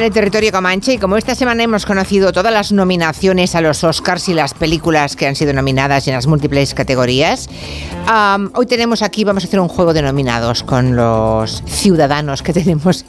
Empezar 0.00 0.16
el 0.16 0.22
territorio 0.22 0.50
comanche 0.50 0.94
y 0.94 0.98
como 0.98 1.18
esta 1.18 1.34
semana 1.34 1.62
hemos 1.62 1.84
conocido 1.84 2.32
todas 2.32 2.50
las 2.54 2.72
nominaciones 2.72 3.54
a 3.54 3.60
los 3.60 3.84
Oscars 3.84 4.30
y 4.30 4.32
las 4.32 4.54
películas 4.54 5.14
que 5.14 5.26
han 5.26 5.36
sido 5.36 5.52
nominadas 5.52 6.08
en 6.08 6.14
las 6.14 6.26
múltiples 6.26 6.72
categorías, 6.72 7.50
hoy 8.54 8.64
tenemos 8.64 9.02
aquí, 9.02 9.24
vamos 9.24 9.44
a 9.44 9.46
hacer 9.46 9.60
un 9.60 9.68
juego 9.68 9.92
de 9.92 10.00
nominados 10.00 10.62
con 10.62 10.96
los 10.96 11.62
ciudadanos 11.66 12.42
que 12.42 12.52
tenemos 12.54 13.04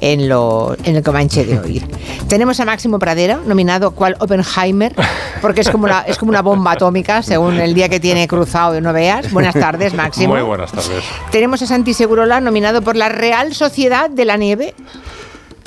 en, 0.00 0.28
lo, 0.28 0.76
en 0.84 0.94
el 0.94 1.02
comanche 1.02 1.44
de 1.44 1.58
hoy. 1.58 1.82
tenemos 2.28 2.60
a 2.60 2.64
Máximo 2.64 3.00
Pradera, 3.00 3.40
nominado 3.44 3.90
cual 3.90 4.14
Oppenheimer, 4.20 4.94
porque 5.42 5.62
es 5.62 5.68
como, 5.68 5.86
una, 5.86 6.02
es 6.02 6.16
como 6.16 6.30
una 6.30 6.42
bomba 6.42 6.72
atómica, 6.72 7.24
según 7.24 7.58
el 7.58 7.74
día 7.74 7.88
que 7.88 7.98
tiene 7.98 8.28
cruzado, 8.28 8.80
no 8.80 8.92
veas. 8.92 9.32
Buenas 9.32 9.54
tardes, 9.54 9.94
Máximo. 9.94 10.34
Muy 10.34 10.44
buenas 10.44 10.70
tardes. 10.70 11.02
Tenemos 11.32 11.60
a 11.62 11.66
Santi 11.66 11.92
Segurola, 11.92 12.40
nominado 12.40 12.82
por 12.82 12.94
la 12.94 13.08
Real 13.08 13.52
Sociedad 13.52 14.08
de 14.08 14.24
la 14.24 14.36
Nieve. 14.36 14.74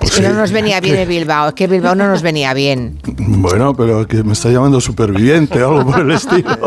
Es 0.02 0.12
que 0.12 0.21
no 0.21 0.34
nos 0.34 0.52
venía 0.52 0.80
bien 0.80 0.95
el 0.95 1.08
Bilbao, 1.08 1.49
es 1.49 1.53
que 1.53 1.67
Bilbao 1.67 1.94
no 1.95 2.08
nos 2.08 2.21
venía 2.21 2.53
bien. 2.53 2.99
Bueno, 3.17 3.73
pero 3.76 4.08
que 4.08 4.23
me 4.23 4.34
está 4.34 4.49
llamando 4.49 4.80
superviviente 4.80 5.62
o 5.62 5.77
algo 5.80 5.91
por 5.91 6.02
el 6.02 6.12
estilo. 6.12 6.49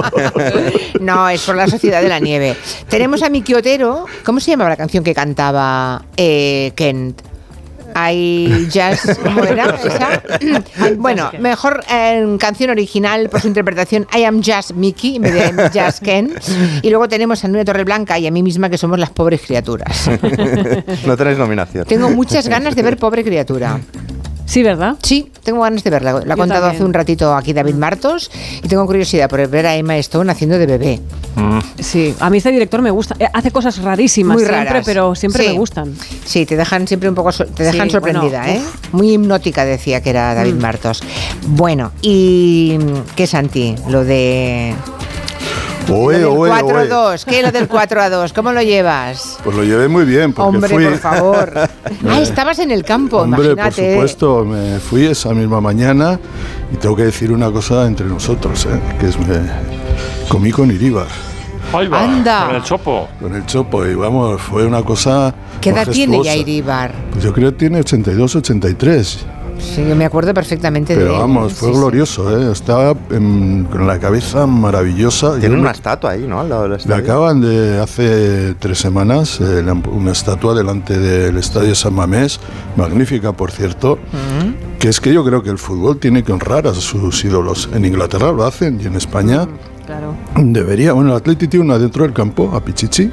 No, 1.01 1.29
es 1.29 1.43
por 1.43 1.57
la 1.57 1.67
Sociedad 1.67 2.01
de 2.01 2.09
la 2.09 2.21
Nieve. 2.21 2.57
Tenemos 2.89 3.23
a 3.25 3.29
Miki 3.29 3.55
Otero, 3.55 4.07
¿cómo 4.25 4.39
se 4.39 4.53
llamaba 4.53 4.71
la 4.71 4.77
canción 4.77 5.03
que 5.03 5.15
cantaba 5.15 6.05
eh, 6.17 6.73
Kent? 6.77 7.32
Hay 7.95 8.69
jazz, 8.71 9.19
¿cómo 9.23 9.45
era 9.45 9.77
esa? 9.85 10.23
bueno, 10.97 11.31
mejor 11.39 11.83
en 11.89 12.39
canción 12.39 12.71
original 12.71 13.29
por 13.29 13.41
su 13.41 13.49
interpretación 13.49 14.07
I 14.17 14.25
Am 14.25 14.41
Jazz 14.41 14.73
Mickey 14.75 15.17
en 15.17 15.23
vez 15.23 15.35
de 15.35 15.41
I 15.41 15.43
Am 15.59 15.71
Jazz 15.71 16.01
Ken. 16.01 16.35
Y 16.83 16.91
luego 16.91 17.09
tenemos 17.09 17.45
a 17.45 17.49
Nuria 17.49 17.65
Torreblanca 17.65 18.19
y 18.19 18.27
a 18.27 18.31
mí 18.31 18.43
misma 18.43 18.69
que 18.69 18.79
somos 18.79 18.99
las 18.99 19.11
pobres 19.11 19.41
criaturas. 19.43 20.11
no 21.07 21.17
tenéis 21.17 21.39
nominación. 21.39 21.85
Tengo 21.87 22.11
muchas 22.11 22.49
ganas 22.49 22.75
de 22.75 22.83
ver 22.83 22.97
Pobre 22.97 23.25
Criatura. 23.25 23.81
Sí, 24.47 24.63
¿verdad? 24.63 24.97
Sí, 25.03 25.31
tengo 25.43 25.63
ganas 25.63 25.83
de 25.83 25.91
verla. 25.91 26.23
La 26.25 26.35
ha 26.35 26.37
contado 26.37 26.67
hace 26.67 26.85
un 26.85 26.93
ratito 26.93 27.35
aquí 27.35 27.53
David 27.53 27.75
Martos 27.75 28.31
y 28.63 28.69
tengo 28.69 28.87
curiosidad 28.87 29.29
por 29.29 29.47
ver 29.49 29.67
a 29.67 29.77
Emma 29.77 29.97
Stone 29.97 30.31
haciendo 30.31 30.59
de 30.59 30.67
bebé. 30.67 31.01
Mm. 31.37 31.59
Sí, 31.79 32.15
a 32.21 32.29
mí 32.31 32.39
este 32.39 32.51
director 32.51 32.83
me 32.83 32.91
gusta. 32.91 33.17
Eh, 33.19 33.27
hace 33.33 33.51
cosas 33.51 33.79
rarísimas 33.83 34.37
Muy 34.37 34.45
siempre, 34.45 34.83
pero 34.85 35.15
siempre 35.15 35.49
me 35.49 35.55
gustan. 35.55 35.95
Sí, 36.25 36.47
te 36.47 36.57
dejan 36.57 36.87
siempre 36.87 37.09
un 37.09 37.15
poco 37.15 37.33
te 37.33 37.63
dejan 37.63 37.91
sorprendida, 37.91 38.49
¿eh? 38.51 38.61
Muy 38.93 39.13
hipnótica 39.13 39.65
decía 39.65 40.03
que 40.03 40.11
era 40.11 40.35
David 40.35 40.55
mm. 40.55 40.61
Martos. 40.61 41.03
Bueno, 41.47 41.93
¿y 42.03 42.79
qué 43.17 43.25
es 43.25 43.31
Santi? 43.31 43.75
Lo 43.89 44.05
de 44.05 44.75
Oe, 45.91 46.21
lo 46.21 46.45
del 46.45 46.63
4 46.63 46.79
a 46.79 46.87
2, 46.87 47.25
¿qué 47.25 47.41
es 47.41 47.45
lo 47.45 47.53
del 47.53 47.69
4 47.69 48.03
a 48.03 48.11
2? 48.11 48.33
¿Cómo 48.33 48.53
lo 48.53 48.63
llevas? 48.63 49.39
Pues 49.45 49.57
lo 49.57 49.65
llevé 49.65 49.89
muy 49.89 50.05
bien. 50.05 50.33
Porque 50.33 50.57
Hombre, 50.57 50.75
fui... 50.75 50.85
por 50.85 50.99
favor. 50.99 51.53
ah, 52.09 52.21
estabas 52.21 52.59
en 52.61 52.71
el 52.71 52.85
campo, 52.85 53.19
Hombre, 53.19 53.57
por 53.57 53.73
supuesto, 53.73 54.45
me 54.45 54.79
fui 54.79 55.07
esa 55.07 55.31
misma 55.35 55.61
mañana 55.61 56.19
y 56.73 56.77
tengo 56.77 56.97
que 56.97 57.05
decir 57.05 57.33
una 57.33 57.51
cosa 57.51 57.87
entre 57.87 58.07
nosotros, 58.07 58.67
¿eh? 58.67 58.81
que 59.01 59.09
es 59.09 59.19
me 59.19 59.41
comí 60.29 60.51
con 60.51 60.71
Iríbar. 60.71 61.09
Anda. 61.73 62.47
Con 62.47 62.57
el 62.57 62.63
chopo. 62.63 63.09
Con 63.21 63.35
el 63.35 63.47
chopo, 63.47 63.87
y 63.87 63.95
vamos, 63.95 64.41
fue 64.41 64.67
una 64.67 64.83
cosa. 64.83 65.35
¿Qué 65.61 65.71
edad 65.71 65.87
tiene 65.89 66.23
ya 66.23 66.37
Iríbar? 66.37 66.93
Pues 67.13 67.25
yo 67.25 67.33
creo 67.33 67.51
que 67.51 67.59
tiene 67.59 67.81
82, 67.81 68.37
83. 68.37 69.27
Sí, 69.63 69.87
yo 69.89 69.97
me 69.97 70.05
acuerdo 70.05 70.35
perfectamente 70.35 70.95
Pero 70.95 71.07
de 71.07 71.13
Pero 71.13 71.21
vamos, 71.21 71.53
fue 71.55 71.73
glorioso, 71.73 72.37
¿eh? 72.37 72.53
Estaba 72.53 72.95
con 72.95 73.87
la 73.87 73.99
cabeza 73.99 74.47
maravillosa. 74.47 75.39
Tiene 75.39 75.57
una 75.57 75.71
estatua 75.71 76.11
ahí, 76.11 76.27
¿no? 76.27 76.45
Le 76.45 76.95
acaban 76.95 77.41
de, 77.41 77.81
hace 77.81 78.55
tres 78.59 78.79
semanas, 78.79 79.41
eh, 79.41 79.65
una 79.91 80.13
estatua 80.13 80.55
delante 80.55 80.99
del 80.99 81.39
Estadio 81.39 81.75
San 81.75 81.95
Mamés, 81.95 82.41
magnífica, 82.77 83.33
por 83.33 83.51
cierto, 83.51 83.99
que 84.79 84.89
es 84.89 85.01
que 85.01 85.13
yo 85.15 85.25
creo 85.25 85.43
que 85.43 85.51
el 85.51 85.59
fútbol 85.59 85.99
tiene 85.99 86.23
que 86.23 86.33
honrar 86.33 86.67
a 86.67 86.75
sus 86.75 87.25
ídolos. 87.25 87.71
En 87.73 87.85
Inglaterra 87.85 88.33
lo 88.33 88.45
hacen 88.45 88.81
y 88.81 88.87
en 88.87 88.97
España... 88.97 89.47
Claro. 89.87 90.15
Debería. 90.37 90.93
Bueno, 90.93 91.11
el 91.11 91.17
Atleti 91.17 91.49
tiene 91.49 91.67
una 91.67 91.79
dentro 91.79 92.05
del 92.05 92.13
campo, 92.13 92.53
a 92.55 92.65
Pichichi, 92.65 93.11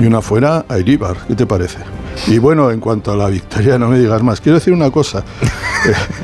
y 0.00 0.06
una 0.06 0.22
fuera, 0.22 0.64
a 0.68 0.78
Iribar. 0.78 1.16
¿Qué 1.28 1.34
te 1.34 1.46
parece? 1.46 1.78
Y 2.26 2.38
bueno, 2.38 2.70
en 2.70 2.80
cuanto 2.80 3.12
a 3.12 3.16
la 3.16 3.28
victoria, 3.28 3.78
no 3.78 3.88
me 3.88 3.98
digas 3.98 4.22
más. 4.22 4.40
Quiero 4.40 4.58
decir 4.58 4.72
una 4.72 4.90
cosa. 4.90 5.24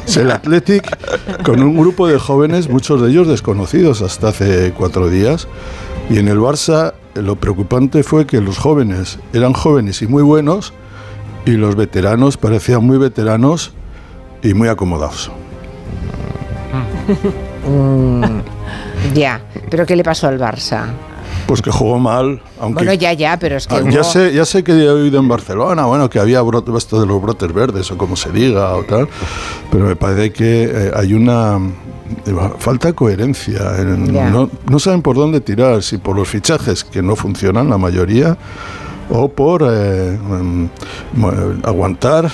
Es 0.07 0.17
el 0.17 0.31
Athletic 0.31 1.43
con 1.45 1.63
un 1.63 1.77
grupo 1.77 2.09
de 2.09 2.19
jóvenes, 2.19 2.69
muchos 2.69 3.01
de 3.01 3.11
ellos 3.11 3.29
desconocidos 3.29 4.03
hasta 4.03 4.29
hace 4.29 4.73
cuatro 4.77 5.09
días. 5.09 5.47
Y 6.11 6.19
en 6.19 6.27
el 6.27 6.39
Barça 6.39 6.95
lo 7.15 7.37
preocupante 7.37 8.03
fue 8.03 8.27
que 8.27 8.41
los 8.41 8.59
jóvenes 8.59 9.21
eran 9.33 9.53
jóvenes 9.53 10.03
y 10.03 10.09
muy 10.09 10.23
buenos 10.23 10.73
y 11.45 11.53
los 11.53 11.77
veteranos 11.77 12.37
parecían 12.37 12.85
muy 12.85 12.99
veteranos 12.99 13.73
y 14.43 14.55
muy 14.55 14.69
acomodados. 14.69 15.31
Mm, 17.65 18.41
ya, 19.15 19.41
pero 19.71 19.87
¿qué 19.87 19.95
le 19.95 20.03
pasó 20.03 20.27
al 20.27 20.37
Barça? 20.37 20.87
Pues 21.53 21.61
que 21.61 21.71
jugó 21.71 21.99
mal. 21.99 22.41
Aunque, 22.59 22.77
bueno, 22.77 22.95
ya, 22.95 23.13
ya, 23.13 23.39
pero 23.39 23.59
es 23.59 23.67
que. 23.67 23.75
Ah, 23.75 23.83
ya, 23.87 24.03
sé, 24.05 24.33
ya 24.33 24.47
sé 24.47 24.65
que 24.65 24.73
he 24.73 24.89
oído 24.89 25.19
en 25.21 25.29
Barcelona, 25.29 25.85
bueno, 25.85 26.09
que 26.09 26.19
había 26.19 26.41
esto 26.79 26.99
de 26.99 27.07
los 27.07 27.21
brotes 27.21 27.53
verdes 27.53 27.91
o 27.91 27.99
como 27.99 28.17
se 28.17 28.31
diga 28.33 28.75
o 28.75 28.85
tal, 28.85 29.07
pero 29.71 29.85
me 29.85 29.95
parece 29.95 30.33
que 30.33 30.65
eh, 30.65 30.93
hay 30.97 31.13
una. 31.13 31.59
Eh, 32.25 32.35
falta 32.59 32.95
coherencia. 32.95 33.61
no, 33.85 34.49
no, 34.67 34.79
saben 34.79 35.03
por 35.03 35.17
dónde 35.17 35.43
tirar, 35.43 35.83
si 35.83 35.99
por 35.99 36.17
los 36.17 36.27
fichajes 36.27 36.85
que 36.85 37.03
no 37.03 37.17
funcionan, 37.17 37.69
la 37.69 37.77
mayoría, 37.77 38.39
o 39.11 39.29
por 39.29 39.63
eh, 39.71 40.19
mm, 40.19 41.65
aguantar, 41.65 42.31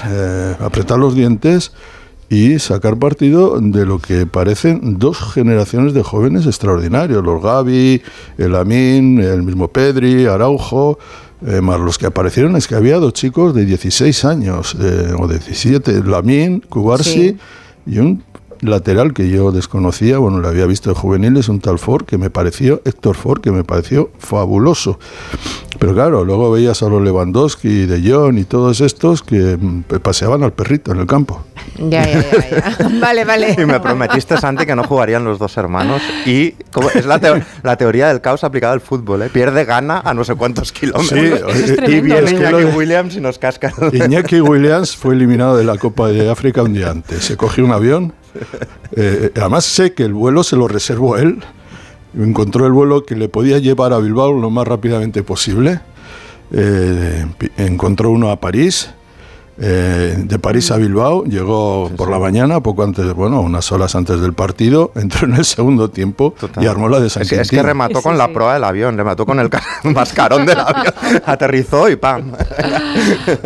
apretar 0.60 0.96
los 0.96 1.16
dientes 1.16 1.72
y 2.30 2.58
sacar 2.58 2.98
partido 2.98 3.58
de 3.60 3.86
lo 3.86 3.98
que 3.98 4.26
parecen 4.26 4.98
dos 4.98 5.18
generaciones 5.32 5.94
de 5.94 6.02
jóvenes 6.02 6.46
extraordinarios, 6.46 7.24
los 7.24 7.42
Gaby, 7.42 8.02
el 8.36 8.54
Amin, 8.54 9.18
el 9.20 9.42
mismo 9.42 9.68
Pedri, 9.68 10.26
Araujo, 10.26 10.98
eh, 11.46 11.60
más 11.60 11.78
los 11.78 11.98
que 11.98 12.06
aparecieron 12.06 12.56
es 12.56 12.66
que 12.66 12.74
había 12.74 12.96
dos 12.96 13.12
chicos 13.12 13.54
de 13.54 13.64
16 13.64 14.24
años 14.24 14.76
eh, 14.80 15.12
o 15.16 15.28
17, 15.28 16.02
Lamin, 16.04 16.60
Cubarsi 16.68 17.36
y 17.86 17.98
un 17.98 18.24
lateral 18.60 19.12
que 19.14 19.28
yo 19.28 19.52
desconocía, 19.52 20.18
bueno, 20.18 20.38
lo 20.38 20.48
había 20.48 20.66
visto 20.66 20.90
de 20.90 20.96
juveniles, 20.96 21.48
un 21.48 21.60
tal 21.60 21.78
Ford 21.78 22.04
que 22.04 22.18
me 22.18 22.30
pareció, 22.30 22.82
Héctor 22.84 23.16
Ford, 23.16 23.40
que 23.40 23.50
me 23.50 23.64
pareció 23.64 24.10
fabuloso. 24.18 24.98
Pero 25.78 25.94
claro, 25.94 26.24
luego 26.24 26.50
veías 26.50 26.82
a 26.82 26.88
los 26.88 27.02
Lewandowski, 27.02 27.86
De 27.86 28.10
Jong 28.10 28.38
y 28.38 28.44
todos 28.44 28.80
estos 28.80 29.22
que 29.22 29.56
mm, 29.56 29.84
paseaban 30.02 30.42
al 30.42 30.52
perrito 30.52 30.92
en 30.92 30.98
el 30.98 31.06
campo. 31.06 31.44
Ya, 31.76 32.04
ya, 32.04 32.24
ya. 32.30 32.88
vale, 33.00 33.24
vale. 33.24 33.54
Y 33.56 33.64
me 33.64 33.78
prometiste, 33.78 34.36
Santi, 34.38 34.66
que 34.66 34.74
no 34.74 34.84
jugarían 34.84 35.24
los 35.24 35.38
dos 35.38 35.56
hermanos. 35.56 36.02
Y 36.26 36.54
es 36.94 37.06
la, 37.06 37.42
la, 37.62 37.76
teoría 37.76 38.08
del 38.08 38.20
caos 38.20 38.42
aplicada 38.42 38.72
al 38.72 38.80
fútbol, 38.80 39.22
¿eh? 39.22 39.28
Pierde, 39.28 39.64
gana 39.64 40.00
a 40.04 40.14
no 40.14 40.24
sé 40.24 40.34
cuántos 40.34 40.72
kilómetros. 40.72 41.08
Sí, 41.10 41.76
y 41.86 42.00
viene 42.00 42.30
Iñaki 42.30 42.64
Williams 42.76 43.16
y 43.16 43.20
nos 43.20 43.38
casca. 43.38 43.72
Iñaki 43.92 44.40
Williams 44.40 44.96
fue 44.96 45.14
eliminado 45.14 45.56
de 45.56 45.64
la 45.64 45.76
Copa 45.76 46.08
de 46.08 46.28
África 46.28 46.62
un 46.62 46.74
día 46.74 46.90
antes. 46.90 47.24
Se 47.24 47.36
cogió 47.36 47.64
un 47.64 47.72
avión. 47.72 48.14
Eh, 48.96 49.32
además 49.36 49.64
sé 49.64 49.92
que 49.92 50.02
el 50.02 50.14
vuelo 50.14 50.42
se 50.42 50.56
lo 50.56 50.66
reservó 50.66 51.18
él 51.18 51.42
encontró 52.16 52.66
el 52.66 52.72
vuelo 52.72 53.04
que 53.04 53.16
le 53.16 53.28
podía 53.28 53.58
llevar 53.58 53.92
a 53.92 53.98
Bilbao 53.98 54.32
lo 54.32 54.50
más 54.50 54.66
rápidamente 54.66 55.22
posible. 55.22 55.80
Eh, 56.50 57.26
encontró 57.58 58.10
uno 58.10 58.30
a 58.30 58.40
París 58.40 58.90
eh, 59.60 60.14
de 60.16 60.38
París 60.38 60.70
a 60.70 60.76
Bilbao, 60.76 61.24
llegó 61.24 61.90
por 61.96 62.10
la 62.10 62.18
mañana, 62.18 62.60
poco 62.60 62.84
antes, 62.84 63.12
bueno, 63.14 63.40
unas 63.40 63.72
horas 63.72 63.94
antes 63.96 64.20
del 64.20 64.32
partido, 64.32 64.92
entró 64.96 65.26
en 65.26 65.34
el 65.34 65.44
segundo 65.44 65.90
tiempo 65.90 66.34
y 66.60 66.66
armó 66.66 66.88
la 66.88 67.00
de 67.00 67.10
San 67.10 67.22
es, 67.22 67.32
es 67.32 67.50
que 67.50 67.62
remató 67.62 68.00
con 68.00 68.16
la 68.16 68.32
proa 68.32 68.54
del 68.54 68.64
avión, 68.64 68.96
remató 68.96 69.26
con 69.26 69.40
el 69.40 69.50
mascarón 69.82 70.46
del 70.46 70.60
avión, 70.60 70.94
aterrizó 71.26 71.88
y 71.88 71.96
¡pam! 71.96 72.32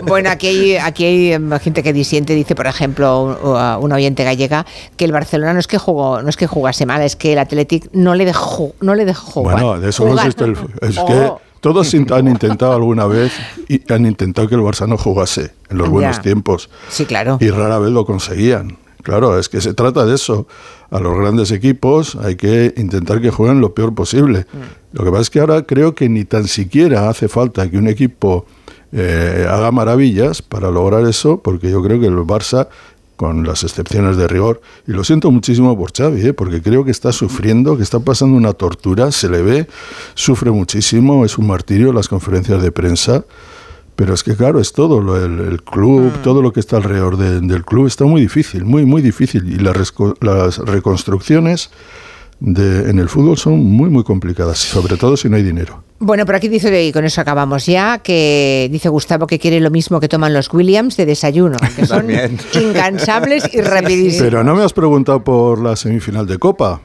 Bueno, 0.04 0.30
aquí 0.30 0.48
hay, 0.48 0.76
aquí 0.76 1.04
hay 1.04 1.32
em, 1.32 1.50
gente 1.58 1.82
que 1.82 1.92
disiente, 1.92 2.34
dice, 2.34 2.54
por 2.54 2.66
ejemplo, 2.66 3.78
un, 3.80 3.92
oyente 3.92 4.24
gallega, 4.24 4.66
que 4.96 5.04
el 5.04 5.12
Barcelona 5.12 5.54
no 5.54 5.60
es 5.60 5.66
que 5.66 5.78
jugó, 5.78 6.22
no 6.22 6.28
es 6.28 6.36
que 6.36 6.46
jugase 6.46 6.86
mal, 6.86 7.02
es 7.02 7.16
que 7.16 7.32
el 7.32 7.38
Athletic 7.38 7.88
no 7.92 8.14
le 8.14 8.24
dejó, 8.24 8.72
no 8.80 8.94
le 8.94 9.04
dejó 9.04 9.32
jugar. 9.32 9.54
Bueno, 9.54 9.80
de 9.80 9.90
eso 9.90 10.04
no 10.04 10.14
existe 10.14 10.44
el... 10.44 10.56
Es 10.80 10.96
que 10.96 11.12
oh. 11.12 11.40
Todos 11.62 11.94
han 11.94 12.26
intentado 12.26 12.72
alguna 12.72 13.06
vez 13.06 13.32
y 13.68 13.80
han 13.92 14.04
intentado 14.04 14.48
que 14.48 14.56
el 14.56 14.62
Barça 14.62 14.88
no 14.88 14.98
jugase 14.98 15.52
en 15.70 15.78
los 15.78 15.88
buenos 15.88 16.20
tiempos. 16.20 16.68
Sí, 16.88 17.06
claro. 17.06 17.38
Y 17.40 17.50
rara 17.50 17.78
vez 17.78 17.92
lo 17.92 18.04
conseguían. 18.04 18.78
Claro, 19.04 19.38
es 19.38 19.48
que 19.48 19.60
se 19.60 19.72
trata 19.72 20.04
de 20.04 20.16
eso. 20.16 20.48
A 20.90 20.98
los 20.98 21.16
grandes 21.16 21.52
equipos 21.52 22.16
hay 22.16 22.34
que 22.34 22.74
intentar 22.76 23.20
que 23.20 23.30
jueguen 23.30 23.60
lo 23.60 23.74
peor 23.74 23.94
posible. 23.94 24.40
Mm. 24.52 24.96
Lo 24.96 25.04
que 25.04 25.10
pasa 25.12 25.22
es 25.22 25.30
que 25.30 25.38
ahora 25.38 25.62
creo 25.62 25.94
que 25.94 26.08
ni 26.08 26.24
tan 26.24 26.48
siquiera 26.48 27.08
hace 27.08 27.28
falta 27.28 27.70
que 27.70 27.78
un 27.78 27.86
equipo 27.86 28.44
eh, 28.90 29.46
haga 29.48 29.70
maravillas 29.70 30.42
para 30.42 30.68
lograr 30.68 31.06
eso, 31.06 31.42
porque 31.44 31.70
yo 31.70 31.80
creo 31.80 32.00
que 32.00 32.06
el 32.06 32.16
Barça 32.16 32.70
con 33.16 33.46
las 33.46 33.62
excepciones 33.62 34.16
de 34.16 34.26
rigor. 34.28 34.60
Y 34.86 34.92
lo 34.92 35.04
siento 35.04 35.30
muchísimo 35.30 35.76
por 35.76 35.92
Xavi, 35.92 36.28
¿eh? 36.28 36.32
porque 36.32 36.62
creo 36.62 36.84
que 36.84 36.90
está 36.90 37.12
sufriendo, 37.12 37.76
que 37.76 37.82
está 37.82 38.00
pasando 38.00 38.36
una 38.36 38.52
tortura, 38.52 39.12
se 39.12 39.28
le 39.28 39.42
ve, 39.42 39.68
sufre 40.14 40.50
muchísimo, 40.50 41.24
es 41.24 41.38
un 41.38 41.46
martirio 41.46 41.92
las 41.92 42.08
conferencias 42.08 42.62
de 42.62 42.72
prensa, 42.72 43.24
Pero 43.94 44.14
es 44.14 44.22
que, 44.22 44.34
claro, 44.34 44.58
es 44.58 44.72
todo, 44.72 44.98
el, 45.22 45.62
club, 45.62 46.12
mm. 46.12 46.22
todo 46.22 46.40
lo 46.40 46.52
que 46.52 46.60
está 46.60 46.78
alrededor 46.78 47.16
del 47.18 47.64
club 47.64 47.86
está 47.86 48.04
muy 48.04 48.22
difícil, 48.22 48.64
muy, 48.64 48.84
muy 48.86 49.02
difícil. 49.02 49.46
Y 49.52 49.56
las, 49.56 49.94
las 50.20 50.58
reconstrucciones 50.58 51.70
de, 52.40 52.90
en 52.90 52.98
el 52.98 53.08
fútbol 53.08 53.38
son 53.38 53.64
muy, 53.64 53.88
muy 53.90 54.04
complicadas, 54.04 54.58
sobre 54.58 54.96
todo 54.96 55.16
si 55.16 55.28
no 55.28 55.36
hay 55.36 55.42
dinero. 55.42 55.82
Bueno, 55.98 56.26
por 56.26 56.34
aquí 56.34 56.48
dice, 56.48 56.84
y 56.84 56.92
con 56.92 57.04
eso 57.04 57.20
acabamos 57.20 57.66
ya, 57.66 57.98
que 57.98 58.68
dice 58.72 58.88
Gustavo 58.88 59.26
que 59.26 59.38
quiere 59.38 59.60
lo 59.60 59.70
mismo 59.70 60.00
que 60.00 60.08
toman 60.08 60.34
los 60.34 60.52
Williams 60.52 60.96
de 60.96 61.06
desayuno, 61.06 61.56
que 61.76 61.86
son 61.86 62.08
incansables 62.60 63.48
y 63.52 63.60
rapidísimos. 63.60 64.24
Pero 64.24 64.42
no 64.42 64.56
me 64.56 64.64
has 64.64 64.72
preguntado 64.72 65.22
por 65.22 65.62
la 65.62 65.76
semifinal 65.76 66.26
de 66.26 66.38
Copa. 66.38 66.80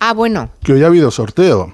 Ah, 0.00 0.12
bueno. 0.12 0.50
Que 0.64 0.72
hoy 0.72 0.82
ha 0.82 0.86
habido 0.86 1.10
sorteo. 1.10 1.72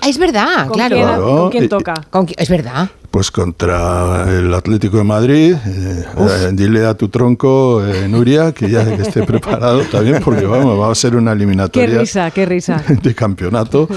Ah, 0.00 0.08
es 0.08 0.18
verdad, 0.18 0.68
claro. 0.70 1.38
¿Con 1.38 1.50
quién 1.50 1.68
toca? 1.68 1.94
es 2.36 2.48
verdad. 2.50 2.90
Pues 3.10 3.30
contra 3.30 4.26
el 4.28 4.52
Atlético 4.52 4.98
de 4.98 5.04
Madrid. 5.04 5.54
Eh, 5.54 6.04
eh, 6.18 6.50
dile 6.52 6.86
a 6.86 6.94
tu 6.94 7.08
tronco, 7.08 7.84
eh, 7.84 8.08
Nuria, 8.08 8.52
que 8.52 8.70
ya 8.70 8.84
que 8.84 9.02
esté 9.02 9.22
preparado 9.26 9.82
también, 9.90 10.22
porque 10.22 10.44
vamos, 10.44 10.78
va 10.78 10.90
a 10.90 10.94
ser 10.94 11.16
una 11.16 11.32
eliminatoria. 11.32 11.88
Qué 11.88 11.98
risa, 11.98 12.30
qué 12.30 12.46
risa. 12.46 12.82
De 13.02 13.14
campeonato. 13.14 13.88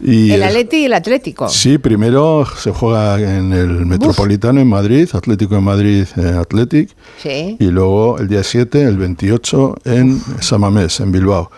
Y 0.00 0.30
el 0.30 0.42
Atleti 0.42 0.78
y 0.78 0.84
el 0.84 0.94
Atlético. 0.94 1.48
Sí, 1.48 1.78
primero 1.78 2.46
se 2.56 2.70
juega 2.70 3.20
en 3.20 3.52
el 3.52 3.84
Metropolitano 3.84 4.60
en 4.60 4.68
Madrid, 4.68 5.08
Atlético 5.12 5.56
de 5.56 5.60
Madrid, 5.60 6.06
Athletic. 6.16 6.90
Sí. 7.20 7.56
Y 7.58 7.66
luego 7.66 8.18
el 8.18 8.28
día 8.28 8.44
7, 8.44 8.84
el 8.84 8.96
28, 8.96 9.76
en 9.84 10.22
Samamés, 10.40 11.00
en 11.00 11.10
Bilbao. 11.10 11.50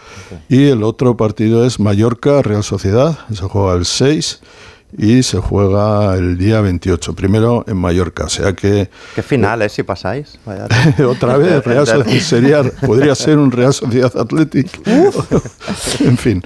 Y 0.49 0.69
el 0.69 0.83
otro 0.83 1.17
partido 1.17 1.67
es 1.67 1.79
Mallorca, 1.81 2.41
Real 2.41 2.65
Sociedad, 2.65 3.19
se 3.31 3.43
juega 3.43 3.75
el 3.75 3.85
6 3.85 4.41
y 4.97 5.23
se 5.23 5.39
juega 5.39 6.15
el 6.15 6.37
día 6.37 6.61
28, 6.61 7.15
primero 7.15 7.65
en 7.67 7.77
Mallorca, 7.77 8.25
o 8.25 8.29
sea 8.29 8.53
que... 8.53 8.91
¿Qué 9.15 9.23
final 9.23 9.63
es 9.63 9.73
si 9.73 9.83
pasáis? 9.83 10.39
Otra 11.07 11.37
vez, 11.37 11.65
Real 11.71 11.87
sería, 12.21 12.63
podría 12.63 13.15
ser 13.15 13.39
un 13.39 13.51
Real 13.51 13.73
Sociedad 13.73 14.13
Athletic. 14.17 14.69
en 16.01 16.19
fin. 16.19 16.43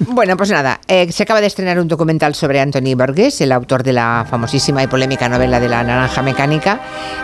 Bueno, 0.00 0.36
pues 0.36 0.50
nada, 0.50 0.80
eh, 0.88 1.10
se 1.12 1.22
acaba 1.22 1.40
de 1.40 1.46
estrenar 1.46 1.78
un 1.78 1.88
documental 1.88 2.34
sobre 2.34 2.60
Anthony 2.60 2.94
Burgess, 2.96 3.40
el 3.40 3.52
autor 3.52 3.82
de 3.82 3.92
la 3.92 4.26
famosísima 4.28 4.82
y 4.82 4.86
polémica 4.86 5.28
novela 5.28 5.60
de 5.60 5.68
la 5.68 5.82
naranja 5.82 6.22
mecánica. 6.22 6.80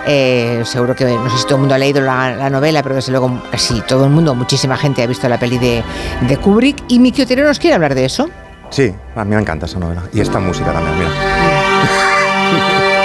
Eh, 0.07 0.63
seguro 0.65 0.95
que 0.95 1.05
no 1.05 1.31
sé 1.31 1.39
si 1.39 1.45
todo 1.45 1.57
el 1.57 1.61
mundo 1.61 1.75
ha 1.75 1.79
leído 1.79 2.01
la, 2.01 2.51
novela, 2.51 2.83
pero 2.83 2.95
desde 2.95 3.13
luego 3.13 3.43
casi 3.51 3.81
todo 3.83 4.05
el 4.05 4.11
mundo, 4.11 4.35
muchísima 4.35 4.77
gente 4.77 5.03
ha 5.03 5.07
visto 5.07 5.29
la 5.29 5.39
peli 5.39 5.59
de, 5.59 5.83
de 6.29 6.37
Kubrick. 6.37 6.85
¿Y 6.89 6.99
Miki 6.99 7.23
Otero 7.23 7.45
nos 7.45 7.59
quiere 7.59 7.75
hablar 7.75 7.95
de 7.95 8.05
eso? 8.05 8.29
Sí, 8.71 8.95
a 9.17 9.25
mí 9.25 9.35
me 9.35 9.41
encanta 9.41 9.67
esa 9.67 9.79
novela. 9.79 10.03
Y 10.13 10.21
esta 10.21 10.39
música 10.39 10.73
también, 10.73 10.97
mira. 10.97 11.11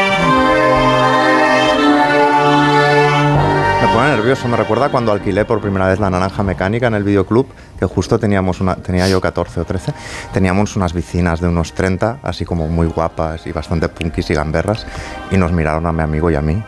Me 3.82 3.88
pone 3.94 4.10
nervioso, 4.10 4.48
me 4.48 4.58
recuerda 4.58 4.90
cuando 4.90 5.12
alquilé 5.12 5.46
por 5.46 5.62
primera 5.62 5.88
vez 5.88 6.00
la 6.00 6.10
naranja 6.10 6.42
mecánica 6.44 6.88
en 6.88 6.96
el 6.96 7.04
videoclub, 7.04 7.46
que 7.78 7.86
justo 7.86 8.18
teníamos 8.18 8.60
una, 8.60 8.76
tenía 8.76 9.08
yo 9.08 9.22
14 9.22 9.60
o 9.60 9.66
13, 9.66 9.94
teníamos 10.34 10.76
unas 10.76 10.94
vecinas 10.94 11.40
de 11.40 11.50
unos 11.50 11.74
30, 11.74 12.20
así 12.24 12.46
como 12.46 12.68
muy 12.68 12.88
guapas 12.88 13.46
y 13.46 13.52
bastante 13.52 13.88
punkis 13.88 14.30
y 14.32 14.34
gamberras, 14.34 14.88
y 15.30 15.38
nos 15.38 15.52
miraron 15.52 15.86
a 15.86 15.92
mi 15.92 16.02
amigo 16.02 16.32
y 16.32 16.36
a 16.36 16.42
mí, 16.42 16.64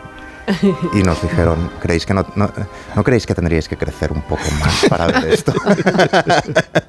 y 0.94 1.02
nos 1.02 1.20
dijeron, 1.22 1.70
¿creéis 1.80 2.06
que 2.06 2.14
no, 2.14 2.26
no, 2.34 3.04
creéis 3.04 3.26
que 3.26 3.34
tendríais 3.34 3.68
que 3.68 3.76
crecer 3.76 4.12
un 4.12 4.22
poco 4.22 4.42
más 4.60 4.86
para 4.88 5.06
ver 5.06 5.32
esto? 5.32 5.52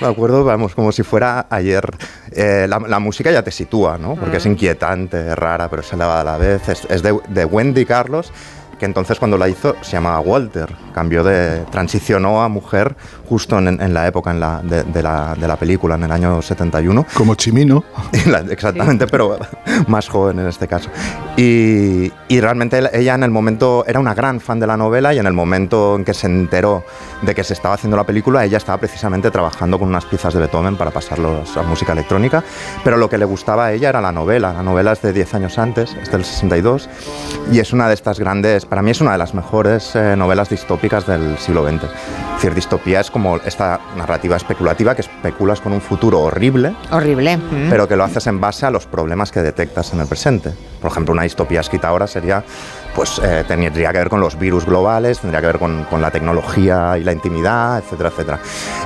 Me 0.00 0.06
acuerdo, 0.06 0.44
vamos, 0.44 0.74
como 0.74 0.92
si 0.92 1.02
fuera 1.02 1.46
ayer. 1.50 1.88
Eh, 2.32 2.66
la, 2.68 2.98
música 2.98 3.30
ya 3.30 3.42
te 3.42 3.50
sitúa, 3.50 3.98
¿no? 3.98 4.14
Porque 4.14 4.38
es 4.38 4.46
inquietante, 4.46 5.34
rara, 5.34 5.68
pero 5.68 5.82
se 5.82 5.94
elevada 5.94 6.20
a 6.20 6.24
la 6.24 6.36
vez. 6.38 6.68
Es, 6.68 6.86
es 6.90 7.02
de, 7.02 7.18
de 7.28 7.44
Wendy 7.44 7.84
Carlos 7.84 8.32
que 8.78 8.86
entonces 8.86 9.18
cuando 9.18 9.36
la 9.36 9.48
hizo 9.48 9.76
se 9.82 9.92
llamaba 9.92 10.20
Walter, 10.20 10.74
cambió 10.94 11.22
de, 11.24 11.64
transicionó 11.70 12.42
a 12.42 12.48
mujer 12.48 12.96
justo 13.28 13.58
en, 13.58 13.94
la 13.94 14.06
época 14.06 14.30
en 14.30 14.40
la, 14.40 14.62
de, 14.62 15.02
la, 15.02 15.34
de, 15.34 15.46
la, 15.48 15.56
película, 15.56 15.96
en 15.96 16.04
el 16.04 16.12
año 16.12 16.40
71. 16.40 17.06
Como 17.14 17.34
Chimino. 17.34 17.84
Exactamente, 18.50 19.06
pero 19.06 19.38
más 19.86 20.08
joven 20.08 20.38
en 20.38 20.46
este 20.46 20.66
caso. 20.66 20.88
Y, 21.36 22.10
y, 22.28 22.40
realmente 22.40 22.80
ella 22.92 23.14
en 23.14 23.22
el 23.22 23.30
momento 23.30 23.84
era 23.86 24.00
una 24.00 24.14
gran 24.14 24.40
fan 24.40 24.58
de 24.58 24.66
la 24.66 24.76
novela 24.76 25.12
y 25.14 25.18
en 25.18 25.26
el 25.26 25.32
momento 25.32 25.96
en 25.96 26.04
que 26.04 26.14
se 26.14 26.26
enteró 26.26 26.84
de 27.22 27.34
que 27.34 27.44
se 27.44 27.52
estaba 27.52 27.74
haciendo 27.74 27.96
la 27.96 28.04
película, 28.04 28.44
ella 28.44 28.56
estaba 28.56 28.78
precisamente 28.78 29.30
trabajando 29.30 29.78
con 29.78 29.88
unas 29.88 30.04
piezas 30.04 30.34
de 30.34 30.40
Beethoven 30.40 30.76
para 30.76 30.90
pasarlos 30.90 31.56
a 31.56 31.62
música 31.62 31.92
electrónica, 31.92 32.42
pero 32.82 32.96
lo 32.96 33.08
que 33.08 33.18
le 33.18 33.24
gustaba 33.24 33.66
a 33.66 33.72
ella 33.72 33.90
era 33.90 34.00
la 34.00 34.12
novela. 34.12 34.52
La 34.52 34.62
novela 34.62 34.92
es 34.92 35.02
de 35.02 35.12
10 35.12 35.34
años 35.34 35.58
antes, 35.58 35.94
es 36.00 36.10
del 36.10 36.24
62, 36.24 36.88
y 37.52 37.60
es 37.60 37.72
una 37.72 37.88
de 37.88 37.94
estas 37.94 38.18
grandes 38.18 38.64
para 38.68 38.82
mí 38.82 38.90
es 38.90 39.00
una 39.00 39.12
de 39.12 39.18
las 39.18 39.34
mejores 39.34 39.96
eh, 39.96 40.14
novelas 40.16 40.50
distópicas 40.50 41.06
del 41.06 41.38
siglo 41.38 41.66
XX. 41.66 41.84
Es 41.84 42.34
decir, 42.34 42.54
distopía 42.54 43.00
es 43.00 43.10
como 43.10 43.36
esta 43.38 43.80
narrativa 43.96 44.36
especulativa 44.36 44.94
que 44.94 45.00
especulas 45.00 45.60
con 45.60 45.72
un 45.72 45.80
futuro 45.80 46.20
horrible. 46.20 46.74
Horrible. 46.90 47.38
Pero 47.70 47.88
que 47.88 47.96
lo 47.96 48.04
haces 48.04 48.26
en 48.26 48.40
base 48.40 48.66
a 48.66 48.70
los 48.70 48.86
problemas 48.86 49.32
que 49.32 49.40
detectas 49.40 49.92
en 49.92 50.00
el 50.00 50.06
presente. 50.06 50.52
Por 50.80 50.90
ejemplo, 50.90 51.12
una 51.12 51.22
distopía 51.22 51.60
escrita 51.60 51.88
ahora 51.88 52.06
sería, 52.06 52.44
pues 52.94 53.20
eh, 53.24 53.44
tendría 53.48 53.90
que 53.90 53.98
ver 53.98 54.08
con 54.08 54.20
los 54.20 54.38
virus 54.38 54.64
globales, 54.64 55.20
tendría 55.20 55.40
que 55.40 55.46
ver 55.46 55.58
con, 55.58 55.86
la 56.00 56.10
tecnología 56.10 56.96
y 56.98 57.04
la 57.04 57.12
intimidad, 57.12 57.78
etcétera, 57.78 58.10
etcétera. 58.10 58.38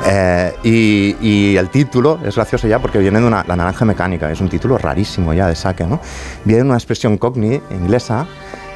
Eh, 0.06 0.52
y, 0.62 1.56
el 1.56 1.68
título 1.68 2.18
es 2.24 2.36
gracioso 2.36 2.66
ya 2.66 2.78
porque 2.78 2.98
viene 2.98 3.20
de 3.20 3.26
una, 3.26 3.44
La 3.46 3.56
naranja 3.56 3.84
mecánica, 3.84 4.30
es 4.30 4.40
un 4.40 4.48
título 4.48 4.78
rarísimo 4.78 5.34
ya 5.34 5.46
de 5.46 5.54
saque, 5.54 5.84
¿no? 5.84 6.00
Viene 6.44 6.62
de 6.62 6.68
una 6.68 6.78
expresión 6.78 7.18
cogni 7.18 7.60
inglesa 7.70 8.26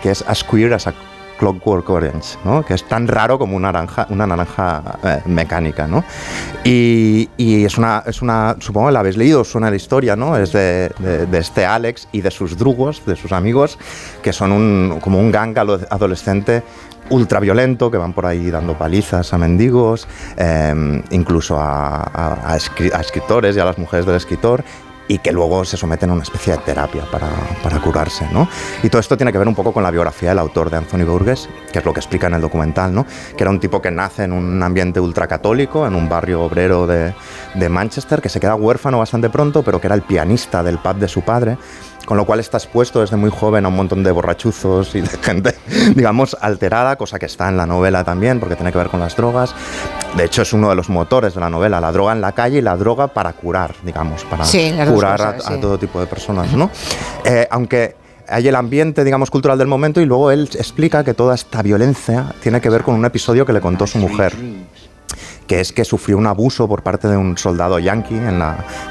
que 0.06 0.12
es 0.12 0.22
as 0.28 0.44
queer 0.44 0.72
as 0.72 0.86
a 0.86 0.94
Clockwork 1.36 1.90
Orange, 1.90 2.38
¿no? 2.44 2.64
que 2.64 2.74
es 2.74 2.84
tan 2.84 3.08
raro 3.08 3.40
como 3.40 3.56
una 3.56 3.72
naranja, 3.72 4.06
una 4.08 4.24
naranja 4.24 5.00
eh, 5.02 5.20
mecánica. 5.26 5.88
¿no? 5.88 6.04
Y, 6.62 7.28
es, 7.36 7.76
una, 7.76 8.04
es 8.06 8.22
una, 8.22 8.54
supongo 8.60 8.86
que 8.86 8.92
la 8.92 9.00
habéis 9.00 9.16
leído, 9.16 9.42
suena 9.42 9.68
la 9.68 9.74
historia, 9.74 10.14
¿no? 10.14 10.36
es 10.36 10.52
de, 10.52 10.92
este 11.32 11.66
Alex 11.66 12.06
y 12.12 12.20
de 12.20 12.30
sus 12.30 12.56
drugos, 12.56 13.04
de 13.04 13.16
sus 13.16 13.32
amigos, 13.32 13.80
que 14.22 14.32
son 14.32 15.00
como 15.00 15.18
un 15.18 15.32
gang 15.32 15.58
adolescente 15.58 16.62
ultraviolento, 17.10 17.90
que 17.90 17.98
van 17.98 18.12
por 18.12 18.26
ahí 18.26 18.48
dando 18.48 18.78
palizas 18.78 19.32
a 19.32 19.38
mendigos, 19.38 20.06
eh, 20.36 21.02
incluso 21.10 21.56
a, 21.58 22.56
escritores 23.00 23.56
y 23.56 23.58
a 23.58 23.64
las 23.64 23.78
mujeres 23.78 24.06
del 24.06 24.14
escritor, 24.14 24.62
y 25.08 25.18
que 25.18 25.32
luego 25.32 25.64
se 25.64 25.76
someten 25.76 26.10
a 26.10 26.14
una 26.14 26.22
especie 26.22 26.54
de 26.54 26.58
terapia 26.58 27.04
para, 27.10 27.28
para, 27.62 27.80
curarse. 27.80 28.26
¿no? 28.32 28.48
Y 28.82 28.88
todo 28.88 29.00
esto 29.00 29.16
tiene 29.16 29.32
que 29.32 29.38
ver 29.38 29.48
un 29.48 29.54
poco 29.54 29.72
con 29.72 29.82
la 29.82 29.90
biografía 29.90 30.30
del 30.30 30.38
autor 30.38 30.70
de 30.70 30.78
Anthony 30.78 31.04
Burgess, 31.04 31.48
que 31.72 31.78
es 31.78 31.84
lo 31.84 31.92
que 31.92 32.00
explica 32.00 32.26
en 32.26 32.34
el 32.34 32.40
documental, 32.40 32.94
¿no? 32.94 33.06
que 33.36 33.42
era 33.44 33.50
un 33.50 33.60
tipo 33.60 33.80
que 33.80 33.90
nace 33.90 34.24
en 34.24 34.32
un 34.32 34.62
ambiente 34.62 35.00
ultracatólico, 35.00 35.86
en 35.86 35.94
un 35.94 36.08
barrio 36.08 36.42
obrero 36.42 36.86
de, 36.86 37.14
de 37.54 37.68
Manchester, 37.68 38.20
que 38.20 38.28
se 38.28 38.40
queda 38.40 38.54
huérfano 38.54 38.98
bastante 38.98 39.30
pronto, 39.30 39.62
pero 39.62 39.80
que 39.80 39.86
era 39.86 39.94
el 39.94 40.02
pianista 40.02 40.62
del 40.62 40.78
pub 40.78 40.96
de 40.96 41.08
su 41.08 41.22
padre 41.22 41.58
con 42.06 42.16
lo 42.16 42.24
cual 42.24 42.40
está 42.40 42.56
expuesto 42.56 43.00
desde 43.00 43.16
muy 43.16 43.30
joven 43.30 43.66
a 43.66 43.68
un 43.68 43.76
montón 43.76 44.02
de 44.02 44.10
borrachuzos 44.12 44.94
y 44.94 45.02
de 45.02 45.08
gente, 45.22 45.54
digamos, 45.94 46.36
alterada, 46.40 46.96
cosa 46.96 47.18
que 47.18 47.26
está 47.26 47.48
en 47.50 47.58
la 47.58 47.66
novela 47.66 48.04
también, 48.04 48.40
porque 48.40 48.56
tiene 48.56 48.72
que 48.72 48.78
ver 48.78 48.88
con 48.88 49.00
las 49.00 49.14
drogas. 49.16 49.54
De 50.16 50.24
hecho, 50.24 50.42
es 50.42 50.52
uno 50.54 50.70
de 50.70 50.76
los 50.76 50.88
motores 50.88 51.34
de 51.34 51.40
la 51.40 51.50
novela, 51.50 51.80
la 51.80 51.92
droga 51.92 52.12
en 52.12 52.22
la 52.22 52.32
calle 52.32 52.58
y 52.58 52.62
la 52.62 52.76
droga 52.76 53.08
para 53.08 53.32
curar, 53.34 53.74
digamos, 53.82 54.24
para 54.24 54.44
curar 54.86 55.20
a, 55.44 55.60
todo 55.60 55.76
tipo 55.78 56.00
de 56.00 56.06
personas, 56.06 56.52
¿no? 56.52 56.70
Eh, 57.24 57.46
aunque 57.50 57.96
hay 58.28 58.48
el 58.48 58.54
ambiente, 58.54 59.04
digamos, 59.04 59.30
cultural 59.30 59.58
del 59.58 59.68
momento 59.68 60.00
y 60.00 60.06
luego 60.06 60.30
él 60.30 60.48
explica 60.54 61.04
que 61.04 61.12
toda 61.12 61.34
esta 61.34 61.60
violencia 61.62 62.34
tiene 62.40 62.60
que 62.60 62.70
ver 62.70 62.82
con 62.82 62.94
un 62.94 63.04
episodio 63.04 63.44
que 63.44 63.52
le 63.52 63.60
contó 63.60 63.86
su 63.86 63.98
mujer 63.98 64.32
que 65.46 65.60
es 65.60 65.72
que 65.72 65.84
sufrió 65.84 66.18
un 66.18 66.26
abuso 66.26 66.68
por 66.68 66.82
parte 66.82 67.08
de 67.08 67.16
un 67.16 67.36
soldado 67.38 67.78
yanqui 67.78 68.16
en, 68.16 68.42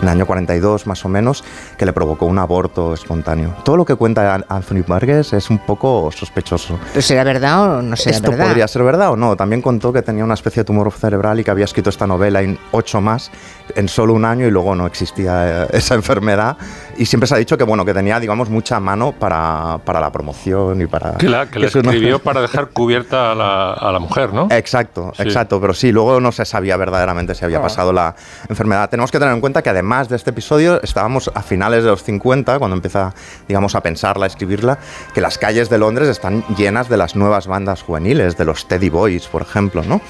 el 0.02 0.08
año 0.08 0.26
42 0.26 0.88
más 0.88 1.06
o 1.06 1.10
menos, 1.10 1.44
que 1.78 1.86
le 1.86 1.94
provocó 1.94 2.26
un 2.26 2.40
aborto 2.40 2.94
espontáneo. 2.94 3.56
Todo 3.64 3.78
lo 3.78 3.86
que 3.86 3.96
cuenta 3.96 4.46
Anthony 4.48 4.84
Burgess 4.88 5.34
es 5.34 5.50
un 5.50 5.60
poco 5.60 6.12
sospechoso. 6.12 6.80
¿Será 7.00 7.24
verdad 7.24 7.78
o 7.78 7.82
no 7.82 7.96
será 7.96 8.16
Esto 8.16 8.32
verdad? 8.32 8.48
podría 8.48 8.68
ser 8.68 8.84
verdad 8.84 9.12
o 9.12 9.16
no. 9.16 9.36
También 9.36 9.62
contó 9.62 9.92
que 9.92 10.02
tenía 10.02 10.24
una 10.24 10.34
especie 10.34 10.62
de 10.62 10.66
tumor 10.66 10.92
cerebral 10.92 11.40
y 11.40 11.44
que 11.44 11.52
había 11.52 11.66
escrito 11.66 11.90
esta 11.90 12.08
novela 12.08 12.42
en 12.42 12.58
ocho 12.72 13.02
más 13.02 13.32
en 13.76 13.88
solo 13.88 14.14
un 14.14 14.26
año 14.26 14.46
y 14.46 14.52
luego 14.52 14.76
no 14.76 14.86
existía 14.86 15.64
eh, 15.64 15.68
esa 15.74 15.96
enfermedad. 15.96 16.58
Y 16.98 17.06
siempre 17.06 17.28
se 17.28 17.36
ha 17.36 17.38
dicho 17.38 17.58
que, 17.58 17.64
bueno, 17.64 17.84
que 17.84 17.94
tenía, 17.94 18.20
digamos, 18.20 18.50
mucha 18.50 18.80
mano 18.80 19.12
para, 19.12 19.80
para 19.84 20.00
la 20.00 20.12
promoción 20.12 20.82
y 20.82 20.88
para... 20.88 21.14
Que 21.16 21.28
la, 21.28 21.48
que 21.48 21.66
escribió 21.66 22.20
para 22.24 22.42
dejar 22.42 22.70
cubierta 22.70 23.32
a 23.32 23.36
la, 23.36 23.74
a 23.74 23.92
la, 23.92 24.00
mujer, 24.00 24.34
¿no? 24.34 24.48
Exacto, 24.52 25.12
exacto. 25.18 25.60
Pero 25.60 25.74
sí, 25.74 25.92
luego 25.92 26.20
no 26.20 26.32
se 26.32 26.46
sabía 26.46 26.78
verdaderamente 26.78 27.36
si 27.36 27.44
había 27.44 27.62
pasado 27.62 27.92
la 27.92 28.16
enfermedad. 28.48 28.90
Tenemos 28.90 29.12
que 29.12 29.20
tener 29.20 29.34
en 29.34 29.42
cuenta 29.42 29.62
que 29.62 29.70
además 29.70 30.10
de 30.10 30.16
este 30.16 30.30
episodio, 30.30 30.82
estábamos 30.82 31.32
a 31.34 31.42
finales 31.42 31.84
de 31.84 31.90
los 31.90 32.04
50, 32.04 32.60
cuando 32.60 32.76
empieza, 32.76 33.14
digamos, 33.48 33.76
a 33.76 33.82
pensarla, 33.82 34.26
a 34.26 34.28
escribirla, 34.28 34.78
que 35.14 35.22
las 35.22 35.38
calles 35.38 35.70
de 35.70 35.78
Londres 35.78 36.08
están 36.08 36.44
llenas 36.56 36.90
de 36.90 36.98
las 36.98 37.16
nuevas 37.16 37.48
bandas 37.48 37.82
juveniles, 37.82 38.38
de 38.38 38.46
los 38.46 38.68
Teddy 38.68 38.90
Boys, 38.90 39.28
por 39.28 39.42
ejemplo, 39.42 39.84
¿no? 39.84 40.02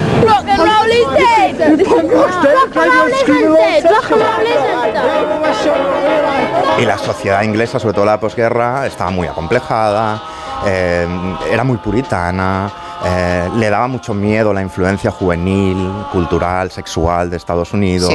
Y 6.80 6.86
la 6.86 6.98
sociedad 6.98 7.42
inglesa, 7.44 7.80
sobre 7.80 7.94
todo 7.94 8.06
la 8.06 8.20
posguerra, 8.20 8.86
estaba 8.86 9.12
muy 9.12 9.28
acomplejada, 9.28 10.22
eh, 10.66 11.08
era 11.50 11.64
muy 11.64 11.78
puritana, 11.78 12.72
eh, 13.08 13.50
le 13.58 13.70
daba 13.70 13.88
mucho 13.88 14.16
miedo 14.16 14.52
la 14.52 14.64
influencia 14.64 15.12
juvenil, 15.12 15.78
cultural, 16.12 16.72
sexual 16.72 17.30
de 17.30 17.38
Estados 17.38 17.72
Unidos. 17.72 18.12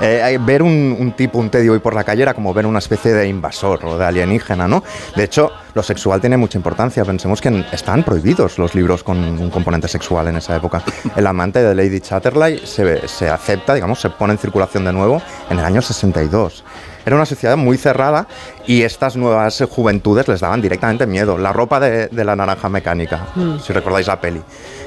Eh, 0.00 0.38
ver 0.42 0.62
un, 0.62 1.14
tipo, 1.16 1.38
un 1.38 1.48
Teddy 1.48 1.70
hoy 1.70 1.78
por 1.78 1.94
la 1.94 2.04
calle 2.04 2.22
era 2.22 2.34
como 2.34 2.52
ver 2.52 2.66
una 2.66 2.78
especie 2.78 3.12
de 3.14 3.26
invasor 3.26 3.84
o 3.86 3.96
de 3.96 4.04
alienígena, 4.04 4.68
¿no? 4.68 4.84
De 5.16 5.24
hecho, 5.24 5.50
lo 5.72 5.82
sexual 5.82 6.20
tiene 6.20 6.36
mucha 6.36 6.58
importancia. 6.58 7.04
Pensemos 7.06 7.40
que 7.40 7.64
están 7.72 8.02
prohibidos 8.02 8.58
los 8.58 8.74
libros 8.74 9.02
con 9.02 9.18
un 9.18 9.50
componente 9.50 9.88
sexual 9.88 10.28
en 10.28 10.36
esa 10.36 10.56
época. 10.56 10.82
El 11.16 11.26
amante 11.26 11.62
de 11.62 11.74
Lady 11.74 12.00
Chatterley 12.00 12.60
se, 12.66 13.08
se 13.08 13.30
acepta, 13.30 13.74
digamos, 13.74 13.98
se 13.98 14.10
pone 14.10 14.34
en 14.34 14.38
circulación 14.38 14.84
de 14.84 14.92
nuevo 14.92 15.22
en 15.48 15.58
el 15.58 15.64
año 15.64 15.80
62. 15.80 16.64
Era 17.08 17.16
una 17.16 17.24
sociedad 17.24 17.56
muy 17.56 17.78
cerrada 17.78 18.26
y 18.66 18.82
estas 18.82 19.16
nuevas 19.16 19.64
juventudes 19.70 20.28
les 20.28 20.40
daban 20.40 20.60
directamente 20.60 21.06
miedo. 21.06 21.38
La 21.38 21.54
ropa 21.54 21.80
de, 21.80 22.10
la 22.12 22.36
naranja 22.36 22.68
mecánica, 22.68 23.28
mm. 23.34 23.60
si 23.60 23.72
recordáis 23.72 24.08
la 24.08 24.20
peli, 24.20 24.42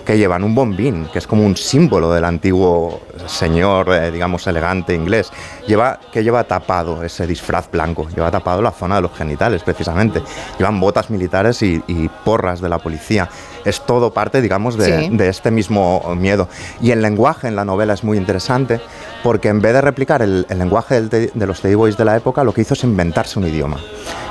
que 0.06 0.20
llevan 0.20 0.44
un 0.44 0.54
bombín, 0.54 1.08
que 1.12 1.18
es 1.18 1.26
como 1.26 1.44
un 1.44 1.58
símbolo 1.58 2.14
del 2.14 2.26
antiguo 2.26 3.02
señor, 3.26 3.92
eh, 3.92 4.12
digamos, 4.12 4.46
elegante 4.46 4.94
inglés, 4.94 5.32
lleva, 5.66 6.00
que 6.14 6.24
lleva 6.24 6.44
tapado 6.44 7.02
ese 7.02 7.26
disfraz 7.26 7.72
blanco, 7.72 8.08
lleva 8.10 8.30
tapado 8.30 8.62
la 8.62 8.72
zona 8.72 8.98
de 8.98 9.02
los 9.02 9.18
genitales, 9.18 9.64
precisamente. 9.64 10.22
Llevan 10.60 10.80
botas 10.80 11.10
militares 11.10 11.64
y, 11.64 11.82
porras 12.24 12.62
de 12.62 12.70
la 12.70 12.78
policía. 12.78 13.28
Es 13.66 13.86
todo 13.86 14.14
parte, 14.14 14.42
digamos, 14.42 14.78
de, 14.78 15.28
este 15.28 15.52
mismo 15.52 16.16
miedo. 16.16 16.48
Y 16.82 16.92
el 16.92 17.02
lenguaje 17.02 17.48
en 17.48 17.56
la 17.56 17.66
novela 17.66 17.94
es 17.94 18.04
muy 18.04 18.18
interesante 18.18 18.82
porque 19.24 19.50
en 19.50 19.62
vez 19.62 19.74
de 19.74 19.82
replicar 19.82 20.22
el, 20.22 20.46
lenguaje 20.50 21.02
de 21.02 21.46
los 21.48 21.62
Teddy 21.62 21.76
Boys 21.76 21.98
de 21.98 22.06
la 22.06 22.16
época, 22.16 22.44
lo 22.44 22.54
que 22.54 22.62
hizo 22.62 22.74
es 22.74 22.84
inventarse 22.84 23.40
un 23.40 23.48
idioma, 23.48 23.78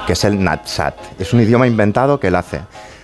que 0.06 0.14
es 0.14 0.24
el 0.24 0.42
Natsat. 0.42 0.94
Es 1.18 1.32
un 1.32 1.40
idioma 1.40 1.66
inventado 1.66 2.18
que 2.18 2.28
él 2.28 2.34
hace 2.34 2.60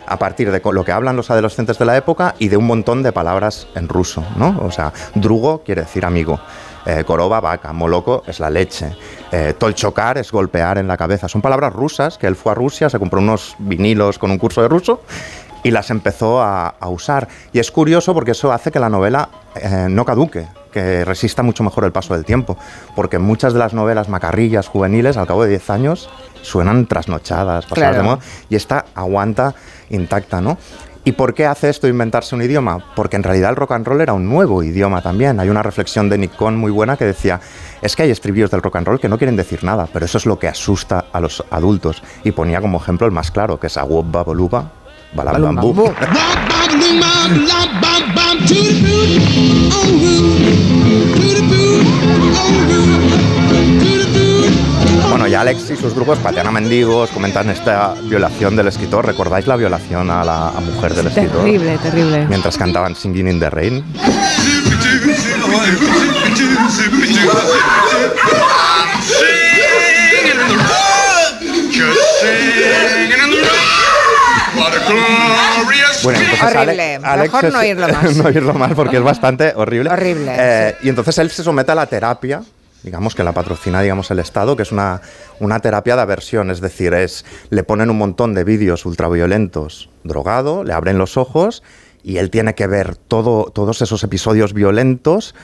a 0.07 0.19
partir 0.19 0.51
de 0.51 0.63
lo 0.73 0.85
que 0.85 0.93
hablan 0.93 1.17
los 1.17 1.31
adolescentes 1.31 1.79
de 1.79 1.85
la 1.85 1.97
época 1.97 2.35
y 2.39 2.49
de 2.49 2.57
un 2.57 2.67
montón 2.67 3.03
de 3.03 3.13
palabras 3.13 3.67
en 3.75 3.89
ruso, 3.89 4.25
¿no? 4.37 4.59
O 4.63 4.71
sea, 4.71 4.93
drugo 5.15 5.63
quiere 5.65 5.83
decir 5.83 6.05
amigo, 6.05 6.41
eh, 6.87 7.03
koroba, 7.05 7.41
vaca, 7.41 7.73
moloco 7.73 8.23
es 8.27 8.39
la 8.39 8.49
leche, 8.49 8.97
eh, 9.33 9.55
tolchocar 9.59 10.19
es 10.19 10.31
golpear 10.31 10.79
en 10.79 10.87
la 10.87 10.97
cabeza. 10.97 11.29
Son 11.29 11.43
palabras 11.43 11.73
rusas 11.73 12.17
que 12.19 12.27
él 12.27 12.37
fue 12.37 12.53
a 12.53 12.55
Rusia, 12.55 12.89
se 12.89 12.99
compró 12.99 13.21
unos 13.21 13.57
vinilos 13.59 14.19
con 14.19 14.31
un 14.31 14.39
curso 14.39 14.63
de 14.63 14.69
ruso 14.69 15.01
y 15.67 15.73
las 15.73 15.91
empezó 15.91 16.41
a, 16.41 16.77
usar. 16.87 17.27
Y 17.53 17.59
es 17.59 17.73
curioso 17.73 18.15
porque 18.15 18.31
eso 18.31 18.53
hace 18.53 18.71
que 18.71 18.79
la 18.79 18.89
novela 18.89 19.29
eh, 19.57 19.89
no 19.91 20.05
caduque, 20.05 20.47
que 20.71 21.05
resista 21.05 21.43
mucho 21.43 21.65
mejor 21.65 21.85
el 21.85 21.91
paso 21.91 22.15
del 22.15 22.25
tiempo, 22.25 22.57
porque 22.95 23.19
muchas 23.19 23.53
de 23.53 23.59
las 23.59 23.75
novelas 23.75 24.09
macarrillas 24.09 24.69
juveniles, 24.69 25.17
al 25.17 25.27
cabo 25.27 25.43
de 25.43 25.49
10 25.51 25.71
años, 25.71 26.09
suenan 26.43 26.87
trasnochadas, 26.87 27.67
pasadas 27.67 27.97
de 27.97 28.03
moda, 28.05 28.19
y 28.49 28.55
esta 28.55 28.85
aguanta 28.95 29.57
intacta, 29.91 30.41
¿no? 30.41 30.57
¿Y 31.03 31.13
por 31.13 31.35
qué 31.35 31.47
hace 31.47 31.69
esto 31.69 31.89
inventarse 31.89 32.37
un 32.37 32.43
idioma? 32.43 32.79
Porque 32.95 33.17
en 33.17 33.25
realidad 33.25 33.51
el 33.51 33.57
rock 33.57 33.73
and 33.73 33.87
roll 33.89 34.01
era 34.01 34.13
un 34.13 34.29
nuevo 34.29 34.63
idioma 34.63 35.03
también. 35.03 35.41
Hay 35.41 35.49
una 35.49 35.63
reflexión 35.65 36.09
de 36.09 36.19
Nick 36.19 36.37
Cohn 36.37 36.57
muy 36.57 36.71
buena 36.71 36.97
que 36.97 37.05
decía, 37.05 37.41
es 37.83 37.97
que 37.97 38.05
hay 38.05 38.11
estribillos 38.13 38.53
del 38.53 38.63
rock 38.63 38.77
and 38.77 38.87
roll 38.87 39.01
que 39.01 39.09
no 39.09 39.19
quieren 39.19 39.37
decir 39.37 39.65
nada, 39.65 39.89
pero 39.93 40.05
eso 40.05 40.19
es 40.19 40.27
lo 40.27 40.39
que 40.39 40.47
asusta 40.47 41.07
a 41.13 41.21
los 41.21 41.45
adultos. 41.51 42.03
Y 42.23 42.31
ponía 42.33 42.61
como 42.61 42.79
ejemplo 42.79 43.07
el 43.07 43.13
más 43.13 43.33
claro, 43.33 43.59
que 43.59 43.69
es 43.69 43.77
Awob 43.77 44.11
Baboluba, 44.11 44.73
Balam 45.17 45.57
Bambú. 45.57 45.93
Bueno, 55.11 55.27
y 55.29 55.35
Alex 55.35 55.71
y 55.71 55.77
sus 55.77 55.95
grupos 55.95 56.19
patean 56.19 56.47
a 56.47 56.51
mendigos, 56.51 57.11
comentan 57.11 57.49
esta 57.51 57.95
violación 58.05 58.55
del 58.55 58.69
escritor. 58.69 59.07
¿Recordáis 59.07 59.47
la 59.47 59.57
violación 59.57 60.11
a 60.11 60.23
la 60.25 60.53
mujer 60.61 60.95
del 60.95 61.07
escritor? 61.07 61.43
Terrible, 61.43 61.79
terrible. 61.79 62.27
Mientras 62.27 62.59
cantaban 62.59 62.95
Singing 62.95 63.29
in 63.29 63.41
the 63.41 63.51
Rain. 63.51 63.85
Bueno, 76.03 76.19
horrible. 76.45 76.99
Mejor 76.99 77.53
no 77.53 77.59
oírlo 77.59 77.89
más. 77.93 78.17
no 78.17 78.25
oírlo 78.25 78.55
más 78.55 78.75
porque 78.75 78.97
es 78.97 79.03
bastante 79.03 79.53
horrible. 79.57 79.91
Horrible. 79.91 80.35
Eh, 80.39 80.77
y 80.83 80.89
entonces 80.89 81.19
él 81.19 81.31
se 81.31 81.43
somete 81.43 81.73
a 81.73 81.75
la 81.75 81.87
terapia, 81.87 82.43
digamos 82.83 83.15
que 83.15 83.25
la 83.25 83.33
patrocina 83.33 83.81
digamos 83.81 84.11
el 84.11 84.19
Estado, 84.19 84.57
que 84.57 84.63
es 84.63 84.73
una, 84.73 85.01
una 85.41 85.61
terapia 85.61 85.97
de 85.97 86.03
aversión, 86.03 86.51
es 86.51 86.61
decir, 86.61 86.95
es 86.95 87.25
le 87.51 87.65
ponen 87.65 87.91
un 87.91 87.99
montón 87.99 88.35
de 88.35 88.45
vídeos 88.45 88.87
ultraviolentos 88.87 89.91
drogado, 90.05 90.65
le 90.65 90.73
abren 90.73 90.99
los 90.99 91.17
ojos 91.17 91.63
y 92.03 92.19
él 92.19 92.31
tiene 92.31 92.55
que 92.55 92.67
ver 92.67 92.97
todo, 92.97 93.51
todos 93.53 93.83
esos 93.83 94.05
episodios 94.05 94.53
violentos 94.53 95.35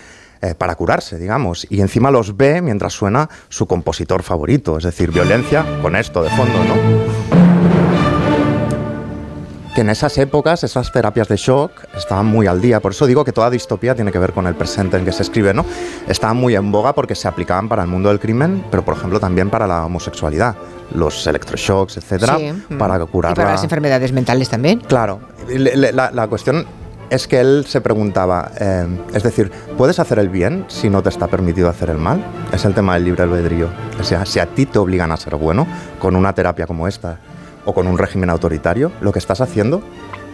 eh, 0.42 0.54
para 0.56 0.74
curarse, 0.74 1.18
digamos. 1.18 1.66
Y 1.70 1.80
encima 1.80 2.10
los 2.10 2.36
ve 2.36 2.62
mientras 2.62 2.92
suena 2.92 3.28
su 3.48 3.66
compositor 3.66 4.22
favorito, 4.22 4.78
es 4.78 4.84
decir, 4.84 5.10
violencia 5.10 5.64
con 5.82 5.96
esto 5.96 6.22
de 6.22 6.30
fondo, 6.30 6.58
¿no? 6.64 7.81
Que 9.74 9.80
en 9.80 9.90
esas 9.90 10.16
épocas 10.18 10.64
esas 10.64 10.92
terapias 10.92 11.28
de 11.28 11.36
shock 11.36 11.72
estaban 11.96 12.26
muy 12.26 12.46
al 12.46 12.60
día. 12.60 12.80
Por 12.80 12.92
eso 12.92 13.06
digo 13.06 13.24
que 13.24 13.32
toda 13.32 13.50
distopía 13.50 13.94
tiene 13.94 14.12
que 14.12 14.18
ver 14.18 14.32
con 14.32 14.46
el 14.46 14.54
presente 14.54 14.96
en 14.96 15.04
que 15.04 15.12
se 15.12 15.22
escribe, 15.22 15.54
¿no? 15.54 15.64
Estaban 16.08 16.36
muy 16.36 16.54
en 16.54 16.70
boga 16.70 16.94
porque 16.94 17.14
se 17.14 17.28
aplicaban 17.28 17.68
para 17.68 17.82
el 17.82 17.88
mundo 17.88 18.08
del 18.10 18.20
crimen, 18.20 18.64
pero 18.70 18.84
por 18.84 18.96
ejemplo 18.96 19.18
también 19.18 19.50
para 19.50 19.66
la 19.66 19.86
homosexualidad, 19.86 20.56
los 20.94 21.26
electroshocks, 21.26 21.96
etcétera, 21.96 22.38
para 22.78 23.04
curar. 23.06 23.32
¿Y 23.32 23.34
para 23.34 23.52
las 23.52 23.64
enfermedades 23.64 24.12
mentales 24.12 24.48
también? 24.48 24.80
Claro. 24.80 25.20
La, 25.48 26.26
cuestión 26.28 26.66
es 27.10 27.26
que 27.26 27.40
él 27.40 27.64
se 27.66 27.80
preguntaba, 27.80 28.52
eh, 28.58 28.86
es 29.14 29.22
decir, 29.22 29.50
¿puedes 29.76 29.98
hacer 29.98 30.18
el 30.18 30.28
bien 30.28 30.64
si 30.68 30.90
no 30.90 31.02
te 31.02 31.08
está 31.08 31.28
permitido 31.28 31.68
hacer 31.68 31.90
el 31.90 31.98
mal? 31.98 32.24
Es 32.52 32.64
el 32.64 32.74
tema 32.74 32.94
del 32.94 33.04
libre 33.04 33.22
albedrío. 33.22 33.68
O 33.98 34.04
sea, 34.04 34.26
si 34.26 34.38
a 34.38 34.46
ti 34.46 34.66
te 34.66 34.78
obligan 34.78 35.12
a 35.12 35.16
ser 35.16 35.36
bueno 35.36 35.66
con 35.98 36.16
una 36.16 36.34
terapia 36.34 36.66
como 36.66 36.86
esta, 36.88 37.18
o 37.64 37.74
con 37.74 37.86
un 37.86 37.98
régimen 37.98 38.30
autoritario, 38.30 38.92
lo 39.00 39.12
que 39.12 39.18
estás 39.18 39.40
haciendo 39.40 39.82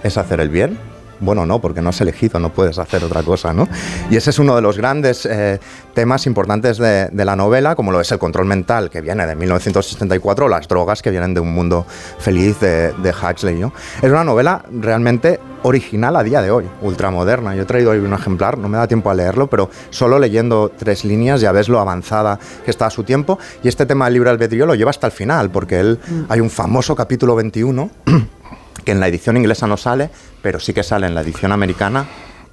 es 0.02 0.16
hacer 0.16 0.40
el 0.40 0.48
bien. 0.48 0.78
Bueno, 1.20 1.46
no, 1.46 1.60
porque 1.60 1.82
no 1.82 1.90
has 1.90 2.00
elegido, 2.00 2.38
no 2.38 2.50
puedes 2.50 2.78
hacer 2.78 3.04
otra 3.04 3.22
cosa, 3.22 3.52
¿no? 3.52 3.68
Y 4.10 4.16
ese 4.16 4.30
es 4.30 4.38
uno 4.38 4.54
de 4.54 4.62
los 4.62 4.76
grandes 4.76 5.26
eh, 5.26 5.58
temas 5.94 6.26
importantes 6.26 6.78
de, 6.78 7.10
la 7.12 7.36
novela, 7.36 7.74
como 7.74 7.92
lo 7.92 8.00
es 8.00 8.10
el 8.12 8.18
control 8.18 8.46
mental, 8.46 8.90
que 8.90 9.00
viene 9.00 9.26
de 9.26 9.34
1964, 9.34 10.46
o 10.46 10.48
las 10.48 10.68
drogas, 10.68 11.02
que 11.02 11.10
vienen 11.10 11.34
de 11.34 11.40
un 11.40 11.52
mundo 11.52 11.86
feliz 12.18 12.60
de, 12.60 12.92
de 12.92 13.10
Huxley, 13.10 13.56
¿no? 13.56 13.72
Es 14.00 14.10
una 14.10 14.24
novela 14.24 14.62
realmente 14.70 15.40
original 15.62 16.16
a 16.16 16.22
día 16.22 16.42
de 16.42 16.50
hoy, 16.50 16.64
ultramoderna. 16.82 17.54
Yo 17.54 17.62
he 17.62 17.66
traído 17.66 17.90
hoy 17.90 17.98
un 17.98 18.12
ejemplar, 18.12 18.58
no 18.58 18.68
me 18.68 18.78
da 18.78 18.86
tiempo 18.86 19.10
a 19.10 19.14
leerlo, 19.14 19.48
pero 19.48 19.70
solo 19.90 20.18
leyendo 20.18 20.70
tres 20.76 21.04
líneas 21.04 21.40
ya 21.40 21.52
ves 21.52 21.68
lo 21.68 21.80
avanzada 21.80 22.38
que 22.64 22.70
está 22.70 22.86
a 22.86 22.90
su 22.90 23.04
tiempo. 23.04 23.38
Y 23.62 23.68
este 23.68 23.86
tema 23.86 24.06
del 24.06 24.14
libre 24.14 24.30
albedrío 24.30 24.66
lo 24.66 24.74
lleva 24.74 24.90
hasta 24.90 25.06
el 25.06 25.12
final, 25.12 25.50
porque 25.50 25.80
él, 25.80 25.98
mm. 26.06 26.22
hay 26.28 26.40
un 26.40 26.50
famoso 26.50 26.94
capítulo 26.94 27.34
21 27.34 27.90
que 28.84 28.92
en 28.92 29.00
la 29.00 29.08
edición 29.08 29.36
inglesa 29.36 29.66
no 29.66 29.76
sale, 29.76 30.10
pero 30.42 30.60
sí 30.60 30.72
que 30.72 30.82
sale 30.82 31.06
en 31.06 31.14
la 31.14 31.22
edición 31.22 31.52
americana 31.52 32.06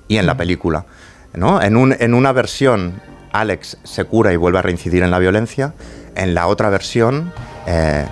y 0.07 0.17
en 0.17 0.25
la 0.25 0.37
película. 0.37 0.85
¿no? 1.33 1.61
En, 1.61 1.75
un, 1.75 1.95
en 1.99 2.13
una 2.13 2.31
versión, 2.31 3.01
Alex 3.31 3.77
se 3.83 4.05
cura 4.05 4.33
y 4.33 4.37
vuelve 4.37 4.59
a 4.59 4.61
reincidir 4.61 5.03
en 5.03 5.11
la 5.11 5.19
violencia. 5.19 5.73
En 6.15 6.33
la 6.33 6.47
otra 6.47 6.69
versión, 6.69 7.33
eh, 7.67 8.05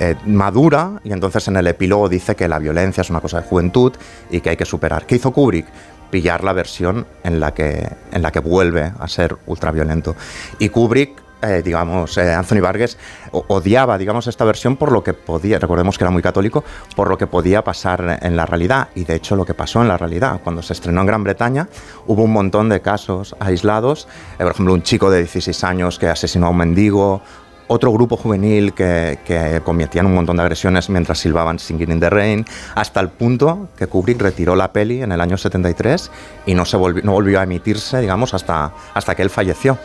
eh, 0.00 0.14
madura 0.26 1.00
y 1.02 1.12
entonces 1.12 1.48
en 1.48 1.56
el 1.56 1.66
epílogo 1.66 2.08
dice 2.08 2.36
que 2.36 2.46
la 2.46 2.60
violencia 2.60 3.00
es 3.00 3.10
una 3.10 3.20
cosa 3.20 3.40
de 3.40 3.48
juventud 3.48 3.92
y 4.30 4.40
que 4.40 4.50
hay 4.50 4.56
que 4.56 4.64
superar. 4.64 5.06
¿Qué 5.06 5.16
hizo 5.16 5.32
Kubrick? 5.32 5.66
Pillar 6.10 6.44
la 6.44 6.52
versión 6.52 7.06
en 7.24 7.40
la 7.40 7.52
que, 7.52 7.88
en 8.12 8.22
la 8.22 8.30
que 8.30 8.38
vuelve 8.40 8.92
a 8.98 9.08
ser 9.08 9.36
ultraviolento. 9.46 10.14
Y 10.58 10.68
Kubrick 10.68 11.27
eh, 11.42 11.62
digamos, 11.64 12.18
eh, 12.18 12.32
Anthony 12.32 12.60
Vargas 12.60 12.96
odiaba, 13.30 13.98
digamos, 13.98 14.26
esta 14.26 14.44
versión 14.44 14.76
por 14.76 14.90
lo 14.92 15.02
que 15.04 15.14
podía, 15.14 15.58
recordemos 15.58 15.98
que 15.98 16.04
era 16.04 16.10
muy 16.10 16.22
católico, 16.22 16.64
por 16.96 17.08
lo 17.08 17.18
que 17.18 17.26
podía 17.26 17.62
pasar 17.62 18.18
en 18.22 18.36
la 18.36 18.46
realidad. 18.46 18.88
Y 18.94 19.04
de 19.04 19.16
hecho 19.16 19.36
lo 19.36 19.44
que 19.44 19.54
pasó 19.54 19.80
en 19.82 19.88
la 19.88 19.96
realidad, 19.96 20.40
cuando 20.42 20.62
se 20.62 20.72
estrenó 20.72 21.00
en 21.02 21.06
Gran 21.06 21.24
Bretaña, 21.24 21.68
hubo 22.06 22.24
un 22.24 22.32
montón 22.32 22.68
de 22.68 22.80
casos 22.80 23.36
aislados, 23.38 24.08
por 24.36 24.50
ejemplo, 24.50 24.74
un 24.74 24.82
chico 24.82 25.10
de 25.10 25.18
16 25.18 25.64
años 25.64 25.98
que 25.98 26.08
asesinó 26.08 26.46
a 26.46 26.50
un 26.50 26.56
mendigo, 26.56 27.22
otro 27.68 27.92
grupo 27.92 28.16
juvenil 28.16 28.72
que, 28.72 29.18
que, 29.24 29.60
cometían 29.62 30.06
un 30.06 30.14
montón 30.14 30.36
de 30.36 30.42
agresiones 30.42 30.88
mientras 30.90 31.18
silbaban 31.18 31.58
Singing 31.58 31.92
in 31.92 32.00
the 32.00 32.10
Rain, 32.10 32.44
hasta 32.74 33.00
el 33.00 33.10
punto 33.10 33.68
que 33.76 33.86
Kubrick 33.86 34.20
retiró 34.20 34.56
la 34.56 34.72
peli 34.72 35.02
en 35.02 35.12
el 35.12 35.20
año 35.20 35.36
73 35.36 36.10
y 36.46 36.54
no, 36.54 36.64
se 36.64 36.76
volvió, 36.76 37.02
no 37.04 37.12
volvió 37.12 37.38
a 37.40 37.44
emitirse, 37.44 38.00
digamos, 38.00 38.34
hasta, 38.34 38.72
hasta 38.94 39.14
que 39.14 39.22
él 39.22 39.30
falleció. 39.30 39.78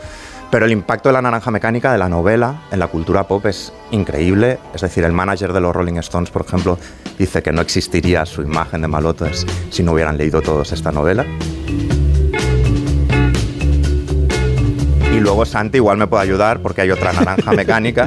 Pero 0.50 0.66
el 0.66 0.72
impacto 0.72 1.08
de 1.08 1.12
la 1.14 1.22
naranja 1.22 1.50
mecánica, 1.50 1.92
de 1.92 1.98
la 1.98 2.08
novela, 2.08 2.62
en 2.70 2.78
la 2.78 2.86
cultura 2.88 3.26
pop 3.26 3.44
es 3.46 3.72
increíble. 3.90 4.58
Es 4.74 4.82
decir, 4.82 5.04
el 5.04 5.12
manager 5.12 5.52
de 5.52 5.60
los 5.60 5.74
Rolling 5.74 5.98
Stones, 5.98 6.30
por 6.30 6.44
ejemplo, 6.46 6.78
dice 7.18 7.42
que 7.42 7.52
no 7.52 7.60
existiría 7.60 8.24
su 8.24 8.42
imagen 8.42 8.82
de 8.82 8.88
malotes 8.88 9.46
si 9.70 9.82
no 9.82 9.92
hubieran 9.92 10.16
leído 10.16 10.42
todos 10.42 10.72
esta 10.72 10.92
novela. 10.92 11.24
Y 15.12 15.20
luego 15.20 15.44
Santi 15.44 15.78
igual 15.78 15.96
me 15.96 16.06
puede 16.06 16.22
ayudar 16.24 16.60
porque 16.60 16.82
hay 16.82 16.90
otra 16.90 17.12
naranja 17.12 17.52
mecánica 17.56 18.06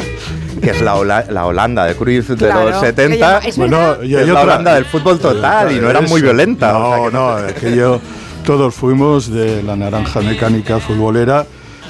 que 0.61 0.71
es 0.71 0.81
la, 0.81 1.25
la 1.29 1.45
Holanda 1.45 1.85
de 1.85 1.95
Cruz 1.95 2.27
de 2.27 2.53
los 2.53 2.79
70. 2.79 3.39
Es, 3.39 3.57
bueno, 3.57 4.03
y 4.03 4.15
es 4.15 4.27
la 4.27 4.41
Holanda 4.41 4.73
del 4.75 4.85
fútbol 4.85 5.19
total 5.19 5.71
y 5.71 5.79
no 5.79 5.89
era 5.89 6.01
muy 6.01 6.21
violenta. 6.21 6.73
No, 6.73 7.09
no, 7.09 7.37
es 7.39 7.53
que 7.53 7.75
yo, 7.75 7.99
todos 8.45 8.73
fuimos 8.73 9.31
de 9.31 9.63
la 9.63 9.75
naranja 9.75 10.21
mecánica 10.21 10.79
futbolera, 10.79 11.45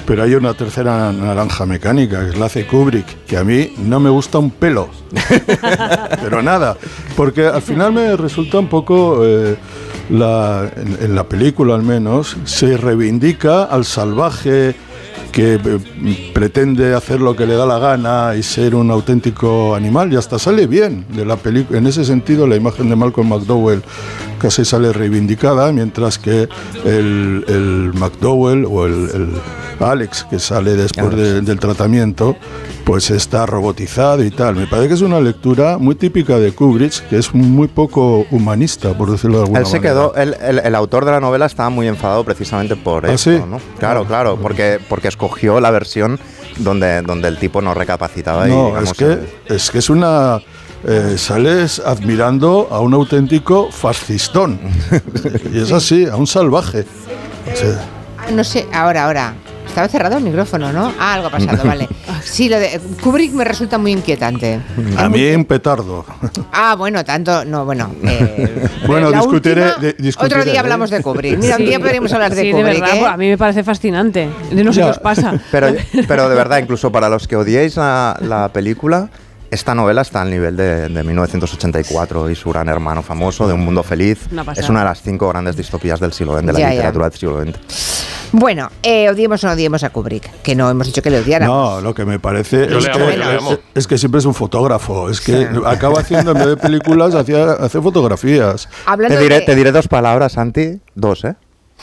pero 0.08 0.22
hay 0.22 0.34
una 0.34 0.54
tercera 0.54 1.12
naranja 1.12 1.66
mecánica, 1.66 2.24
que 2.24 2.30
es 2.30 2.38
la 2.38 2.46
hace 2.46 2.66
Kubrick, 2.66 3.26
que 3.26 3.36
a 3.36 3.44
mí 3.44 3.74
no 3.76 4.00
me 4.00 4.08
gusta 4.08 4.38
un 4.38 4.50
pelo. 4.50 4.88
pero 6.22 6.40
nada, 6.40 6.78
porque 7.14 7.46
al 7.46 7.60
final 7.60 7.92
me 7.92 8.16
resulta 8.16 8.58
un 8.58 8.68
poco... 8.68 9.20
Eh, 9.22 9.56
la, 10.08 10.72
en 10.74 11.14
la 11.14 11.28
película 11.28 11.74
al 11.74 11.82
menos, 11.82 12.38
se 12.44 12.78
reivindica 12.78 13.64
al 13.64 13.84
salvaje 13.84 14.74
que 15.38 15.54
eh, 15.54 16.30
pretende 16.34 16.96
hacer 16.96 17.20
lo 17.20 17.36
que 17.36 17.46
le 17.46 17.54
da 17.54 17.64
la 17.64 17.78
gana 17.78 18.34
y 18.34 18.42
ser 18.42 18.74
un 18.74 18.90
auténtico 18.90 19.76
animal 19.76 20.12
y 20.12 20.16
hasta 20.16 20.36
sale 20.36 20.66
bien 20.66 21.06
de 21.14 21.24
la 21.24 21.36
película. 21.36 21.78
En 21.78 21.86
ese 21.86 22.04
sentido, 22.04 22.48
la 22.48 22.56
imagen 22.56 22.88
de 22.88 22.96
Malcolm 22.96 23.28
McDowell 23.28 23.84
casi 24.40 24.64
sale 24.64 24.92
reivindicada, 24.92 25.70
mientras 25.70 26.18
que 26.18 26.48
el, 26.84 27.44
el 27.46 27.92
McDowell 27.94 28.64
o 28.64 28.84
el, 28.84 29.30
Alex 29.78 30.26
que 30.28 30.40
sale 30.40 30.74
después 30.74 31.14
del 31.14 31.60
tratamiento, 31.60 32.34
pues 32.88 33.10
está 33.10 33.44
robotizado 33.44 34.24
y 34.24 34.30
tal. 34.30 34.56
Me 34.56 34.66
parece 34.66 34.88
que 34.88 34.94
es 34.94 35.02
una 35.02 35.20
lectura 35.20 35.76
muy 35.76 35.94
típica 35.94 36.38
de 36.38 36.52
Kubrick, 36.52 37.06
que 37.10 37.18
es 37.18 37.34
muy 37.34 37.68
poco 37.68 38.24
humanista, 38.30 38.96
por 38.96 39.10
decirlo 39.10 39.36
de 39.36 39.42
alguna 39.42 39.60
él 39.60 39.66
se 39.66 39.82
Quedó, 39.82 40.14
el, 40.14 40.34
el, 40.40 40.74
autor 40.74 41.04
de 41.04 41.10
la 41.10 41.20
novela 41.20 41.44
estaba 41.44 41.68
muy 41.68 41.86
enfadado 41.86 42.24
precisamente 42.24 42.76
por 42.76 43.04
¿Ah, 43.04 43.12
eso, 43.12 43.46
¿no? 43.46 43.60
Claro, 43.78 44.06
claro, 44.06 44.38
porque, 44.40 44.80
porque 44.88 45.08
escogió 45.08 45.60
la 45.60 45.70
versión 45.70 46.18
donde, 46.56 47.02
donde 47.02 47.28
el 47.28 47.36
tipo 47.36 47.60
no 47.60 47.74
recapacitaba. 47.74 48.46
No, 48.46 48.78
es, 48.78 48.94
que, 48.94 49.18
es 49.48 49.70
que 49.70 49.78
es 49.80 49.90
una 49.90 50.40
eh, 50.84 51.16
sales 51.18 51.82
admirando 51.84 52.68
a 52.70 52.80
un 52.80 52.94
auténtico 52.94 53.70
fascistón. 53.70 54.58
y 55.52 55.60
es 55.60 55.72
así, 55.72 56.06
a 56.06 56.16
un 56.16 56.26
salvaje. 56.26 56.86
No 58.32 58.42
sé, 58.44 58.66
ahora, 58.72 59.04
ahora. 59.04 59.34
Estaba 59.78 59.92
cerrado 59.92 60.16
el 60.16 60.24
micrófono, 60.24 60.72
¿no? 60.72 60.92
Ah, 60.98 61.14
algo 61.14 61.28
ha 61.28 61.30
pasado, 61.30 61.62
vale. 61.64 61.88
Sí, 62.24 62.48
lo 62.48 62.58
de 62.58 62.80
Kubrick 63.00 63.32
me 63.32 63.44
resulta 63.44 63.78
muy 63.78 63.92
inquietante. 63.92 64.60
A 64.96 65.08
mí 65.08 65.30
un 65.30 65.44
petardo. 65.44 66.04
Ah, 66.52 66.74
bueno, 66.74 67.04
tanto, 67.04 67.44
no, 67.44 67.64
bueno. 67.64 67.94
Eh, 68.02 68.66
bueno, 68.88 69.12
discutiré, 69.12 69.66
Otro 70.18 70.44
día 70.44 70.58
hablamos 70.58 70.90
de 70.90 71.00
Kubrick. 71.00 71.38
Mira, 71.38 71.56
un 71.56 71.64
día 71.64 71.78
podríamos 71.78 72.12
hablar 72.12 72.34
de 72.34 72.50
Kubrick. 72.50 72.56
De 72.56 72.80
verdad, 72.80 72.96
¿eh? 72.96 73.06
a 73.06 73.16
mí 73.16 73.28
me 73.28 73.38
parece 73.38 73.62
fascinante. 73.62 74.28
No 74.50 74.72
sé 74.72 74.80
qué 74.80 74.86
os 74.86 74.98
pasa. 74.98 75.38
Pero, 75.52 75.68
pero 76.08 76.28
de 76.28 76.34
verdad, 76.34 76.58
incluso 76.58 76.90
para 76.90 77.08
los 77.08 77.28
que 77.28 77.36
odiéis 77.36 77.76
la, 77.76 78.18
la 78.20 78.48
película, 78.48 79.08
esta 79.50 79.74
novela 79.74 80.02
está 80.02 80.22
al 80.22 80.30
nivel 80.30 80.56
de, 80.56 80.88
1984 80.88 82.30
y 82.30 82.34
su 82.34 82.50
gran 82.50 82.68
hermano 82.68 83.02
famoso, 83.02 83.46
de 83.46 83.54
Un 83.54 83.64
Mundo 83.64 83.82
Feliz. 83.82 84.26
es 84.56 84.68
una 84.68 84.80
de 84.80 84.86
las 84.86 85.02
cinco 85.02 85.28
grandes 85.28 85.56
distopías 85.56 86.00
del 86.00 86.12
siglo 86.12 86.36
XX, 86.36 86.46
de 86.46 86.52
la 86.52 86.70
literatura 86.70 87.08
del 87.08 87.18
siglo 87.18 87.42
XX. 87.42 88.17
Bueno, 88.32 88.70
eh, 88.82 89.08
odiemos 89.08 89.42
o 89.44 89.46
no 89.46 89.52
odiemos 89.54 89.84
a 89.84 89.90
Kubrick, 89.90 90.42
que 90.42 90.54
no 90.54 90.68
hemos 90.70 90.86
dicho 90.86 91.02
que 91.02 91.10
le 91.10 91.20
odiáramos. 91.20 91.76
No, 91.76 91.80
lo 91.80 91.94
que 91.94 92.04
me 92.04 92.18
parece 92.18 92.68
es, 93.74 93.86
que, 93.86 93.96
siempre 93.96 94.18
es 94.18 94.24
un 94.24 94.34
fotógrafo, 94.34 95.08
es 95.08 95.20
que 95.20 95.48
acaba 95.64 96.00
haciendo, 96.00 96.32
en 96.32 96.38
vez 96.38 96.46
de 96.46 96.56
películas, 96.56 97.14
hace 97.14 97.80
fotografías. 97.80 98.68
Te 99.08 99.18
diré, 99.18 99.40
te 99.40 99.54
diré 99.54 99.72
dos 99.72 99.88
palabras, 99.88 100.32
Santi, 100.32 100.80
dos, 100.94 101.24
¿eh? 101.24 101.34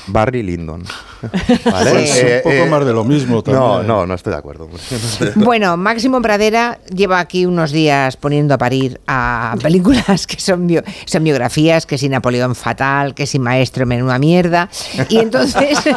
Barry 0.07 0.43
Lyndon. 0.43 0.83
¿Vale? 1.65 1.91
Pues 1.91 2.23
un 2.23 2.41
poco 2.43 2.55
eh, 2.55 2.69
más 2.69 2.85
de 2.85 2.93
lo 2.93 3.03
mismo 3.03 3.41
también. 3.41 3.63
No, 3.63 3.83
no, 3.83 4.05
no 4.05 4.13
estoy 4.13 4.31
de 4.31 4.37
acuerdo. 4.37 4.69
bueno, 5.35 5.77
Máximo 5.77 6.21
Pradera 6.21 6.79
lleva 6.93 7.19
aquí 7.19 7.45
unos 7.45 7.71
días 7.71 8.17
poniendo 8.17 8.53
a 8.53 8.57
parir 8.57 8.99
a 9.07 9.55
películas 9.61 10.27
que 10.27 10.39
son, 10.39 10.69
son 11.05 11.23
biografías, 11.23 11.85
que 11.85 11.97
si 11.97 12.09
Napoleón 12.09 12.55
fatal, 12.55 13.15
que 13.15 13.25
si 13.25 13.39
Maestro 13.39 13.85
menuda 13.85 14.19
mierda. 14.19 14.69
Y 15.09 15.17
entonces... 15.17 15.79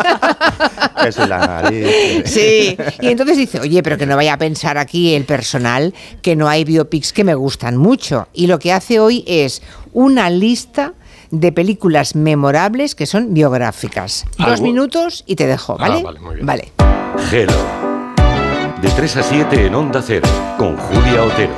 sí, 2.25 2.77
y 3.01 3.09
entonces 3.09 3.37
dice, 3.37 3.61
oye, 3.61 3.83
pero 3.83 3.99
que 3.99 4.07
no 4.07 4.17
vaya 4.17 4.35
a 4.35 4.39
pensar 4.39 4.79
aquí 4.79 5.15
el 5.15 5.25
personal 5.25 5.95
que 6.23 6.37
no 6.37 6.49
hay 6.49 6.65
biopics 6.65 7.13
que 7.13 7.25
me 7.25 7.35
gustan 7.35 7.77
mucho. 7.77 8.29
Y 8.33 8.47
lo 8.47 8.59
que 8.59 8.73
hace 8.73 9.01
hoy 9.01 9.25
es 9.27 9.63
una 9.93 10.31
lista 10.31 10.95
de 11.31 11.53
películas 11.53 12.15
memorables 12.15 12.95
que 12.95 13.07
son 13.07 13.35
biográficas. 13.35 14.25
Dos 14.39 14.61
minutos 14.61 15.25
y 15.27 15.37
te 15.37 15.47
dejo, 15.47 15.77
ah, 15.79 15.89
¿vale? 15.89 16.03
vale, 16.03 16.21
muy 16.21 16.35
bien. 16.37 16.47
Vale. 16.47 16.73
Hello. 17.31 17.53
De 18.81 18.89
3 18.89 19.17
a 19.17 19.23
7 19.23 19.67
en 19.67 19.75
Onda 19.75 20.03
Cero, 20.03 20.29
con 20.57 20.77
Julia 20.77 21.25
Otero. 21.25 21.53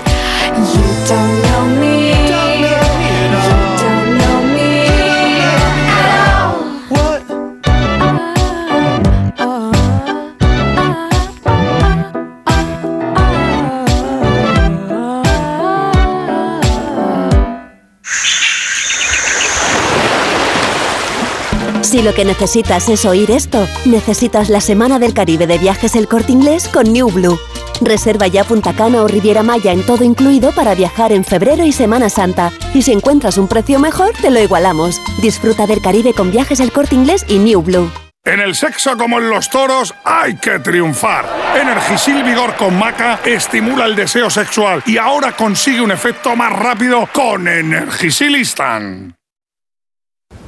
Si 22.01 22.07
lo 22.07 22.15
que 22.15 22.25
necesitas 22.25 22.89
es 22.89 23.05
oír 23.05 23.31
esto, 23.31 23.69
necesitas 23.85 24.49
la 24.49 24.63
Semana 24.63 24.99
del 24.99 25.13
Caribe 25.13 25.47
de 25.47 25.59
Viajes 25.59 25.95
El 25.95 26.09
Corte 26.09 26.33
Inglés 26.33 26.67
con 26.67 26.91
New 26.91 27.11
Blue. 27.11 27.39
Reserva 27.83 28.27
ya 28.27 28.43
Punta 28.43 28.73
Cana 28.73 29.03
o 29.03 29.07
Riviera 29.07 29.43
Maya 29.43 29.73
en 29.73 29.85
todo 29.85 30.03
incluido 30.03 30.51
para 30.53 30.75
viajar 30.75 31.13
en 31.13 31.27
febrero 31.27 31.63
y 31.63 31.73
Semana 31.73 32.09
Santa. 32.09 32.53
Y 32.73 32.81
si 32.81 32.93
encuentras 32.93 33.37
un 33.37 33.49
precio 33.49 33.79
mejor, 33.79 34.15
te 34.19 34.31
lo 34.31 34.41
igualamos. 34.41 34.99
Disfruta 35.21 35.67
del 35.67 35.83
Caribe 35.83 36.15
con 36.15 36.31
Viajes 36.31 36.61
El 36.61 36.73
Corte 36.73 36.95
Inglés 36.95 37.27
y 37.29 37.37
New 37.37 37.61
Blue. 37.61 37.93
En 38.25 38.41
el 38.41 38.55
sexo 38.55 38.97
como 38.97 39.19
en 39.19 39.29
los 39.29 39.51
toros 39.51 39.95
hay 40.03 40.37
que 40.37 40.59
triunfar. 40.59 41.29
Energisil 41.61 42.23
Vigor 42.23 42.57
con 42.57 42.79
Maca 42.79 43.21
estimula 43.27 43.85
el 43.85 43.95
deseo 43.95 44.31
sexual 44.31 44.83
y 44.87 44.97
ahora 44.97 45.33
consigue 45.33 45.83
un 45.83 45.91
efecto 45.91 46.35
más 46.35 46.51
rápido 46.51 47.07
con 47.13 47.47
Energisilistan. 47.47 49.20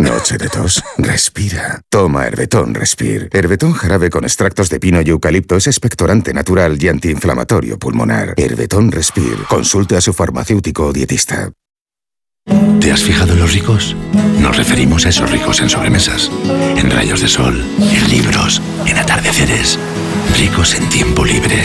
Noche 0.00 0.38
de 0.38 0.48
tos. 0.48 0.82
Respira. 0.96 1.82
Toma 1.90 2.26
Herbetón 2.26 2.74
Respir. 2.74 3.28
Herbetón 3.32 3.74
jarabe 3.74 4.08
con 4.08 4.24
extractos 4.24 4.70
de 4.70 4.80
pino 4.80 5.02
y 5.02 5.10
eucalipto 5.10 5.56
es 5.56 5.66
expectorante 5.66 6.32
natural 6.32 6.82
y 6.82 6.88
antiinflamatorio 6.88 7.78
pulmonar. 7.78 8.32
Herbetón 8.38 8.90
Respir. 8.90 9.36
Consulte 9.48 9.96
a 9.96 10.00
su 10.00 10.14
farmacéutico 10.14 10.86
o 10.86 10.92
dietista. 10.94 11.52
¿Te 12.80 12.90
has 12.90 13.02
fijado 13.02 13.34
en 13.34 13.40
los 13.40 13.52
ricos? 13.52 13.94
Nos 14.40 14.56
referimos 14.56 15.04
a 15.04 15.10
esos 15.10 15.30
ricos 15.30 15.60
en 15.60 15.68
sobremesas, 15.68 16.30
en 16.76 16.90
rayos 16.90 17.20
de 17.20 17.28
sol, 17.28 17.62
en 17.78 18.08
libros, 18.08 18.62
en 18.86 18.96
atardeceres. 18.96 19.78
Ricos 20.38 20.74
en 20.74 20.88
tiempo 20.88 21.26
libre, 21.26 21.62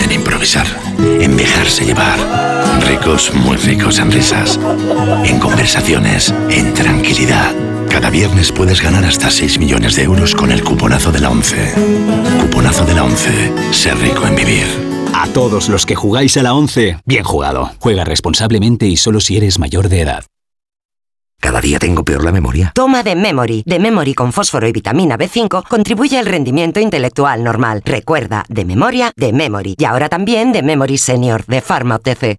en 0.00 0.12
improvisar, 0.12 0.66
en 0.98 1.36
dejarse 1.38 1.86
llevar. 1.86 2.18
Ricos, 2.86 3.32
muy 3.34 3.56
ricos 3.56 3.98
en 3.98 4.12
risas, 4.12 4.60
en 5.24 5.38
conversaciones, 5.38 6.34
en 6.50 6.74
tranquilidad. 6.74 7.54
Cada 7.90 8.10
viernes 8.10 8.52
puedes 8.52 8.82
ganar 8.82 9.04
hasta 9.04 9.30
6 9.30 9.58
millones 9.58 9.96
de 9.96 10.04
euros 10.04 10.34
con 10.34 10.52
el 10.52 10.62
cuponazo 10.62 11.10
de 11.10 11.20
la 11.20 11.30
11. 11.30 11.74
Cuponazo 12.40 12.84
de 12.84 12.94
la 12.94 13.04
11. 13.04 13.72
Ser 13.72 13.98
rico 13.98 14.26
en 14.26 14.36
vivir. 14.36 14.66
A 15.14 15.26
todos 15.28 15.68
los 15.68 15.86
que 15.86 15.94
jugáis 15.94 16.36
a 16.36 16.42
la 16.42 16.54
11, 16.54 17.00
bien 17.04 17.24
jugado. 17.24 17.72
Juega 17.80 18.04
responsablemente 18.04 18.86
y 18.86 18.96
solo 18.96 19.20
si 19.20 19.36
eres 19.36 19.58
mayor 19.58 19.88
de 19.88 20.02
edad. 20.02 20.24
Cada 21.40 21.60
día 21.60 21.78
tengo 21.78 22.04
peor 22.04 22.24
la 22.24 22.32
memoria. 22.32 22.72
Toma 22.74 23.02
de 23.04 23.14
Memory. 23.14 23.62
De 23.64 23.78
Memory 23.78 24.14
con 24.14 24.32
fósforo 24.32 24.66
y 24.66 24.72
vitamina 24.72 25.16
B5 25.16 25.68
contribuye 25.68 26.18
al 26.18 26.26
rendimiento 26.26 26.80
intelectual 26.80 27.44
normal. 27.44 27.82
Recuerda, 27.84 28.44
de 28.48 28.64
memoria, 28.64 29.12
de 29.16 29.32
Memory. 29.32 29.76
Y 29.78 29.84
ahora 29.84 30.08
también 30.08 30.52
de 30.52 30.62
Memory 30.62 30.98
Senior, 30.98 31.44
de 31.46 31.60
Pharma 31.60 31.96
OTC. 31.96 32.38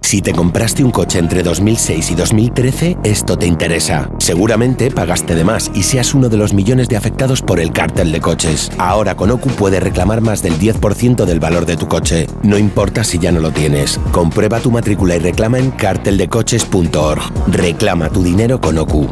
Si 0.00 0.22
te 0.22 0.32
compraste 0.32 0.82
un 0.82 0.90
coche 0.90 1.18
entre 1.18 1.42
2006 1.42 2.10
y 2.12 2.14
2013, 2.14 2.96
esto 3.04 3.36
te 3.36 3.46
interesa. 3.46 4.10
Seguramente 4.18 4.90
pagaste 4.90 5.34
de 5.34 5.44
más 5.44 5.70
y 5.74 5.82
seas 5.82 6.14
uno 6.14 6.30
de 6.30 6.38
los 6.38 6.54
millones 6.54 6.88
de 6.88 6.96
afectados 6.96 7.42
por 7.42 7.60
el 7.60 7.72
cártel 7.72 8.10
de 8.10 8.20
coches. 8.20 8.70
Ahora 8.78 9.16
con 9.16 9.30
OCU 9.30 9.50
puedes 9.50 9.82
reclamar 9.82 10.22
más 10.22 10.42
del 10.42 10.58
10% 10.58 11.26
del 11.26 11.40
valor 11.40 11.66
de 11.66 11.76
tu 11.76 11.88
coche. 11.88 12.26
No 12.42 12.56
importa 12.56 13.04
si 13.04 13.18
ya 13.18 13.32
no 13.32 13.40
lo 13.40 13.50
tienes. 13.50 14.00
Comprueba 14.12 14.60
tu 14.60 14.70
matrícula 14.70 15.16
y 15.16 15.18
reclama 15.18 15.58
en 15.58 15.72
carteldecoches.org. 15.72 17.20
Reclama 17.48 18.08
tu 18.08 18.22
dinero 18.22 18.60
con 18.60 18.78
OCU. 18.78 19.08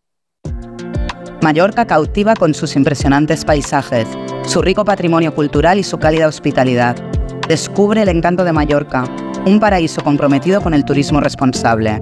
Mallorca 1.41 1.87
cautiva 1.87 2.35
con 2.35 2.53
sus 2.53 2.75
impresionantes 2.75 3.45
paisajes, 3.45 4.07
su 4.45 4.61
rico 4.61 4.85
patrimonio 4.85 5.33
cultural 5.33 5.79
y 5.79 5.83
su 5.83 5.97
cálida 5.97 6.27
hospitalidad. 6.27 6.95
Descubre 7.47 8.03
el 8.03 8.09
encanto 8.09 8.43
de 8.43 8.53
Mallorca, 8.53 9.05
un 9.45 9.59
paraíso 9.59 10.03
comprometido 10.03 10.61
con 10.61 10.75
el 10.75 10.85
turismo 10.85 11.19
responsable. 11.19 11.99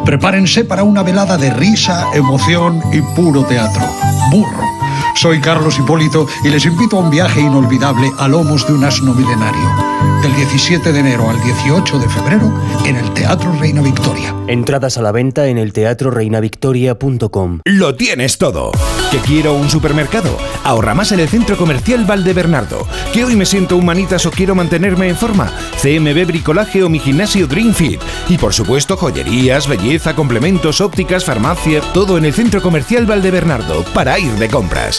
Prepárense 0.05 0.65
para 0.65 0.83
una 0.83 1.03
velada 1.03 1.38
de 1.38 1.49
risa, 1.51 2.07
emoción 2.13 2.81
y 2.91 3.01
puro 3.15 3.43
teatro. 3.43 3.85
Burro 4.31 4.79
soy 5.15 5.39
Carlos 5.41 5.77
Hipólito 5.77 6.27
y 6.43 6.49
les 6.49 6.65
invito 6.65 6.97
a 6.97 7.01
un 7.01 7.09
viaje 7.09 7.41
inolvidable 7.41 8.11
a 8.17 8.27
lomos 8.27 8.67
de 8.67 8.73
un 8.73 8.83
asno 8.83 9.13
milenario. 9.13 9.89
Del 10.21 10.35
17 10.35 10.91
de 10.91 10.99
enero 10.99 11.29
al 11.29 11.41
18 11.41 11.99
de 11.99 12.09
febrero 12.09 12.53
en 12.85 12.95
el 12.97 13.13
Teatro 13.13 13.51
Reina 13.53 13.81
Victoria. 13.81 14.35
Entradas 14.47 14.97
a 14.97 15.01
la 15.01 15.11
venta 15.11 15.47
en 15.47 15.57
el 15.57 15.73
teatroreinavictoria.com. 15.73 17.59
Lo 17.65 17.95
tienes 17.95 18.37
todo. 18.37 18.71
¿Que 19.11 19.17
quiero 19.19 19.53
un 19.53 19.69
supermercado? 19.69 20.37
Ahorra 20.63 20.93
más 20.93 21.11
en 21.11 21.19
el 21.19 21.29
Centro 21.29 21.57
Comercial 21.57 22.05
Valdebernardo. 22.05 22.85
¿Que 23.13 23.25
hoy 23.25 23.35
me 23.35 23.45
siento 23.45 23.75
humanitas 23.77 24.25
o 24.25 24.31
quiero 24.31 24.55
mantenerme 24.55 25.09
en 25.09 25.15
forma? 25.15 25.51
CMB 25.81 26.27
Bricolaje 26.27 26.83
o 26.83 26.89
mi 26.89 26.99
gimnasio 26.99 27.47
Dream 27.47 27.73
Fit. 27.73 28.01
Y 28.27 28.37
por 28.37 28.53
supuesto 28.53 28.97
joyerías, 28.97 29.67
belleza, 29.67 30.15
complementos, 30.15 30.81
ópticas, 30.81 31.25
farmacia, 31.25 31.81
todo 31.93 32.17
en 32.17 32.25
el 32.25 32.33
Centro 32.33 32.61
Comercial 32.61 33.05
Valdebernardo 33.05 33.83
para 33.93 34.19
ir 34.19 34.31
de 34.33 34.49
compras. 34.49 34.98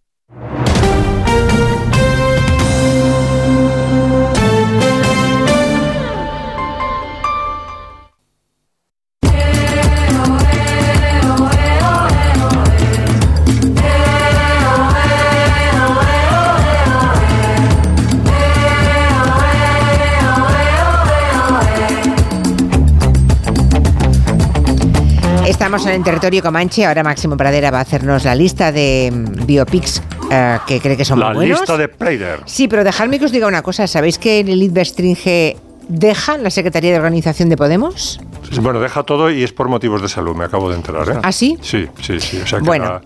Estamos 25.81 25.95
en 25.95 26.01
el 26.01 26.05
territorio 26.05 26.43
Comanche. 26.43 26.85
Ahora 26.85 27.01
Máximo 27.01 27.35
Pradera 27.35 27.71
va 27.71 27.79
a 27.79 27.81
hacernos 27.81 28.23
la 28.23 28.35
lista 28.35 28.71
de 28.71 29.11
mm, 29.11 29.47
biopics 29.47 30.03
eh, 30.29 30.59
que 30.67 30.79
cree 30.79 30.95
que 30.95 31.03
son 31.03 31.19
la 31.19 31.33
buenos. 31.33 31.57
La 31.57 31.61
lista 31.61 31.75
de 31.75 31.87
Playder. 31.87 32.41
Sí, 32.45 32.67
pero 32.67 32.83
dejadme 32.83 33.17
que 33.17 33.25
os 33.25 33.31
diga 33.31 33.47
una 33.47 33.63
cosa. 33.63 33.87
¿Sabéis 33.87 34.19
que 34.19 34.41
el 34.41 34.69
Bestringe 34.69 35.57
deja 35.87 36.37
la 36.37 36.51
Secretaría 36.51 36.91
de 36.91 36.97
Organización 36.97 37.49
de 37.49 37.57
Podemos? 37.57 38.19
bueno, 38.61 38.79
deja 38.79 39.01
todo 39.01 39.31
y 39.31 39.43
es 39.43 39.53
por 39.53 39.69
motivos 39.69 40.03
de 40.03 40.09
salud, 40.09 40.35
me 40.35 40.43
acabo 40.43 40.69
de 40.69 40.75
enterar. 40.75 41.09
¿eh? 41.09 41.19
¿Ah, 41.23 41.31
sí? 41.31 41.57
Sí, 41.61 41.87
sí, 41.99 42.19
sí. 42.19 42.37
O 42.43 42.45
sea 42.45 42.59
que 42.59 42.65
bueno 42.65 43.01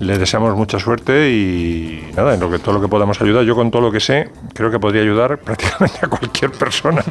le 0.00 0.18
deseamos 0.18 0.56
mucha 0.56 0.78
suerte 0.78 1.30
y 1.30 2.08
nada, 2.16 2.34
en 2.34 2.40
lo 2.40 2.50
que 2.50 2.58
todo 2.58 2.74
lo 2.74 2.80
que 2.80 2.88
podamos 2.88 3.20
ayudar. 3.20 3.44
Yo 3.44 3.54
con 3.54 3.70
todo 3.70 3.82
lo 3.82 3.92
que 3.92 4.00
sé, 4.00 4.30
creo 4.54 4.70
que 4.70 4.78
podría 4.78 5.02
ayudar 5.02 5.38
prácticamente 5.44 5.98
a 6.02 6.08
cualquier 6.08 6.52
persona. 6.52 7.02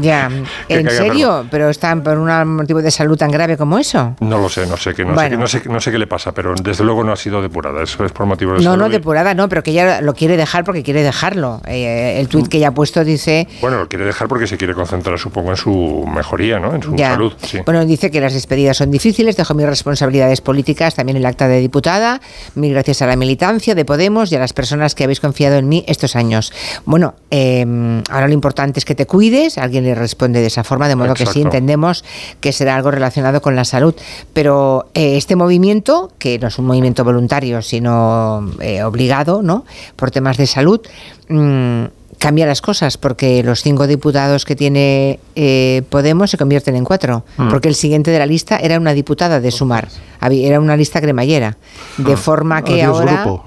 Ya, 0.00 0.30
¿en 0.68 0.90
serio? 0.90 1.46
¿Pero 1.50 1.68
están 1.68 2.02
por 2.02 2.18
un 2.18 2.56
motivo 2.56 2.82
de 2.82 2.90
salud 2.90 3.16
tan 3.16 3.30
grave 3.30 3.56
como 3.56 3.78
eso? 3.78 4.14
No 4.20 4.38
lo 4.38 4.48
sé, 4.48 4.66
no 4.66 4.76
sé, 4.76 4.94
que 4.94 5.04
no, 5.04 5.18
sé, 5.18 5.36
no, 5.36 5.46
sé, 5.46 5.62
no 5.66 5.80
sé 5.80 5.90
qué 5.90 5.98
le 5.98 6.06
pasa, 6.06 6.32
pero 6.32 6.54
desde 6.54 6.84
luego 6.84 7.04
no 7.04 7.12
ha 7.12 7.16
sido 7.16 7.42
depurada, 7.42 7.82
eso 7.82 8.04
es 8.04 8.12
por 8.12 8.26
motivos 8.26 8.58
de 8.58 8.64
no, 8.64 8.72
salud. 8.72 8.82
No, 8.82 8.88
no, 8.88 8.92
depurada 8.92 9.34
no, 9.34 9.48
pero 9.48 9.62
que 9.62 9.70
ella 9.72 10.00
lo 10.00 10.14
quiere 10.14 10.36
dejar 10.36 10.64
porque 10.64 10.82
quiere 10.82 11.02
dejarlo. 11.02 11.60
Eh, 11.66 12.18
el 12.18 12.28
tuit 12.28 12.48
que 12.48 12.58
ella 12.58 12.68
ha 12.68 12.74
puesto 12.74 13.04
dice... 13.04 13.48
Bueno, 13.60 13.78
lo 13.78 13.88
quiere 13.88 14.04
dejar 14.04 14.28
porque 14.28 14.46
se 14.46 14.56
quiere 14.56 14.74
concentrar, 14.74 15.18
supongo, 15.18 15.50
en 15.50 15.56
su 15.56 16.06
mejoría, 16.06 16.58
¿no? 16.58 16.74
En 16.74 16.82
su 16.82 16.96
salud. 16.96 17.32
Bueno, 17.64 17.84
dice 17.84 18.10
que 18.10 18.20
las 18.20 18.34
despedidas 18.34 18.76
son 18.76 18.90
difíciles, 18.90 19.36
dejo 19.36 19.54
mis 19.54 19.66
responsabilidades 19.66 20.40
políticas, 20.40 20.94
también 20.94 21.16
el 21.16 21.26
acta 21.26 21.48
de 21.48 21.60
diputada, 21.60 22.20
Mil 22.54 22.72
gracias 22.72 23.02
a 23.02 23.06
la 23.06 23.16
militancia 23.16 23.74
de 23.74 23.84
Podemos 23.84 24.32
y 24.32 24.36
a 24.36 24.38
las 24.38 24.52
personas 24.52 24.94
que 24.94 25.04
habéis 25.04 25.20
confiado 25.20 25.56
en 25.56 25.68
mí 25.68 25.84
estos 25.86 26.16
años. 26.16 26.52
Bueno, 26.84 27.14
eh, 27.30 27.64
ahora 28.10 28.28
lo 28.28 28.34
importante 28.34 28.78
es 28.78 28.84
que 28.84 28.94
te 28.94 29.06
cuides. 29.06 29.58
Alguien 29.58 29.84
le 29.84 29.94
responde 29.94 30.40
de 30.40 30.46
esa 30.46 30.64
forma, 30.64 30.88
de 30.88 30.96
modo 30.96 31.14
que 31.14 31.26
sí 31.26 31.42
entendemos 31.42 32.04
que 32.40 32.52
será 32.52 32.76
algo 32.76 32.90
relacionado 32.90 33.40
con 33.42 33.56
la 33.56 33.64
salud. 33.64 33.94
Pero 34.32 34.90
eh, 34.94 35.16
este 35.16 35.36
movimiento, 35.36 36.12
que 36.18 36.38
no 36.38 36.48
es 36.48 36.58
un 36.58 36.66
movimiento 36.66 37.04
voluntario, 37.04 37.62
sino 37.62 38.50
eh, 38.60 38.82
obligado, 38.82 39.42
¿no? 39.42 39.64
Por 39.96 40.10
temas 40.10 40.36
de 40.36 40.46
salud. 40.46 40.80
mm, 41.28 41.84
cambia 42.18 42.46
las 42.46 42.60
cosas 42.62 42.96
porque 42.98 43.42
los 43.42 43.62
cinco 43.62 43.86
diputados 43.86 44.44
que 44.44 44.56
tiene 44.56 45.20
eh, 45.34 45.82
Podemos 45.90 46.30
se 46.30 46.38
convierten 46.38 46.74
en 46.76 46.84
cuatro 46.84 47.24
Mm. 47.36 47.48
porque 47.50 47.68
el 47.68 47.74
siguiente 47.74 48.10
de 48.10 48.18
la 48.18 48.26
lista 48.26 48.56
era 48.58 48.78
una 48.78 48.94
diputada 48.94 49.40
de 49.40 49.50
Sumar. 49.50 49.88
Había- 50.20 50.48
era 50.48 50.60
una 50.60 50.76
lista 50.76 51.00
cremallera 51.00 51.56
de 51.98 52.16
forma 52.16 52.64
que 52.64 52.82
ahora 52.82 53.22
grupo. 53.24 53.44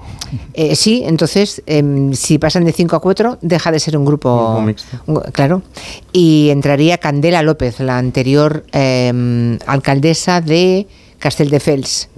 eh, 0.54 0.76
sí 0.76 1.02
entonces 1.04 1.62
em, 1.66 2.12
si 2.14 2.38
pasan 2.38 2.64
de 2.64 2.72
cinco 2.72 2.94
a 2.96 3.00
cuatro 3.00 3.38
deja 3.42 3.72
de 3.72 3.80
ser 3.80 3.96
un 3.96 4.04
grupo 4.04 4.64
un- 5.06 5.20
claro 5.32 5.62
y 6.12 6.48
entraría 6.50 6.98
Candela 6.98 7.42
López 7.42 7.80
la 7.80 7.98
anterior 7.98 8.64
em, 8.72 9.58
alcaldesa 9.66 10.40
de 10.40 10.86
Castelldefels 11.18 12.08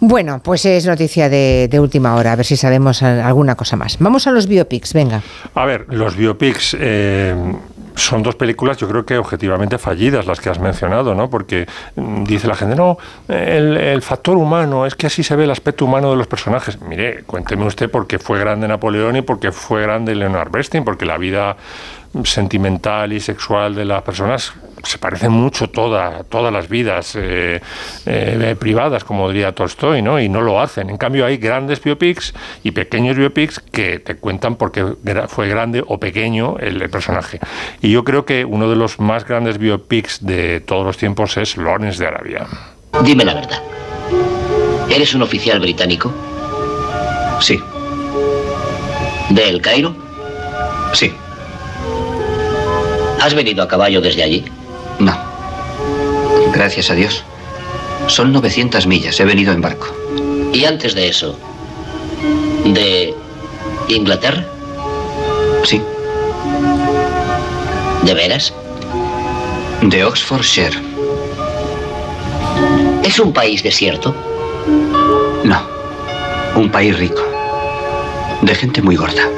bueno, 0.00 0.40
pues 0.42 0.64
es 0.66 0.86
noticia 0.86 1.28
de, 1.28 1.78
última 1.80 2.14
hora, 2.16 2.32
a 2.32 2.36
ver 2.36 2.44
si 2.44 2.56
sabemos 2.56 3.02
alguna 3.02 3.54
cosa 3.54 3.76
más. 3.76 3.96
Vamos 3.98 4.26
a 4.26 4.30
los 4.30 4.46
biopics, 4.46 4.92
venga. 4.92 5.22
A 5.54 5.64
ver, 5.64 5.86
los 5.88 6.16
biopics 6.16 6.76
eh, 6.78 7.34
son 7.94 8.22
dos 8.22 8.36
películas, 8.36 8.76
yo 8.76 8.88
creo 8.88 9.06
que 9.06 9.16
objetivamente 9.16 9.78
fallidas 9.78 10.26
las 10.26 10.40
que 10.40 10.50
has 10.50 10.60
mencionado, 10.60 11.14
¿no? 11.14 11.30
Porque 11.30 11.66
mm, 11.96 12.24
dice 12.24 12.46
la 12.46 12.54
gente, 12.54 12.76
no, 12.76 12.98
el, 13.28 13.76
el 13.76 14.02
factor 14.02 14.36
humano, 14.36 14.86
es 14.86 14.94
que 14.94 15.06
así 15.06 15.22
se 15.22 15.34
ve 15.34 15.44
el 15.44 15.50
aspecto 15.50 15.84
humano 15.86 16.10
de 16.10 16.16
los 16.16 16.26
personajes. 16.26 16.80
Mire, 16.82 17.24
cuénteme 17.24 17.64
usted 17.64 17.90
por 17.90 18.06
qué 18.06 18.18
fue 18.18 18.38
grande 18.38 18.68
Napoleón 18.68 19.16
y 19.16 19.22
por 19.22 19.40
qué 19.40 19.50
fue 19.50 19.82
grande 19.82 20.14
Leonard 20.14 20.50
Bernstein, 20.50 20.84
porque 20.84 21.06
la 21.06 21.16
vida 21.16 21.56
sentimental 22.24 23.12
y 23.12 23.20
sexual 23.20 23.74
de 23.74 23.84
las 23.84 24.02
personas 24.02 24.52
se 24.86 24.98
parecen 24.98 25.32
mucho 25.32 25.68
toda, 25.68 26.22
todas 26.24 26.52
las 26.52 26.68
vidas 26.68 27.16
eh, 27.16 27.60
eh, 28.06 28.56
privadas, 28.58 29.04
como 29.04 29.28
diría 29.28 29.52
Tolstoy, 29.52 30.02
¿no? 30.02 30.20
Y 30.20 30.28
no 30.28 30.40
lo 30.40 30.60
hacen. 30.60 30.90
En 30.90 30.96
cambio, 30.96 31.26
hay 31.26 31.38
grandes 31.38 31.82
biopics 31.82 32.34
y 32.62 32.70
pequeños 32.70 33.16
biopics 33.16 33.58
que 33.58 33.98
te 33.98 34.16
cuentan 34.16 34.56
por 34.56 34.72
qué 34.72 34.94
fue 35.28 35.48
grande 35.48 35.82
o 35.86 35.98
pequeño 35.98 36.56
el, 36.58 36.80
el 36.80 36.90
personaje. 36.90 37.40
Y 37.80 37.90
yo 37.90 38.04
creo 38.04 38.24
que 38.24 38.44
uno 38.44 38.68
de 38.70 38.76
los 38.76 39.00
más 39.00 39.26
grandes 39.26 39.58
biopics 39.58 40.24
de 40.24 40.60
todos 40.60 40.86
los 40.86 40.96
tiempos 40.96 41.36
es 41.36 41.56
Lawrence 41.56 41.98
de 41.98 42.06
Arabia. 42.06 42.46
Dime 43.02 43.24
la 43.24 43.34
verdad. 43.34 43.62
¿Eres 44.88 45.14
un 45.14 45.22
oficial 45.22 45.58
británico? 45.60 46.12
Sí. 47.40 47.60
¿De 49.30 49.48
El 49.48 49.60
Cairo? 49.60 49.94
Sí. 50.92 51.12
¿Has 53.26 53.34
venido 53.34 53.60
a 53.64 53.66
caballo 53.66 54.00
desde 54.00 54.22
allí? 54.22 54.44
No. 55.00 55.12
Gracias 56.52 56.90
a 56.90 56.94
Dios. 56.94 57.24
Son 58.06 58.32
900 58.32 58.86
millas. 58.86 59.18
He 59.18 59.24
venido 59.24 59.52
en 59.52 59.60
barco. 59.60 59.88
¿Y 60.52 60.64
antes 60.64 60.94
de 60.94 61.08
eso? 61.08 61.36
¿De 62.64 63.12
Inglaterra? 63.88 64.46
Sí. 65.64 65.82
¿De 68.04 68.14
veras? 68.14 68.54
De 69.82 70.04
Oxfordshire. 70.04 70.78
¿Es 73.02 73.18
un 73.18 73.32
país 73.32 73.60
desierto? 73.60 74.14
No. 75.42 75.66
Un 76.54 76.70
país 76.70 76.96
rico. 76.96 77.22
De 78.42 78.54
gente 78.54 78.82
muy 78.82 78.94
gorda. 78.94 79.28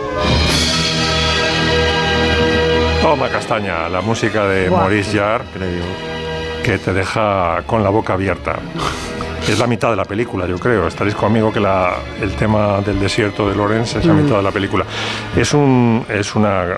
Toma 3.03 3.29
castaña, 3.29 3.89
la 3.89 4.01
música 4.01 4.47
de. 4.47 4.71
Maurice 4.71 5.19
Jarre, 5.19 5.45
que 6.65 6.79
te 6.79 6.93
deja 6.93 7.63
con 7.67 7.83
la 7.83 7.91
boca 7.91 8.15
abierta. 8.15 8.57
Es 9.49 9.59
la 9.59 9.67
mitad 9.67 9.91
de 9.91 9.97
la 9.97 10.05
película, 10.05 10.47
yo 10.47 10.59
creo. 10.59 10.87
Estaréis 10.87 11.17
conmigo 11.17 11.51
que 11.53 11.59
la- 11.61 11.95
el 12.21 12.33
tema 12.37 12.81
del 12.83 13.01
desierto 13.01 13.49
de 13.49 13.57
Lawrence 13.57 13.99
es 13.99 14.05
la 14.05 14.13
Mm. 14.13 14.23
mitad 14.23 14.37
de 14.37 14.43
la 14.43 14.51
película. 14.51 14.85
Es, 15.35 15.55
un, 15.55 16.05
es 16.09 16.35
una, 16.35 16.67
yo 16.67 16.77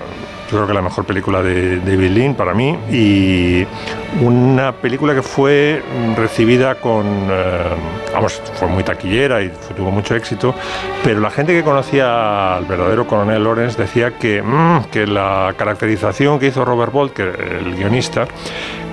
creo 0.56 0.66
que 0.68 0.74
la 0.74 0.82
mejor 0.82 1.04
película 1.04 1.42
de 1.42 1.80
David 1.80 2.10
Lean 2.10 2.34
para 2.36 2.54
mí 2.54 2.78
y 2.92 3.66
una 4.24 4.70
película 4.72 5.14
que 5.16 5.22
fue 5.22 5.82
recibida 6.16 6.76
con, 6.76 7.06
eh, 7.28 7.64
vamos, 8.14 8.40
fue 8.54 8.68
muy 8.68 8.84
taquillera 8.84 9.42
y 9.42 9.50
tuvo 9.76 9.90
mucho 9.90 10.14
éxito, 10.14 10.54
pero 11.02 11.18
la 11.18 11.30
gente 11.30 11.52
que 11.52 11.64
conocía 11.64 12.56
al 12.56 12.66
verdadero 12.66 13.04
coronel 13.06 13.42
Lawrence 13.42 13.80
decía 13.82 14.12
que, 14.16 14.42
mm, 14.42 14.84
que 14.92 15.08
la 15.08 15.54
caracterización 15.56 16.38
que 16.38 16.46
hizo 16.46 16.64
Robert 16.64 16.92
Bolt, 16.92 17.14
que 17.14 17.22
el 17.24 17.74
guionista, 17.74 18.26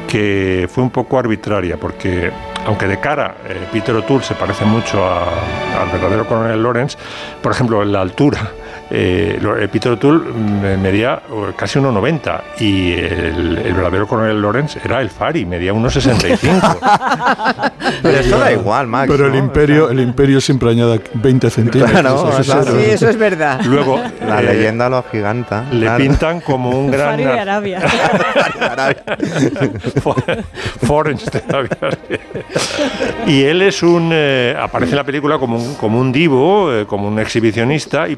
que 0.07 0.67
fue 0.73 0.83
un 0.83 0.89
poco 0.89 1.19
arbitraria, 1.19 1.77
porque 1.77 2.31
aunque 2.67 2.85
de 2.85 2.99
cara 2.99 3.35
eh, 3.47 3.67
Peter 3.71 3.95
O'Toole 3.95 4.23
se 4.23 4.35
parece 4.35 4.65
mucho 4.65 5.03
al 5.03 5.89
verdadero 5.91 6.27
coronel 6.27 6.61
Lawrence, 6.61 6.97
por 7.41 7.51
ejemplo, 7.51 7.81
en 7.81 7.91
la 7.93 8.01
altura, 8.01 8.51
eh, 8.89 9.39
eh, 9.59 9.67
Peter 9.71 9.91
O'Toole 9.93 10.19
mm, 10.31 10.81
medía 10.81 11.21
eh, 11.29 11.51
casi 11.57 11.79
1,90 11.79 12.41
y 12.59 12.93
el, 12.93 13.57
el 13.65 13.73
verdadero 13.73 14.07
coronel 14.07 14.41
Lawrence 14.41 14.79
era 14.83 15.01
el 15.01 15.09
Fari, 15.09 15.45
medía 15.45 15.73
1,65. 15.73 17.71
Pero 18.01 18.17
eso 18.17 18.37
da 18.39 18.51
igual, 18.51 18.87
Max. 18.87 19.09
Pero 19.11 19.25
el 19.27 19.31
¿no? 19.33 19.37
imperio, 19.39 19.89
el 19.89 19.99
imperio 19.99 20.39
siempre 20.41 20.69
añade 20.69 21.01
20 21.13 21.49
centímetros. 21.49 21.91
Claro, 21.99 22.29
Eso 22.29 22.39
es- 22.41 22.45
claro. 22.47 22.71
Sí, 22.79 22.85
eso 22.89 23.09
es 23.09 23.17
verdad. 23.17 23.61
Luego, 23.65 23.99
La 24.25 24.39
eh, 24.41 24.43
leyenda 24.43 24.89
lo 24.89 25.03
giganta. 25.03 25.65
le 25.71 25.81
claro. 25.81 25.97
pintan 26.03 26.41
como 26.41 26.69
un 26.71 26.91
gran 26.91 27.11
Fari 27.11 27.23
de 27.23 27.39
Arabia. 27.39 27.81
Forens 30.85 31.25
de 31.25 31.43
Arabia. 31.49 31.77
Y 33.25 33.43
él 33.43 33.61
es 33.61 33.83
un. 33.83 34.09
eh, 34.13 34.55
aparece 34.59 34.91
en 34.91 34.97
la 34.97 35.03
película 35.03 35.37
como 35.37 35.57
un, 35.57 35.75
como 35.75 35.99
un 35.99 36.11
divo, 36.11 36.71
eh, 36.73 36.85
como 36.85 37.07
un 37.07 37.19
exhibicionista, 37.19 38.07
y 38.07 38.17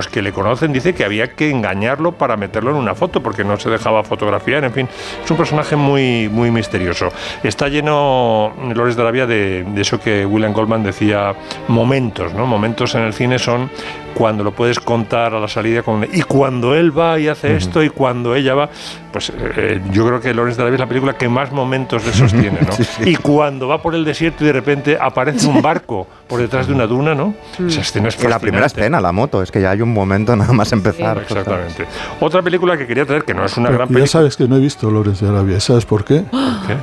los 0.00 0.08
que 0.08 0.22
le 0.22 0.32
conocen 0.32 0.72
dicen 0.72 0.94
que 0.94 1.04
había 1.04 1.34
que 1.34 1.50
engañarlo 1.50 2.12
para 2.12 2.34
meterlo 2.38 2.70
en 2.70 2.76
una 2.76 2.94
foto, 2.94 3.22
porque 3.22 3.44
no 3.44 3.58
se 3.58 3.68
dejaba 3.68 4.02
fotografiar. 4.02 4.64
En 4.64 4.72
fin, 4.72 4.88
es 5.22 5.30
un 5.30 5.36
personaje 5.36 5.76
muy, 5.76 6.30
muy 6.30 6.50
misterioso. 6.50 7.10
Está 7.42 7.68
lleno, 7.68 8.54
Lores 8.74 8.96
de 8.96 9.02
Arabia, 9.02 9.26
de, 9.26 9.62
de 9.64 9.80
eso 9.82 10.00
que 10.00 10.24
William 10.24 10.54
Goldman 10.54 10.82
decía: 10.82 11.34
momentos, 11.68 12.32
¿no? 12.32 12.46
Momentos 12.46 12.94
en 12.94 13.02
el 13.02 13.12
cine 13.12 13.38
son 13.38 13.70
cuando 14.14 14.44
lo 14.44 14.52
puedes 14.52 14.78
contar 14.80 15.34
a 15.34 15.40
la 15.40 15.48
salida 15.48 15.82
con, 15.82 16.04
y 16.04 16.22
cuando 16.22 16.74
él 16.74 16.96
va 16.96 17.18
y 17.18 17.28
hace 17.28 17.56
esto 17.56 17.82
y 17.82 17.90
cuando 17.90 18.34
ella 18.34 18.54
va 18.54 18.68
pues 19.12 19.32
eh, 19.56 19.80
yo 19.90 20.06
creo 20.06 20.20
que 20.20 20.32
Lawrence 20.32 20.56
de 20.56 20.62
Arabia 20.62 20.76
es 20.76 20.80
la 20.80 20.86
película 20.86 21.18
que 21.18 21.28
más 21.28 21.50
momentos 21.52 22.04
de 22.04 22.10
esos 22.10 22.32
tiene 22.32 22.60
¿no? 22.60 22.72
Sí, 22.76 22.84
sí. 22.84 23.10
y 23.10 23.16
cuando 23.16 23.68
va 23.68 23.82
por 23.82 23.94
el 23.94 24.04
desierto 24.04 24.44
y 24.44 24.48
de 24.48 24.52
repente 24.52 24.98
aparece 25.00 25.46
un 25.46 25.60
barco 25.62 26.06
por 26.28 26.40
detrás 26.40 26.66
de 26.66 26.74
una 26.74 26.86
duna 26.86 27.14
¿no? 27.14 27.34
esa 27.66 27.80
escena 27.80 28.08
es 28.08 28.22
Y 28.22 28.28
la 28.28 28.38
primera 28.38 28.66
escena, 28.66 29.00
la 29.00 29.12
moto, 29.12 29.42
es 29.42 29.50
que 29.50 29.60
ya 29.60 29.70
hay 29.70 29.82
un 29.82 29.92
momento 29.92 30.36
nada 30.36 30.52
más 30.52 30.72
empezar. 30.72 31.18
exactamente 31.18 31.86
otra 32.20 32.42
película 32.42 32.76
que 32.76 32.86
quería 32.86 33.04
traer 33.04 33.24
que 33.24 33.34
no 33.34 33.44
es 33.44 33.56
una 33.56 33.70
gran 33.70 33.88
ya 33.88 33.94
película 33.94 34.06
sabes 34.06 34.36
que 34.36 34.46
no 34.46 34.56
he 34.56 34.60
visto 34.60 34.90
Lores 34.90 35.20
de 35.20 35.28
Arabia. 35.28 35.60
¿Sabes 35.60 35.84
por 35.84 36.04
qué? 36.04 36.24
qué? 36.66 36.76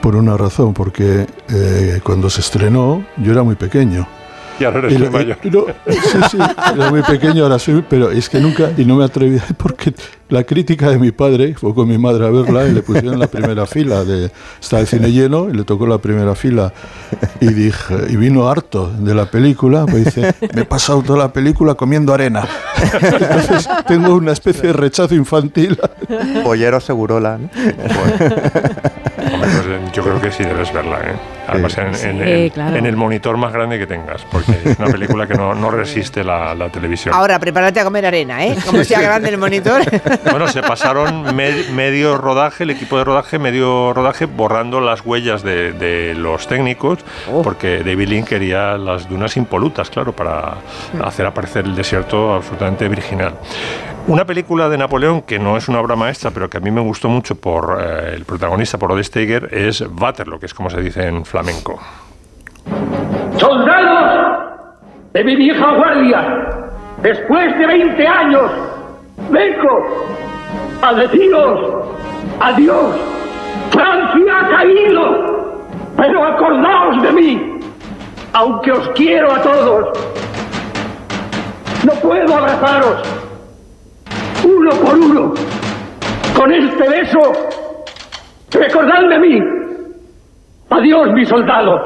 Por 0.00 0.16
una 0.16 0.36
razón, 0.36 0.74
porque 0.74 1.26
eh, 1.48 2.00
cuando 2.02 2.28
se 2.28 2.40
estrenó 2.40 3.04
yo 3.16 3.32
era 3.32 3.42
muy 3.42 3.54
pequeño. 3.54 4.06
Y 4.60 4.64
ahora 4.64 4.78
eres 4.80 4.92
Y 4.94 4.98
muy 4.98 5.10
mayor 5.10 5.38
y- 5.42 5.50
no, 5.50 5.64
sí, 5.88 6.18
sí, 6.30 6.38
era 6.74 6.90
muy 6.90 7.02
pequeño, 7.02 7.42
ahora 7.44 7.58
soy, 7.58 7.84
pero 7.88 8.10
es 8.10 8.28
que 8.28 8.38
nunca, 8.40 8.70
y 8.76 8.84
no 8.84 8.96
me 8.96 9.04
atreví, 9.04 9.38
porque 9.56 9.94
la 10.28 10.44
crítica 10.44 10.88
de 10.88 10.98
mi 10.98 11.10
padre, 11.10 11.54
fue 11.54 11.74
con 11.74 11.88
mi 11.88 11.98
madre 11.98 12.26
a 12.26 12.30
verla 12.30 12.66
y 12.66 12.72
le 12.72 12.82
pusieron 12.82 13.18
la 13.18 13.26
primera 13.26 13.66
fila, 13.66 14.04
de, 14.04 14.30
estaba 14.60 14.80
el 14.80 14.86
cine 14.86 15.10
lleno 15.12 15.48
y 15.50 15.52
le 15.52 15.64
tocó 15.64 15.86
la 15.86 15.98
primera 15.98 16.34
fila 16.34 16.72
y 17.40 17.46
dije, 17.52 17.94
y 18.08 18.16
vino 18.16 18.48
harto 18.48 18.90
de 18.98 19.14
la 19.14 19.26
película, 19.26 19.84
pues 19.84 20.06
dice, 20.06 20.34
me 20.54 20.62
he 20.62 20.64
pasado 20.64 21.02
toda 21.02 21.18
la 21.18 21.32
película 21.32 21.74
comiendo 21.74 22.14
arena. 22.14 22.46
Entonces 23.00 23.68
tengo 23.86 24.14
una 24.14 24.32
especie 24.32 24.68
de 24.68 24.72
rechazo 24.72 25.14
infantil. 25.14 25.78
Pollero 26.42 26.80
Segurola. 26.80 27.38
¿no? 27.38 27.48
Hombre, 28.00 28.42
pues, 29.38 29.54
eh, 29.66 29.78
yo 29.92 30.02
creo 30.02 30.20
que 30.20 30.30
sí 30.32 30.44
debes 30.44 30.72
verla 30.72 30.98
¿eh? 31.00 31.14
además 31.48 31.76
en- 31.78 31.94
Sí, 31.94 32.06
en- 32.08 32.48
claro. 32.50 32.76
en 32.76 32.86
el 32.86 32.96
monitor 32.96 33.36
más 33.36 33.52
grande 33.52 33.78
que 33.78 33.86
tengas 33.86 34.24
porque 34.30 34.52
es 34.64 34.78
una 34.78 34.88
película 34.88 35.26
que 35.26 35.34
no, 35.34 35.54
no 35.54 35.70
resiste 35.70 36.22
la, 36.24 36.54
la 36.54 36.68
televisión 36.70 37.14
Ahora, 37.14 37.38
prepárate 37.38 37.80
a 37.80 37.84
comer 37.84 38.06
arena, 38.06 38.44
¿eh? 38.44 38.56
Como 38.64 38.82
sea 38.84 39.00
grande 39.00 39.28
el 39.28 39.38
monitor. 39.38 39.82
Bueno, 40.30 40.46
se 40.48 40.62
pasaron 40.62 41.34
me- 41.34 41.64
medio 41.72 42.16
rodaje, 42.16 42.64
el 42.64 42.70
equipo 42.70 42.96
de 42.98 43.04
rodaje, 43.04 43.38
medio 43.38 43.92
rodaje, 43.92 44.26
borrando 44.26 44.80
las 44.80 45.04
huellas 45.04 45.42
de, 45.42 45.72
de 45.72 46.14
los 46.14 46.46
técnicos, 46.46 47.00
porque 47.42 47.78
David 47.78 48.08
Lynn 48.08 48.24
quería 48.24 48.76
las 48.78 49.08
dunas 49.08 49.36
impolutas, 49.36 49.90
claro, 49.90 50.12
para 50.12 50.54
hacer 51.04 51.26
aparecer 51.26 51.64
el 51.64 51.74
desierto 51.74 52.34
absolutamente 52.34 52.88
virginal. 52.88 53.34
Una 54.08 54.24
película 54.26 54.68
de 54.68 54.76
Napoleón 54.76 55.22
que 55.22 55.38
no 55.38 55.56
es 55.56 55.68
una 55.68 55.80
obra 55.80 55.94
maestra, 55.94 56.32
pero 56.32 56.50
que 56.50 56.58
a 56.58 56.60
mí 56.60 56.72
me 56.72 56.80
gustó 56.80 57.08
mucho 57.08 57.36
por 57.36 57.78
eh, 57.80 58.14
el 58.14 58.24
protagonista, 58.24 58.76
por 58.76 58.90
Rod 58.90 59.02
Steiger, 59.02 59.48
es 59.52 59.80
Waterloo, 59.80 60.40
que 60.40 60.46
es 60.46 60.54
como 60.54 60.68
se 60.70 60.80
dice 60.80 61.06
en 61.06 61.24
flamenco. 61.24 61.80
¡Soldados! 63.38 64.42
de 65.12 65.24
mi 65.24 65.36
vieja 65.36 65.74
guardia, 65.76 66.48
después 67.02 67.58
de 67.58 67.66
20 67.66 68.06
años, 68.06 68.50
vengo 69.30 70.06
a 70.80 70.94
deciros 70.94 71.84
adiós. 72.40 72.96
Francia 73.70 74.38
ha 74.40 74.48
caído, 74.56 75.66
pero 75.96 76.24
acordaos 76.24 77.02
de 77.02 77.12
mí, 77.12 77.60
aunque 78.32 78.72
os 78.72 78.88
quiero 78.90 79.32
a 79.32 79.42
todos. 79.42 79.98
No 81.84 81.92
puedo 81.94 82.36
abrazaros 82.36 83.02
uno 84.62 84.70
por 84.76 84.94
uno 84.94 85.34
con 86.36 86.52
este 86.52 86.88
beso. 86.88 87.20
Recordadme 88.50 89.14
a 89.14 89.18
mí. 89.18 89.40
Adiós, 90.70 91.12
mis 91.14 91.28
soldados. 91.28 91.80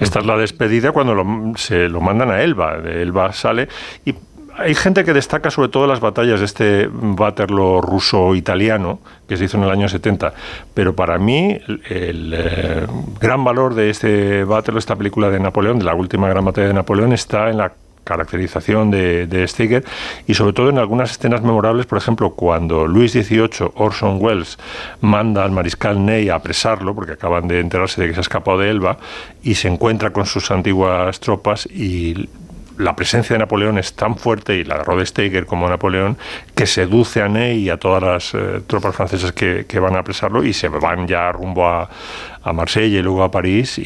Esta 0.00 0.20
es 0.20 0.26
la 0.26 0.36
despedida 0.36 0.92
cuando 0.92 1.14
se 1.56 1.88
lo 1.88 2.00
mandan 2.00 2.30
a 2.30 2.42
Elba. 2.42 2.76
Elba 2.76 3.32
sale 3.32 3.68
y 4.04 4.14
hay 4.56 4.74
gente 4.74 5.04
que 5.04 5.12
destaca 5.12 5.50
sobre 5.50 5.68
todo 5.68 5.86
las 5.86 6.00
batallas 6.00 6.40
de 6.40 6.46
este 6.46 6.88
Waterloo 6.88 7.80
ruso-italiano 7.80 9.00
que 9.28 9.36
se 9.36 9.44
hizo 9.44 9.58
en 9.58 9.64
el 9.64 9.70
año 9.70 9.88
70. 9.88 10.32
Pero 10.72 10.96
para 10.96 11.18
mí 11.18 11.58
el, 11.68 11.82
el, 11.88 12.34
eh, 12.34 12.86
gran 13.20 13.44
valor 13.44 13.74
de 13.74 13.90
este 13.90 14.44
Waterloo, 14.44 14.78
esta 14.78 14.96
película 14.96 15.30
de 15.30 15.38
Napoleón, 15.38 15.78
de 15.78 15.84
la 15.84 15.94
última 15.94 16.28
gran 16.28 16.44
batalla 16.44 16.68
de 16.68 16.74
Napoleón, 16.74 17.12
está 17.12 17.50
en 17.50 17.58
la 17.58 17.72
caracterización 18.08 18.90
de, 18.90 19.26
de 19.26 19.82
y 20.26 20.34
sobre 20.34 20.54
todo 20.54 20.70
en 20.70 20.78
algunas 20.78 21.10
escenas 21.10 21.42
memorables, 21.42 21.84
por 21.84 21.98
ejemplo, 21.98 22.30
cuando 22.30 22.86
Luis 22.86 23.12
XVIII, 23.12 23.72
Orson 23.74 24.18
Welles, 24.20 24.58
manda 25.02 25.44
al 25.44 25.52
mariscal 25.52 26.04
Ney 26.04 26.30
a 26.30 26.36
apresarlo, 26.36 26.94
porque 26.94 27.12
acaban 27.12 27.48
de 27.48 27.60
enterarse 27.60 28.00
de 28.00 28.08
que 28.08 28.14
se 28.14 28.20
ha 28.20 28.22
escapado 28.22 28.58
de 28.58 28.70
Elba, 28.70 28.96
y 29.42 29.56
se 29.56 29.68
encuentra 29.68 30.10
con 30.10 30.24
sus 30.24 30.50
antiguas 30.50 31.20
tropas 31.20 31.66
y 31.66 32.28
la 32.78 32.96
presencia 32.96 33.34
de 33.34 33.40
Napoleón 33.40 33.78
es 33.78 33.94
tan 33.94 34.16
fuerte 34.16 34.56
y 34.56 34.64
la 34.64 34.78
de 34.78 34.84
Rod 34.84 35.04
Steiger 35.04 35.46
como 35.46 35.68
Napoleón 35.68 36.16
que 36.54 36.66
seduce 36.66 37.22
a 37.22 37.28
Ney 37.28 37.58
y 37.58 37.70
a 37.70 37.76
todas 37.76 38.02
las 38.02 38.34
eh, 38.34 38.62
tropas 38.66 38.94
francesas 38.94 39.32
que, 39.32 39.66
que 39.66 39.78
van 39.78 39.96
a 39.96 40.00
apresarlo 40.00 40.44
y 40.44 40.52
se 40.52 40.68
van 40.68 41.06
ya 41.06 41.30
rumbo 41.32 41.66
a, 41.68 41.90
a 42.42 42.52
Marsella 42.52 42.98
y 42.98 43.02
luego 43.02 43.22
a 43.24 43.30
París 43.30 43.78
y, 43.78 43.82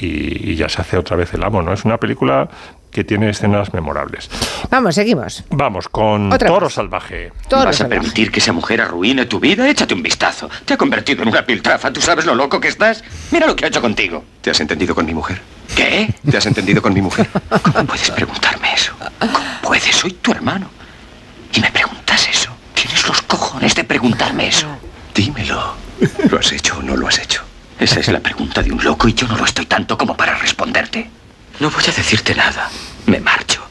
y 0.51 0.57
ya 0.57 0.69
se 0.69 0.81
hace 0.83 0.99
otra 0.99 1.17
vez 1.17 1.33
el 1.35 1.43
amo. 1.43 1.63
¿no? 1.63 1.73
Es 1.73 1.85
una 1.85 1.99
película 1.99 2.49
que 2.91 3.05
tiene 3.05 3.31
escenas 3.31 3.73
memorables. 3.73 4.29
Vamos, 4.71 4.95
seguimos. 4.95 5.43
Vamos 5.51 5.89
con 5.89 6.31
Otra 6.31 6.49
Toro. 6.49 6.69
Salvaje. 6.69 7.33
Toro 7.49 7.65
¿Vas 7.65 7.81
a 7.81 7.89
permitir 7.89 8.31
que 8.31 8.41
esa 8.41 8.53
mujer 8.53 8.83
arruine 8.83 9.25
tu 9.25 9.41
vida? 9.41 9.69
Échate 9.69 9.95
un 9.95 10.03
vistazo. 10.03 10.51
Te 10.67 10.75
ha 10.75 10.77
convertido 10.77 11.23
en 11.23 11.31
una 11.31 11.45
piltrafa. 11.45 11.91
¿Tú 11.91 12.03
sabes 12.03 12.27
lo 12.27 12.35
loco 12.35 12.61
que 12.61 12.69
estás? 12.69 13.03
Mira 13.31 13.47
lo 13.47 13.57
que 13.57 13.65
ha 13.65 13.69
hecho 13.69 13.81
contigo. 13.81 14.23
¿Te 14.43 14.51
has 14.51 14.61
entendido 14.61 14.95
con 14.95 15.07
mi 15.07 15.15
mujer? 15.15 15.41
¿Qué? 15.75 16.13
¿Te 16.31 16.37
has 16.37 16.47
entendido 16.47 16.83
con 16.83 16.93
mi 16.93 17.01
mujer? 17.01 17.29
¿Cómo 17.63 17.87
puedes 17.87 18.11
preguntarme 18.11 18.75
eso? 18.75 18.93
¿Cómo 19.19 19.39
puedes? 19.63 19.95
Soy 19.97 20.13
tu 20.13 20.33
hermano. 20.33 20.69
Y 21.55 21.61
me 21.61 21.71
preguntas 21.71 22.29
eso. 22.29 22.51
Tienes 22.75 23.07
los 23.07 23.23
cojones 23.23 23.75
de 23.75 23.85
preguntarme 23.85 24.49
eso. 24.49 24.67
Dímelo. 25.15 25.75
¿Lo 26.31 26.39
has 26.39 26.53
hecho 26.53 26.79
o 26.79 26.83
no 26.83 26.97
lo 26.97 27.09
has 27.09 27.19
hecho? 27.19 27.43
Esa 27.79 28.01
es 28.01 28.09
la 28.09 28.21
pregunta 28.21 28.63
de 28.63 28.73
un 28.73 28.83
loco 28.83 29.09
y 29.09 29.15
yo 29.15 29.27
no 29.27 29.37
lo 29.37 29.45
estoy 29.45 29.67
tanto 29.67 29.97
como 29.99 30.17
para 30.17 30.37
responderte. 30.37 31.11
No 31.61 31.71
voy 31.71 31.83
a 31.85 31.93
decirte 31.93 32.35
nada. 32.35 32.71
Me 33.07 33.21
marcho. 33.21 33.63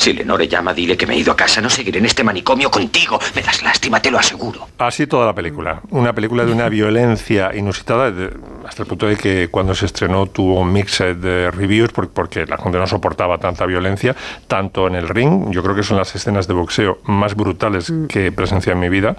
Si 0.00 0.14
Lenore 0.14 0.48
llama, 0.48 0.72
dile 0.72 0.96
que 0.96 1.06
me 1.06 1.12
he 1.14 1.18
ido 1.18 1.30
a 1.32 1.36
casa. 1.36 1.60
No 1.60 1.68
seguiré 1.68 1.98
en 1.98 2.06
este 2.06 2.24
manicomio 2.24 2.70
contigo. 2.70 3.18
Me 3.36 3.42
das 3.42 3.62
lástima, 3.62 4.00
te 4.00 4.10
lo 4.10 4.18
aseguro. 4.18 4.66
Así 4.78 5.06
toda 5.06 5.26
la 5.26 5.34
película. 5.34 5.82
Una 5.90 6.14
película 6.14 6.46
de 6.46 6.52
una 6.52 6.70
violencia 6.70 7.50
inusitada, 7.54 8.10
de- 8.10 8.30
hasta 8.66 8.82
el 8.82 8.88
punto 8.88 9.06
de 9.06 9.16
que 9.16 9.48
cuando 9.50 9.74
se 9.74 9.84
estrenó 9.84 10.24
tuvo 10.26 10.64
mixed 10.64 11.16
de 11.16 11.50
reviews 11.50 11.92
por- 11.92 12.08
porque 12.08 12.46
la 12.46 12.56
gente 12.56 12.78
no 12.78 12.86
soportaba 12.86 13.36
tanta 13.36 13.66
violencia, 13.66 14.16
tanto 14.48 14.86
en 14.86 14.94
el 14.94 15.06
ring, 15.06 15.50
yo 15.50 15.62
creo 15.62 15.74
que 15.74 15.82
son 15.82 15.98
las 15.98 16.14
escenas 16.14 16.46
de 16.48 16.54
boxeo 16.54 17.00
más 17.04 17.34
brutales 17.34 17.92
que 18.08 18.28
he 18.28 18.32
presenciado 18.32 18.76
en 18.76 18.80
mi 18.80 18.88
vida. 18.88 19.16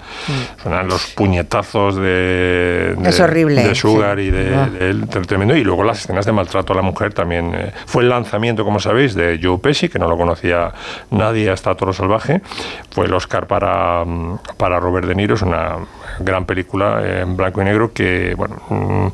Son 0.64 0.88
los 0.88 1.06
puñetazos 1.14 1.94
de, 1.94 2.96
de, 2.98 3.08
Es 3.08 3.20
horrible, 3.20 3.62
de 3.68 3.74
Sugar 3.76 4.18
sí. 4.18 4.24
y 4.24 4.30
de, 4.32 4.54
Ah. 4.56 4.66
de 4.68 4.90
él, 4.90 5.06
tr- 5.08 5.26
tremendo. 5.26 5.54
Y 5.56 5.62
luego 5.62 5.84
las 5.84 6.00
escenas 6.00 6.26
de 6.26 6.32
maltrato 6.32 6.72
a 6.72 6.76
la 6.76 6.82
mujer 6.82 7.14
también. 7.14 7.52
eh, 7.54 7.72
fue 7.86 8.02
el 8.02 8.08
lanzamiento, 8.08 8.64
como 8.64 8.80
sabéis, 8.80 9.14
de 9.14 9.38
Joe 9.40 9.58
Pesci, 9.58 9.88
que 9.88 9.98
no 10.00 10.08
lo 10.08 10.16
conocía 10.16 10.71
nadie 11.10 11.50
hasta 11.50 11.74
Toro 11.74 11.92
Salvaje. 11.92 12.42
Fue 12.90 13.06
el 13.06 13.14
Oscar 13.14 13.46
para, 13.46 14.04
mm, 14.04 14.38
para 14.56 14.78
Robert 14.80 15.06
De 15.06 15.14
Niro. 15.14 15.34
Es 15.34 15.42
una 15.42 15.76
gran 16.20 16.44
película 16.44 17.00
en 17.22 17.36
blanco 17.36 17.62
y 17.62 17.64
negro 17.64 17.92
que, 17.92 18.34
bueno, 18.36 18.56
mm, 18.68 19.06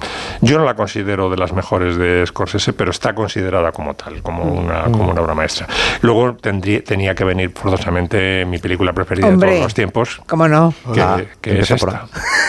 yo 0.42 0.59
no 0.59 0.64
la 0.64 0.75
considero 0.75 1.31
de 1.31 1.37
las 1.37 1.53
mejores 1.53 1.97
de 1.97 2.25
Scorsese, 2.27 2.73
pero 2.73 2.90
está 2.90 3.14
considerada 3.14 3.73
como 3.73 3.94
tal, 3.94 4.23
como 4.23 4.44
una, 4.44 4.85
como 4.85 5.11
una 5.11 5.21
obra 5.23 5.35
maestra. 5.35 5.66
Luego 6.03 6.35
tendría, 6.35 6.83
tenía 6.83 7.14
que 7.14 7.25
venir 7.25 7.51
forzosamente 7.51 8.44
mi 8.44 8.59
película 8.59 8.92
preferida 8.92 9.27
de 9.29 9.35
Hombre. 9.35 9.51
todos 9.51 9.62
los 9.62 9.75
tiempos, 9.75 10.21
¿Cómo 10.27 10.49
no? 10.49 10.75
que, 10.92 11.01
Ah, 11.01 11.21
que 11.40 11.61
es 11.61 11.71
esta. 11.71 12.07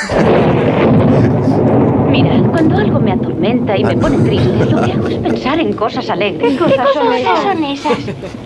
Mira, 2.10 2.42
cuando 2.50 2.78
algo 2.78 3.00
me 3.00 3.12
atormenta 3.12 3.78
y 3.78 3.84
me 3.84 3.96
pone 3.98 4.18
triste, 4.18 4.66
lo 4.66 4.82
que 4.82 4.92
hago 4.92 5.08
es 5.08 5.18
pensar 5.18 5.60
en 5.60 5.74
cosas 5.74 6.10
alegres. 6.10 6.54
¿Qué 6.54 6.58
cosas 6.58 6.88
son 6.94 7.14
esas? 7.14 7.44
son 7.44 7.64
esas? 7.64 7.98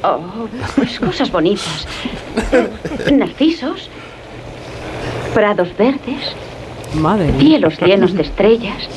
Oh, 0.03 0.19
pues 0.75 0.99
cosas 0.99 1.31
bonitas. 1.31 1.87
Narcisos, 3.11 3.89
prados 5.33 5.69
verdes, 5.77 6.35
Madre 6.95 7.31
cielos 7.39 7.79
llenos 7.79 8.13
de 8.13 8.21
estrellas, 8.21 8.87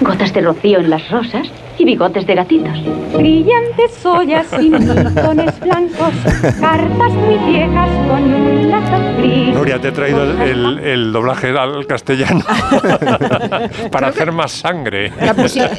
gotas 0.00 0.32
de 0.34 0.42
rocío 0.42 0.78
en 0.78 0.90
las 0.90 1.08
rosas 1.10 1.48
y 1.78 1.84
bigotes 1.84 2.26
de 2.26 2.34
gatitos. 2.34 2.78
Brillantes 3.16 4.04
ollas 4.04 4.46
y 4.60 4.70
montones 4.70 5.58
blancos, 5.60 6.12
cartas 6.60 7.12
muy 7.12 7.36
viejas 7.52 7.88
con 8.08 8.22
un 8.34 8.70
lazo 8.70 8.98
gris. 9.18 9.54
Nuria, 9.54 9.80
te 9.80 9.88
he 9.88 9.92
traído 9.92 10.22
el, 10.24 10.40
el- 10.40 10.78
el 10.84 11.12
doblaje 11.12 11.48
al 11.56 11.86
castellano 11.86 12.44
para 13.90 14.08
hacer 14.08 14.32
más 14.32 14.52
sangre. 14.52 15.12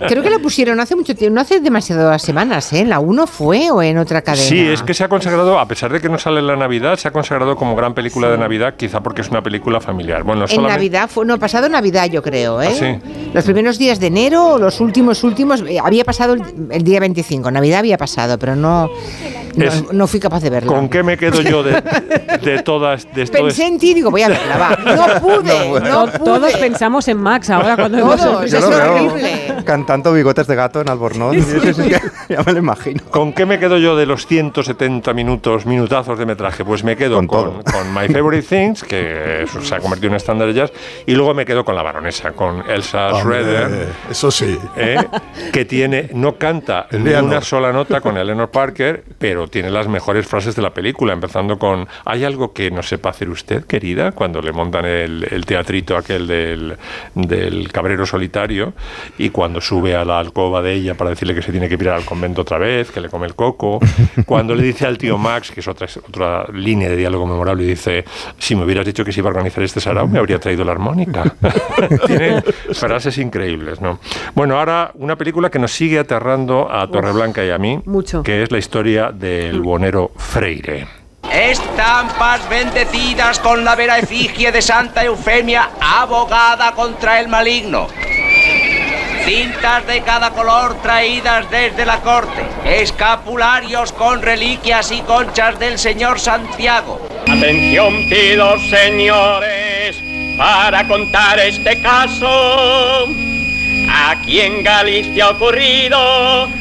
Creo 0.08 0.24
que 0.24 0.30
la 0.30 0.40
pusieron 0.40 0.80
hace 0.80 0.96
mucho 0.96 1.16
tiempo, 1.16 1.36
no 1.36 1.42
hace 1.42 1.60
demasiadas 1.60 2.22
semanas, 2.22 2.72
¿eh? 2.74 2.80
¿En 2.80 2.90
la 2.90 3.00
1 3.00 3.28
fue 3.28 3.70
o 3.72 3.82
en 3.82 3.98
otra 3.98 4.22
cadena? 4.22 4.44
Sí, 4.44 4.60
es 4.60 4.82
que 4.84 4.94
se 4.94 5.04
ha 5.04 5.08
consagrado, 5.10 5.60
a 5.60 5.68
pesar 5.68 5.92
de 5.92 6.00
que 6.02 6.10
no 6.10 6.18
sale 6.18 6.40
en 6.40 6.48
la 6.48 6.56
Navidad, 6.56 6.98
se 6.98 7.08
ha 7.08 7.12
consagrado 7.12 7.56
como 7.56 7.76
gran 7.76 7.94
película 7.94 8.30
de 8.30 8.38
Navidad, 8.38 8.76
quizá 8.78 9.02
porque 9.02 9.22
es 9.22 9.30
una 9.30 9.42
película 9.42 9.80
familiar. 9.80 10.24
Bueno, 10.24 10.46
En 10.50 10.64
Navidad, 10.64 11.10
fue, 11.10 11.26
no, 11.26 11.38
pasado 11.40 11.70
Navidad 11.70 12.08
yo 12.10 12.22
creo, 12.22 12.62
¿eh? 12.62 12.70
¿Ah, 12.70 12.74
sí? 12.74 13.30
Los 13.34 13.44
primeros 13.46 13.78
días 13.78 14.00
de 14.00 14.08
enero, 14.08 14.54
o 14.54 14.58
los 14.58 14.80
últimos, 14.80 15.24
últimos, 15.24 15.62
eh, 15.68 15.80
había 15.86 16.04
pasado 16.04 16.34
el, 16.34 16.42
el 16.72 16.84
día 16.84 17.00
25, 17.00 17.50
Navidad 17.52 17.80
había 17.80 17.98
pasado, 17.98 18.38
pero 18.40 18.56
no, 18.56 18.90
no, 19.56 19.66
Es- 19.66 19.92
no 19.94 20.08
fui 20.08 20.20
capaz 20.20 20.42
de 20.42 20.50
verlo. 20.50 20.74
¿Con 20.74 20.90
qué 20.90 21.04
me 21.04 21.18
quedo 21.18 21.42
yo 21.42 21.64
de, 21.64 21.82
de 22.42 22.62
todas 22.64 23.08
de 23.14 23.22
esto? 23.24 23.38
Pensé 23.38 23.66
en 23.68 23.78
ti 23.80 23.92
y 23.92 23.94
digo, 23.94 24.12
voy 24.12 24.24
a 24.24 24.30
verla, 24.30 24.58
va. 24.58 24.96
No 24.96 25.22
pude, 25.22 25.80
no, 25.90 26.06
pude. 26.08 26.20
Todos 26.20 26.54
pensamos 26.58 27.08
en 27.08 27.18
Max 27.18 27.50
ahora 27.50 27.76
cuando 27.76 28.00
Todos, 28.00 28.52
es 28.52 28.64
horrible. 28.64 29.55
Cantando 29.66 30.14
bigotes 30.14 30.48
de 30.48 30.56
gato 30.56 30.82
en 30.82 30.90
Albornoz. 30.90 31.36
ya 32.30 32.44
me 32.44 32.54
lo 32.54 32.60
imagino. 32.60 33.04
¿Con 33.10 33.34
qué 33.34 33.46
me 33.46 33.60
quedo 33.60 33.78
yo 33.78 33.96
de 33.96 34.06
los 34.06 34.26
170 34.28 35.14
minutos, 35.14 35.66
minutazos 35.66 36.18
de 36.18 36.26
metraje? 36.26 36.64
Pues 36.64 36.84
me 36.84 36.96
quedo 36.96 37.16
con, 37.28 37.64
con 37.64 37.94
My 37.94 38.08
Favorite 38.08 38.48
Things, 38.48 38.84
que 38.84 39.46
se 39.62 39.76
ha 39.76 39.80
convertido 39.80 40.08
en 40.08 40.14
un 40.14 40.18
estándar 40.18 40.48
de 40.48 40.54
jazz, 40.54 40.72
y 41.06 41.14
luego 41.14 41.34
me 41.34 41.46
quedo 41.46 41.66
con 41.66 41.76
la 41.76 41.84
baronesa, 41.84 42.32
con 42.32 42.64
Elsa 42.70 43.08
Hombre, 43.08 43.42
Schroeder. 43.42 43.88
Eso 44.10 44.32
sí. 44.32 44.58
¿eh? 44.78 44.98
que 45.52 45.66
tiene, 45.66 46.10
no 46.14 46.36
canta 46.38 46.88
ni 46.92 47.10
Eleanor. 47.10 47.24
una 47.24 47.42
sola 47.42 47.72
nota 47.72 48.02
con 48.02 48.18
Eleanor 48.18 48.50
Parker, 48.50 49.04
pero 49.18 49.48
tiene 49.48 49.70
las 49.70 49.88
mejores 49.88 50.28
frases 50.28 50.56
de 50.56 50.62
la 50.62 50.74
película, 50.74 51.14
empezando 51.14 51.58
con 51.58 51.88
¿hay 52.06 52.24
algo 52.24 52.54
que 52.54 52.72
no 52.72 52.84
sepa 52.84 53.10
hacer 53.10 53.30
usted, 53.30 53.66
querida? 53.66 54.12
Cuando 54.12 54.42
le 54.42 54.52
montan 54.52 54.86
el, 54.86 55.28
el 55.30 55.46
teatrito 55.46 55.98
aquel 55.98 56.28
del, 56.28 56.78
del 57.16 57.72
cabrero 57.72 58.06
solitario 58.06 58.74
y 59.18 59.30
cuando 59.30 59.55
sube 59.62 59.96
a 59.96 60.06
la 60.06 60.20
alcoba 60.20 60.62
de 60.62 60.74
ella 60.74 60.96
para 60.96 61.10
decirle 61.12 61.36
que 61.36 61.42
se 61.42 61.52
tiene 61.52 61.70
que 61.70 61.78
pirar 61.78 61.96
al 61.96 62.06
convento 62.06 62.42
otra 62.42 62.58
vez, 62.58 62.92
que 62.92 63.02
le 63.02 63.10
come 63.10 63.28
el 63.28 63.36
coco, 63.36 63.80
cuando 64.26 64.56
le 64.56 64.64
dice 64.64 64.86
al 64.86 64.98
tío 64.98 65.18
Max, 65.18 65.52
que 65.52 65.60
es 65.60 65.68
otra, 65.68 65.88
otra 66.08 66.46
línea 66.54 66.90
de 66.90 66.96
diálogo 66.96 67.26
memorable, 67.26 67.64
y 67.64 67.68
dice, 67.68 68.06
si 68.38 68.56
me 68.56 68.64
hubieras 68.64 68.86
dicho 68.86 69.04
que 69.04 69.12
se 69.12 69.20
iba 69.20 69.30
a 69.30 69.32
organizar 69.32 69.64
este 69.64 69.80
sarao, 69.80 70.08
me 70.08 70.20
habría 70.20 70.40
traído 70.40 70.64
la 70.64 70.72
armónica. 70.72 71.36
Tiene 72.08 72.42
frases 72.74 73.18
increíbles, 73.18 73.82
¿no? 73.82 74.00
Bueno, 74.34 74.58
ahora 74.60 74.92
una 74.96 75.16
película 75.16 75.50
que 75.50 75.60
nos 75.60 75.72
sigue 75.72 76.00
aterrando 76.00 76.72
a 76.72 76.88
Torreblanca 76.88 77.44
y 77.44 77.50
a 77.50 77.58
mí, 77.58 77.80
Mucho. 77.86 78.24
que 78.24 78.44
es 78.44 78.52
la 78.52 78.58
historia 78.58 79.12
del 79.12 79.62
buonero 79.62 80.12
Freire. 80.16 80.88
Estampas 81.32 82.48
bendecidas 82.50 83.40
con 83.40 83.66
la 83.66 83.76
vera 83.76 83.98
efigie 83.98 84.52
de 84.52 84.62
Santa 84.62 85.04
Eufemia, 85.04 85.72
abogada 85.82 86.72
contra 86.74 87.20
el 87.20 87.28
maligno. 87.28 87.88
Cintas 89.26 89.88
de 89.88 90.02
cada 90.02 90.30
color 90.30 90.76
traídas 90.84 91.50
desde 91.50 91.84
la 91.84 92.00
corte. 92.02 92.44
Escapularios 92.64 93.92
con 93.92 94.22
reliquias 94.22 94.92
y 94.92 95.02
conchas 95.02 95.58
del 95.58 95.80
señor 95.80 96.20
Santiago. 96.20 97.10
Atención 97.28 98.08
pido, 98.08 98.56
señores, 98.70 99.98
para 100.38 100.88
contar 100.88 101.40
este 101.40 101.82
caso. 101.82 103.08
Aquí 103.90 104.40
en 104.42 104.64
Galicia 104.64 105.26
ha 105.26 105.30
ocurrido 105.32 105.98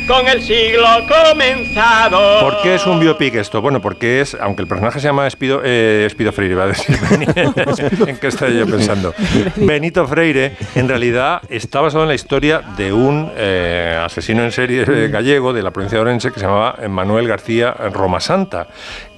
con 0.06 0.26
el 0.26 0.42
siglo 0.42 0.86
comenzado. 1.08 2.40
¿Por 2.40 2.62
qué 2.62 2.74
es 2.74 2.86
un 2.86 3.00
biopic 3.00 3.34
esto? 3.36 3.60
Bueno, 3.60 3.80
porque 3.80 4.20
es, 4.20 4.36
aunque 4.40 4.62
el 4.62 4.68
personaje 4.68 5.00
se 5.00 5.06
llama 5.06 5.26
Espido, 5.26 5.60
eh, 5.64 6.04
Espido 6.06 6.32
Freire, 6.32 6.54
va 6.54 6.64
a 6.64 6.66
decir, 6.68 6.96
¿en 8.06 8.16
qué 8.16 8.26
estoy 8.26 8.58
yo 8.58 8.66
pensando? 8.66 9.14
Benito 9.56 10.06
Freire, 10.06 10.56
en 10.74 10.88
realidad, 10.88 11.42
está 11.48 11.80
basado 11.80 12.04
en 12.04 12.08
la 12.08 12.14
historia 12.14 12.62
de 12.76 12.92
un 12.92 13.30
eh, 13.36 14.00
asesino 14.02 14.42
en 14.42 14.52
serie 14.52 14.84
eh, 14.86 15.08
gallego 15.08 15.52
de 15.52 15.62
la 15.62 15.70
provincia 15.70 15.98
de 15.98 16.02
Orense 16.02 16.30
que 16.30 16.40
se 16.40 16.46
llamaba 16.46 16.76
Manuel 16.88 17.26
García 17.28 17.72
Roma 17.92 18.20
Santa, 18.20 18.68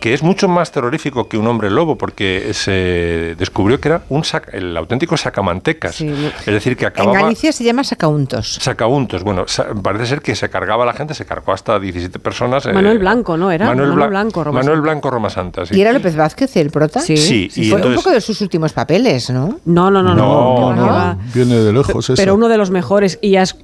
que 0.01 0.13
es 0.15 0.23
mucho 0.23 0.47
más 0.49 0.71
terrorífico 0.73 1.29
que 1.29 1.39
un 1.39 1.47
hombre 1.47 1.71
lobo, 1.71 1.97
porque 1.97 2.51
se 2.53 3.35
descubrió 3.39 3.81
que 3.81 3.89
era 3.89 4.03
un 4.09 4.23
sac- 4.23 4.49
el 4.53 4.77
auténtico 4.77 5.17
sacamantecas. 5.17 6.01
Es 6.01 6.47
decir, 6.47 6.77
que 6.77 6.85
En 6.85 6.89
acababa... 6.89 7.21
Galicia 7.23 7.51
se 7.53 7.65
llama 7.65 7.83
sacauntos. 7.83 8.55
Sacauntos, 8.61 9.23
bueno, 9.23 9.45
sa- 9.49 9.69
parece 9.83 10.07
ser 10.07 10.21
que 10.23 10.37
se 10.37 10.49
cargaba 10.51 10.85
a 10.85 10.87
la 10.87 10.93
gente, 10.93 11.15
se 11.15 11.25
cargó 11.25 11.53
hasta 11.53 11.79
17 11.81 12.19
personas. 12.19 12.67
eh, 12.67 12.73
Manuel 12.73 12.99
Blanco, 12.99 13.37
¿no? 13.37 13.51
Era 13.51 13.67
Manuel, 13.67 13.89
Manuel 13.89 14.07
Bla- 14.07 14.09
Blanco, 14.11 14.45
Roma 14.45 14.59
Manuel 14.61 14.77
Santa. 14.77 14.83
Blanco 14.83 15.11
Roma 15.11 15.31
Santa, 15.31 15.67
sí. 15.67 15.75
¿Y 15.77 15.81
era 15.81 15.93
López 15.93 16.15
Vázquez 16.15 16.57
el 16.57 16.71
prota? 16.71 17.01
Sí. 17.01 17.17
Sí, 17.17 17.51
y 17.57 17.71
Fue 17.71 17.81
un 17.85 17.95
poco 17.95 18.11
de 18.11 18.21
sus 18.21 18.41
últimos 18.43 18.73
papeles, 18.73 19.31
¿no? 19.31 19.59
No, 19.65 19.91
no, 19.91 20.03
no, 20.03 20.15
no. 20.15 21.19
Viene 21.35 21.57
de 21.57 21.73
lejos 21.73 22.05
eso. 22.11 22.15
Pero 22.17 22.35
uno 22.35 22.49
de 22.49 22.59
los 22.59 22.71
mejores, 22.71 23.19
y 23.23 23.31
ya 23.31 23.43
es 23.43 23.57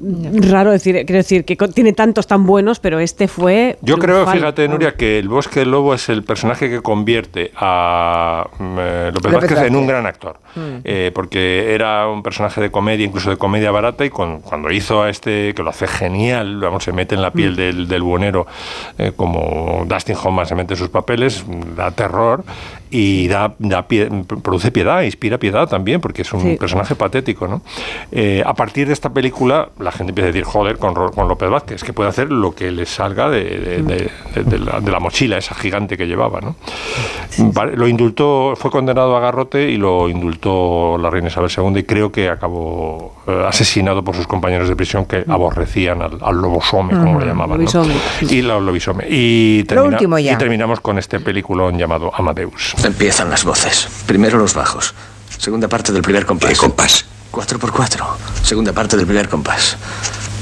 raro 0.51 0.71
decir, 0.71 0.95
quiero 1.07 1.19
decir, 1.19 1.45
que 1.45 1.57
tiene 1.57 1.93
tantos 1.93 2.27
tan 2.27 2.47
buenos, 2.47 2.81
pero 2.81 2.99
este 2.99 3.29
fue. 3.29 3.79
Yo 3.83 3.99
creo, 3.99 4.27
fíjate, 4.27 4.67
Nuria, 4.69 4.95
que 4.95 5.19
el 5.19 5.29
Bosque 5.29 5.61
del 5.61 5.71
Lobo 5.71 5.95
es 5.95 6.09
el 6.09 6.22
personaje 6.25 6.69
que 6.71 6.81
convierte 6.81 7.53
a 7.57 8.47
mm, 8.59 8.77
eh, 8.79 9.11
López 9.15 9.33
Vázquez 9.33 9.59
en 9.63 9.77
un 9.77 9.87
gran 9.87 10.07
actor. 10.07 10.39
Mm. 10.55 10.61
Eh, 10.85 11.11
porque 11.15 11.75
era 11.75 12.09
un 12.09 12.23
personaje 12.23 12.61
de 12.61 12.71
comedia, 12.71 13.05
incluso 13.07 13.31
de 13.31 13.37
comedia 13.37 13.71
barata, 13.71 14.05
y 14.05 14.11
con- 14.11 14.41
cuando 14.41 14.71
hizo 14.71 15.03
a 15.03 15.11
este, 15.11 15.55
que 15.55 15.63
lo 15.63 15.71
hace 15.71 15.87
genial, 15.87 16.61
vamos, 16.61 16.85
se 16.85 16.93
mete 16.93 17.15
en 17.15 17.23
la 17.23 17.31
Mm. 17.31 17.33
piel 17.33 17.57
del, 17.57 17.89
del 17.89 18.03
buonero, 18.03 18.47
eh, 18.99 19.13
como 19.17 19.85
Dustin 19.87 20.17
Hoffman 20.17 20.47
se 20.47 20.55
mete 20.55 20.75
en 20.75 20.79
sus 20.79 20.89
papeles, 20.89 21.45
da 21.77 21.91
terror 21.91 22.45
y 22.93 23.27
da, 23.29 23.55
da 23.59 23.89
pie- 23.89 24.09
produce 24.43 24.71
piedad, 24.71 25.03
inspira 25.03 25.39
piedad 25.39 25.67
también, 25.69 26.01
porque 26.01 26.23
es 26.23 26.33
un 26.33 26.41
Sí. 26.43 26.57
personaje 26.57 26.95
patético. 26.95 27.49
¿no? 27.49 27.63
Eh, 28.13 28.43
a 28.45 28.55
partir 28.55 28.87
de 28.87 28.93
esta 28.93 29.11
película, 29.11 29.71
la 29.81 29.91
gente 29.93 30.11
empieza 30.11 30.27
a 30.29 30.33
decir, 30.33 30.45
joder, 30.45 30.77
con, 30.79 30.95
con 30.95 31.27
López 31.29 31.49
Vázquez, 31.51 31.83
que 31.83 31.93
puede 31.93 32.11
hacer 32.11 32.31
lo 32.31 32.55
que 32.55 32.71
le 32.71 32.85
salga 32.87 33.31
de, 33.31 33.43
de- 33.45 33.83
de- 33.83 34.11
de- 34.35 34.59
de 34.81 34.91
la, 34.91 35.01
mochila, 35.01 35.39
esa 35.39 35.55
gigante 35.55 35.97
que 35.97 36.07
llevaba. 36.07 36.41
¿no? 36.41 36.55
Lo 37.75 37.89
indultó, 37.89 38.55
fue 38.57 38.71
condenado 38.71 39.17
a 39.17 39.21
garrote 39.21 39.71
y 39.71 39.77
lo 39.79 40.09
indultó 40.09 40.99
la 40.99 41.09
reina 41.11 41.29
Isabel 41.29 41.51
II 41.57 41.79
y 41.81 41.83
creo 41.85 42.13
que 42.13 42.29
acabó 42.29 43.15
eh, 43.27 43.45
asesinado 43.49 44.03
por 44.05 44.15
sus 44.15 44.27
compañeros 44.27 44.69
de 44.69 44.77
prisión 44.77 45.05
que 45.07 45.25
aborrecían 45.27 46.03
al, 46.03 46.19
al 46.21 46.37
lobosome, 46.37 46.93
como 46.93 47.19
le 47.21 47.27
llamaban. 47.27 47.65
Y 48.29 48.43
la 48.43 48.59
lobisome. 48.61 49.05
Y, 49.09 49.65
Lo 49.71 49.85
último 49.87 50.19
ya. 50.19 50.33
y 50.33 50.37
terminamos 50.37 50.81
con 50.81 50.99
este 50.99 51.21
peliculón 51.21 51.79
llamado 51.79 52.13
Amadeus. 52.15 52.75
Empiezan 52.85 53.31
las 53.31 53.45
voces. 53.45 53.89
Primero 54.07 54.39
los 54.39 54.55
bajos. 54.55 54.95
Segunda 55.39 55.69
parte 55.69 55.93
del 55.93 56.03
primer 56.03 56.27
compás. 56.27 56.51
¿Qué 56.51 56.57
compás? 56.57 57.05
4 57.31 57.59
por 57.59 57.73
4 57.73 58.07
Segunda 58.43 58.73
parte 58.73 58.97
del 58.97 59.07
primer 59.07 59.29
compás. 59.29 59.77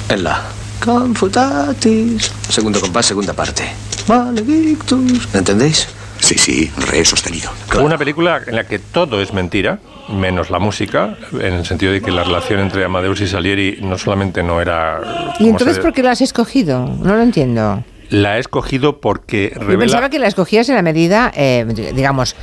En 0.09 0.25
la. 0.25 0.43
Confutatis. 0.85 2.33
Segundo 2.49 2.81
compás, 2.81 3.07
segunda 3.07 3.33
parte. 3.35 3.65
Maledictus. 4.09 5.29
¿Entendéis? 5.35 5.87
Sí, 6.21 6.37
sí, 6.39 6.71
re 6.79 7.05
sostenido. 7.05 7.51
Una 7.81 7.97
película 7.99 8.41
en 8.47 8.57
la 8.57 8.65
que 8.67 8.79
todo 8.79 9.21
es 9.23 9.33
mentira, 9.33 9.79
menos 10.09 10.51
la 10.51 10.59
música, 10.59 11.17
en 11.33 11.53
el 11.55 11.67
sentido 11.67 11.93
de 11.93 12.01
que 12.03 12.11
la 12.11 12.25
relación 12.25 12.61
entre 12.61 12.85
Amadeus 12.85 13.21
y 13.21 13.27
Salieri 13.29 13.79
no 13.83 13.97
solamente 13.99 14.43
no 14.43 14.61
era... 14.61 15.35
¿Y 15.39 15.49
entonces 15.49 15.77
se- 15.77 15.83
por 15.83 15.93
qué 15.95 16.03
lo 16.03 16.11
has 16.11 16.21
escogido? 16.21 16.85
No 16.87 17.15
lo 17.17 17.23
entiendo. 17.23 17.85
La 18.11 18.37
he 18.37 18.41
escogido 18.41 19.01
porque 19.01 19.53
Yo 19.55 19.61
revela... 19.61 19.79
pensaba 19.81 20.11
que 20.11 20.19
la 20.19 20.27
escogías 20.27 20.69
en 20.69 20.75
la 20.75 20.83
medida, 20.83 21.33
eh, 21.35 21.65
digamos, 21.95 22.37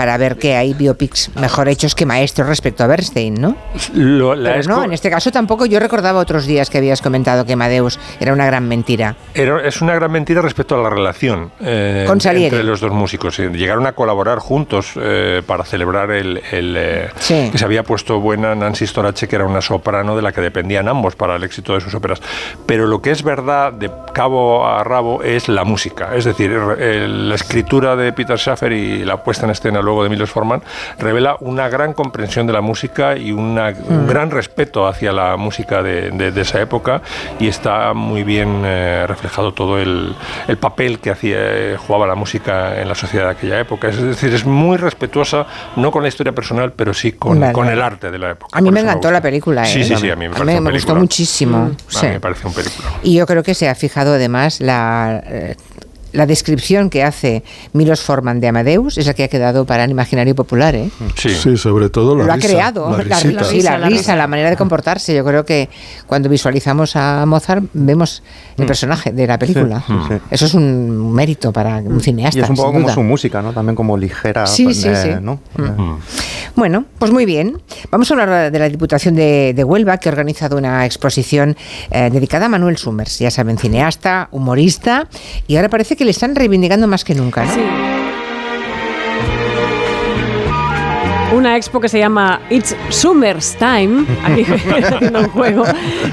para 0.00 0.16
ver 0.16 0.38
que 0.38 0.56
hay 0.56 0.72
biopics 0.72 1.30
mejor 1.36 1.68
hechos 1.68 1.94
que 1.94 2.06
maestros 2.06 2.48
respecto 2.48 2.82
a 2.82 2.86
Bernstein, 2.86 3.34
¿no? 3.34 3.54
Lo- 3.92 4.34
la 4.34 4.54
Pero 4.54 4.76
no, 4.76 4.82
en 4.84 4.94
este 4.94 5.10
caso 5.10 5.30
tampoco. 5.30 5.66
Yo 5.66 5.78
recordaba 5.78 6.20
otros 6.20 6.46
días 6.46 6.70
que 6.70 6.78
habías 6.78 7.02
comentado 7.02 7.44
que 7.44 7.52
Amadeus 7.52 7.98
era 8.18 8.32
una 8.32 8.46
gran 8.46 8.66
mentira. 8.66 9.16
Era- 9.34 9.60
es 9.62 9.82
una 9.82 9.94
gran 9.94 10.10
mentira 10.10 10.40
respecto 10.40 10.74
a 10.74 10.82
la 10.82 10.88
relación 10.88 11.50
eh, 11.60 12.04
Con 12.08 12.18
Salieri. 12.18 12.46
entre 12.46 12.64
los 12.64 12.80
dos 12.80 12.92
músicos. 12.92 13.38
Eh, 13.40 13.50
Llegaron 13.52 13.86
a 13.86 13.92
colaborar 13.92 14.38
juntos 14.38 14.92
eh, 14.96 15.42
para 15.46 15.64
celebrar 15.64 16.10
el, 16.12 16.40
el, 16.50 16.76
eh, 16.78 17.08
Sí. 17.18 17.50
que 17.52 17.58
se 17.58 17.64
había 17.66 17.82
puesto 17.82 18.20
buena 18.20 18.54
Nancy 18.54 18.86
Storace, 18.86 19.28
que 19.28 19.36
era 19.36 19.44
una 19.44 19.60
soprano 19.60 20.16
de 20.16 20.22
la 20.22 20.32
que 20.32 20.40
dependían 20.40 20.88
ambos 20.88 21.14
para 21.14 21.36
el 21.36 21.44
éxito 21.44 21.74
de 21.74 21.82
sus 21.82 21.92
óperas. 21.94 22.22
Pero 22.64 22.86
lo 22.86 23.02
que 23.02 23.10
es 23.10 23.22
verdad 23.22 23.70
de 23.74 23.90
cabo 24.14 24.66
a 24.66 24.82
rabo 24.82 25.22
es 25.22 25.50
la 25.50 25.64
música. 25.64 26.14
Es 26.16 26.24
decir, 26.24 26.52
el- 26.78 27.28
la 27.28 27.34
escritura 27.34 27.96
de 27.96 28.14
Peter 28.14 28.38
Schaffer 28.38 28.72
y 28.72 29.04
la 29.04 29.22
puesta 29.22 29.44
en 29.44 29.50
escena 29.50 29.82
luego 29.82 29.89
de 30.02 30.08
Milos 30.08 30.30
Forman 30.30 30.62
revela 30.98 31.36
una 31.40 31.68
gran 31.68 31.92
comprensión 31.92 32.46
de 32.46 32.52
la 32.52 32.60
música 32.60 33.16
y 33.16 33.32
una- 33.32 33.74
un 33.88 34.04
Mm. 34.04 34.08
gran 34.08 34.30
respeto 34.30 34.86
hacia 34.86 35.12
la 35.12 35.36
música 35.36 35.82
de, 35.82 36.10
de- 36.10 36.30
de 36.32 36.40
esa 36.40 36.60
época 36.60 37.02
y 37.38 37.48
está 37.48 37.92
muy 37.94 38.22
bien 38.24 38.62
eh, 38.64 39.04
reflejado 39.08 39.52
todo 39.52 39.78
el, 39.78 40.14
el 40.48 40.56
papel 40.56 40.98
que 41.00 41.10
hacía, 41.10 41.36
eh, 41.40 41.76
jugaba 41.76 42.06
la 42.06 42.14
música 42.14 42.80
en 42.80 42.88
la 42.88 42.94
sociedad 42.94 43.26
de 43.26 43.30
aquella 43.32 43.58
época. 43.60 43.88
Es 43.88 44.00
decir, 44.00 44.32
es 44.32 44.44
muy 44.46 44.76
respetuosa, 44.76 45.46
no 45.76 45.90
con 45.90 46.02
la 46.02 46.08
historia 46.08 46.32
personal, 46.32 46.72
pero 46.72 46.94
sí 46.94 47.12
con, 47.12 47.40
Vale. 47.40 47.52
con 47.52 47.68
el 47.68 47.80
arte 47.82 48.10
de 48.10 48.18
la 48.18 48.30
época. 48.30 48.56
A 48.56 48.60
mí 48.60 48.70
me 48.70 48.80
encantó 48.80 49.10
la 49.10 49.20
película. 49.20 49.64
Sí, 49.64 49.80
¿eh? 49.80 49.84
sí, 49.84 49.96
sí, 49.96 50.10
a 50.10 50.16
mí 50.16 50.28
me, 50.28 50.36
A 50.36 50.40
un 50.40 50.62
me 50.64 50.70
gustó 50.72 50.94
muchísimo. 50.94 51.70
Sí. 51.88 52.06
mí 52.06 52.12
me 52.12 52.20
parece 52.20 52.46
un 52.46 52.52
película. 52.54 52.88
Y 53.02 53.14
yo 53.16 53.26
creo 53.26 53.42
que 53.42 53.54
se 53.54 53.68
ha 53.68 53.74
fijado 53.74 54.14
además 54.14 54.60
la, 54.60 55.22
eh, 55.26 55.56
la 56.12 56.26
descripción 56.26 56.90
que 56.90 57.02
hace 57.02 57.42
Milos 57.72 58.00
Forman 58.00 58.40
de 58.40 58.48
Amadeus, 58.48 58.98
esa 58.98 59.14
que 59.14 59.24
ha 59.24 59.28
quedado 59.28 59.64
para 59.64 59.84
el 59.84 59.90
imaginario 59.90 60.34
popular. 60.34 60.74
¿eh? 60.74 60.90
Sí. 61.16 61.56
sobre 61.56 61.88
todo 61.90 62.16
la 62.16 62.24
Lo 62.24 62.32
ha 62.32 62.38
creado, 62.38 62.96
la 62.96 63.04
la, 63.04 63.16
sí, 63.44 63.62
la 63.62 63.78
risa, 63.78 64.16
la 64.16 64.26
manera 64.26 64.50
de 64.50 64.56
comportarse. 64.56 65.14
Yo 65.14 65.24
creo 65.24 65.44
que 65.44 65.68
cuando 66.06 66.28
visualizamos 66.28 66.96
a 66.96 67.24
Mozart 67.26 67.64
vemos 67.72 68.22
el 68.56 68.66
personaje 68.66 69.12
de 69.12 69.26
la 69.26 69.38
película. 69.38 69.82
Sí, 69.86 69.94
sí. 70.08 70.14
Eso 70.30 70.46
es 70.46 70.54
un 70.54 71.12
mérito 71.12 71.52
para 71.52 71.78
un 71.78 72.00
cineasta. 72.00 72.38
Y 72.38 72.42
es 72.42 72.50
un 72.50 72.56
poco 72.56 72.72
como 72.72 72.84
duda. 72.84 72.94
su 72.94 73.02
música, 73.02 73.42
¿no? 73.42 73.52
También 73.52 73.76
como 73.76 73.96
ligera. 73.96 74.46
Sí, 74.46 74.64
pues, 74.64 74.80
sí, 74.80 74.88
eh, 74.88 74.96
sí. 74.96 75.10
¿no? 75.20 75.40
Mm. 75.56 75.98
Bueno, 76.56 76.84
pues 76.98 77.10
muy 77.10 77.26
bien. 77.26 77.60
Vamos 77.90 78.10
a 78.10 78.14
hablar 78.14 78.52
de 78.52 78.58
la 78.58 78.68
Diputación 78.68 79.14
de, 79.14 79.52
de 79.54 79.64
Huelva, 79.64 79.98
que 79.98 80.08
ha 80.08 80.12
organizado 80.12 80.56
una 80.56 80.84
exposición 80.84 81.56
eh, 81.90 82.10
dedicada 82.12 82.46
a 82.46 82.48
Manuel 82.48 82.76
Summers. 82.76 83.18
Ya 83.18 83.30
saben, 83.30 83.58
cineasta, 83.58 84.28
humorista, 84.32 85.08
y 85.46 85.56
ahora 85.56 85.68
parece 85.68 85.96
que 85.96 85.99
le 86.04 86.10
están 86.10 86.34
reivindicando 86.34 86.86
más 86.86 87.04
que 87.04 87.14
nunca. 87.14 87.44
¿no? 87.44 88.00
Una 91.32 91.56
expo 91.56 91.80
que 91.80 91.88
se 91.88 92.00
llama 92.00 92.40
It's 92.50 92.74
Summer's 92.88 93.56
Time, 93.56 94.04
aquí 94.24 94.42
haciendo 94.92 95.20
un 95.20 95.28
juego, 95.28 95.62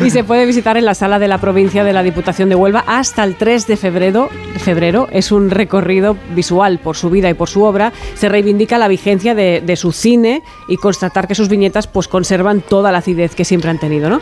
y 0.05 0.11
se 0.11 0.23
puede 0.23 0.45
visitar 0.45 0.77
en 0.77 0.85
la 0.85 0.93
sala 0.93 1.17
de 1.17 1.27
la 1.27 1.39
provincia 1.39 1.83
de 1.83 1.91
la 1.91 2.03
Diputación 2.03 2.49
de 2.49 2.55
Huelva 2.55 2.83
hasta 2.85 3.23
el 3.23 3.35
3 3.35 3.65
de 3.65 3.77
febrero. 3.77 4.29
febrero. 4.59 5.07
Es 5.11 5.31
un 5.31 5.49
recorrido 5.49 6.15
visual 6.35 6.77
por 6.77 6.95
su 6.95 7.09
vida 7.09 7.29
y 7.31 7.33
por 7.33 7.49
su 7.49 7.63
obra. 7.63 7.93
Se 8.13 8.29
reivindica 8.29 8.77
la 8.77 8.88
vigencia 8.88 9.33
de, 9.33 9.61
de 9.65 9.75
su 9.75 9.91
cine 9.91 10.43
y 10.67 10.77
constatar 10.77 11.27
que 11.27 11.33
sus 11.33 11.49
viñetas 11.49 11.88
pues, 11.88 12.07
conservan 12.07 12.61
toda 12.61 12.91
la 12.91 12.99
acidez 12.99 13.33
que 13.33 13.43
siempre 13.43 13.71
han 13.71 13.79
tenido. 13.79 14.09
¿no? 14.09 14.21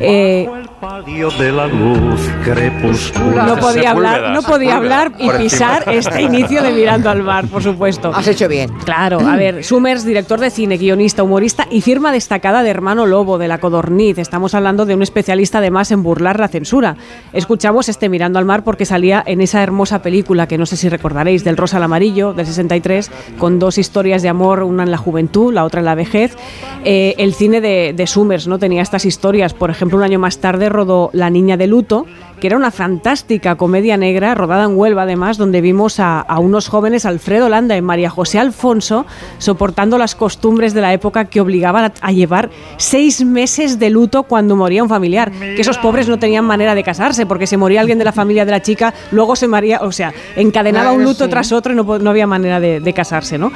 Eh, 0.00 0.46
Palio 0.80 1.28
de 1.30 1.50
la 1.50 1.66
luz 1.66 2.20
crepuscular. 2.44 3.48
no 3.48 3.56
podía 3.56 3.90
hablar, 3.90 4.30
no 4.32 4.42
podía 4.42 4.76
hablar 4.76 5.12
y 5.18 5.28
pisar 5.30 5.84
este 5.92 6.22
inicio 6.22 6.62
de 6.62 6.72
Mirando 6.72 7.10
al 7.10 7.24
Mar, 7.24 7.46
por 7.48 7.64
supuesto. 7.64 8.12
Has 8.14 8.28
hecho 8.28 8.46
bien. 8.46 8.70
Claro, 8.84 9.18
a 9.18 9.34
ver, 9.34 9.64
Summers, 9.64 10.04
director 10.04 10.38
de 10.38 10.50
cine, 10.50 10.76
guionista, 10.76 11.24
humorista 11.24 11.66
y 11.68 11.80
firma 11.80 12.12
destacada 12.12 12.62
de 12.62 12.70
Hermano 12.70 13.06
Lobo, 13.06 13.38
de 13.38 13.48
La 13.48 13.58
Codorniz. 13.58 14.18
Estamos 14.18 14.54
hablando 14.54 14.86
de 14.86 14.94
un 14.94 15.02
especialista 15.02 15.58
además 15.58 15.90
en 15.90 16.04
burlar 16.04 16.38
la 16.38 16.46
censura. 16.46 16.96
Escuchamos 17.32 17.88
este 17.88 18.08
Mirando 18.08 18.38
al 18.38 18.44
Mar 18.44 18.62
porque 18.62 18.84
salía 18.84 19.22
en 19.26 19.40
esa 19.40 19.62
hermosa 19.64 20.00
película 20.00 20.46
que 20.46 20.58
no 20.58 20.66
sé 20.66 20.76
si 20.76 20.88
recordaréis, 20.88 21.42
del 21.42 21.56
Rosa 21.56 21.78
al 21.78 21.82
Amarillo, 21.82 22.34
del 22.34 22.46
63, 22.46 23.10
con 23.36 23.58
dos 23.58 23.78
historias 23.78 24.22
de 24.22 24.28
amor, 24.28 24.62
una 24.62 24.84
en 24.84 24.92
la 24.92 24.98
juventud, 24.98 25.52
la 25.52 25.64
otra 25.64 25.80
en 25.80 25.86
la 25.86 25.96
vejez. 25.96 26.36
Eh, 26.84 27.16
el 27.18 27.34
cine 27.34 27.60
de, 27.60 27.94
de 27.96 28.06
Summers 28.06 28.46
no 28.46 28.60
tenía 28.60 28.82
estas 28.82 29.04
historias. 29.04 29.54
Por 29.54 29.70
ejemplo, 29.70 29.98
un 29.98 30.04
año 30.04 30.20
más 30.20 30.38
tarde 30.38 30.67
rodó 30.68 31.10
La 31.12 31.30
Niña 31.30 31.56
de 31.56 31.66
Luto, 31.66 32.06
que 32.38 32.46
era 32.48 32.56
una 32.56 32.70
fantástica 32.70 33.54
comedia 33.56 33.96
negra 33.96 34.34
rodada 34.34 34.64
en 34.64 34.76
Huelva, 34.76 35.02
además, 35.02 35.36
donde 35.38 35.60
vimos 35.60 36.00
a, 36.00 36.20
a 36.20 36.38
unos 36.38 36.68
jóvenes, 36.68 37.04
Alfredo 37.06 37.48
Landa 37.48 37.76
y 37.76 37.82
María 37.82 38.10
José 38.10 38.38
Alfonso, 38.38 39.06
soportando 39.38 39.98
las 39.98 40.14
costumbres 40.14 40.74
de 40.74 40.80
la 40.80 40.92
época 40.92 41.26
que 41.26 41.40
obligaban 41.40 41.84
a, 41.86 41.92
a 42.00 42.12
llevar 42.12 42.50
seis 42.76 43.24
meses 43.24 43.78
de 43.78 43.90
luto 43.90 44.22
cuando 44.24 44.56
moría 44.56 44.82
un 44.82 44.88
familiar. 44.88 45.30
Que 45.30 45.60
esos 45.60 45.78
pobres 45.78 46.08
no 46.08 46.18
tenían 46.18 46.44
manera 46.44 46.74
de 46.74 46.82
casarse, 46.82 47.26
porque 47.26 47.46
se 47.46 47.56
moría 47.56 47.80
alguien 47.80 47.98
de 47.98 48.04
la 48.04 48.12
familia 48.12 48.44
de 48.44 48.50
la 48.52 48.62
chica, 48.62 48.94
luego 49.10 49.36
se 49.36 49.48
moría, 49.48 49.80
o 49.82 49.92
sea, 49.92 50.12
encadenaba 50.36 50.92
un 50.92 51.04
luto 51.04 51.28
tras 51.28 51.52
otro 51.52 51.72
y 51.72 51.76
no, 51.76 51.98
no 51.98 52.10
había 52.10 52.26
manera 52.26 52.60
de, 52.60 52.80
de 52.80 52.92
casarse, 52.92 53.38
¿no? 53.38 53.50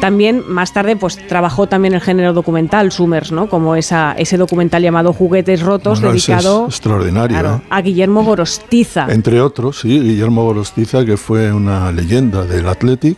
También 0.00 0.42
más 0.46 0.72
tarde, 0.72 0.96
pues 0.96 1.18
trabajó 1.26 1.66
también 1.66 1.94
el 1.94 2.00
género 2.00 2.32
documental, 2.32 2.92
Summers, 2.92 3.32
¿no? 3.32 3.48
Como 3.48 3.76
esa, 3.76 4.14
ese 4.18 4.36
documental 4.36 4.82
llamado 4.82 5.12
Juguetes 5.12 5.62
Rotos, 5.62 6.00
Bueno, 6.00 6.12
dedicado 6.14 6.66
es 6.68 6.74
extraordinario. 6.74 7.38
claro, 7.38 7.56
¿eh? 7.56 7.66
a 7.70 7.80
Guillermo 7.80 8.22
Gorostiza. 8.26 9.06
Entre 9.10 9.40
otros, 9.40 9.80
sí, 9.80 9.98
Guillermo 10.00 10.44
Gorostiza, 10.44 11.04
que 11.04 11.16
fue 11.16 11.52
una 11.52 11.90
leyenda 11.92 12.44
del 12.44 12.68
Athletic, 12.68 13.16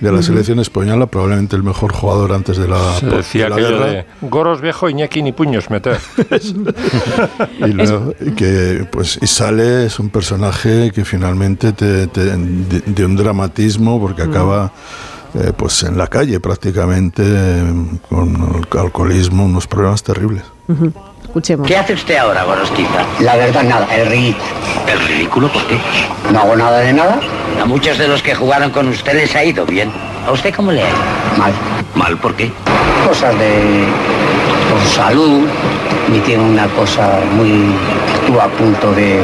de 0.00 0.08
la 0.12 0.18
Ujú. 0.18 0.24
selección 0.24 0.58
española, 0.60 1.06
probablemente 1.06 1.56
el 1.56 1.62
mejor 1.62 1.90
jugador 1.92 2.32
antes 2.34 2.58
de 2.58 2.68
la, 2.68 2.94
Se 3.00 3.06
de 3.06 3.16
decía 3.16 3.48
la 3.48 3.56
aquello 3.56 3.78
guerra. 3.78 3.86
de 3.86 4.04
Goros 4.22 4.60
viejo, 4.60 4.90
Iñaki 4.90 5.22
ni 5.22 5.32
puños 5.32 5.70
meter. 5.70 5.98
Y 7.60 7.72
luego, 7.72 8.12
que 8.36 8.86
pues 8.90 9.18
y 9.22 9.26
sale 9.26 9.86
es 9.86 9.98
un 9.98 10.10
personaje 10.10 10.90
que 10.94 11.04
finalmente 11.04 11.72
te, 11.72 12.06
te- 12.08 12.36
de, 12.36 12.80
de 12.80 13.04
un 13.04 13.16
dramatismo 13.16 14.00
porque 14.00 14.22
acaba 14.22 14.72
eh, 15.34 15.52
pues 15.56 15.82
en 15.84 15.96
la 15.98 16.06
calle 16.08 16.40
prácticamente 16.40 17.22
eh, 17.24 17.64
con 18.08 18.34
el 18.70 18.78
alcoholismo 18.78 19.44
unos 19.44 19.66
problemas 19.66 20.02
terribles 20.02 20.44
Ujú. 20.68 20.92
Escuchemos. 21.26 21.66
¿Qué 21.66 21.76
hace 21.76 21.92
usted 21.94 22.16
ahora, 22.16 22.44
Gorostiza? 22.44 23.04
La 23.20 23.36
verdad, 23.36 23.62
nada, 23.62 23.86
el 23.94 24.06
ridículo. 24.06 24.44
¿El 24.86 25.00
ridículo 25.06 25.48
por 25.48 25.66
qué? 25.66 25.78
No 26.32 26.40
hago 26.40 26.56
nada 26.56 26.78
de 26.78 26.92
nada. 26.92 27.18
A 27.60 27.64
muchos 27.64 27.98
de 27.98 28.08
los 28.08 28.22
que 28.22 28.34
jugaron 28.34 28.70
con 28.70 28.88
usted 28.88 29.14
les 29.14 29.34
ha 29.34 29.44
ido 29.44 29.66
bien. 29.66 29.92
¿A 30.26 30.32
usted 30.32 30.54
cómo 30.54 30.72
le 30.72 30.82
ha 30.82 30.88
ido? 30.88 30.98
Mal. 31.36 31.52
¿Mal 31.94 32.16
por 32.18 32.34
qué? 32.34 32.50
Cosas 33.06 33.38
de. 33.38 33.84
por 34.70 34.80
salud. 34.88 35.46
Me 36.10 36.20
tiene 36.20 36.42
una 36.42 36.66
cosa 36.68 37.18
muy. 37.32 37.74
estuvo 38.14 38.40
a 38.40 38.48
punto 38.48 38.92
de, 38.92 39.20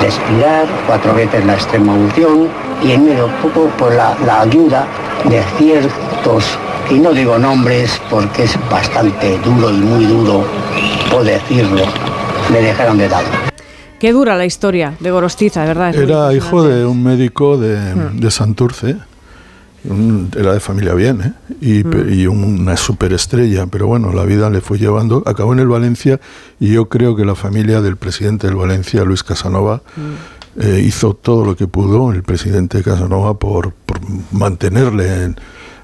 de 0.00 0.06
expirar, 0.06 0.66
cuatro 0.86 1.14
veces 1.14 1.44
la 1.44 1.54
extrema 1.54 1.92
unción. 1.94 2.48
Y 2.82 2.92
en 2.92 3.06
medio 3.06 3.28
poco 3.42 3.66
por 3.78 3.92
la, 3.94 4.14
la 4.24 4.42
ayuda 4.42 4.86
de 5.24 5.42
ciertos. 5.58 6.44
Y 6.90 6.94
no 6.94 7.12
digo 7.12 7.38
nombres 7.38 8.00
porque 8.10 8.44
es 8.44 8.56
bastante 8.70 9.38
duro 9.38 9.70
y 9.70 9.78
muy 9.78 10.04
duro 10.06 10.44
por 11.10 11.24
decirlo. 11.24 11.82
Me 12.52 12.60
dejaron 12.60 12.98
de 12.98 13.08
lado. 13.08 13.28
Qué 13.98 14.12
dura 14.12 14.36
la 14.36 14.46
historia 14.46 14.94
de 14.98 15.10
Gorostiza, 15.10 15.64
verdad. 15.64 15.90
es 15.90 15.96
era 16.00 16.32
hijo 16.34 16.62
de 16.64 16.86
un 16.86 17.02
médico 17.02 17.58
de, 17.58 17.76
Mm. 17.94 18.18
de 18.20 18.30
Santurce 18.30 18.96
un- 19.84 20.30
era 20.36 20.52
de 20.52 20.60
familia 20.60 20.94
bien 20.94 21.20
¿eh? 21.22 21.32
y, 21.60 21.84
Mm. 21.84 22.12
y 22.12 22.26
una 22.26 22.76
superestrella 22.76 23.66
pero 23.66 23.86
bueno 23.86 24.12
la 24.12 24.24
vida 24.24 24.50
le 24.50 24.60
fue 24.60 24.78
llevando 24.78 25.22
acabó 25.24 25.54
en 25.54 25.58
el 25.60 25.68
Valencia 25.68 26.20
y 26.58 26.72
yo 26.74 26.90
creo 26.90 27.16
que 27.16 27.24
la 27.24 27.34
familia 27.34 27.80
del 27.80 27.96
presidente 27.96 28.46
del 28.46 28.56
Valencia 28.56 29.04
Luis 29.04 29.22
Casanova 29.22 29.80
Mm. 29.96 30.60
eh, 30.62 30.82
hizo 30.84 31.14
todo 31.14 31.44
lo 31.46 31.56
que 31.56 31.66
pudo 31.66 32.12
el 32.12 32.22
presidente 32.22 32.82
Casanova 32.82 33.38
por, 33.38 33.72
por 33.72 34.00
mantenerle 34.32 35.24
en- 35.24 35.36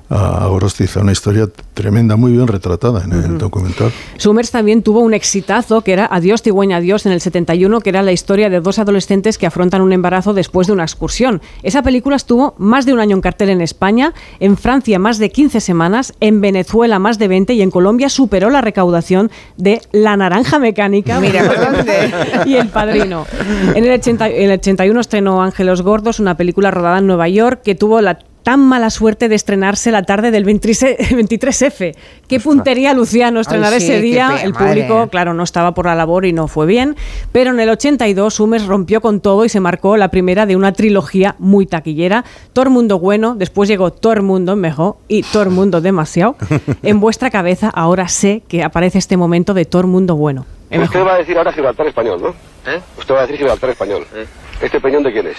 a, 0.09 0.46
Gorostiza 0.46 1.00
una 1.00 1.12
historia 1.12 1.48
tremenda 1.74 2.16
muy 2.16 2.32
bien 2.32 2.46
retratada 2.46 3.04
en 3.04 3.12
el 3.12 3.38
documental 3.38 3.92
Summers 4.16 4.50
también 4.50 4.82
tuvo 4.82 5.00
un 5.00 5.14
exitazo 5.14 5.80
que 5.82 5.92
era 5.92 6.07
Adiós, 6.11 6.42
cigüeña, 6.42 6.76
adiós 6.76 7.07
en 7.07 7.12
el 7.12 7.20
71, 7.20 7.80
que 7.80 7.90
era 7.90 8.02
la 8.02 8.12
historia 8.12 8.48
de 8.48 8.61
dos 8.61 8.78
adolescentes 8.78 9.38
que 9.38 9.46
afrontan 9.46 9.82
un 9.82 9.92
embarazo 9.92 10.34
después 10.34 10.66
de 10.66 10.72
una 10.72 10.84
excursión. 10.84 11.40
Esa 11.62 11.82
película 11.82 12.16
estuvo 12.16 12.54
más 12.59 12.86
de 12.86 12.92
un 12.92 13.00
año 13.00 13.16
en 13.16 13.20
cartel 13.20 13.50
en 13.50 13.61
España, 13.61 14.14
en 14.40 14.57
Francia 14.57 14.98
más 14.98 15.18
de 15.18 15.30
15 15.30 15.61
semanas, 15.61 16.14
en 16.20 16.40
Venezuela 16.40 16.98
más 16.98 17.18
de 17.18 17.28
20 17.28 17.54
y 17.54 17.62
en 17.62 17.70
Colombia 17.70 18.09
superó 18.09 18.50
la 18.50 18.61
recaudación 18.61 19.30
de 19.57 19.80
La 19.92 20.16
Naranja 20.16 20.59
Mecánica 20.59 21.20
Mira, 21.20 22.44
y 22.46 22.54
El 22.54 22.68
Padrino. 22.68 23.26
En 23.74 23.84
el, 23.84 23.92
80 23.92 24.28
en 24.28 24.50
el 24.50 24.59
81 24.59 25.00
estrenó 25.00 25.42
Ángelos 25.42 25.82
Gordos, 25.82 26.20
una 26.20 26.36
película 26.36 26.70
rodada 26.70 26.98
en 26.98 27.07
Nueva 27.07 27.28
York 27.28 27.62
que 27.62 27.74
tuvo 27.74 28.00
la 28.00 28.18
tan 28.47 28.61
mala 28.61 28.90
suerte 28.90 29.28
de 29.28 29.34
estrenarse 29.34 29.90
la 29.90 30.05
tarde 30.05 30.30
del 30.30 30.44
23 30.44 30.99
23F. 31.11 31.97
Qué 32.28 32.38
puntería, 32.38 32.94
Luciano, 32.94 33.40
estrenar 33.40 33.72
Ay, 33.72 33.80
sí, 33.80 33.86
ese 33.86 34.01
día. 34.01 34.28
pena, 34.28 34.42
El 34.42 34.53
madre. 34.53 34.66
público, 34.68 35.09
claro, 35.09 35.34
no 35.34 35.42
estaba 35.42 35.74
por 35.74 35.86
la 35.86 35.97
labor 35.97 36.24
y 36.26 36.32
no 36.32 36.47
fue 36.47 36.64
bien. 36.64 36.94
Pero 37.32 37.51
en 37.51 37.59
el 37.59 37.68
82, 37.70 38.34
Summers 38.34 38.66
rompió 38.66 39.01
con 39.01 39.20
todo 39.20 39.44
y 39.44 39.49
se 39.49 39.59
marcó 39.59 39.97
la 39.97 40.12
primera 40.12 40.47
de 40.47 40.55
una 40.55 40.72
trilogía 40.72 41.34
muy 41.40 41.66
taquillera. 41.66 42.24
Todo 42.53 42.66
el 42.66 42.70
mundo 42.70 43.01
bueno, 43.01 43.34
después 43.34 43.68
llegó 43.68 43.90
todo 43.90 44.12
el 44.12 44.22
mundo 44.22 44.55
mejor 44.55 44.94
y 45.09 45.24
todo 45.24 45.42
el 45.42 45.51
mundo 45.51 45.80
demasiado. 45.80 46.36
En 46.84 47.01
vuestra 47.01 47.30
cabeza 47.30 47.68
ahora 47.74 48.07
sé 48.07 48.44
que 48.47 48.62
aparece 48.62 48.99
este 48.99 49.16
momento 49.16 49.55
de 49.55 49.64
todo 49.64 49.82
el 49.82 49.88
mundo 49.88 50.14
bueno. 50.14 50.47
En 50.70 50.82
Usted 50.82 51.05
va 51.05 51.14
a 51.14 51.18
decir 51.18 51.36
ahora 51.36 51.53
Gibraltar 51.53 51.88
español, 51.88 52.22
¿no? 52.22 52.28
¿Eh? 52.70 52.80
Usted 52.97 53.12
va 53.12 53.18
a 53.18 53.22
decir 53.22 53.38
Gibraltar 53.38 53.70
español. 53.70 54.07
¿Este 54.62 54.80
peñón 54.80 55.03
de 55.03 55.12
quién 55.12 55.26
es? 55.26 55.36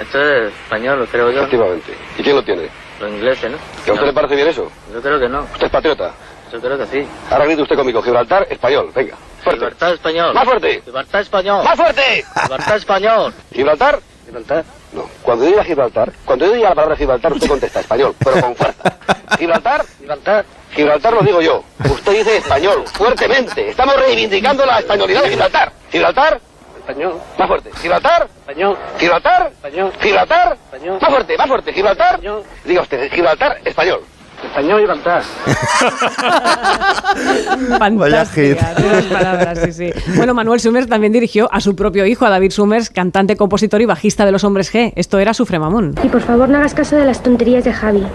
Esto 0.00 0.22
es 0.22 0.52
español, 0.52 1.08
creo 1.10 1.30
yo. 1.30 1.40
Efectivamente. 1.40 1.92
¿Y 2.18 2.22
quién 2.22 2.36
lo 2.36 2.42
tiene? 2.44 2.68
Los 3.00 3.10
ingleses, 3.10 3.50
¿no? 3.50 3.58
¿Que 3.84 3.90
a 3.90 3.94
usted 3.94 4.06
No, 4.06 4.06
le 4.06 4.12
parece 4.12 4.36
bien 4.36 4.48
eso? 4.48 4.70
Yo 4.92 5.00
creo 5.00 5.18
que 5.20 5.28
no. 5.28 5.42
¿Usted 5.42 5.66
es 5.66 5.72
patriota? 5.72 6.12
Yo 6.52 6.60
creo 6.60 6.78
que 6.78 6.86
sí. 6.86 7.06
Ahora 7.30 7.44
grite 7.44 7.62
usted 7.62 7.76
conmigo, 7.76 8.02
Gibraltar 8.02 8.46
español, 8.50 8.90
venga. 8.94 9.16
Fuerte. 9.42 9.60
Libertad 9.60 9.92
español. 9.92 10.34
¡Más 10.34 10.44
fuerte! 10.44 10.82
Libertad 10.86 11.20
español. 11.20 11.64
¡Más 11.64 11.76
fuerte! 11.76 12.24
Libertad 12.44 12.76
español. 12.76 13.34
¿Gibraltar? 13.52 14.00
Gibraltar. 14.24 14.64
No. 14.92 15.08
Cuando 15.22 15.44
yo 15.44 15.50
diga 15.50 15.64
Gibraltar, 15.64 16.12
cuando 16.24 16.46
yo 16.46 16.52
diga 16.52 16.68
la 16.70 16.74
palabra 16.74 16.96
Gibraltar, 16.96 17.32
usted 17.32 17.48
contesta 17.48 17.80
español, 17.80 18.14
pero 18.24 18.40
con 18.40 18.56
fuerza. 18.56 18.96
¿Gibraltar? 19.38 19.84
Gibraltar. 19.98 20.44
Gibraltar 20.74 21.12
lo 21.12 21.20
digo 21.22 21.40
yo. 21.40 21.62
Usted 21.84 22.12
dice 22.12 22.36
español, 22.38 22.84
fuertemente. 22.86 23.68
Estamos 23.70 23.96
reivindicando 23.96 24.64
la 24.64 24.78
españolidad 24.78 25.22
de 25.22 25.30
Gibraltar. 25.30 25.72
¿Gibraltar? 25.90 26.40
Español. 26.88 27.20
Más 27.38 27.48
fuerte. 27.48 27.70
¿Gibraltar? 27.82 28.26
Español. 28.40 28.76
¿Gibraltar? 28.98 29.52
Español. 29.52 29.92
¿Gibraltar? 30.00 30.56
Español. 30.72 30.98
Más 31.02 31.10
fuerte, 31.10 31.36
más 31.36 31.46
fuerte. 31.46 31.72
¿Gibraltar? 31.74 32.18
Diga 32.64 32.80
usted, 32.80 33.12
Gibraltar, 33.12 33.58
español. 33.62 34.00
Español 34.42 34.80
Gibraltar. 34.80 35.22
Fantástica, 37.78 38.74
unas 38.78 39.04
palabras, 39.04 39.58
sí, 39.64 39.72
sí. 39.72 39.92
Bueno, 40.16 40.32
Manuel 40.32 40.60
Summers 40.60 40.88
también 40.88 41.12
dirigió 41.12 41.50
a 41.52 41.60
su 41.60 41.76
propio 41.76 42.06
hijo, 42.06 42.24
a 42.24 42.30
David 42.30 42.52
Summers, 42.52 42.88
cantante, 42.88 43.36
compositor 43.36 43.82
y 43.82 43.84
bajista 43.84 44.24
de 44.24 44.32
Los 44.32 44.44
Hombres 44.44 44.72
G. 44.72 44.94
Esto 44.96 45.18
era 45.18 45.34
su 45.34 45.44
fremamón. 45.44 45.94
Y 46.02 46.08
por 46.08 46.22
favor 46.22 46.48
no 46.48 46.56
hagas 46.56 46.72
caso 46.72 46.96
de 46.96 47.04
las 47.04 47.22
tonterías 47.22 47.64
de 47.64 47.74
Javi. 47.74 48.06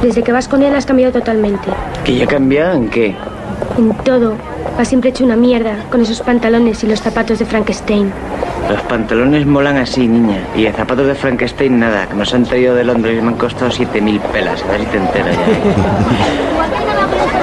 Desde 0.00 0.22
que 0.22 0.32
vas 0.32 0.48
con 0.48 0.62
él 0.62 0.74
has 0.74 0.86
cambiado 0.86 1.12
totalmente. 1.12 1.68
¿Que 2.04 2.16
yo 2.16 2.24
he 2.24 2.26
cambiado 2.26 2.72
en 2.72 2.88
qué? 2.88 3.14
En 3.76 3.94
todo. 3.98 4.34
Vas 4.76 4.88
siempre 4.88 5.10
hecho 5.10 5.24
una 5.24 5.36
mierda 5.36 5.76
con 5.90 6.00
esos 6.00 6.20
pantalones 6.20 6.82
y 6.82 6.86
los 6.86 7.00
zapatos 7.00 7.38
de 7.38 7.44
Frankenstein. 7.44 8.10
Los 8.68 8.80
pantalones 8.82 9.46
molan 9.46 9.76
así, 9.76 10.08
niña. 10.08 10.38
Y 10.56 10.66
el 10.66 10.72
zapato 10.72 11.04
de 11.04 11.14
Frankenstein 11.14 11.78
nada, 11.78 12.06
que 12.06 12.14
nos 12.14 12.32
han 12.32 12.44
traído 12.44 12.74
de 12.74 12.84
Londres 12.84 13.18
y 13.18 13.22
me 13.22 13.28
han 13.28 13.36
costado 13.36 13.70
7.000 13.70 14.20
pelas. 14.32 14.62
A 14.64 14.72
ver 14.72 14.80
si 14.80 14.86
te 14.86 14.96
enteras 14.96 15.36
ya. 15.36 16.88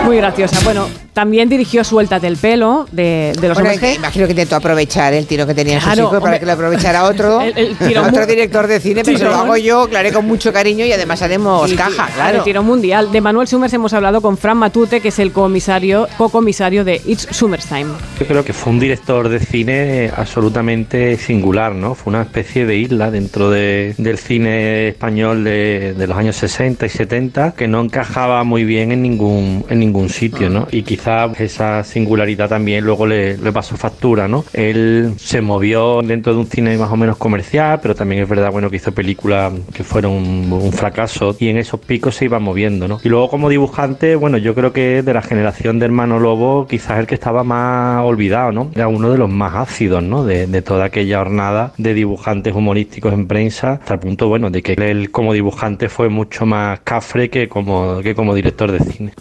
Muy 0.05 0.17
graciosa. 0.17 0.59
Bueno, 0.63 0.87
también 1.13 1.49
dirigió 1.49 1.83
Suéltate 1.83 2.27
el 2.27 2.37
pelo 2.37 2.87
de, 2.91 3.33
de 3.39 3.47
Los 3.47 3.57
Bueno, 3.57 3.71
Hombres 3.71 3.81
G. 3.81 3.95
imagino 3.97 4.25
que 4.25 4.31
intentó 4.31 4.55
aprovechar 4.55 5.13
el 5.13 5.27
tiro 5.27 5.45
que 5.45 5.53
tenían 5.53 5.79
sus 5.81 5.85
Claro, 5.87 6.01
hijos 6.03 6.13
para 6.13 6.23
hombre. 6.25 6.39
que 6.39 6.45
lo 6.45 6.51
aprovechara 6.53 7.03
otro, 7.03 7.41
El- 7.49 7.57
el 7.57 7.75
tirón 7.77 8.05
otro 8.09 8.25
director 8.25 8.67
de 8.67 8.79
cine, 8.79 9.01
pero 9.03 9.17
se 9.17 9.25
lo 9.25 9.35
hago 9.35 9.57
yo, 9.57 9.87
lo 9.91 9.97
haré 9.97 10.11
con 10.13 10.25
mucho 10.25 10.53
cariño 10.53 10.85
y 10.85 10.91
además 10.91 11.21
haremos 11.21 11.69
Sí, 11.69 11.75
caja, 11.75 12.07
sí, 12.07 12.13
claro. 12.15 12.37
El 12.37 12.43
tiro 12.43 12.63
mundial. 12.63 13.11
De 13.11 13.21
Manuel 13.21 13.47
Summers 13.47 13.73
hemos 13.73 13.93
hablado 13.93 14.21
con 14.21 14.37
Fran 14.37 14.57
Matute, 14.57 15.01
que 15.01 15.09
es 15.09 15.19
el 15.19 15.31
comisario, 15.31 16.07
co-comisario 16.17 16.83
de 16.85 17.01
It's 17.05 17.27
Summers 17.31 17.65
Time. 17.65 17.87
Yo 18.19 18.25
creo 18.25 18.43
que 18.45 18.53
fue 18.53 18.71
un 18.71 18.79
director 18.79 19.27
de 19.29 19.39
cine 19.39 20.11
absolutamente 20.15 21.17
singular, 21.17 21.73
¿no? 21.75 21.95
Fue 21.95 22.11
una 22.11 22.21
especie 22.23 22.65
de 22.65 22.77
isla 22.77 23.11
dentro 23.11 23.49
de- 23.49 23.93
del 23.97 24.17
cine 24.17 24.87
español 24.89 25.43
de, 25.43 25.93
de 25.97 26.07
los 26.07 26.17
años 26.17 26.35
60 26.37 26.85
y 26.85 26.89
70 26.89 27.51
que 27.51 27.67
no 27.67 27.81
encajaba 27.81 28.43
muy 28.43 28.63
bien 28.63 28.91
en 28.91 29.01
ningún, 29.01 29.58
en 29.69 29.79
ningún 29.79 30.09
sitio, 30.09 30.49
¿no? 30.49 30.67
Y 30.71 30.83
quizá 30.83 31.25
esa 31.37 31.83
singularidad 31.83 32.49
también 32.49 32.83
luego 32.83 33.05
le, 33.05 33.37
pasó 33.51 33.77
factura, 33.77 34.27
¿no? 34.27 34.45
Él 34.53 35.13
se 35.17 35.41
movió 35.41 36.01
dentro 36.01 36.33
de 36.33 36.39
un 36.39 36.47
cine 36.47 36.77
más 36.77 36.91
o 36.91 36.97
menos 36.97 37.17
comercial, 37.17 37.79
pero 37.81 37.95
también 37.95 38.23
es 38.23 38.29
verdad, 38.29 38.51
bueno, 38.51 38.69
que 38.69 38.77
hizo 38.77 38.91
películas 38.91 39.53
que 39.73 39.83
fueron 39.83 40.13
un, 40.13 40.51
un 40.51 40.71
fracaso 40.71 41.35
y 41.39 41.49
en 41.49 41.57
esos 41.57 41.79
picos 41.79 42.15
se 42.15 42.25
iba 42.25 42.39
moviendo, 42.39 42.87
¿no? 42.87 42.99
Y 43.03 43.09
luego 43.09 43.29
como 43.29 43.49
dibujante, 43.49 44.15
bueno, 44.15 44.37
yo 44.37 44.55
creo 44.55 44.71
que 44.73 45.01
de 45.01 45.13
la 45.13 45.21
generación 45.21 45.79
de 45.79 45.85
Hermano 45.85 46.19
Lobo, 46.19 46.67
quizás 46.67 46.99
el 46.99 47.07
que 47.07 47.15
estaba 47.15 47.43
más 47.43 48.03
olvidado, 48.03 48.51
¿no? 48.51 48.71
Era 48.75 48.87
uno 48.87 49.11
de 49.11 49.17
los 49.17 49.29
más 49.29 49.55
ácidos, 49.55 50.03
¿no? 50.03 50.23
De, 50.23 50.47
de 50.47 50.61
toda 50.61 50.85
aquella 50.85 51.19
jornada 51.19 51.73
de 51.77 51.93
dibujantes 51.93 52.53
humorísticos 52.53 53.13
en 53.13 53.27
prensa, 53.27 53.73
hasta 53.73 53.95
el 53.95 53.99
punto, 53.99 54.27
bueno, 54.27 54.49
de 54.49 54.61
que 54.61 54.73
él 54.73 55.11
como 55.11 55.33
dibujante 55.33 55.89
fue 55.89 56.09
mucho 56.09 56.45
más 56.45 56.79
cafre 56.81 57.29
que 57.29 57.47
como, 57.47 58.01
que 58.01 58.15
como 58.15 58.35
director 58.35 58.71
de 58.71 58.79
cine. 58.79 59.13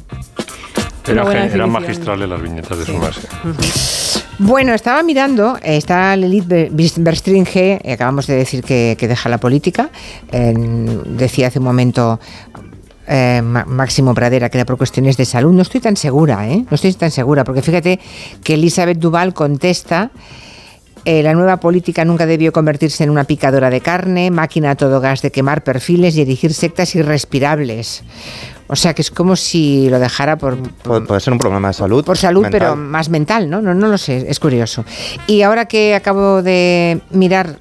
Era, 1.09 1.23
buena 1.25 1.43
gen- 1.43 1.53
eran 1.55 1.71
magistrales 1.71 2.29
las 2.29 2.43
viñetas 2.43 2.79
de 2.79 2.85
su 2.85 2.99
base. 2.99 3.21
Bueno, 4.39 4.73
estaba 4.75 5.03
mirando, 5.03 5.57
eh, 5.63 5.77
está 5.77 6.15
Lilith 6.17 6.47
Ber- 6.47 6.71
Berstringe, 6.99 7.81
eh, 7.83 7.93
acabamos 7.93 8.27
de 8.27 8.37
decir 8.37 8.63
que, 8.63 8.97
que 8.99 9.09
deja 9.09 9.29
la 9.29 9.39
política, 9.39 9.91
decía 10.31 11.49
hace 11.49 11.59
un 11.59 11.65
momento 11.65 12.21
eh, 13.09 13.43
Máximo 13.43 14.15
Pradera 14.15 14.49
que 14.51 14.59
era 14.59 14.65
por 14.67 14.77
cuestiones 14.77 15.17
de 15.17 15.25
salud. 15.25 15.53
No 15.53 15.63
estoy 15.63 15.81
tan 15.81 15.97
segura, 15.97 16.47
¿eh? 16.49 16.65
No 16.71 16.75
estoy 16.75 16.93
tan 16.95 17.11
segura, 17.11 17.43
porque 17.43 17.63
fíjate 17.63 17.99
que 18.45 18.55
Elizabeth 18.55 18.99
Duval 18.99 19.35
contesta. 19.35 20.11
eh, 21.05 21.23
la 21.23 21.33
nueva 21.33 21.57
política 21.59 22.05
nunca 22.05 22.27
debió 22.27 22.53
convertirse 22.53 23.03
en 23.05 23.11
una 23.11 23.25
picadora 23.25 23.71
de 23.71 23.81
carne, 23.81 24.31
máquina 24.31 24.73
a 24.73 24.75
todo 24.77 25.01
gas 25.01 25.23
de 25.23 25.31
quemar 25.33 25.65
perfiles 25.65 26.17
y 26.17 26.21
erigir 26.21 26.53
sectas 26.53 26.95
irrespirables. 26.95 28.03
O 28.69 28.77
sea 28.77 28.95
que 28.95 29.03
es 29.03 29.11
como 29.11 29.35
si 29.35 29.89
lo 29.89 29.99
dejara 29.99 30.37
por, 30.37 30.57
Puede, 30.83 31.01
puede 31.03 31.21
ser 31.21 31.33
un 31.33 31.39
problema 31.39 31.69
de 31.69 31.75
salud. 31.75 32.05
por 32.05 32.19
salud, 32.19 32.43
mental. 32.43 32.61
pero 32.61 32.77
más 32.77 33.09
mental, 33.09 33.49
¿no? 33.49 33.61
¿no? 33.63 33.75
No 33.75 33.89
lo 33.89 33.97
sé, 33.99 34.27
es 34.29 34.39
curioso. 34.39 34.85
Y 35.27 35.43
ahora 35.43 35.67
que 35.67 35.95
acabo 35.95 36.43
de 36.43 37.01
mirar 37.11 37.59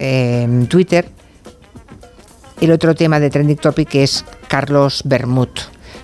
eh, 0.00 0.42
en 0.44 0.66
Twitter, 0.66 1.08
el 2.60 2.72
otro 2.72 2.94
tema 2.94 3.20
de 3.20 3.30
Trending 3.30 3.56
Topic 3.56 3.94
es 3.94 4.24
Carlos 4.48 5.02
Bermud. 5.04 5.48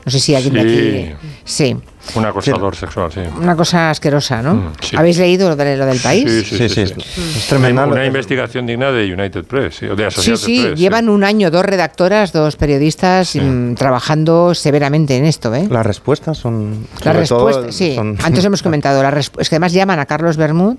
No 0.06 0.12
sé 0.12 0.20
si 0.20 0.34
alguien 0.36 0.54
de 0.54 0.60
aquí... 0.60 1.26
Sí, 1.44 1.76
Un 2.14 2.24
acosador 2.24 2.76
sexual, 2.76 3.10
sí. 3.12 3.18
una 3.40 3.56
cosa 3.56 3.90
asquerosa, 3.90 4.40
¿no? 4.40 4.54
Mm, 4.54 4.72
sí. 4.80 4.96
¿Habéis 4.96 5.18
leído 5.18 5.48
lo, 5.48 5.56
de- 5.56 5.76
lo 5.76 5.84
del 5.84 5.98
país? 5.98 6.30
Sí, 6.48 6.56
sí, 6.58 6.68
sí. 6.68 6.86
sí, 6.86 6.94
Es 7.38 7.46
tremenda. 7.48 7.82
Una, 7.84 7.92
una 7.94 8.06
investigación 8.06 8.66
digna 8.66 8.92
de 8.92 9.12
United 9.12 9.44
Press, 9.44 9.74
sí, 9.74 9.86
o 9.86 9.96
de 9.96 10.04
Sí, 10.04 10.06
Associated 10.20 10.44
sí, 10.46 10.60
Press. 10.62 10.78
llevan 10.78 11.08
un 11.08 11.24
año 11.24 11.50
dos 11.50 11.64
redactoras, 11.64 12.32
dos 12.32 12.54
periodistas 12.54 13.34
mm, 13.34 13.74
trabajando 13.74 14.54
severamente 14.54 15.16
en 15.16 15.24
esto, 15.24 15.52
¿eh? 15.52 15.66
Las 15.68 15.84
respuestas 15.84 16.38
son. 16.38 16.86
La 17.04 17.12
sobre 17.12 17.26
todo, 17.26 17.46
respuesta, 17.48 17.72
sí, 17.72 17.96
son- 17.96 18.16
antes 18.22 18.44
hemos 18.44 18.62
comentado, 18.62 19.02
la 19.02 19.10
es 19.18 19.30
que 19.30 19.56
además 19.56 19.72
llaman 19.72 19.98
a 19.98 20.06
Carlos 20.06 20.36
Bermud, 20.36 20.76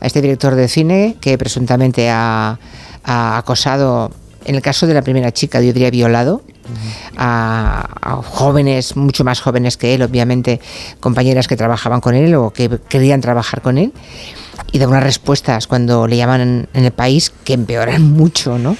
a 0.00 0.06
este 0.06 0.20
director 0.22 0.54
de 0.54 0.68
cine 0.68 1.16
que 1.20 1.36
presuntamente 1.36 2.08
ha, 2.10 2.56
ha 3.02 3.38
acosado, 3.38 4.12
en 4.44 4.54
el 4.54 4.62
caso 4.62 4.86
de 4.86 4.94
la 4.94 5.02
primera 5.02 5.32
chica, 5.32 5.60
yo 5.60 5.72
diría 5.72 5.90
violado, 5.90 6.42
a, 7.16 7.88
a 8.00 8.16
jóvenes, 8.22 8.96
mucho 8.96 9.24
más 9.24 9.40
jóvenes 9.40 9.76
que 9.76 9.94
él, 9.94 10.02
obviamente, 10.02 10.60
compañeras 11.00 11.48
que 11.48 11.56
trabajaban 11.56 12.00
con 12.00 12.14
él 12.14 12.34
o 12.34 12.50
que 12.50 12.78
querían 12.88 13.20
trabajar 13.20 13.62
con 13.62 13.78
él, 13.78 13.92
y 14.72 14.78
da 14.78 14.88
unas 14.88 15.02
respuestas 15.02 15.66
cuando 15.66 16.06
le 16.06 16.16
llaman 16.16 16.40
en, 16.40 16.68
en 16.74 16.84
el 16.84 16.92
país 16.92 17.32
que 17.44 17.54
empeoran 17.54 18.02
mucho, 18.12 18.58
¿no? 18.58 18.76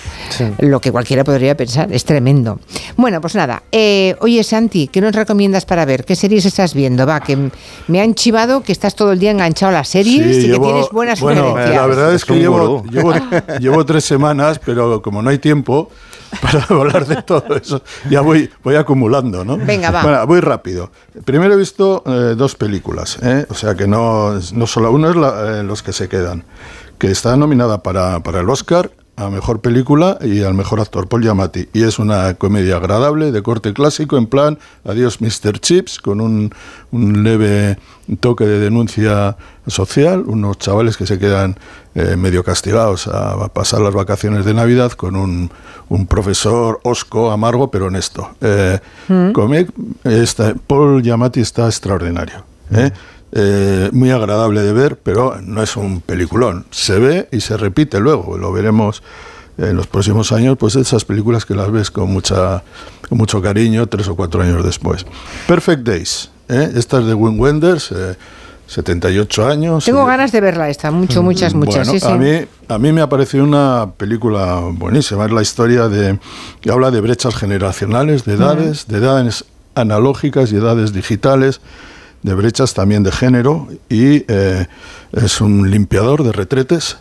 Lo 0.58 0.80
que 0.80 0.92
cualquiera 0.92 1.24
podría 1.24 1.56
pensar, 1.56 1.92
es 1.92 2.04
tremendo. 2.04 2.60
Bueno, 2.96 3.20
pues 3.20 3.34
nada, 3.34 3.62
eh, 3.72 4.16
oye 4.20 4.42
Santi, 4.44 4.88
¿qué 4.88 5.00
nos 5.00 5.14
recomiendas 5.14 5.64
para 5.64 5.84
ver? 5.84 6.04
¿Qué 6.04 6.16
series 6.16 6.44
estás 6.44 6.74
viendo? 6.74 7.06
Va, 7.06 7.20
que 7.20 7.50
me 7.86 8.00
han 8.00 8.14
chivado 8.14 8.62
que 8.62 8.72
estás 8.72 8.94
todo 8.94 9.12
el 9.12 9.18
día 9.18 9.30
enganchado 9.30 9.70
a 9.70 9.78
las 9.78 9.88
series 9.88 10.44
y 10.44 10.50
que 10.50 10.58
tienes 10.58 10.90
buenas 10.90 11.20
bueno, 11.20 11.50
sugerencias. 11.50 11.76
la 11.76 11.86
verdad 11.86 12.14
es 12.14 12.24
que 12.24 12.34
llevo, 12.34 12.84
llevo 13.60 13.84
tres 13.84 14.04
semanas, 14.04 14.60
pero 14.64 15.00
como 15.00 15.22
no 15.22 15.30
hay 15.30 15.38
tiempo 15.38 15.90
para 16.42 16.64
hablar 16.68 17.06
de 17.06 17.22
todo 17.22 17.56
eso, 17.56 17.82
ya 18.10 18.20
voy, 18.20 18.50
voy 18.62 18.76
acumulando, 18.76 19.44
¿no? 19.44 19.56
Venga, 19.56 19.90
va. 19.90 20.02
Bueno, 20.02 20.26
voy 20.26 20.40
rápido. 20.40 20.90
Primero 21.24 21.54
he 21.54 21.56
visto 21.56 22.02
eh, 22.06 22.34
dos 22.36 22.54
películas, 22.54 23.18
¿eh? 23.22 23.46
o 23.48 23.54
sea 23.54 23.74
que 23.74 23.86
no, 23.86 24.34
no 24.52 24.66
solo 24.66 24.90
uno 24.92 25.10
es 25.10 25.16
la- 25.16 25.60
eh, 25.60 25.62
los 25.62 25.82
que 25.82 25.92
se 25.92 26.08
quedan, 26.08 26.44
que 26.98 27.10
está 27.10 27.36
nominada 27.36 27.82
para, 27.82 28.20
para 28.20 28.40
el 28.40 28.50
Oscar 28.50 28.90
a 29.18 29.30
mejor 29.30 29.60
película 29.60 30.16
y 30.20 30.42
al 30.42 30.54
mejor 30.54 30.80
actor 30.80 31.08
Paul 31.08 31.22
Giamatti 31.22 31.68
y 31.72 31.82
es 31.82 31.98
una 31.98 32.34
comedia 32.34 32.76
agradable 32.76 33.32
de 33.32 33.42
corte 33.42 33.72
clásico 33.72 34.16
en 34.16 34.26
plan 34.26 34.58
adiós 34.84 35.20
Mr. 35.20 35.58
Chips 35.58 35.98
con 35.98 36.20
un, 36.20 36.52
un 36.92 37.24
leve 37.24 37.78
toque 38.20 38.46
de 38.46 38.60
denuncia 38.60 39.36
social 39.66 40.22
unos 40.26 40.58
chavales 40.58 40.96
que 40.96 41.04
se 41.06 41.18
quedan 41.18 41.56
eh, 41.94 42.14
medio 42.16 42.44
castigados 42.44 43.08
a, 43.08 43.32
a 43.32 43.48
pasar 43.48 43.80
las 43.80 43.92
vacaciones 43.92 44.44
de 44.44 44.54
Navidad 44.54 44.92
con 44.92 45.16
un, 45.16 45.50
un 45.88 46.06
profesor 46.06 46.78
osco 46.84 47.30
amargo 47.32 47.70
pero 47.70 47.86
honesto 47.86 48.30
eh, 48.40 48.78
Mm. 49.08 49.32
Está- 50.04 50.54
Paul 50.66 51.02
Giamatti 51.02 51.40
está 51.40 51.64
extraordinario 51.66 52.44
¿eh? 52.70 52.92
Eh, 53.32 53.90
muy 53.92 54.10
agradable 54.10 54.62
de 54.62 54.72
ver, 54.72 54.98
pero 54.98 55.36
no 55.42 55.62
es 55.62 55.76
un 55.76 56.00
peliculón. 56.00 56.66
Se 56.70 56.98
ve 56.98 57.28
y 57.30 57.40
se 57.40 57.56
repite 57.56 58.00
luego, 58.00 58.38
lo 58.38 58.52
veremos 58.52 59.02
en 59.58 59.76
los 59.76 59.86
próximos 59.86 60.32
años, 60.32 60.56
pues 60.56 60.76
esas 60.76 61.04
películas 61.04 61.44
que 61.44 61.54
las 61.54 61.70
ves 61.70 61.90
con, 61.90 62.10
mucha, 62.12 62.62
con 63.08 63.18
mucho 63.18 63.42
cariño 63.42 63.86
tres 63.86 64.08
o 64.08 64.16
cuatro 64.16 64.42
años 64.42 64.64
después. 64.64 65.04
Perfect 65.46 65.82
Days, 65.82 66.30
¿eh? 66.48 66.72
esta 66.74 67.00
es 67.00 67.06
de 67.06 67.14
Wim 67.14 67.38
Wenders, 67.38 67.92
eh, 67.92 68.16
78 68.68 69.48
años. 69.48 69.84
Tengo 69.84 70.04
ganas 70.04 70.30
de 70.30 70.40
verla 70.40 70.68
esta, 70.68 70.90
mucho, 70.90 71.22
muchas, 71.22 71.54
muchas. 71.54 71.88
Bueno, 71.88 71.92
sí, 71.92 72.00
sí. 72.00 72.06
A, 72.06 72.16
mí, 72.16 72.46
a 72.68 72.78
mí 72.78 72.92
me 72.92 73.00
ha 73.00 73.08
parecido 73.08 73.42
una 73.42 73.90
película 73.96 74.60
buenísima. 74.72 75.24
Es 75.24 75.32
la 75.32 75.40
historia 75.40 75.88
de. 75.88 76.18
que 76.60 76.70
habla 76.70 76.90
de 76.90 77.00
brechas 77.00 77.34
generacionales, 77.34 78.26
de 78.26 78.34
edades, 78.34 78.86
de 78.86 78.98
edades 78.98 79.46
analógicas 79.74 80.52
y 80.52 80.56
edades 80.56 80.92
digitales, 80.92 81.62
de 82.22 82.34
brechas 82.34 82.74
también 82.74 83.02
de 83.02 83.12
género. 83.12 83.68
Y 83.88 84.24
eh, 84.28 84.66
es 85.12 85.40
un 85.40 85.70
limpiador 85.70 86.24
de 86.24 86.32
retretes. 86.32 86.98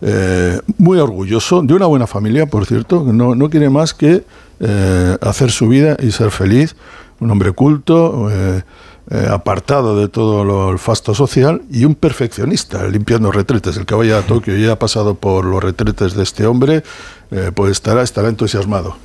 eh, 0.00 0.60
muy 0.76 0.98
orgulloso, 0.98 1.62
de 1.62 1.74
una 1.74 1.86
buena 1.86 2.06
familia, 2.06 2.46
por 2.46 2.66
cierto, 2.66 3.04
no, 3.12 3.34
no 3.34 3.50
quiere 3.50 3.68
más 3.68 3.94
que 3.94 4.22
eh, 4.60 5.16
hacer 5.20 5.50
su 5.50 5.68
vida 5.68 5.96
y 6.00 6.12
ser 6.12 6.30
feliz. 6.30 6.76
Un 7.20 7.32
hombre 7.32 7.50
culto, 7.50 8.30
eh, 9.10 9.26
apartado 9.30 9.98
de 9.98 10.08
todo 10.08 10.44
lo, 10.44 10.70
el 10.70 10.78
fasto 10.78 11.14
social 11.14 11.62
y 11.70 11.86
un 11.86 11.94
perfeccionista, 11.94 12.86
limpiando 12.88 13.32
retretes. 13.32 13.78
El 13.78 13.86
que 13.86 13.94
vaya 13.94 14.18
a 14.18 14.22
Tokio 14.22 14.54
y 14.58 14.68
ha 14.68 14.78
pasado 14.78 15.14
por 15.14 15.46
los 15.46 15.64
retretes 15.64 16.12
de 16.12 16.22
este 16.22 16.44
hombre, 16.44 16.82
eh, 17.30 17.50
pues 17.54 17.72
estará, 17.72 18.02
estará 18.02 18.28
entusiasmado. 18.28 18.96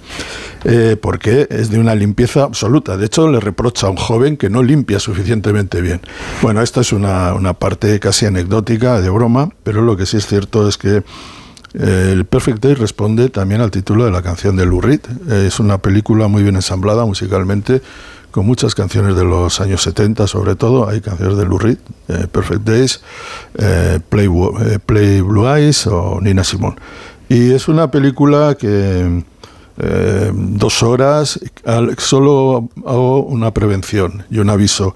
Eh, 0.65 0.97
porque 1.01 1.47
es 1.49 1.69
de 1.69 1.79
una 1.79 1.95
limpieza 1.95 2.43
absoluta. 2.43 2.97
De 2.97 3.05
hecho, 3.05 3.31
le 3.31 3.39
reprocha 3.39 3.87
a 3.87 3.91
un 3.91 3.95
joven 3.95 4.35
que 4.35 4.49
no 4.49 4.61
limpia 4.61 4.99
suficientemente 4.99 5.81
bien. 5.81 6.01
Bueno, 6.41 6.61
esta 6.61 6.81
es 6.81 6.91
una, 6.91 7.33
una 7.33 7.53
parte 7.53 7.97
casi 8.01 8.25
anecdótica, 8.25 8.99
de 8.99 9.09
broma, 9.09 9.51
pero 9.63 9.81
lo 9.81 9.95
que 9.95 10.05
sí 10.05 10.17
es 10.17 10.27
cierto 10.27 10.67
es 10.67 10.77
que 10.77 11.03
el 11.73 12.25
Perfect 12.25 12.61
Day 12.61 12.75
responde 12.75 13.29
también 13.29 13.61
al 13.61 13.71
título 13.71 14.05
de 14.05 14.11
la 14.11 14.21
canción 14.21 14.55
de 14.55 14.65
Lou 14.65 14.79
Reed. 14.79 15.01
Es 15.31 15.59
una 15.59 15.79
película 15.79 16.27
muy 16.27 16.43
bien 16.43 16.55
ensamblada 16.55 17.05
musicalmente, 17.05 17.81
con 18.33 18.45
muchas 18.45 18.75
canciones 18.75 19.15
de 19.15 19.23
los 19.23 19.61
años 19.61 19.81
70 19.83 20.27
sobre 20.27 20.55
todo. 20.55 20.89
Hay 20.89 20.99
canciones 20.99 21.37
de 21.37 21.45
Lou 21.45 21.59
Reed, 21.59 21.77
eh, 22.09 22.27
Perfect 22.29 22.63
Days, 22.63 23.01
eh, 23.57 23.99
Play, 24.09 24.27
eh, 24.27 24.79
Play 24.85 25.21
Blue 25.21 25.47
Eyes 25.47 25.87
o 25.87 26.19
Nina 26.19 26.43
Simone. 26.43 26.75
Y 27.29 27.51
es 27.51 27.67
una 27.67 27.89
película 27.91 28.55
que 28.59 29.23
eh, 29.77 30.31
dos 30.33 30.83
horas, 30.83 31.39
al- 31.65 31.97
solo 31.97 32.69
hago 32.85 33.23
una 33.23 33.51
prevención 33.53 34.23
y 34.29 34.37
un 34.39 34.49
aviso. 34.49 34.93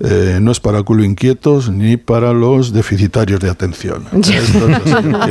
Eh, 0.00 0.38
no 0.40 0.52
es 0.52 0.60
para 0.60 0.82
culo 0.82 1.04
inquietos 1.04 1.68
ni 1.70 1.96
para 1.98 2.32
los 2.32 2.72
deficitarios 2.72 3.40
de 3.40 3.50
atención. 3.50 4.04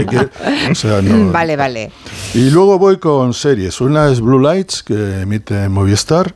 Que- 0.10 0.30
o 0.72 0.76
sea, 0.76 1.02
no- 1.02 1.32
Vale, 1.32 1.56
vale. 1.56 1.92
y 2.34 2.50
luego 2.50 2.78
voy 2.80 2.98
con 2.98 3.34
series. 3.34 3.82
Una 3.82 4.10
es 4.12 4.22
Blue 4.22 4.40
Lights, 4.40 4.84
que 4.84 5.22
emite 5.22 5.68
Movistar, 5.70 6.36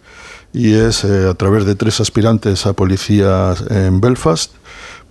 y 0.54 0.74
es 0.74 1.04
eh, 1.04 1.28
a 1.30 1.34
través 1.36 1.66
de 1.66 1.76
tres 1.76 2.00
aspirantes 2.00 2.66
a 2.66 2.74
policías 2.74 3.64
en 3.70 4.02
Belfast, 4.02 4.52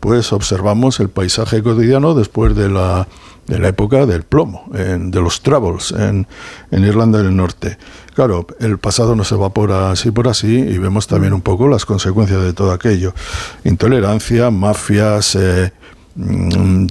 pues 0.01 0.33
observamos 0.33 1.01
el 1.01 1.09
paisaje 1.09 1.63
cotidiano 1.63 2.15
después 2.15 2.55
de 2.55 2.69
la, 2.69 3.09
de 3.47 3.59
la 3.59 3.69
época 3.69 4.07
del 4.07 4.23
plomo, 4.23 4.65
en- 4.75 5.11
de 5.11 5.21
los 5.21 5.41
Troubles 5.43 5.93
en, 5.93 6.27
en 6.71 6.85
Irlanda 6.85 7.19
del 7.23 7.35
Norte. 7.35 7.79
Claro, 8.15 8.47
el 8.61 8.79
pasado 8.79 9.15
nos 9.15 9.31
evapora 9.33 9.91
así 9.93 10.11
por 10.11 10.27
así 10.29 10.57
y 10.57 10.79
vemos 10.79 11.07
también 11.07 11.33
un 11.33 11.41
poco 11.43 11.69
las 11.69 11.85
consecuencias 11.85 12.43
de 12.43 12.53
todo 12.53 12.73
aquello. 12.73 13.15
Intolerancia, 13.65 14.51
mafias, 14.51 15.37
eh, 15.37 15.73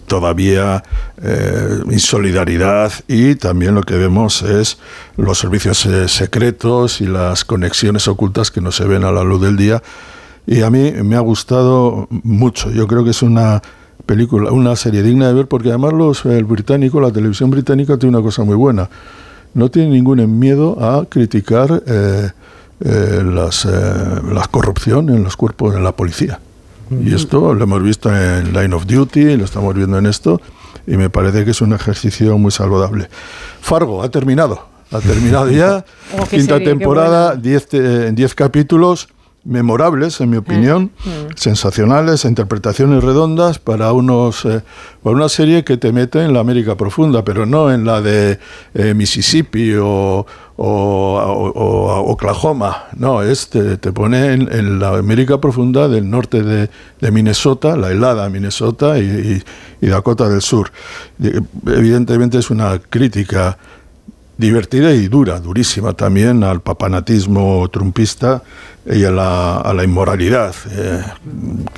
todavía 0.05 0.83
eh, 1.21 1.79
insolidaridad 1.91 2.91
y 3.07 3.35
también 3.35 3.75
lo 3.75 3.83
que 3.83 3.95
vemos 3.95 4.41
es 4.41 4.77
los 5.17 5.37
servicios 5.37 5.85
eh, 5.85 6.07
secretos 6.07 7.01
y 7.01 7.05
las 7.05 7.43
conexiones 7.43 8.07
ocultas 8.07 8.51
que 8.51 8.61
no 8.61 8.71
se 8.71 8.85
ven 8.85 9.03
a 9.03 9.11
la 9.11 9.23
luz 9.23 9.41
del 9.41 9.57
día. 9.57 9.83
Y 10.45 10.61
a 10.61 10.69
mí 10.69 10.93
me 11.03 11.17
ha 11.17 11.19
gustado 11.19 12.07
mucho. 12.09 12.71
Yo 12.71 12.87
creo 12.87 13.03
que 13.03 13.09
es 13.09 13.21
una 13.21 13.61
película 14.05 14.51
una 14.51 14.75
serie 14.75 15.03
digna 15.03 15.27
de 15.27 15.33
ver 15.33 15.47
porque 15.47 15.69
además 15.69 15.93
los 15.93 16.25
el 16.25 16.45
británico 16.45 17.01
la 17.01 17.11
televisión 17.11 17.49
británica 17.49 17.97
tiene 17.97 18.17
una 18.17 18.23
cosa 18.23 18.43
muy 18.43 18.55
buena. 18.55 18.89
No 19.53 19.69
tiene 19.69 19.89
ningún 19.89 20.39
miedo 20.39 20.77
a 20.79 21.05
criticar 21.05 21.83
eh, 21.85 22.29
eh, 22.79 23.23
las, 23.25 23.65
eh, 23.65 23.69
la 24.31 24.47
corrupción 24.49 25.09
en 25.09 25.23
los 25.23 25.35
cuerpos 25.35 25.75
en 25.75 25.83
la 25.83 25.91
policía 25.91 26.39
y 26.89 27.13
esto 27.13 27.53
lo 27.53 27.63
hemos 27.63 27.83
visto 27.83 28.15
en 28.15 28.53
Line 28.53 28.73
of 28.73 28.85
Duty, 28.85 29.37
lo 29.37 29.45
estamos 29.45 29.73
viendo 29.75 29.97
en 29.97 30.05
esto, 30.05 30.41
y 30.85 30.97
me 30.97 31.09
parece 31.09 31.45
que 31.45 31.51
es 31.51 31.61
un 31.61 31.73
ejercicio 31.73 32.37
muy 32.37 32.51
saludable. 32.51 33.09
Fargo 33.61 34.03
ha 34.03 34.09
terminado, 34.09 34.67
ha 34.91 34.99
terminado 34.99 35.49
ya, 35.49 35.85
Oh, 36.17 36.25
quinta 36.25 36.57
serie, 36.57 36.67
temporada, 36.67 37.27
buena. 37.33 37.41
10 37.41 37.67
eh, 37.73 38.11
10 38.13 38.35
capítulos, 38.35 39.09
memorables, 39.47 40.19
en 40.19 40.29
mi 40.29 40.37
opinión, 40.37 40.91
sensacionales, 41.35 42.25
interpretaciones 42.25 43.03
redondas 43.03 43.59
para 43.59 43.93
unos 43.93 44.43
eh, 44.45 44.61
para 45.01 45.15
una 45.15 45.29
serie 45.29 45.63
que 45.63 45.77
te 45.77 45.93
mete 45.93 46.23
en 46.23 46.33
la 46.33 46.41
América 46.41 46.75
profunda, 46.75 47.23
pero 47.23 47.45
no 47.45 47.71
en 47.71 47.85
la 47.85 48.01
de 48.01 48.39
eh, 48.73 48.93
Mississippi 48.93 49.73
o, 49.79 50.25
o- 50.57 51.19
o- 51.19 51.51
o 51.55 52.11
Oklahoma. 52.11 52.85
No, 52.95 53.21
es 53.21 53.49
te, 53.49 53.77
te 53.77 53.91
pone 53.91 54.33
en, 54.33 54.51
en 54.51 54.79
la 54.79 54.97
América 54.97 55.39
profunda 55.39 55.87
del 55.87 56.09
norte 56.09 56.41
de, 56.43 56.69
de 56.99 57.11
Minnesota, 57.11 57.77
la 57.77 57.91
helada 57.91 58.27
Minnesota 58.29 58.97
y, 58.99 59.03
y- 59.81 59.85
y 59.85 59.87
Dakota 59.89 60.27
del 60.27 60.41
Sur. 60.41 60.71
Evidentemente 61.65 62.37
es 62.39 62.49
una 62.49 62.79
crítica 62.79 63.57
divertida 64.37 64.91
y 64.93 65.07
dura, 65.07 65.39
durísima 65.39 65.93
también 65.93 66.43
al 66.43 66.61
papanatismo 66.61 67.67
trumpista 67.69 68.43
y 68.85 69.03
a 69.03 69.09
la, 69.11 69.57
a 69.57 69.73
la 69.73 69.83
inmoralidad 69.83 70.53
eh, 70.71 71.03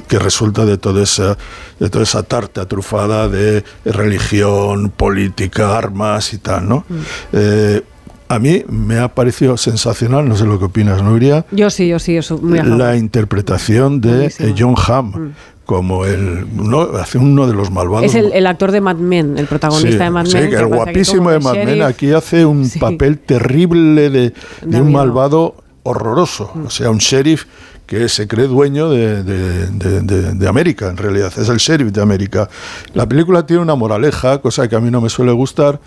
que 0.10 0.20
resulta 0.20 0.66
de 0.66 0.78
toda 0.78 1.02
esa 1.04 1.38
de 1.80 1.90
toda 1.90 2.04
esa 2.04 2.24
tarta 2.24 2.66
trufada 2.68 3.30
de 3.30 3.64
religión, 3.86 4.90
política, 4.90 5.78
armas 5.78 6.34
y 6.34 6.40
tal, 6.40 6.68
¿no? 6.68 6.86
Eh, 7.32 7.82
a 8.30 8.40
mí 8.40 8.64
me 8.70 9.00
ha 9.00 9.10
parecido 9.16 9.58
sensacional, 9.58 10.30
no 10.30 10.36
sé 10.38 10.46
lo 10.46 10.58
que 10.60 10.66
opinas, 10.66 11.02
Nuria, 11.04 11.46
Yo 11.52 11.70
sí, 11.70 11.88
yo 11.88 12.00
sí, 12.00 12.18
a 12.18 12.24
favor. 12.24 12.66
la 12.66 12.96
interpretación 12.96 14.00
de 14.02 14.10
Buenísimo. 14.12 14.50
eh, 14.50 14.56
John 14.58 14.76
Hamm 14.88 15.34
como 15.66 16.06
el 16.06 16.48
uno, 16.58 16.82
hace 17.00 17.18
uno 17.20 17.46
de 17.46 17.54
los 17.54 17.70
malvados 17.70 18.06
Es 18.06 18.16
el, 18.16 18.32
el 18.34 18.48
actor 18.48 18.72
de 18.72 18.82
Mad 18.82 18.96
Men, 18.96 19.38
el 19.38 19.46
protagonista 19.46 19.92
Sí, 19.92 19.98
de 20.04 20.10
Mad 20.10 20.26
sí, 20.26 20.34
Men. 20.36 20.50
que 20.50 20.56
el 20.56 20.62
que 20.62 20.66
guapísimo 20.76 21.30
de 21.32 21.40
Mad 21.40 21.54
Men 21.54 21.82
aquí 21.84 22.12
hace 22.12 22.44
un 22.46 22.66
Sí. 22.66 22.80
papel 22.80 23.20
terrible 23.20 24.10
de, 24.10 24.34
de 24.66 24.82
un 24.82 24.92
malvado 24.92 25.56
horroroso. 25.84 26.52
Mm. 26.56 26.66
O 26.66 26.70
sea, 26.72 26.90
un 26.90 26.98
sheriff 26.98 27.46
que 27.86 28.10
se 28.10 28.28
cree 28.28 28.48
dueño 28.48 28.90
de, 28.90 29.24
de- 29.24 29.68
de- 29.68 30.02
de- 30.02 30.34
de 30.34 30.48
América, 30.48 30.90
en 30.90 30.98
realidad. 30.98 31.32
Es 31.38 31.50
el 31.50 31.58
sheriff 31.58 31.92
de 31.92 32.02
América. 32.02 32.50
La 32.94 33.08
película 33.08 33.46
tiene 33.46 33.62
una 33.62 33.76
moraleja, 33.76 34.40
cosa 34.42 34.68
que 34.68 34.76
a 34.76 34.80
mí 34.80 34.90
no 34.92 35.02
me 35.02 35.10
suele 35.10 35.32
gustar, 35.32 35.80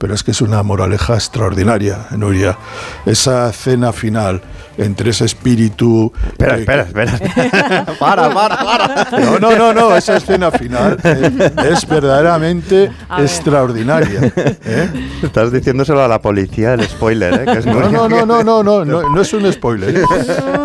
pero 0.00 0.14
es 0.14 0.24
que 0.24 0.30
es 0.30 0.40
una 0.40 0.62
moraleja 0.62 1.12
extraordinaria, 1.12 2.06
Nuria. 2.12 2.56
Esa 3.04 3.52
cena 3.52 3.92
final 3.92 4.40
entre 4.78 5.10
ese 5.10 5.26
espíritu... 5.26 6.10
Espera, 6.26 6.56
eh, 6.56 6.60
espera, 6.60 6.82
espera. 6.84 7.84
para, 7.98 8.32
para, 8.32 8.56
para. 8.56 9.10
no, 9.20 9.38
no, 9.38 9.54
no, 9.54 9.74
no, 9.74 9.94
esa 9.94 10.16
escena 10.16 10.50
final 10.50 10.96
eh, 11.04 11.52
es 11.70 11.86
verdaderamente 11.86 12.90
A 13.10 13.20
extraordinaria. 13.20 14.32
¿eh? 14.64 14.88
Estás 15.22 15.52
diciéndoselo 15.52 16.02
a 16.02 16.08
la 16.08 16.22
policía 16.22 16.72
el 16.72 16.88
spoiler, 16.88 17.42
¿eh? 17.42 17.44
Que 17.44 17.58
es 17.58 17.66
No, 17.66 17.90
no, 17.90 18.08
no, 18.08 18.24
no, 18.24 18.42
no, 18.42 18.62
no, 18.62 18.84
no, 18.86 19.10
no 19.10 19.20
es 19.20 19.32
un 19.34 19.52
spoiler. 19.52 20.02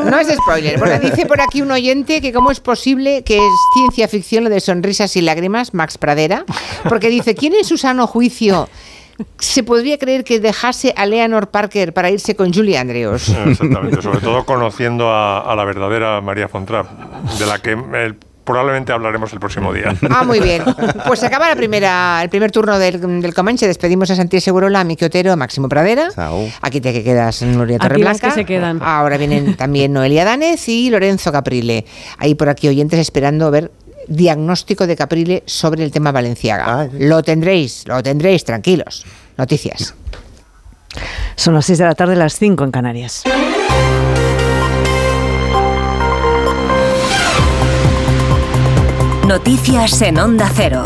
No 0.05 0.17
es 0.17 0.27
spoiler. 0.33 0.79
Bueno, 0.79 0.97
dice 0.99 1.25
por 1.25 1.41
aquí 1.41 1.61
un 1.61 1.71
oyente 1.71 2.21
que 2.21 2.31
cómo 2.31 2.51
es 2.51 2.61
posible 2.61 3.23
que 3.25 3.35
es 3.35 3.53
ciencia 3.73 4.07
ficción 4.07 4.45
lo 4.45 4.49
de 4.49 4.61
sonrisas 4.61 5.13
y 5.17 5.21
lágrimas, 5.21 5.73
Max 5.73 5.97
Pradera, 5.97 6.45
porque 6.87 7.09
dice, 7.09 7.35
¿quién 7.35 7.53
en 7.53 7.65
su 7.65 7.77
sano 7.77 8.07
juicio 8.07 8.69
se 9.39 9.63
podría 9.63 9.97
creer 9.97 10.23
que 10.23 10.39
dejase 10.39 10.93
a 10.97 11.05
Leonor 11.05 11.47
Parker 11.49 11.93
para 11.93 12.09
irse 12.09 12.35
con 12.35 12.53
Julie 12.53 12.77
Andrews? 12.77 13.29
Exactamente, 13.47 14.01
sobre 14.01 14.19
todo 14.19 14.45
conociendo 14.45 15.09
a, 15.09 15.39
a 15.51 15.55
la 15.55 15.65
verdadera 15.65 16.21
María 16.21 16.47
Fontrap, 16.47 16.87
de 17.39 17.45
la 17.45 17.59
que 17.59 17.77
probablemente 18.43 18.93
hablaremos 18.93 19.33
el 19.33 19.39
próximo 19.39 19.73
día. 19.73 19.95
Ah, 20.11 20.23
muy 20.23 20.39
bien. 20.39 20.61
Pues 21.07 21.19
se 21.19 21.25
acaba 21.25 21.49
la 21.49 21.55
primera, 21.55 22.19
el 22.21 22.29
primer 22.29 22.51
turno 22.51 22.77
del, 22.77 23.01
del 23.19 23.33
Comanche. 23.33 23.65
Despedimos 23.65 24.11
a 24.11 24.15
Santiago 24.15 24.39
Segurola, 24.41 24.81
a 24.81 24.83
Miki 24.83 25.03
Otero, 25.03 25.31
a 25.31 25.35
Máximo 25.35 25.67
Pradera. 25.67 26.09
Aquí 26.61 26.79
te 26.79 27.03
quedas, 27.03 27.41
Nuria 27.41 27.77
Aquí 27.77 28.03
las 28.03 28.19
Torreblanca. 28.19 28.27
que 28.27 28.33
se 28.35 28.45
quedan. 28.45 28.79
Ahora 28.83 29.17
vienen 29.17 29.55
también 29.57 29.93
Noelia 29.93 30.25
Danez 30.25 30.69
y 30.69 30.91
Lorenzo 30.91 31.31
Caprile. 31.31 31.85
Hay 32.19 32.35
por 32.35 32.49
aquí 32.49 32.67
oyentes 32.67 32.99
esperando 32.99 33.49
ver 33.49 33.71
diagnóstico 34.07 34.87
de 34.87 34.95
Caprile 34.95 35.43
sobre 35.45 35.83
el 35.83 35.91
tema 35.91 36.11
Valenciaga. 36.11 36.89
Lo 36.93 37.23
tendréis, 37.23 37.87
lo 37.87 38.01
tendréis, 38.01 38.43
tranquilos. 38.43 39.05
Noticias. 39.37 39.93
Son 41.35 41.53
las 41.53 41.65
6 41.65 41.79
de 41.79 41.85
la 41.85 41.95
tarde, 41.95 42.15
las 42.15 42.37
5 42.37 42.63
en 42.63 42.71
Canarias. 42.71 43.23
Noticias 49.27 50.01
en 50.03 50.19
Onda 50.19 50.49
Cero. 50.53 50.83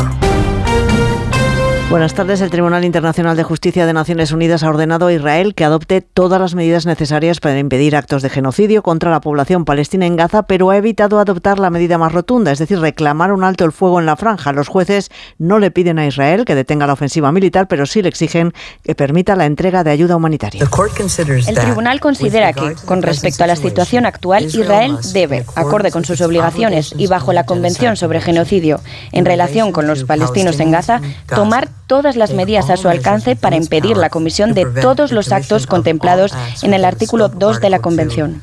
Buenas 1.90 2.14
tardes. 2.14 2.40
El 2.40 2.50
Tribunal 2.50 2.84
Internacional 2.84 3.36
de 3.36 3.42
Justicia 3.42 3.84
de 3.84 3.92
Naciones 3.92 4.30
Unidas 4.30 4.62
ha 4.62 4.68
ordenado 4.68 5.08
a 5.08 5.12
Israel 5.12 5.56
que 5.56 5.64
adopte 5.64 6.00
todas 6.00 6.40
las 6.40 6.54
medidas 6.54 6.86
necesarias 6.86 7.40
para 7.40 7.58
impedir 7.58 7.96
actos 7.96 8.22
de 8.22 8.30
genocidio 8.30 8.84
contra 8.84 9.10
la 9.10 9.20
población 9.20 9.64
palestina 9.64 10.06
en 10.06 10.14
Gaza, 10.14 10.44
pero 10.44 10.70
ha 10.70 10.76
evitado 10.76 11.18
adoptar 11.18 11.58
la 11.58 11.68
medida 11.68 11.98
más 11.98 12.12
rotunda, 12.12 12.52
es 12.52 12.60
decir, 12.60 12.78
reclamar 12.78 13.32
un 13.32 13.42
alto 13.42 13.64
el 13.64 13.72
fuego 13.72 13.98
en 13.98 14.06
la 14.06 14.14
franja. 14.14 14.52
Los 14.52 14.68
jueces 14.68 15.10
no 15.38 15.58
le 15.58 15.72
piden 15.72 15.98
a 15.98 16.06
Israel 16.06 16.44
que 16.44 16.54
detenga 16.54 16.86
la 16.86 16.92
ofensiva 16.92 17.32
militar, 17.32 17.66
pero 17.66 17.84
sí 17.86 18.02
le 18.02 18.08
exigen 18.08 18.52
que 18.84 18.94
permita 18.94 19.34
la 19.34 19.46
entrega 19.46 19.82
de 19.82 19.90
ayuda 19.90 20.14
humanitaria. 20.14 20.62
El 20.62 21.54
tribunal 21.56 21.98
considera 21.98 22.52
que, 22.52 22.76
con 22.84 23.02
respecto 23.02 23.42
a 23.42 23.48
la 23.48 23.56
situación 23.56 24.06
actual, 24.06 24.44
Israel 24.44 24.96
debe, 25.12 25.44
acorde 25.56 25.90
con 25.90 26.04
sus 26.04 26.20
obligaciones 26.20 26.94
y 26.96 27.08
bajo 27.08 27.32
la 27.32 27.46
Convención 27.46 27.96
sobre 27.96 28.20
Genocidio 28.20 28.80
en 29.10 29.24
relación 29.24 29.72
con 29.72 29.88
los 29.88 30.04
palestinos 30.04 30.60
en 30.60 30.70
Gaza, 30.70 31.00
tomar 31.26 31.68
todas 31.90 32.14
las 32.14 32.32
medidas 32.34 32.70
a 32.70 32.76
su 32.76 32.88
alcance 32.88 33.34
para 33.34 33.56
impedir 33.56 33.96
la 33.96 34.10
comisión 34.10 34.54
de 34.54 34.64
todos 34.64 35.10
los 35.10 35.32
actos 35.32 35.66
contemplados 35.66 36.32
en 36.62 36.72
el 36.72 36.84
artículo 36.84 37.28
2 37.28 37.60
de 37.60 37.68
la 37.68 37.80
Convención. 37.80 38.40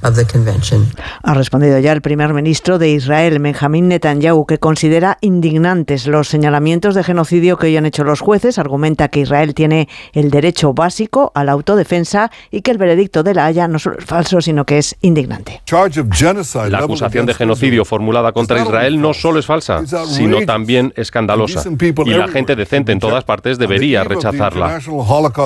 Ha 1.23 1.33
respondido 1.33 1.79
ya 1.79 1.93
el 1.93 2.01
primer 2.01 2.33
ministro 2.33 2.77
de 2.77 2.89
Israel, 2.89 3.39
Benjamín 3.39 3.87
Netanyahu, 3.87 4.45
que 4.45 4.57
considera 4.57 5.17
indignantes 5.21 6.07
los 6.07 6.27
señalamientos 6.27 6.93
de 6.93 7.05
genocidio 7.05 7.57
que 7.57 7.67
hoy 7.67 7.77
han 7.77 7.85
hecho 7.85 8.03
los 8.03 8.19
jueces. 8.19 8.59
Argumenta 8.59 9.07
que 9.07 9.21
Israel 9.21 9.53
tiene 9.53 9.87
el 10.11 10.29
derecho 10.29 10.73
básico 10.73 11.31
a 11.33 11.45
la 11.45 11.53
autodefensa 11.53 12.29
y 12.51 12.63
que 12.63 12.71
el 12.71 12.77
veredicto 12.77 13.23
de 13.23 13.33
la 13.33 13.45
Haya 13.45 13.69
no 13.69 13.79
solo 13.79 13.97
es 13.97 14.03
falso, 14.03 14.41
sino 14.41 14.65
que 14.65 14.77
es 14.77 14.97
indignante. 14.99 15.61
La 15.71 16.79
acusación 16.79 17.25
de 17.25 17.33
genocidio 17.33 17.85
formulada 17.85 18.33
contra 18.33 18.61
Israel 18.61 18.99
no 18.99 19.13
solo 19.13 19.39
es 19.39 19.45
falsa, 19.45 19.83
sino 20.05 20.41
también 20.41 20.91
escandalosa. 20.97 21.63
Y 22.05 22.09
la 22.09 22.27
gente 22.27 22.53
decente 22.57 22.91
en 22.91 22.99
todas 22.99 23.23
partes 23.23 23.36
debería 23.57 24.03
rechazarla. 24.03 24.79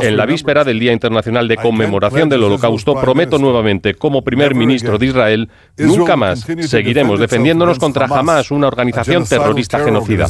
En 0.02 0.18
la 0.18 0.26
víspera 0.26 0.64
del 0.64 0.80
Día 0.80 0.94
Internacional 0.94 1.48
de 1.48 1.58
Conmemoración 1.58 2.30
del 2.30 2.44
Holocausto, 2.44 2.96
prometo 3.00 3.38
nuevamente, 3.38 3.96
como 3.96 4.24
primer 4.24 4.56
ministro 4.56 4.98
de 4.98 5.06
Israel, 5.06 5.50
nunca 5.78 6.16
más 6.16 6.46
seguiremos 6.62 7.20
defendiéndonos 7.20 7.80
contra 7.80 8.06
Hamas, 8.06 8.52
una 8.52 8.68
organización 8.68 9.26
terrorista 9.26 9.80
genocida. 9.80 10.28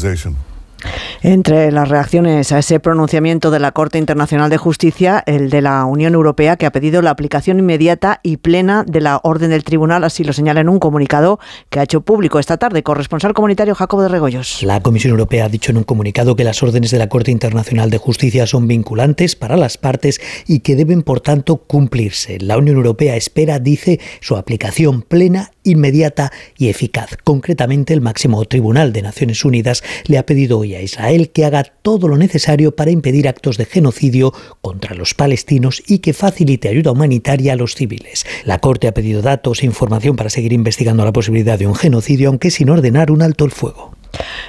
Entre 1.24 1.72
las 1.72 1.88
reacciones 1.88 2.51
a 2.51 2.57
ese 2.57 2.80
pronunciamiento 2.80 3.51
de 3.51 3.59
la 3.59 3.74
Corte 3.74 3.99
Internacional 3.99 4.49
de 4.49 4.57
Justicia, 4.57 5.22
el 5.28 5.51
de 5.51 5.61
la 5.61 5.86
Unión 5.86 6.15
Europea, 6.15 6.57
que 6.57 6.65
ha 6.65 6.72
pedido 6.72 7.03
la 7.03 7.11
aplicación 7.11 7.59
inmediata 7.59 8.19
y 8.24 8.38
plena 8.38 8.84
de 8.88 9.01
la 9.01 9.19
orden 9.22 9.51
del 9.51 9.63
tribunal, 9.63 10.03
así 10.03 10.24
lo 10.24 10.34
señala 10.34 10.61
en 10.61 10.69
un 10.69 10.80
comunicado 10.80 11.39
que 11.69 11.80
ha 11.80 11.84
hecho 11.84 12.01
público 12.01 12.39
esta 12.39 12.57
tarde. 12.57 12.82
Corresponsal 12.82 13.36
comunitario 13.36 13.76
Jacobo 13.76 14.01
de 14.01 14.07
Regoyos. 14.07 14.63
La 14.63 14.82
Comisión 14.82 15.11
Europea 15.11 15.45
ha 15.45 15.49
dicho 15.49 15.69
en 15.69 15.78
un 15.78 15.84
comunicado 15.84 16.36
que 16.36 16.43
las 16.43 16.63
órdenes 16.63 16.89
de 16.89 16.97
la 16.97 17.07
Corte 17.07 17.30
Internacional 17.30 17.91
de 17.91 17.99
Justicia 17.99 18.47
son 18.47 18.67
vinculantes 18.67 19.36
para 19.36 19.57
las 19.57 19.78
partes 19.78 20.19
y 20.47 20.61
que 20.61 20.76
deben, 20.76 21.03
por 21.03 21.19
tanto, 21.19 21.57
cumplirse. 21.57 22.39
La 22.39 22.57
Unión 22.57 22.78
Europea 22.78 23.15
espera, 23.15 23.59
dice, 23.59 23.99
su 24.22 24.38
aplicación 24.38 25.03
plena, 25.03 25.51
inmediata 25.61 26.32
y 26.57 26.69
eficaz. 26.69 27.15
Concretamente, 27.24 27.93
el 27.93 28.01
máximo 28.01 28.43
tribunal 28.45 28.91
de 28.91 29.03
Naciones 29.03 29.45
Unidas 29.45 29.84
le 30.07 30.17
ha 30.17 30.26
pedido 30.26 30.57
hoy 30.57 30.74
a 30.74 30.82
Israel 30.82 31.11
que 31.32 31.45
haga 31.45 31.64
todo 31.64 32.07
lo 32.07 32.18
necesario 32.18 32.76
para 32.76 32.91
impedir 32.91 33.28
actos 33.28 33.57
de 33.57 33.66
genocidio 33.66 34.34
contra 34.62 34.95
los 34.95 35.14
palestinos 35.14 35.84
y 35.88 35.99
que 35.99 36.14
facilite 36.14 36.70
ayuda 36.70 36.91
humanitaria 36.91 37.53
a 37.53 37.55
los 37.55 37.76
civiles. 37.76 38.26
La 38.45 38.59
Corte 38.59 38.88
ha 38.88 38.93
pedido 38.93 39.22
datos 39.22 39.62
e 39.62 39.66
información 39.66 40.16
para 40.16 40.30
seguir 40.30 40.53
investigando 40.53 41.05
la 41.05 41.14
posibilidad 41.14 41.59
de 41.59 41.68
un 41.68 41.76
genocidio, 41.76 42.30
aunque 42.30 42.51
sin 42.51 42.70
ordenar 42.70 43.12
un 43.12 43.22
alto 43.22 43.45
el 43.45 43.51
fuego. 43.51 44.01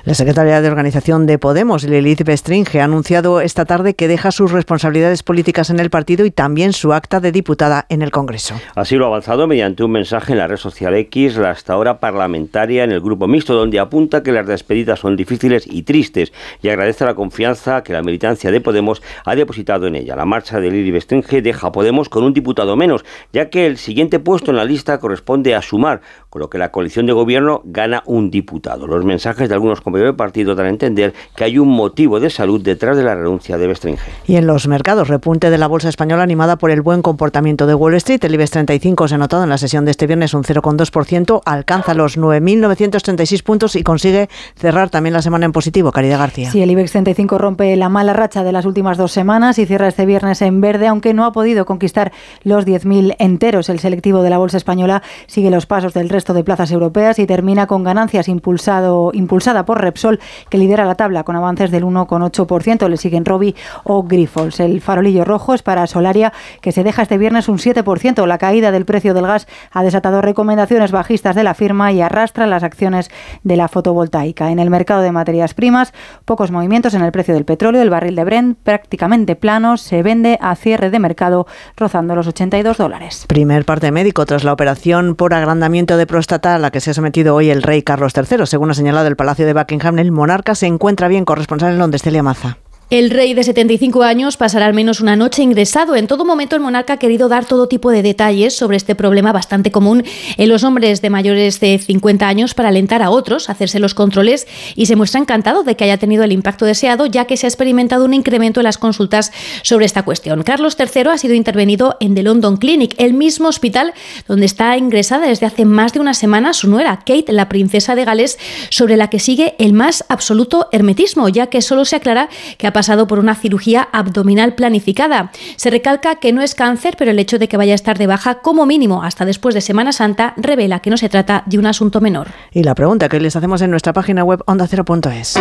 La 0.05 0.15
secretaria 0.15 0.61
de 0.61 0.69
Organización 0.69 1.27
de 1.27 1.39
Podemos, 1.39 1.85
Lilith 1.85 2.25
Bestringe, 2.25 2.81
ha 2.81 2.85
anunciado 2.85 3.41
esta 3.41 3.65
tarde 3.65 3.95
que 3.95 4.09
deja 4.09 4.33
sus 4.33 4.51
responsabilidades 4.51 5.23
políticas 5.23 5.71
en 5.71 5.79
el 5.79 5.91
partido 5.91 6.25
y 6.25 6.31
también 6.31 6.73
su 6.73 6.93
acta 6.93 7.21
de 7.21 7.31
diputada 7.31 7.87
en 7.89 8.03
el 8.03 8.11
Congreso. 8.11 8.55
Así 8.75 8.97
lo 8.97 9.05
ha 9.05 9.09
avanzado 9.09 9.47
mediante 9.47 9.85
un 9.85 9.93
mensaje 9.93 10.33
en 10.33 10.39
la 10.39 10.49
red 10.49 10.57
social 10.57 10.95
X, 10.95 11.37
la 11.37 11.51
hasta 11.51 11.75
ahora 11.75 12.01
parlamentaria 12.01 12.85
en 12.85 12.93
el 12.93 13.01
grupo 13.01 13.29
mixto, 13.29 13.55
donde 13.55 13.79
apunta 13.79 14.23
que 14.23 14.33
las 14.33 14.47
despedidas 14.47 15.01
son 15.01 15.17
difíciles 15.17 15.67
y 15.67 15.83
tristes 15.83 16.33
y 16.63 16.69
agradece 16.69 17.05
la 17.05 17.15
confianza 17.15 17.83
que 17.83 17.93
la 17.93 18.03
militancia 18.03 18.51
de 18.51 18.61
Podemos 18.61 19.03
ha 19.25 19.35
depositado 19.37 19.87
en 19.87 19.97
ella. 19.97 20.17
La 20.17 20.25
marcha 20.25 20.61
de 20.61 20.71
Lili 20.71 20.91
Bestringe 20.91 21.43
deja 21.43 21.69
a 21.69 21.73
Podemos 21.73 22.09
con 22.09 22.25
un 22.25 22.33
diputado 22.33 22.77
menos, 22.77 23.05
ya 23.33 23.51
que 23.51 23.67
el 23.67 23.79
siguiente 23.79 24.19
puesto 24.19 24.51
en 24.51 24.57
la 24.57 24.65
lista 24.65 24.99
corresponde 24.99 25.55
a 25.55 25.63
Sumar, 25.63 26.01
con 26.33 26.41
lo 26.41 26.49
que 26.49 26.57
la 26.57 26.71
coalición 26.71 27.05
de 27.05 27.13
gobierno 27.13 27.61
gana 27.63 28.03
un 28.07 28.31
diputado. 28.31 28.87
Los 28.87 29.05
mensajes 29.05 29.51
de 29.51 29.55
algunos 29.55 29.83
compañeros 29.83 30.15
de 30.15 30.17
partido 30.17 30.55
dan 30.55 30.65
a 30.65 30.71
entender 30.71 31.13
que 31.37 31.45
hay 31.45 31.59
un 31.59 31.69
motivo 31.69 32.21
de 32.21 32.31
salud 32.31 32.59
detrás 32.59 32.97
de 32.97 33.03
la 33.03 33.15
renuncia 33.15 33.59
de 33.59 33.67
Bestringe. 33.67 34.01
Y 34.27 34.37
en 34.37 34.47
los 34.47 34.67
mercados, 34.67 35.09
repunte 35.09 35.51
de 35.51 35.59
la 35.59 35.67
bolsa 35.67 35.91
española 35.91 36.23
animada 36.23 36.57
por 36.57 36.71
el 36.71 36.81
buen 36.81 37.03
comportamiento 37.03 37.67
de 37.67 37.75
Wall 37.75 37.97
Street. 37.97 38.25
El 38.25 38.33
IBEX 38.33 38.51
35 38.53 39.09
se 39.09 39.15
ha 39.15 39.19
notado 39.19 39.45
en 39.45 39.51
la 39.51 39.59
sesión 39.59 39.85
de 39.85 39.91
este 39.91 40.07
viernes 40.07 40.33
un 40.33 40.43
0,2%, 40.43 41.43
alcanza 41.45 41.93
los 41.93 42.17
9.936 42.17 43.43
puntos 43.43 43.77
y 43.77 43.83
consigue 43.83 44.31
cerrar 44.57 44.89
también 44.89 45.13
la 45.13 45.21
semana 45.21 45.45
en 45.45 45.53
positivo. 45.53 45.93
Caridad 45.93 46.19
García. 46.19 46.51
Sí, 46.51 46.63
el 46.63 46.71
IBEX 46.71 46.93
35 46.93 47.37
rompe 47.37 47.77
la 47.77 47.91
mala 47.91 48.15
racha 48.15 48.43
de 48.43 48.53
las 48.53 48.65
últimas 48.65 48.97
dos 48.97 49.13
semanas 49.13 49.59
y 49.59 49.67
cierra 49.67 49.87
este 49.87 50.07
viernes 50.07 50.41
en 50.41 50.63
verde, 50.63 50.87
aunque 50.87 51.13
no 51.13 51.27
ha 51.27 51.33
podido 51.33 51.67
conquistar 51.67 52.11
los 52.43 52.67
10.000 52.67 53.17
enteros. 53.19 53.69
El 53.69 53.81
selectivo 53.81 54.23
de 54.23 54.31
la 54.31 54.39
bolsa 54.39 54.57
española 54.57 55.03
sigue 55.27 55.51
los 55.51 55.67
pasos 55.67 55.93
del 55.93 56.09
resto 56.09 56.22
de 56.25 56.45
plazas 56.45 56.71
europeas 56.71 57.19
y 57.19 57.27
termina 57.27 57.67
con 57.67 57.83
ganancias 57.83 58.29
impulsado, 58.29 59.11
impulsada 59.13 59.65
por 59.65 59.81
Repsol, 59.81 60.21
que 60.49 60.59
lidera 60.59 60.85
la 60.85 60.95
tabla 60.95 61.25
con 61.25 61.35
avances 61.35 61.73
del 61.73 61.85
1,8%. 61.85 62.89
Le 62.89 62.97
siguen 62.97 63.25
Robi 63.25 63.57
o 63.83 64.05
Grifols. 64.05 64.61
El 64.61 64.81
farolillo 64.81 65.25
rojo 65.25 65.55
es 65.55 65.63
para 65.63 65.89
Solaria, 65.89 66.33
que 66.61 66.71
se 66.71 66.85
deja 66.85 67.03
este 67.03 67.19
viernes 67.19 67.49
un 67.49 67.59
7%. 67.59 68.25
La 68.27 68.39
caída 68.39 68.71
del 68.71 68.85
precio 68.85 69.13
del 69.15 69.27
gas 69.27 69.49
ha 69.73 69.83
desatado 69.83 70.23
recomendaciones 70.23 70.93
bajistas 70.93 71.35
de 71.35 71.43
la 71.43 71.55
firma 71.55 71.91
y 71.91 72.01
arrastra 72.01 72.47
las 72.47 72.63
acciones 72.63 73.11
de 73.43 73.57
la 73.57 73.67
fotovoltaica. 73.67 74.53
En 74.53 74.61
el 74.61 74.71
mercado 74.71 75.03
de 75.03 75.11
materias 75.11 75.55
primas, 75.55 75.93
pocos 76.25 76.53
movimientos 76.53 76.95
en 76.95 77.03
el 77.03 77.11
precio 77.11 77.35
del 77.35 77.45
petróleo. 77.45 77.83
El 77.83 77.91
barril 77.91 78.15
de 78.15 78.25
Brent 78.25 78.59
prácticamente 78.63 79.35
plano 79.35 79.77
se 79.77 80.03
vende 80.03 80.39
a 80.41 80.55
cierre 80.55 80.91
de 80.91 80.99
mercado 80.99 81.47
rozando 81.77 82.15
los 82.15 82.27
82 82.27 82.77
dólares. 82.77 83.25
Primer 83.27 83.65
parte 83.65 83.91
médico 83.91 84.27
tras 84.27 84.45
la 84.45 84.53
operación 84.53 85.15
por 85.17 85.35
agrandamiento 85.35 85.97
de 85.97 86.07
próstata 86.13 86.55
a 86.55 86.59
la 86.59 86.71
que 86.71 86.83
se 86.83 86.91
ha 86.91 86.95
sometido 86.95 87.35
hoy 87.35 87.49
el 87.49 87.63
rey 87.63 87.81
Carlos 87.81 88.13
III. 88.15 88.45
Según 88.45 88.71
ha 88.71 88.75
señalado 88.75 89.09
el 89.09 89.17
Palacio 89.17 89.47
de 89.47 89.55
Buckingham, 89.55 89.99
el 89.99 90.13
monarca 90.13 90.55
se 90.55 90.67
encuentra 90.67 91.09
bien. 91.09 91.25
Corresponsal 91.25 91.73
en 91.73 91.79
Londres, 91.79 92.03
Celia 92.03 92.23
Maza. 92.23 92.59
El 92.93 93.09
rey 93.09 93.33
de 93.33 93.43
75 93.43 94.03
años 94.03 94.37
pasará 94.37 94.67
al 94.67 94.75
menos 94.75 95.01
una 95.01 95.17
noche 95.17 95.43
ingresado. 95.43 95.97
En 95.97 96.07
todo 96.07 96.27
momento 96.27 96.57
el 96.57 96.61
monarca 96.61 96.93
ha 96.93 96.99
querido 96.99 97.31
dar 97.31 97.47
todo 97.47 97.67
tipo 97.67 97.91
de 97.91 98.03
detalles 98.03 98.55
sobre 98.55 98.77
este 98.77 98.95
problema 98.95 99.33
bastante 99.33 99.73
común 99.73 100.05
en 100.37 100.49
los 100.51 100.63
hombres 100.63 101.01
de 101.01 101.09
mayores 101.09 101.59
de 101.59 101.79
50 101.79 102.29
años 102.29 102.53
para 102.53 102.69
alentar 102.69 103.01
a 103.01 103.09
otros 103.09 103.49
a 103.49 103.53
hacerse 103.53 103.79
los 103.79 103.95
controles 103.95 104.47
y 104.77 104.85
se 104.85 104.95
muestra 104.95 105.23
encantado 105.23 105.63
de 105.63 105.75
que 105.75 105.85
haya 105.85 105.97
tenido 105.97 106.23
el 106.23 106.33
impacto 106.33 106.67
deseado 106.67 107.07
ya 107.07 107.25
que 107.25 107.39
se 107.39 107.47
ha 107.47 107.49
experimentado 107.49 108.05
un 108.05 108.13
incremento 108.13 108.61
en 108.61 108.65
las 108.65 108.77
consultas 108.77 109.33
sobre 109.63 109.87
esta 109.87 110.03
cuestión. 110.03 110.43
Carlos 110.43 110.77
III 110.79 111.13
ha 111.13 111.17
sido 111.17 111.33
intervenido 111.33 111.97
en 111.99 112.15
The 112.15 112.23
London 112.23 112.59
Clinic, 112.59 112.95
el 112.99 113.15
mismo 113.15 113.49
hospital 113.49 113.95
donde 114.29 114.45
está 114.45 114.77
ingresada 114.77 115.29
desde 115.29 115.47
hace 115.47 115.65
más 115.65 115.95
de 115.95 116.01
una 116.01 116.13
semana 116.13 116.53
su 116.53 116.69
nuera, 116.69 116.99
Kate, 117.07 117.33
la 117.33 117.49
princesa 117.49 117.95
de 117.95 118.05
Gales, 118.05 118.39
sobre 118.69 118.99
la 118.99 119.09
que 119.09 119.19
sigue 119.19 119.55
el 119.59 119.73
más 119.73 120.05
absoluto 120.11 120.69
hermetismo, 120.73 121.31
ya 121.31 121.47
que 121.47 121.63
solo 121.63 121.87
se 121.87 121.97
aclara 121.97 122.29
que 122.59 122.67
ha 122.67 122.73
pasado 122.75 122.82
por 123.07 123.19
una 123.19 123.35
cirugía 123.35 123.89
abdominal 123.93 124.55
planificada. 124.55 125.31
Se 125.57 125.71
recalca 125.71 126.17
que 126.17 126.33
no 126.33 126.43
es 126.43 126.55
cáncer, 126.55 126.95
pero 126.99 127.11
el 127.11 127.19
hecho 127.19 127.39
de 127.39 127.49
que 127.49 127.57
vaya 127.57 127.73
a 127.73 127.75
estar 127.75 127.99
de 127.99 128.07
baja 128.07 128.37
como 128.37 128.67
mínimo 128.67 129.03
hasta 129.03 129.25
después 129.25 129.55
de 129.55 129.61
Semana 129.61 129.93
Santa 129.93 130.35
revela 130.37 130.81
que 130.81 130.91
no 130.91 130.97
se 130.97 131.09
trata 131.09 131.43
de 131.47 131.59
un 131.59 131.67
asunto 131.67 132.01
menor. 132.01 132.29
Y 132.53 132.63
la 132.63 132.75
pregunta 132.75 133.09
que 133.09 133.21
les 133.21 133.37
hacemos 133.37 133.63
en 133.63 133.71
nuestra 133.71 133.93
página 133.93 134.25
web 134.25 134.43
ondacero.es. 134.47 135.39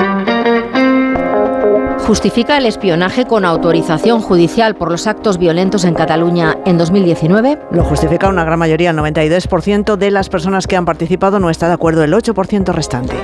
¿Justifica 2.05 2.57
el 2.57 2.65
espionaje 2.65 3.25
con 3.25 3.45
autorización 3.45 4.21
judicial 4.21 4.75
por 4.75 4.91
los 4.91 5.07
actos 5.07 5.37
violentos 5.37 5.85
en 5.85 5.93
Cataluña 5.93 6.57
en 6.65 6.77
2019? 6.77 7.59
Lo 7.71 7.83
justifica 7.83 8.27
una 8.27 8.43
gran 8.43 8.59
mayoría, 8.59 8.89
el 8.89 8.97
92% 8.97 9.95
de 9.95 10.11
las 10.11 10.27
personas 10.27 10.67
que 10.67 10.75
han 10.75 10.85
participado 10.85 11.39
no 11.39 11.49
está 11.49 11.67
de 11.67 11.73
acuerdo, 11.73 12.03
el 12.03 12.13
8% 12.13 12.73
restante. 12.73 13.15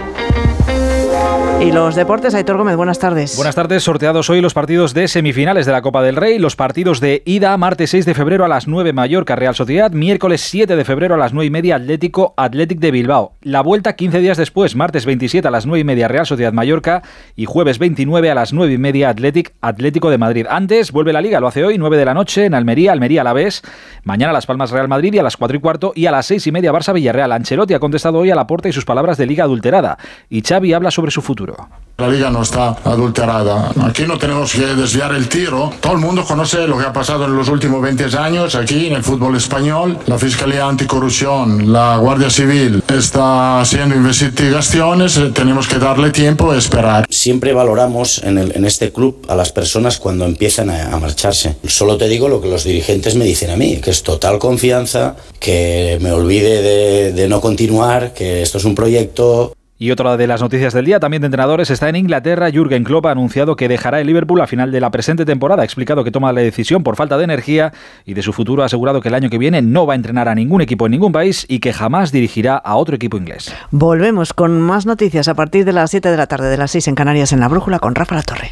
Y 1.59 1.71
los 1.71 1.95
deportes, 1.95 2.35
Aitor 2.35 2.55
Gómez, 2.55 2.75
buenas 2.75 2.99
tardes. 2.99 3.35
Buenas 3.35 3.55
tardes, 3.55 3.83
sorteados 3.83 4.29
hoy 4.29 4.41
los 4.41 4.53
partidos 4.53 4.93
de 4.93 5.07
semifinales 5.07 5.65
de 5.65 5.71
la 5.71 5.81
Copa 5.81 6.03
del 6.03 6.15
Rey, 6.15 6.37
los 6.37 6.55
partidos 6.55 6.99
de 6.99 7.23
ida, 7.25 7.57
martes 7.57 7.89
6 7.89 8.05
de 8.05 8.13
febrero 8.13 8.45
a 8.45 8.47
las 8.47 8.67
9 8.67 8.93
Mallorca 8.93 9.35
Real 9.35 9.55
Sociedad, 9.55 9.89
miércoles 9.91 10.41
7 10.41 10.75
de 10.75 10.85
febrero 10.85 11.15
a 11.15 11.17
las 11.17 11.33
9 11.33 11.47
y 11.47 11.49
media 11.49 11.77
Atlético 11.77 12.35
Athletic 12.37 12.79
de 12.79 12.91
Bilbao. 12.91 13.33
La 13.41 13.61
vuelta 13.61 13.95
15 13.95 14.19
días 14.19 14.37
después, 14.37 14.75
martes 14.75 15.07
27 15.07 15.47
a 15.47 15.51
las 15.51 15.65
9 15.65 15.79
y 15.79 15.83
media 15.83 16.07
Real 16.07 16.27
Sociedad 16.27 16.53
Mallorca 16.53 17.01
y 17.35 17.45
jueves 17.45 17.79
29 17.79 18.29
a 18.29 18.35
las 18.35 18.53
9 18.53 18.73
y 18.73 18.77
media 18.77 19.09
Athletic 19.09 19.55
Atlético 19.59 20.11
de 20.11 20.19
Madrid. 20.19 20.45
Antes 20.47 20.91
vuelve 20.91 21.11
la 21.11 21.21
Liga, 21.21 21.39
lo 21.39 21.47
hace 21.47 21.65
hoy, 21.65 21.79
9 21.79 21.97
de 21.97 22.05
la 22.05 22.13
noche 22.13 22.45
en 22.45 22.53
Almería, 22.53 22.91
Almería 22.91 23.21
a 23.21 23.23
la 23.23 23.33
vez, 23.33 23.63
mañana 24.03 24.31
Las 24.31 24.45
Palmas 24.45 24.69
Real 24.69 24.87
Madrid 24.87 25.15
y 25.15 25.17
a 25.17 25.23
las 25.23 25.37
4 25.37 25.57
y 25.57 25.59
cuarto 25.59 25.91
y 25.95 26.05
a 26.05 26.11
las 26.11 26.27
6 26.27 26.45
y 26.45 26.51
media 26.51 26.71
Barça 26.71 26.93
Villarreal. 26.93 27.31
Ancelotti 27.31 27.73
ha 27.73 27.79
contestado 27.79 28.19
hoy 28.19 28.29
a 28.29 28.35
la 28.35 28.45
porta 28.45 28.69
y 28.69 28.73
sus 28.73 28.85
palabras 28.85 29.17
de 29.17 29.25
Liga 29.25 29.45
adulterada 29.45 29.97
y 30.29 30.43
Xavi 30.43 30.73
habla 30.73 30.91
sobre 30.91 31.09
su 31.09 31.23
futuro. 31.23 31.46
La 31.99 32.07
liga 32.07 32.29
no 32.29 32.43
está 32.43 32.77
adulterada. 32.83 33.71
Aquí 33.81 34.03
no 34.03 34.19
tenemos 34.19 34.53
que 34.53 34.67
desviar 34.67 35.15
el 35.15 35.27
tiro. 35.27 35.73
Todo 35.81 35.93
el 35.93 35.97
mundo 35.97 36.23
conoce 36.23 36.67
lo 36.67 36.77
que 36.77 36.85
ha 36.85 36.93
pasado 36.93 37.25
en 37.25 37.35
los 37.35 37.49
últimos 37.49 37.81
20 37.81 38.15
años 38.15 38.53
aquí 38.53 38.85
en 38.85 38.93
el 38.93 39.03
fútbol 39.03 39.35
español. 39.35 39.97
La 40.05 40.19
Fiscalía 40.19 40.67
Anticorrupción, 40.67 41.73
la 41.73 41.97
Guardia 41.97 42.29
Civil 42.29 42.83
está 42.87 43.61
haciendo 43.61 43.95
investigaciones. 43.95 45.19
Tenemos 45.33 45.67
que 45.67 45.79
darle 45.79 46.11
tiempo 46.11 46.53
y 46.53 46.59
esperar. 46.59 47.07
Siempre 47.09 47.51
valoramos 47.53 48.21
en, 48.23 48.37
este 48.63 48.91
club 48.91 49.25
a 49.27 49.35
las 49.35 49.51
personas 49.51 49.97
cuando 49.97 50.25
empiezan 50.25 50.69
a, 50.69 50.93
a 50.93 50.99
marcharse. 50.99 51.55
Solo 51.65 51.97
te 51.97 52.07
digo 52.07 52.29
lo 52.29 52.39
que 52.39 52.47
los 52.47 52.63
dirigentes 52.63 53.15
me 53.15 53.25
dicen 53.25 53.49
a 53.49 53.55
mí, 53.55 53.77
que 53.77 53.89
es 53.89 54.03
total 54.03 54.37
confianza, 54.37 55.15
que 55.39 55.97
me 55.99 56.11
olvide 56.11 56.61
de, 56.61 57.13
de 57.13 57.27
no 57.27 57.41
continuar, 57.41 58.13
que 58.13 58.43
esto 58.43 58.59
es 58.59 58.65
un 58.65 58.75
proyecto 58.75 59.56
y 59.79 59.91
otra 59.91 60.17
de 60.17 60.27
las 60.27 60.41
noticias 60.41 60.73
del 60.73 60.85
día, 60.85 60.99
también 60.99 61.21
de 61.21 61.27
entrenadores, 61.27 61.69
está 61.69 61.89
en 61.89 61.95
Inglaterra. 61.95 62.49
Jürgen 62.49 62.83
Klopp 62.83 63.05
ha 63.05 63.11
anunciado 63.11 63.55
que 63.55 63.67
dejará 63.67 64.01
el 64.01 64.07
Liverpool 64.07 64.41
a 64.41 64.47
final 64.47 64.71
de 64.71 64.81
la 64.81 64.89
presente 64.89 65.25
temporada. 65.25 65.61
Ha 65.61 65.65
explicado 65.65 66.03
que 66.03 66.11
toma 66.11 66.33
la 66.33 66.41
decisión 66.41 66.83
por 66.83 66.95
falta 66.95 67.17
de 67.17 67.23
energía 67.23 67.73
y 68.05 68.13
de 68.13 68.21
su 68.21 68.33
futuro 68.33 68.63
ha 68.63 68.65
asegurado 68.65 69.01
que 69.01 69.09
el 69.09 69.15
año 69.15 69.29
que 69.29 69.37
viene 69.37 69.61
no 69.61 69.85
va 69.85 69.93
a 69.93 69.95
entrenar 69.95 70.27
a 70.29 70.35
ningún 70.35 70.61
equipo 70.61 70.85
en 70.85 70.91
ningún 70.91 71.11
país 71.11 71.45
y 71.47 71.59
que 71.59 71.73
jamás 71.73 72.11
dirigirá 72.11 72.55
a 72.57 72.75
otro 72.75 72.95
equipo 72.95 73.17
inglés. 73.17 73.53
Volvemos 73.71 74.33
con 74.33 74.61
más 74.61 74.85
noticias 74.85 75.27
a 75.27 75.35
partir 75.35 75.65
de 75.65 75.73
las 75.73 75.91
7 75.91 76.09
de 76.09 76.17
la 76.17 76.27
tarde, 76.27 76.49
de 76.49 76.57
las 76.57 76.71
6 76.71 76.87
en 76.87 76.95
Canarias 76.95 77.31
en 77.31 77.39
la 77.39 77.47
Brújula 77.47 77.79
con 77.79 77.95
Rafa 77.95 78.15
La 78.15 78.23
Torre. 78.23 78.51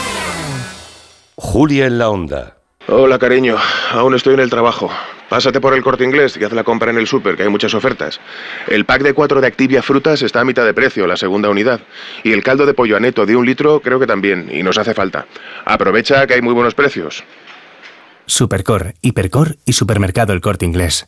Julia 1.43 1.87
en 1.87 1.97
la 1.97 2.09
onda. 2.11 2.57
Hola, 2.87 3.17
cariño. 3.17 3.57
Aún 3.91 4.13
estoy 4.13 4.35
en 4.35 4.41
el 4.41 4.51
trabajo. 4.51 4.91
Pásate 5.27 5.59
por 5.59 5.73
el 5.73 5.81
corte 5.81 6.03
inglés 6.03 6.37
y 6.39 6.43
haz 6.43 6.53
la 6.53 6.63
compra 6.63 6.91
en 6.91 6.97
el 6.97 7.07
súper, 7.07 7.35
que 7.35 7.41
hay 7.41 7.49
muchas 7.49 7.73
ofertas. 7.73 8.21
El 8.67 8.85
pack 8.85 9.01
de 9.01 9.13
cuatro 9.15 9.41
de 9.41 9.47
Activia 9.47 9.81
Frutas 9.81 10.21
está 10.21 10.41
a 10.41 10.45
mitad 10.45 10.63
de 10.63 10.75
precio, 10.75 11.07
la 11.07 11.17
segunda 11.17 11.49
unidad. 11.49 11.81
Y 12.23 12.31
el 12.31 12.43
caldo 12.43 12.67
de 12.67 12.75
pollo 12.75 12.95
aneto 12.95 13.25
de 13.25 13.35
un 13.35 13.47
litro 13.47 13.81
creo 13.81 13.99
que 13.99 14.05
también, 14.05 14.49
y 14.53 14.61
nos 14.61 14.77
hace 14.77 14.93
falta. 14.93 15.25
Aprovecha 15.65 16.27
que 16.27 16.35
hay 16.35 16.43
muy 16.43 16.53
buenos 16.53 16.75
precios. 16.75 17.23
Supercor, 18.27 18.93
Hipercor 19.01 19.57
y 19.65 19.73
Supermercado 19.73 20.33
El 20.33 20.41
Corte 20.41 20.65
Inglés. 20.65 21.07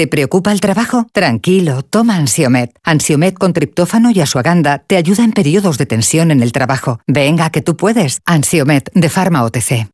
¿Te 0.00 0.06
preocupa 0.06 0.50
el 0.50 0.62
trabajo? 0.62 1.06
Tranquilo, 1.12 1.82
toma 1.82 2.16
Ansiomet. 2.16 2.74
Ansiomet 2.82 3.36
con 3.36 3.52
triptófano 3.52 4.10
y 4.10 4.22
asuaganda 4.22 4.78
te 4.78 4.96
ayuda 4.96 5.24
en 5.24 5.32
periodos 5.32 5.76
de 5.76 5.84
tensión 5.84 6.30
en 6.30 6.42
el 6.42 6.52
trabajo. 6.52 7.00
Venga, 7.06 7.50
que 7.50 7.60
tú 7.60 7.76
puedes. 7.76 8.22
Ansiomet 8.24 8.90
de 8.94 9.10
Pharma 9.10 9.44
OTC. 9.44 9.90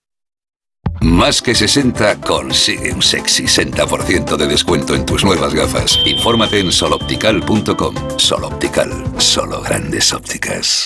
Más 1.00 1.42
que 1.42 1.56
60 1.56 2.20
consigue 2.20 2.92
un 2.92 3.02
sexy 3.02 3.46
60% 3.46 4.36
de 4.36 4.46
descuento 4.46 4.94
en 4.94 5.04
tus 5.04 5.24
nuevas 5.24 5.52
gafas. 5.52 5.98
Infórmate 6.06 6.60
en 6.60 6.70
soloptical.com. 6.70 7.94
Soloptical, 8.16 8.92
solo 9.18 9.60
grandes 9.60 10.12
ópticas. 10.12 10.85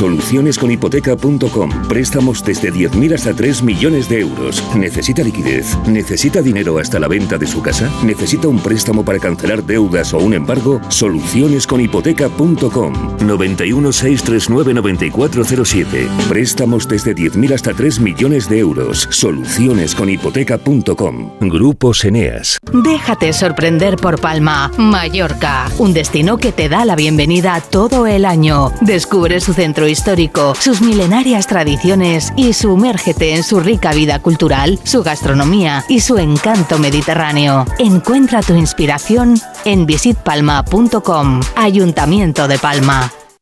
Solucionesconhipoteca.com. 0.00 1.70
Préstamos 1.86 2.42
desde 2.42 2.72
10.000 2.72 3.14
hasta 3.14 3.34
3 3.34 3.62
millones 3.62 4.08
de 4.08 4.20
euros. 4.20 4.64
¿Necesita 4.74 5.22
liquidez? 5.22 5.76
¿Necesita 5.86 6.40
dinero 6.40 6.78
hasta 6.78 6.98
la 6.98 7.06
venta 7.06 7.36
de 7.36 7.46
su 7.46 7.60
casa? 7.60 7.90
¿Necesita 8.02 8.48
un 8.48 8.60
préstamo 8.60 9.04
para 9.04 9.18
cancelar 9.18 9.62
deudas 9.62 10.14
o 10.14 10.18
un 10.18 10.32
embargo? 10.32 10.80
Solucionesconhipoteca.com. 10.88 13.26
91 13.26 13.92
639 13.92 14.72
9407. 14.72 16.08
Préstamos 16.30 16.88
desde 16.88 17.14
10.000 17.14 17.52
hasta 17.52 17.74
3 17.74 18.00
millones 18.00 18.48
de 18.48 18.60
euros. 18.60 19.06
Solucionesconhipoteca.com. 19.10 21.32
Grupos 21.40 22.06
Eneas. 22.06 22.56
Déjate 22.72 23.34
sorprender 23.34 23.96
por 23.96 24.18
Palma, 24.18 24.72
Mallorca, 24.78 25.70
un 25.76 25.92
destino 25.92 26.38
que 26.38 26.52
te 26.52 26.70
da 26.70 26.86
la 26.86 26.96
bienvenida 26.96 27.60
todo 27.60 28.06
el 28.06 28.24
año. 28.24 28.72
Descubre 28.80 29.40
su 29.40 29.52
centro 29.52 29.89
histórico, 29.90 30.54
sus 30.54 30.80
milenarias 30.80 31.46
tradiciones 31.46 32.32
y 32.36 32.52
sumérgete 32.52 33.34
en 33.34 33.42
su 33.42 33.60
rica 33.60 33.92
vida 33.92 34.18
cultural, 34.20 34.78
su 34.84 35.02
gastronomía 35.02 35.84
y 35.88 36.00
su 36.00 36.18
encanto 36.18 36.78
mediterráneo. 36.78 37.66
Encuentra 37.78 38.42
tu 38.42 38.54
inspiración 38.54 39.40
en 39.64 39.86
visitpalma.com, 39.86 41.40
Ayuntamiento 41.56 42.48
de 42.48 42.58
Palma. 42.58 43.12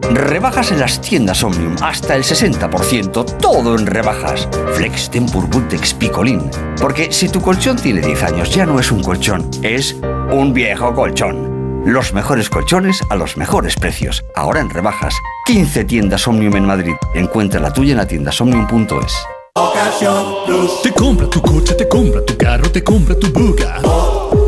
Rebajas 0.00 0.70
en 0.70 0.78
las 0.78 1.00
tiendas 1.00 1.42
Omnium, 1.42 1.74
hasta 1.82 2.14
el 2.14 2.22
60%, 2.22 3.38
todo 3.38 3.76
en 3.76 3.84
rebajas. 3.84 4.48
Flex 4.74 5.10
Tempur 5.10 5.48
Bultex 5.48 5.92
Picolín. 5.94 6.50
Porque 6.80 7.12
si 7.12 7.28
tu 7.28 7.40
colchón 7.40 7.76
tiene 7.76 8.00
10 8.00 8.22
años, 8.22 8.50
ya 8.50 8.64
no 8.64 8.78
es 8.78 8.92
un 8.92 9.02
colchón, 9.02 9.50
es 9.62 9.96
un 10.30 10.54
viejo 10.54 10.94
colchón. 10.94 11.82
Los 11.84 12.12
mejores 12.12 12.48
colchones 12.48 13.02
a 13.10 13.16
los 13.16 13.36
mejores 13.36 13.74
precios. 13.74 14.24
Ahora 14.36 14.60
en 14.60 14.70
rebajas. 14.70 15.14
15 15.46 15.84
tiendas 15.84 16.26
Omnium 16.28 16.56
en 16.56 16.66
Madrid. 16.66 16.94
Encuentra 17.14 17.60
la 17.60 17.72
tuya 17.72 17.92
en 17.92 17.98
la 17.98 18.06
tienda 18.06 18.30
somnium.es. 18.30 19.14
Te 20.82 20.92
compra 20.92 21.28
tu 21.28 21.42
coche, 21.42 21.74
te 21.74 21.88
compra 21.88 22.24
tu 22.24 22.36
carro, 22.36 22.70
te 22.70 22.84
compra 22.84 23.18
tu 23.18 23.32
buga. 23.32 24.47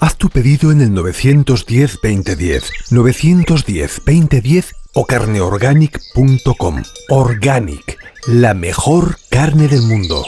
Haz 0.00 0.16
tu 0.16 0.30
pedido 0.30 0.72
en 0.72 0.80
el 0.80 0.92
910-2010, 0.92 2.62
910-2010 2.90 4.72
o 4.94 5.04
carneorganic.com. 5.04 6.82
Organic, 7.10 7.98
la 8.26 8.54
mejor 8.54 9.18
carne 9.28 9.68
del 9.68 9.82
mundo. 9.82 10.24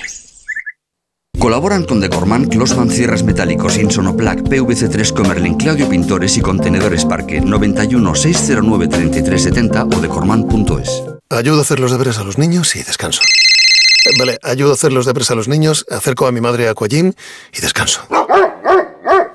Colaboran 1.39 1.85
con 1.85 2.01
Decorman, 2.01 2.45
Closman 2.49 2.91
Cierres 2.91 3.23
Metálicos, 3.23 3.79
Insonoplac, 3.79 4.41
PVC3 4.41 5.15
Comerlin, 5.15 5.55
Claudio 5.55 5.89
Pintores 5.89 6.37
y 6.37 6.43
Contenedores 6.43 7.07
Parque 7.07 7.41
91 7.41 8.15
609 8.15 8.89
3370 8.89 9.85
o 9.85 10.01
decorman.es. 10.01 11.03
Ayudo 11.31 11.61
a 11.61 11.63
hacer 11.63 11.81
los 11.81 11.91
deberes 11.91 12.19
a 12.19 12.25
los 12.25 12.37
niños 12.37 12.77
y 12.77 12.83
descanso. 12.83 13.23
Vale, 14.19 14.39
ayudo 14.43 14.73
a 14.73 14.75
hacer 14.75 14.93
los 14.93 15.07
deberes 15.07 15.31
a 15.31 15.35
los 15.35 15.49
niños, 15.49 15.87
acerco 15.91 16.27
a 16.27 16.33
mi 16.33 16.43
madre 16.43 16.69
a 16.69 16.73
Aquagym 16.73 17.15
y 17.55 17.61
descanso. 17.63 18.07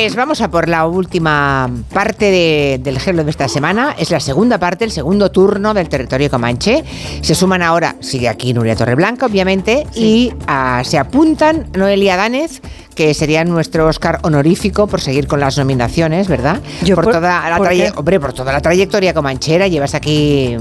Pues 0.00 0.14
vamos 0.14 0.40
a 0.40 0.48
por 0.50 0.68
la 0.68 0.86
última 0.86 1.68
parte 1.92 2.26
de- 2.30 2.80
del 2.82 2.98
Hello 3.04 3.24
de 3.24 3.30
esta 3.30 3.48
semana. 3.48 3.94
Es 3.98 4.10
la 4.10 4.20
segunda 4.20 4.56
parte, 4.56 4.84
el 4.84 4.90
segundo 4.92 5.30
turno 5.30 5.74
del 5.74 5.88
territorio 5.88 6.30
comanche. 6.30 6.84
Se 7.20 7.34
suman 7.34 7.62
ahora, 7.62 7.96
sigue 8.00 8.28
aquí 8.28 8.54
Nuria 8.54 8.76
Torreblanca, 8.76 9.26
obviamente, 9.26 9.86
y 9.94 10.32
ah, 10.46 10.82
se 10.84 10.98
apuntan 10.98 11.66
Noelia 11.74 12.16
Danez, 12.16 12.62
que 12.94 13.12
sería 13.12 13.44
nuestro 13.44 13.86
Oscar 13.88 14.20
honorífico 14.22 14.86
por 14.86 15.00
seguir 15.00 15.26
con 15.26 15.40
las 15.40 15.58
nominaciones, 15.58 16.28
¿verdad? 16.28 16.60
Yo 16.84 16.94
por, 16.94 17.04
por- 17.04 17.14
toda 17.14 17.50
la 17.50 17.56
¿por 17.58 17.68
hombre, 17.96 18.20
por 18.20 18.32
toda 18.32 18.52
la 18.52 18.60
trayectoria 18.60 19.12
comanchera, 19.12 19.66
llevas 19.66 19.94
aquí 19.94 20.56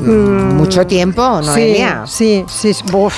mm, 0.00 0.54
mucho 0.56 0.86
tiempo, 0.86 1.40
Noelia. 1.40 2.02
Sí, 2.06 2.44
sí, 2.48 2.74
sí. 2.74 2.84
Uf. 2.94 3.14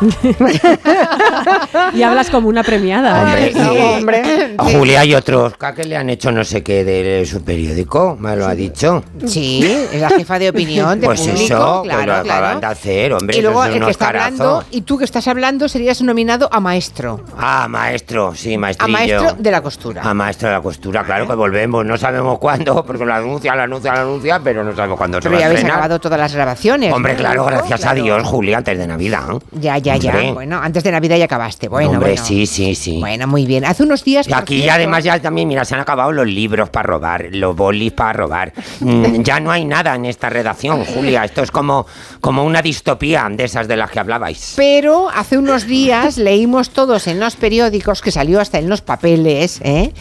Y 1.94 2.02
hablas 2.02 2.30
como 2.30 2.48
una 2.48 2.62
premiada. 2.62 3.22
Hombre, 3.22 3.52
no, 3.54 3.72
hombre. 3.72 4.54
a 4.58 4.64
Julia 4.64 5.04
y 5.04 5.14
otros 5.14 5.54
que 5.74 5.84
le 5.84 5.96
han 5.96 6.10
hecho 6.10 6.32
no 6.32 6.42
sé 6.44 6.62
qué 6.62 6.84
de 6.84 7.24
su 7.26 7.42
periódico, 7.42 8.16
me 8.18 8.34
lo 8.36 8.46
ha 8.46 8.54
dicho. 8.54 9.02
Sí, 9.26 9.64
es 9.92 10.00
la 10.00 10.08
jefa 10.10 10.38
de 10.38 10.50
opinión 10.50 11.00
de 11.00 11.06
Pues 11.06 11.20
público, 11.20 11.40
eso, 11.44 11.82
claro, 11.82 11.82
pues 11.84 11.90
lo 11.90 12.04
claro. 12.04 12.20
acaban 12.20 12.60
de 12.60 12.66
hacer, 12.66 13.12
hombre. 13.12 13.38
y 13.38 13.42
luego 13.42 13.64
es 13.64 13.74
el 13.76 13.84
que 13.84 13.90
está 13.90 14.08
hablando 14.08 14.64
y 14.70 14.80
tú 14.82 14.98
que 14.98 15.04
estás 15.04 15.26
hablando 15.28 15.68
serías 15.68 16.00
nominado 16.02 16.48
a 16.50 16.60
maestro. 16.60 17.24
Ah, 17.38 17.66
maestro, 17.68 18.34
sí, 18.34 18.54
A 18.54 18.58
maestrillo. 18.58 18.92
maestro 18.92 19.32
de 19.38 19.50
la 19.50 19.60
costura. 19.60 20.02
A 20.02 20.14
maestro 20.14 20.48
de 20.48 20.54
la 20.54 20.60
costura, 20.60 21.04
claro 21.04 21.26
que 21.26 21.34
volvemos. 21.34 21.84
No 21.84 21.96
sabemos 21.96 22.38
cuándo, 22.38 22.84
porque 22.84 23.04
lo 23.04 23.14
anuncia, 23.14 23.54
lo 23.54 23.62
anuncia, 23.62 23.92
lo 23.94 24.00
anuncia, 24.00 24.40
pero 24.42 24.64
no 24.64 24.74
sabemos 24.74 24.98
cuándo 24.98 25.18
Pero 25.20 25.30
se 25.30 25.34
va 25.34 25.40
ya 25.40 25.46
a 25.46 25.50
habéis 25.50 25.64
acabado 25.64 25.98
todas 26.00 26.18
las 26.18 26.34
grabaciones. 26.34 26.92
Hombre, 26.92 27.12
¿no? 27.12 27.18
claro, 27.18 27.44
gracias 27.44 27.84
a. 27.84 27.94
Dios, 27.94 28.22
Julia, 28.24 28.58
antes 28.58 28.78
de 28.78 28.86
Navidad. 28.86 29.24
¿eh? 29.32 29.38
Ya, 29.52 29.76
ya, 29.78 29.89
Ya, 29.96 29.96
ya. 29.96 30.10
Hombre. 30.12 30.32
Bueno, 30.32 30.58
antes 30.62 30.82
de 30.84 30.92
Navidad 30.92 31.16
ya 31.16 31.24
acabaste. 31.24 31.68
Bueno, 31.68 31.90
Hombre, 31.90 32.10
bueno. 32.12 32.24
sí, 32.24 32.46
sí, 32.46 32.74
sí. 32.74 32.98
Bueno, 33.00 33.26
muy 33.26 33.46
bien. 33.46 33.64
Hace 33.64 33.82
unos 33.82 34.04
días. 34.04 34.28
Y 34.28 34.32
aquí 34.32 34.56
cierto- 34.58 34.74
además 34.74 35.04
ya 35.04 35.18
también, 35.20 35.48
mira, 35.48 35.64
se 35.64 35.74
han 35.74 35.80
acabado 35.80 36.12
los 36.12 36.26
libros 36.26 36.70
para 36.70 36.86
robar, 36.86 37.26
los 37.30 37.54
bolis 37.56 37.92
para 37.92 38.12
robar. 38.12 38.52
Mm, 38.80 39.22
ya 39.22 39.40
no 39.40 39.50
hay 39.50 39.64
nada 39.64 39.94
en 39.94 40.04
esta 40.04 40.28
redacción, 40.30 40.84
Julia. 40.84 41.24
Esto 41.24 41.42
es 41.42 41.50
como, 41.50 41.86
como 42.20 42.44
una 42.44 42.62
distopía 42.62 43.26
de 43.30 43.44
esas 43.44 43.68
de 43.68 43.76
las 43.76 43.90
que 43.90 44.00
hablabais. 44.00 44.54
Pero 44.56 45.08
hace 45.10 45.38
unos 45.38 45.66
días 45.66 46.16
leímos 46.18 46.70
todos 46.70 47.06
en 47.06 47.20
los 47.20 47.36
periódicos, 47.36 48.02
que 48.02 48.10
salió 48.10 48.40
hasta 48.40 48.58
en 48.58 48.68
los 48.68 48.80
papeles, 48.80 49.60
¿eh? 49.62 49.92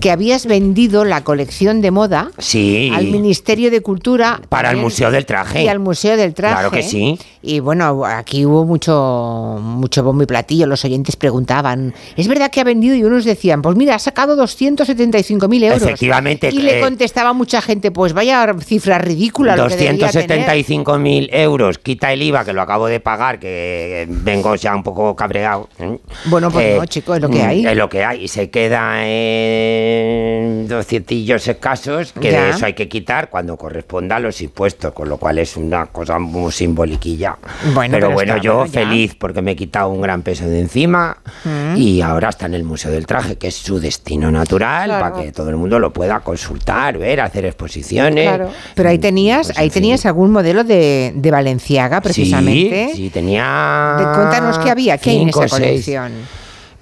que 0.00 0.10
habías 0.10 0.46
vendido 0.46 1.04
la 1.04 1.22
colección 1.24 1.80
de 1.80 1.90
moda 1.90 2.30
Sí. 2.38 2.92
al 2.94 3.06
Ministerio 3.06 3.70
de 3.70 3.80
Cultura. 3.82 4.40
Para 4.48 4.70
el 4.70 4.76
Museo 4.76 5.10
del 5.10 5.26
Traje. 5.26 5.62
Y 5.64 5.68
al 5.68 5.78
Museo 5.78 6.16
del 6.16 6.34
Traje. 6.34 6.54
Claro 6.54 6.70
que 6.70 6.82
sí. 6.82 7.18
Y 7.42 7.60
bueno, 7.60 8.04
aquí 8.04 8.44
hubo 8.44 8.64
mucho, 8.64 9.35
mucho 9.60 10.02
bombo 10.02 10.22
y 10.22 10.26
platillo. 10.26 10.66
Los 10.66 10.84
oyentes 10.84 11.16
preguntaban, 11.16 11.94
¿es 12.16 12.28
verdad 12.28 12.50
que 12.50 12.60
ha 12.60 12.64
vendido? 12.64 12.94
Y 12.94 13.04
unos 13.04 13.24
decían, 13.24 13.62
pues 13.62 13.76
mira, 13.76 13.94
ha 13.94 13.98
sacado 13.98 14.36
275.000 14.36 15.64
euros. 15.64 15.82
Efectivamente, 15.82 16.50
Y 16.52 16.58
le 16.60 16.78
eh, 16.78 16.80
contestaba 16.80 17.32
mucha 17.32 17.60
gente, 17.60 17.90
pues 17.90 18.12
vaya 18.12 18.54
cifra 18.60 18.98
ridícula 18.98 19.56
lo 19.56 19.68
que 19.68 19.76
debería 19.76 20.10
tener. 20.10 20.46
275.000 20.48 21.28
euros, 21.32 21.78
quita 21.78 22.12
el 22.12 22.22
IVA 22.22 22.44
que 22.44 22.52
lo 22.52 22.62
acabo 22.62 22.86
de 22.86 23.00
pagar, 23.00 23.38
que 23.38 24.02
eh, 24.02 24.06
vengo 24.08 24.54
ya 24.54 24.74
un 24.74 24.82
poco 24.82 25.14
cabreado. 25.14 25.68
¿eh? 25.78 25.98
Bueno, 26.26 26.50
pues 26.50 26.78
no, 26.78 26.86
chico, 26.86 27.14
es 27.14 27.22
lo 27.22 27.28
que 27.28 27.42
mm, 27.42 27.46
hay. 27.46 27.66
Es 27.66 27.76
lo 27.76 27.88
que 27.88 28.04
hay. 28.04 28.24
Y 28.24 28.28
se 28.28 28.50
queda 28.50 29.06
en 29.06 30.68
200 30.68 31.48
escasos, 31.48 32.12
que 32.12 32.30
Ya. 32.30 32.44
de 32.44 32.50
eso 32.50 32.66
hay 32.66 32.74
que 32.74 32.88
quitar 32.88 33.30
cuando 33.30 33.56
corresponda 33.56 34.16
a 34.16 34.20
los 34.20 34.40
impuestos, 34.40 34.92
con 34.92 35.08
lo 35.08 35.16
cual 35.18 35.38
es 35.38 35.56
una 35.56 35.86
cosa 35.86 36.18
muy 36.18 36.52
simboliquilla. 36.52 37.36
Bueno, 37.74 37.92
pero 37.92 38.06
pero 38.06 38.14
bueno, 38.14 38.32
está, 38.34 38.42
yo 38.42 38.54
bueno, 38.58 38.72
ya. 38.72 38.80
Porque 39.26 39.42
me 39.42 39.50
he 39.52 39.56
quitado 39.56 39.88
un 39.88 40.00
gran 40.00 40.22
peso 40.22 40.46
de 40.46 40.60
encima 40.60 41.16
Mm. 41.44 41.76
y 41.76 42.00
ahora 42.00 42.28
está 42.28 42.46
en 42.46 42.54
el 42.54 42.62
Museo 42.62 42.92
del 42.92 43.06
Traje, 43.06 43.34
que 43.36 43.48
es 43.48 43.56
su 43.56 43.80
destino 43.80 44.30
natural, 44.30 44.88
Claro. 44.88 45.04
para 45.14 45.22
que 45.24 45.32
todo 45.32 45.50
el 45.50 45.56
mundo 45.56 45.80
lo 45.80 45.92
pueda 45.92 46.20
consultar, 46.20 46.96
ver, 46.96 47.20
hacer 47.20 47.44
exposiciones. 47.44 48.28
Claro. 48.28 48.50
Pero 48.76 48.88
ahí 48.88 48.98
tenías, 48.98 49.52
ahí 49.58 49.68
tenías 49.68 50.06
algún 50.06 50.30
modelo 50.30 50.62
de, 50.62 51.12
de 51.16 51.30
Valenciaga, 51.32 52.00
precisamente. 52.00 52.90
Sí, 52.92 52.96
sí, 53.04 53.10
tenía. 53.10 53.96
De- 53.98 54.04
cuéntanos 54.16 54.58
qué 54.60 54.70
había, 54.70 54.96
qué 54.98 55.10
hay 55.10 55.22
en 55.22 55.28
esa 55.30 55.40
seis. 55.48 55.50
colección. 55.52 56.12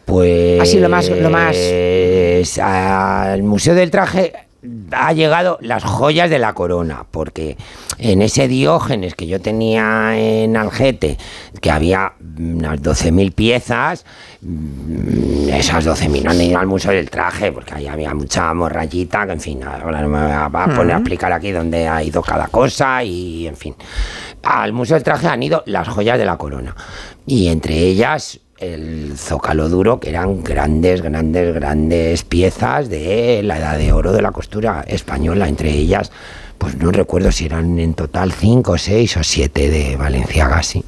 Pues. 0.05 0.61
Así 0.61 0.79
lo 0.81 0.91
más- 0.91 1.09
lo 1.09 1.31
más- 1.31 1.57
Al 2.61 3.43
Museo 3.43 3.75
del 3.75 3.91
Traje 3.91 4.33
ha 4.93 5.13
llegado 5.13 5.59
las 5.61 5.85
joyas 5.85 6.31
de 6.31 6.39
la 6.39 6.55
corona, 6.55 7.05
porque 7.11 7.57
en 7.99 8.23
ese 8.23 8.49
Diógenes 8.49 9.15
que 9.15 9.27
yo 9.27 9.41
tenía 9.41 10.17
en 10.17 10.57
Algete, 10.57 11.19
que 11.61 11.71
había 11.71 12.15
unas 12.39 12.81
12.000 12.81 13.33
piezas, 13.33 14.05
mm, 14.41 15.49
esas 15.51 15.87
12.000 15.87 16.25
no 16.25 16.31
han 16.31 16.41
ido 16.41 16.59
al 16.59 16.67
Museo 16.67 16.93
del 16.93 17.11
Traje, 17.11 17.53
porque 17.53 17.75
ahí 17.75 17.87
había 17.87 18.15
mucha 18.15 18.53
morrayita, 18.55 19.27
que 19.27 19.33
en 19.33 19.41
fin, 19.41 19.63
ahora 19.65 20.01
no 20.01 20.09
me 20.09 20.23
voy 20.23 20.33
a 20.33 20.49
poner 20.51 20.95
a 20.95 20.99
explicar 20.99 21.33
aquí 21.33 21.51
dónde 21.51 21.89
ha 21.89 22.03
ido 22.03 22.23
cada 22.23 22.49
cosa 22.49 23.03
y 23.05 23.47
en 23.47 23.57
fin. 23.57 23.75
Al 24.43 24.73
Museo 24.73 24.95
del 24.95 25.05
Traje 25.05 25.27
han 25.29 25.43
ido 25.43 25.63
las 25.67 25.89
joyas 25.89 26.19
de 26.19 26.25
la 26.25 26.37
corona 26.37 26.75
y 27.27 27.49
entre 27.49 27.77
ellas 27.79 28.41
el 28.59 29.15
zócalo 29.17 29.69
duro, 29.69 30.01
que 30.01 30.11
eran 30.11 30.43
grandes, 30.43 31.03
grandes, 31.03 31.55
grandes 31.55 32.25
piezas 32.25 32.89
de 32.89 33.43
la 33.43 33.59
edad 33.59 33.79
de 33.79 33.93
oro 33.93 34.13
de 34.13 34.23
la 34.23 34.33
costura 34.33 34.85
española, 34.87 35.49
entre 35.49 35.71
ellas, 35.71 36.13
pues 36.59 36.77
no 36.77 36.93
recuerdo 36.93 37.33
si 37.33 37.47
eran 37.47 37.79
en 37.79 37.95
total 37.95 38.33
cinco, 38.33 38.79
seis 38.79 39.17
o 39.17 39.25
siete 39.25 39.69
de 39.71 39.97
Valenciaga, 39.97 40.63
sí. 40.63 40.85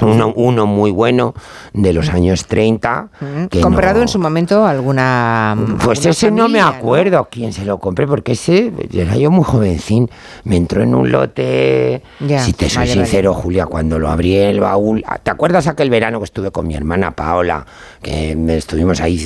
Uno, 0.00 0.32
uno 0.34 0.66
muy 0.66 0.90
bueno 0.90 1.34
de 1.72 1.92
los 1.92 2.08
años 2.10 2.46
30. 2.46 3.08
que 3.50 3.60
Comprado 3.60 3.96
no- 3.96 4.02
en 4.02 4.08
su 4.08 4.18
momento 4.18 4.64
alguna. 4.66 5.56
pues 5.84 6.04
ese 6.06 6.30
no 6.30 6.48
me 6.48 6.60
acuerdo 6.60 7.28
quién 7.30 7.52
se 7.52 7.64
lo 7.64 7.78
compré, 7.78 8.06
porque 8.06 8.32
ese 8.32 8.72
era 8.92 9.16
yo 9.16 9.30
muy 9.30 9.44
jovencín. 9.44 10.10
Me 10.44 10.56
entró 10.56 10.82
en 10.82 10.94
un 10.94 11.10
lote. 11.12 12.02
Ya, 12.20 12.40
si 12.44 12.52
te 12.52 12.68
soy 12.68 12.78
vale, 12.80 12.90
vale. 12.92 13.04
sincero, 13.06 13.34
Julia, 13.34 13.66
cuando 13.66 13.98
lo 13.98 14.08
abrí 14.10 14.36
el 14.36 14.60
baúl. 14.60 15.04
¿Te 15.22 15.30
acuerdas 15.30 15.66
aquel 15.66 15.90
verano 15.90 16.18
que 16.18 16.24
estuve 16.24 16.50
con 16.50 16.66
mi 16.66 16.74
hermana 16.74 17.10
Paola? 17.12 17.66
Que 18.02 18.32
estuvimos 18.56 19.00
ahí 19.00 19.18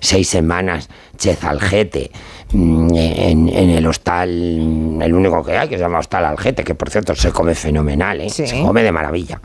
seis 0.00 0.28
semanas, 0.28 0.88
Chezalgete, 1.16 2.10
en, 2.52 3.48
en 3.48 3.70
el 3.70 3.86
hostal, 3.86 4.30
mm, 4.30 5.02
el 5.02 5.14
único 5.14 5.42
que 5.44 5.56
hay, 5.56 5.68
que 5.68 5.76
se 5.76 5.80
llama 5.82 5.98
Hostal 5.98 6.24
Algete, 6.24 6.62
que 6.64 6.74
por 6.74 6.90
cierto 6.90 7.14
se 7.14 7.30
come 7.32 7.54
fenomenal, 7.54 8.20
¿eh? 8.20 8.30
Sí. 8.30 8.46
se 8.46 8.62
come 8.62 8.82
de 8.82 8.92
maravilla. 8.92 9.40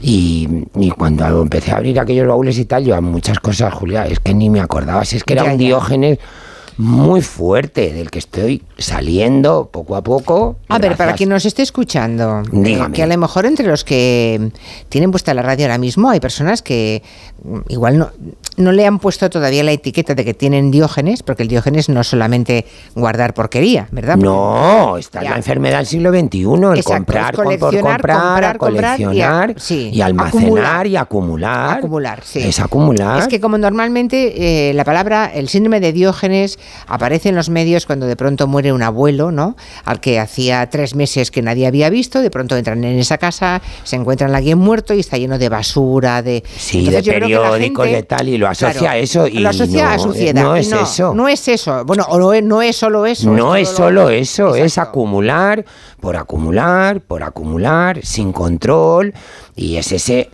Y, 0.00 0.48
y 0.76 0.90
cuando 0.90 1.42
empecé 1.42 1.72
a 1.72 1.76
abrir 1.76 1.98
aquellos 1.98 2.26
baúles 2.28 2.58
y 2.58 2.64
tal, 2.64 2.84
yo 2.84 3.00
muchas 3.02 3.38
cosas, 3.40 3.72
Julia, 3.74 4.06
es 4.06 4.20
que 4.20 4.34
ni 4.34 4.50
me 4.50 4.60
acordaba, 4.60 5.04
si 5.04 5.16
es 5.16 5.24
que 5.24 5.32
era 5.34 5.44
Ya, 5.44 5.52
un 5.52 5.58
ya. 5.58 5.66
Diógenes 5.66 6.18
muy 6.76 7.22
fuerte, 7.22 7.92
del 7.92 8.10
que 8.10 8.18
estoy 8.18 8.62
saliendo 8.78 9.68
poco 9.72 9.96
a 9.96 10.02
poco. 10.02 10.56
A 10.68 10.78
ver, 10.78 10.96
para 10.96 11.14
quien 11.14 11.28
nos 11.28 11.44
esté 11.44 11.62
escuchando, 11.62 12.42
Dígame. 12.50 12.94
que 12.94 13.02
a 13.02 13.06
lo 13.06 13.16
mejor 13.18 13.46
entre 13.46 13.66
los 13.66 13.84
que 13.84 14.50
tienen 14.88 15.10
puesta 15.10 15.32
la 15.34 15.42
radio 15.42 15.66
ahora 15.66 15.78
mismo 15.78 16.10
hay 16.10 16.20
personas 16.20 16.62
que 16.62 17.02
mm, 17.44 17.58
igual 17.68 17.98
no, 17.98 18.10
no 18.56 18.72
le 18.72 18.86
han 18.86 18.98
puesto 18.98 19.30
todavía 19.30 19.62
la 19.62 19.72
etiqueta 19.72 20.14
de 20.14 20.24
que 20.24 20.34
tienen 20.34 20.70
diógenes, 20.70 21.22
porque 21.22 21.42
el 21.44 21.48
diógenes 21.48 21.88
no 21.88 22.00
es 22.00 22.06
solamente 22.08 22.66
guardar 22.94 23.34
porquería, 23.34 23.88
¿verdad? 23.92 24.16
No, 24.16 24.96
está 24.96 25.18
en 25.20 25.24
Ya. 25.24 25.30
la 25.30 25.36
enfermedad 25.36 25.78
del 25.78 25.86
siglo 25.86 26.10
XXI, 26.10 26.40
el 26.42 26.78
Exacto, 26.78 26.92
comprar, 26.92 27.34
por 27.34 27.44
coleccionar, 27.44 27.82
comprar, 28.00 28.18
comprar, 28.20 28.58
comprar 28.58 29.00
y 29.00 29.02
a- 29.02 29.06
coleccionar 29.06 29.54
sí, 29.58 29.90
y 29.92 30.00
almacenar 30.00 30.42
acumular. 30.44 30.86
y 30.86 30.96
acumular. 30.96 31.78
Acumular, 31.78 32.20
sí. 32.24 32.40
Es 32.40 32.58
acumular. 32.60 33.20
Es 33.20 33.28
que 33.28 33.40
como 33.40 33.58
normalmente 33.58 34.70
eh, 34.70 34.74
la 34.74 34.84
palabra, 34.84 35.30
el 35.32 35.48
síndrome 35.48 35.80
de 35.80 35.92
Diógenes 35.92 36.58
aparece 36.86 37.28
en 37.28 37.34
los 37.36 37.48
medios 37.48 37.86
cuando 37.86 38.06
de 38.06 38.16
pronto 38.16 38.46
muere 38.46 38.72
un 38.72 38.82
abuelo, 38.82 39.30
¿no? 39.32 39.56
Al 39.84 40.00
que 40.00 40.18
hacía 40.20 40.68
tres 40.70 40.94
meses 40.94 41.30
que 41.30 41.42
nadie 41.42 41.66
había 41.66 41.90
visto, 41.90 42.20
de 42.20 42.30
pronto 42.30 42.56
entran 42.56 42.82
en 42.84 42.98
esa 42.98 43.18
casa, 43.18 43.62
se 43.84 43.96
encuentran 43.96 44.34
a 44.34 44.38
alguien 44.38 44.58
muerto 44.58 44.94
y 44.94 45.00
está 45.00 45.16
lleno 45.16 45.38
de 45.38 45.48
basura, 45.48 46.22
de... 46.22 46.42
Sí, 46.56 46.78
Entonces 46.80 47.04
de 47.04 47.12
periódicos, 47.12 47.84
gente- 47.86 47.96
de 47.96 48.02
tal, 48.04 48.28
y 48.28 48.38
lo 48.38 48.48
asocia 48.48 48.78
Claro, 48.80 48.94
a 48.94 48.98
eso. 48.98 49.26
Y 49.26 49.38
lo 49.38 49.48
asocia 49.48 49.92
a 49.92 49.96
no, 49.96 50.02
suciedad. 50.02 50.42
No 50.42 50.56
es 50.56 50.72
eso. 50.72 51.14
No 51.14 51.28
es 51.28 51.48
eso. 51.48 51.84
Bueno, 51.84 52.04
o 52.08 52.18
no 52.18 52.32
es, 52.32 52.42
no 52.42 52.62
es 52.62 52.76
solo 52.76 53.06
eso. 53.06 53.30
No 53.30 53.56
es 53.56 53.68
todo 53.68 53.76
solo 53.88 54.02
lo- 54.04 54.10
eso, 54.10 54.54
es 54.54 54.78
acumular 54.78 55.64
por 56.00 56.16
acumular, 56.16 57.00
por 57.00 57.22
acumular, 57.22 58.00
sin 58.04 58.32
control, 58.32 59.14
y 59.56 59.76
es 59.76 59.90
ese 59.92 60.30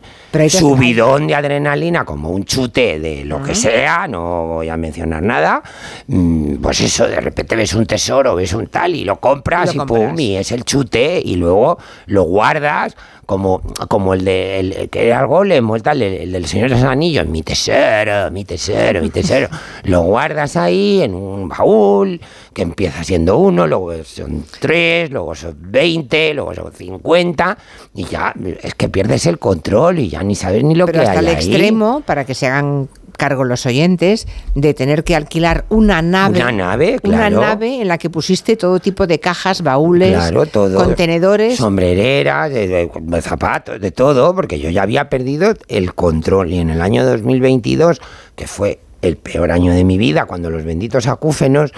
subidón 0.50 1.26
de 1.26 1.34
adrenalina 1.34 2.04
como 2.04 2.30
un 2.30 2.44
chute 2.44 2.98
de 3.00 3.24
lo 3.24 3.42
que 3.42 3.54
sea, 3.54 4.06
no 4.08 4.46
voy 4.46 4.68
a 4.68 4.76
mencionar 4.76 5.22
nada, 5.22 5.62
mm, 6.06 6.56
pues 6.56 6.80
eso, 6.80 7.06
de 7.08 7.20
repente 7.20 7.56
ves 7.56 7.74
un 7.74 7.86
tesoro, 7.86 8.34
ves 8.34 8.52
un 8.52 8.66
tal 8.68 8.94
y 8.94 9.04
lo 9.04 9.18
compras 9.20 9.74
Y 9.74 9.78
pum, 9.78 9.86
compras. 9.86 10.20
y 10.20 10.36
es 10.36 10.52
el 10.52 10.64
chute 10.64 11.20
y 11.24 11.36
luego 11.36 11.78
lo 12.06 12.22
guardas 12.24 12.96
como, 13.30 13.62
como 13.86 14.12
el 14.14 14.24
de 14.24 14.58
el, 14.58 14.90
que 14.90 15.06
era 15.06 15.20
el 15.20 15.28
golem 15.28 15.70
o 15.70 15.76
el 15.76 15.84
tal, 15.84 16.02
el, 16.02 16.14
el 16.14 16.32
del 16.32 16.46
Señor 16.46 16.68
de 16.68 16.74
los 16.74 16.84
Anillos, 16.84 17.28
mi 17.28 17.44
tesoro, 17.44 18.28
mi 18.32 18.44
tesoro, 18.44 19.00
mi 19.00 19.08
tesoro. 19.08 19.46
lo 19.84 20.02
guardas 20.02 20.56
ahí 20.56 21.00
en 21.00 21.14
un 21.14 21.48
baúl 21.48 22.20
que 22.52 22.62
empieza 22.62 23.04
siendo 23.04 23.38
uno, 23.38 23.68
luego 23.68 23.92
son 24.02 24.44
tres, 24.58 25.12
luego 25.12 25.36
son 25.36 25.56
20, 25.60 26.34
luego 26.34 26.54
son 26.56 26.72
50 26.72 27.56
y 27.94 28.04
ya 28.06 28.34
es 28.62 28.74
que 28.74 28.88
pierdes 28.88 29.24
el 29.26 29.38
control 29.38 30.00
y 30.00 30.08
ya 30.08 30.24
ni 30.24 30.34
sabes 30.34 30.64
ni 30.64 30.74
lo 30.74 30.86
Pero 30.86 30.98
que 30.98 31.06
hasta 31.06 31.20
hay 31.20 31.26
el 31.26 31.28
ahí. 31.28 31.34
extremo, 31.36 32.02
para 32.04 32.24
que 32.24 32.34
se 32.34 32.48
hagan 32.48 32.88
cargo 33.20 33.44
los 33.44 33.66
oyentes, 33.66 34.26
de 34.54 34.72
tener 34.72 35.04
que 35.04 35.14
alquilar 35.14 35.66
una 35.68 36.00
nave. 36.00 36.40
Una 36.40 36.50
nave, 36.52 36.98
Una 37.02 37.18
claro. 37.28 37.40
nave 37.42 37.82
en 37.82 37.88
la 37.88 37.98
que 37.98 38.08
pusiste 38.08 38.56
todo 38.56 38.80
tipo 38.80 39.06
de 39.06 39.20
cajas, 39.20 39.60
baúles, 39.62 40.14
Claro, 40.14 40.46
todo. 40.46 40.82
contenedores. 40.82 41.58
Sombrereras, 41.58 42.50
de, 42.50 42.66
de- 42.66 42.90
de 42.98 43.20
zapatos, 43.22 43.78
de 43.78 43.90
todo, 43.90 44.34
porque 44.34 44.58
yo 44.58 44.70
ya 44.70 44.82
había 44.84 45.10
perdido 45.10 45.52
el 45.68 45.92
control. 45.94 46.50
Y 46.50 46.58
en 46.60 46.70
el 46.70 46.80
año 46.80 47.04
2022, 47.04 48.00
que 48.36 48.46
fue 48.46 48.80
el 49.02 49.18
peor 49.18 49.50
año 49.52 49.72
de 49.74 49.84
mi 49.84 49.98
vida, 49.98 50.24
cuando 50.24 50.48
los 50.48 50.64
benditos 50.64 51.06
acúfenos, 51.06 51.72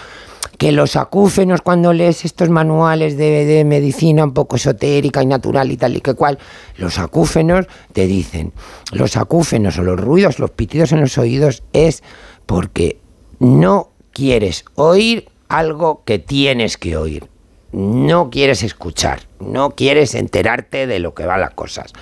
que 0.58 0.72
los 0.72 0.96
acúfenos, 0.96 1.62
cuando 1.62 1.92
lees 1.92 2.24
estos 2.24 2.48
manuales 2.48 3.16
de, 3.16 3.64
medicina 3.64 4.24
un 4.24 4.32
poco 4.32 4.56
esotérica 4.56 5.22
y 5.22 5.26
natural 5.26 5.70
y 5.70 5.76
tal 5.76 5.96
y 5.96 6.00
que 6.00 6.14
cual, 6.14 6.38
los 6.76 6.98
acúfenos 6.98 7.66
te 7.92 8.06
dicen, 8.06 8.52
los 8.92 9.16
acúfenos 9.16 9.78
o 9.78 9.82
los 9.82 9.98
ruidos, 9.98 10.38
los 10.38 10.50
pitidos 10.50 10.92
en 10.92 11.00
los 11.00 11.18
oídos 11.18 11.62
es 11.72 12.02
porque 12.46 12.98
no 13.38 13.90
quieres 14.12 14.64
oír 14.74 15.28
algo 15.48 16.02
que 16.04 16.18
tienes 16.18 16.76
que 16.76 16.96
oír. 16.96 17.28
No 17.72 18.28
quieres 18.28 18.62
escuchar, 18.62 19.20
no 19.40 19.70
quieres 19.70 20.14
enterarte 20.14 20.86
de 20.86 20.98
lo 20.98 21.14
que 21.14 21.24
van 21.24 21.40
las 21.40 21.54
cosas. 21.54 21.92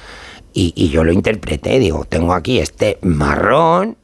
Y, 0.53 0.73
y 0.75 0.89
yo 0.89 1.05
lo 1.05 1.13
interpreté, 1.13 1.79
digo, 1.79 2.05
tengo 2.05 2.35
aquí 2.35 2.59
este 2.59 2.99
marrón 3.03 3.97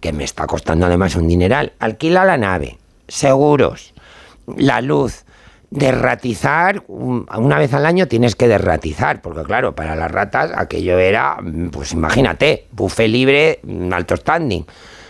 que 0.00 0.12
me 0.12 0.24
está 0.24 0.46
costando 0.46 0.84
además 0.84 1.16
un 1.16 1.26
dineral. 1.26 1.72
Alquila 1.78 2.26
la 2.26 2.36
nave, 2.36 2.76
seguros, 3.08 3.93
la 4.56 4.80
luz, 4.80 5.24
derratizar, 5.70 6.82
un- 6.88 7.26
una 7.36 7.58
vez 7.58 7.74
al 7.74 7.84
año 7.86 8.06
tienes 8.06 8.36
que 8.36 8.48
derratizar, 8.48 9.20
porque 9.20 9.42
claro, 9.42 9.74
para 9.74 9.96
las 9.96 10.10
ratas 10.10 10.52
aquello 10.54 10.98
era, 10.98 11.36
mm, 11.42 11.68
pues 11.70 11.92
imagínate, 11.92 12.66
buffet 12.72 13.08
libre, 13.08 13.60
mm, 13.62 13.92
alto 13.92 14.16
standing. 14.16 14.64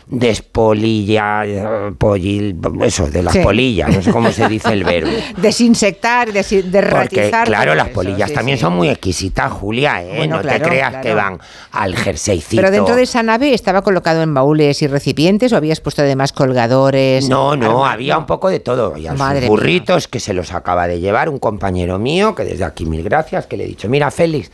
Despolilla, 0.07 1.45
eh, 1.47 1.93
pollil, 1.97 2.57
eso, 2.83 3.07
de 3.09 3.23
las 3.23 3.33
Sí. 3.33 3.41
polillas, 3.41 3.95
no 3.95 4.03
sé 4.03 4.11
cómo 4.13 4.31
se 4.31 4.49
dice 4.49 4.73
el 4.73 4.85
verbo. 4.85 5.11
Desinsectar, 5.39 6.29
desi- 6.29 6.57
Porque, 6.63 6.71
derratizar. 6.71 7.47
claro, 7.47 7.73
todo 7.73 7.75
las 7.77 7.89
polillas 7.89 8.33
también 8.33 8.59
sí. 8.59 8.63
son 8.63 8.75
muy 8.77 8.89
exquisitas, 8.89 9.51
Julia, 9.53 10.03
¿eh? 10.03 10.13
Bueno, 10.17 10.37
no 10.37 10.43
claro, 10.43 10.59
te 10.63 10.69
creas 10.69 10.91
claro. 10.91 11.03
que 11.03 11.15
van 11.15 11.39
al 11.73 11.97
jerseycito. 11.97 12.61
Pero 12.61 12.71
dentro 12.71 12.97
de 12.97 13.03
esa 13.03 13.23
nave 13.23 13.55
estaba 13.55 13.83
colocado 13.83 14.23
en 14.23 14.35
baúles 14.35 14.83
y 14.83 14.87
recipientes 14.87 15.53
o 15.53 15.57
habías 15.57 15.81
puesto 15.81 16.03
además 16.03 16.33
colgadores. 16.33 17.29
No, 17.29 17.57
no, 17.57 17.87
había 17.87 18.19
un 18.19 18.27
poco 18.27 18.49
de 18.51 18.61
todo. 18.61 18.95
Sus 18.97 19.19
Madre 19.19 19.41
mía. 19.41 19.49
burritos 19.49 20.09
que 20.09 20.21
se 20.21 20.35
los 20.35 20.53
acaba 20.53 20.87
de 20.87 21.01
llevar 21.01 21.29
un 21.29 21.39
compañero 21.39 21.99
mío, 21.99 22.35
que 22.35 22.45
desde 22.45 22.65
aquí 22.65 22.85
mil 22.87 23.03
gracias, 23.03 23.47
que 23.47 23.57
le 23.57 23.65
he 23.65 23.67
dicho, 23.69 23.89
mira 23.89 24.11
Félix, 24.11 24.51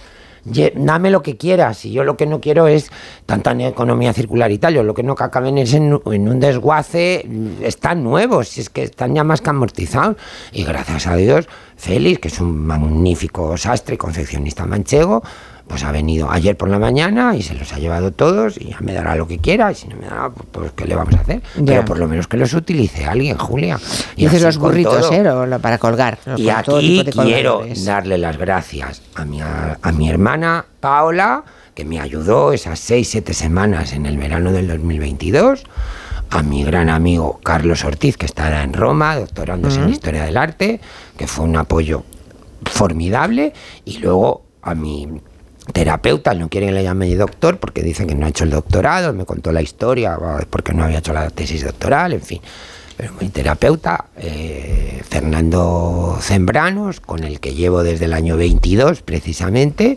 dame 0.74 1.10
lo 1.10 1.22
que 1.22 1.36
quieras. 1.36 1.84
Y 1.84 1.92
yo 1.92 2.04
lo 2.04 2.16
que 2.16 2.26
no 2.26 2.40
quiero 2.40 2.66
es 2.66 2.90
tanta 3.26 3.52
economía 3.52 4.12
circular 4.12 4.50
y 4.50 4.58
tal. 4.58 4.74
Yo 4.74 4.82
lo 4.82 4.94
que 4.94 5.02
no 5.02 5.14
acaben 5.18 5.58
es 5.58 5.74
en, 5.74 6.00
en 6.06 6.28
un 6.28 6.40
desguace. 6.40 7.24
mm, 7.28 7.62
Están 7.64 8.02
nuevos, 8.04 8.48
si 8.48 8.60
es 8.62 8.70
que 8.70 8.82
están 8.84 9.14
ya 9.14 9.24
más 9.24 9.40
que 9.40 9.50
amortizados. 9.50 10.16
Y 10.52 10.64
gracias 10.64 11.06
a 11.06 11.16
Dios, 11.16 11.48
Félix, 11.76 12.20
que 12.20 12.28
es 12.28 12.40
un 12.40 12.56
magnífico 12.66 13.56
sastre 13.56 13.94
y 13.94 13.98
confeccionista 13.98 14.66
manchego, 14.66 15.22
pues 15.70 15.84
ha 15.84 15.92
venido 15.92 16.28
ayer 16.32 16.56
por 16.56 16.68
la 16.68 16.80
mañana 16.80 17.36
y 17.36 17.42
se 17.42 17.54
los 17.54 17.72
ha 17.72 17.78
llevado 17.78 18.10
todos 18.10 18.56
y 18.60 18.70
ya 18.70 18.78
me 18.80 18.92
dará 18.92 19.14
lo 19.14 19.28
que 19.28 19.38
quiera. 19.38 19.70
Y 19.70 19.76
si 19.76 19.86
no 19.86 19.94
me 19.94 20.06
da, 20.06 20.28
pues, 20.28 20.48
pues, 20.50 20.72
¿qué 20.72 20.84
le 20.84 20.96
vamos 20.96 21.14
a 21.14 21.20
hacer? 21.20 21.40
Ya. 21.58 21.64
Pero 21.64 21.84
por 21.84 21.98
lo 22.00 22.08
menos 22.08 22.26
que 22.26 22.36
los 22.36 22.52
utilice 22.54 23.06
alguien, 23.06 23.38
Julia. 23.38 23.78
Y 24.16 24.24
Dices 24.24 24.42
los 24.42 24.58
burritos. 24.58 25.10
¿eh? 25.12 25.22
Lo- 25.22 25.60
para 25.60 25.78
colgar. 25.78 26.18
Y 26.36 26.48
aquí 26.48 27.04
quiero 27.22 27.62
darle 27.84 28.18
las 28.18 28.36
gracias 28.36 29.00
a 29.14 29.24
mi, 29.24 29.40
a, 29.40 29.78
a 29.80 29.92
mi 29.92 30.10
hermana 30.10 30.64
Paola, 30.80 31.44
que 31.74 31.84
me 31.84 32.00
ayudó 32.00 32.52
esas 32.52 32.80
seis, 32.80 33.08
siete 33.08 33.32
semanas 33.32 33.92
en 33.92 34.06
el 34.06 34.18
verano 34.18 34.50
del 34.50 34.66
2022. 34.66 35.62
A 36.30 36.42
mi 36.42 36.64
gran 36.64 36.88
amigo 36.88 37.38
Carlos 37.44 37.84
Ortiz, 37.84 38.16
que 38.16 38.26
está 38.26 38.62
en 38.64 38.72
Roma, 38.72 39.16
doctorándose 39.16 39.78
en. 39.80 39.90
Historia 39.90 40.24
del 40.24 40.36
Arte, 40.36 40.80
que 41.16 41.28
fue 41.28 41.44
un 41.44 41.56
apoyo 41.56 42.02
formidable. 42.64 43.52
Y 43.84 43.98
luego 43.98 44.42
a 44.62 44.74
mi 44.74 45.08
terapeuta, 45.72 46.34
no 46.34 46.48
quieren 46.48 46.70
que 46.70 46.74
le 46.74 46.82
llame 46.82 47.14
doctor 47.14 47.58
porque 47.58 47.82
dicen 47.82 48.06
que 48.06 48.14
no 48.14 48.26
ha 48.26 48.28
hecho 48.30 48.44
el 48.44 48.50
doctorado, 48.50 49.12
me 49.12 49.24
contó 49.24 49.52
la 49.52 49.62
historia, 49.62 50.18
porque 50.50 50.72
no 50.72 50.84
había 50.84 50.98
hecho 50.98 51.12
la 51.12 51.30
tesis 51.30 51.64
doctoral, 51.64 52.12
en 52.12 52.22
fin. 52.22 52.40
Pero 52.96 53.14
mi 53.20 53.28
terapeuta, 53.30 54.06
eh, 54.18 55.00
Fernando 55.08 56.18
Zembranos, 56.20 57.00
con 57.00 57.24
el 57.24 57.40
que 57.40 57.54
llevo 57.54 57.82
desde 57.82 58.04
el 58.06 58.12
año 58.12 58.36
22 58.36 59.02
precisamente, 59.02 59.96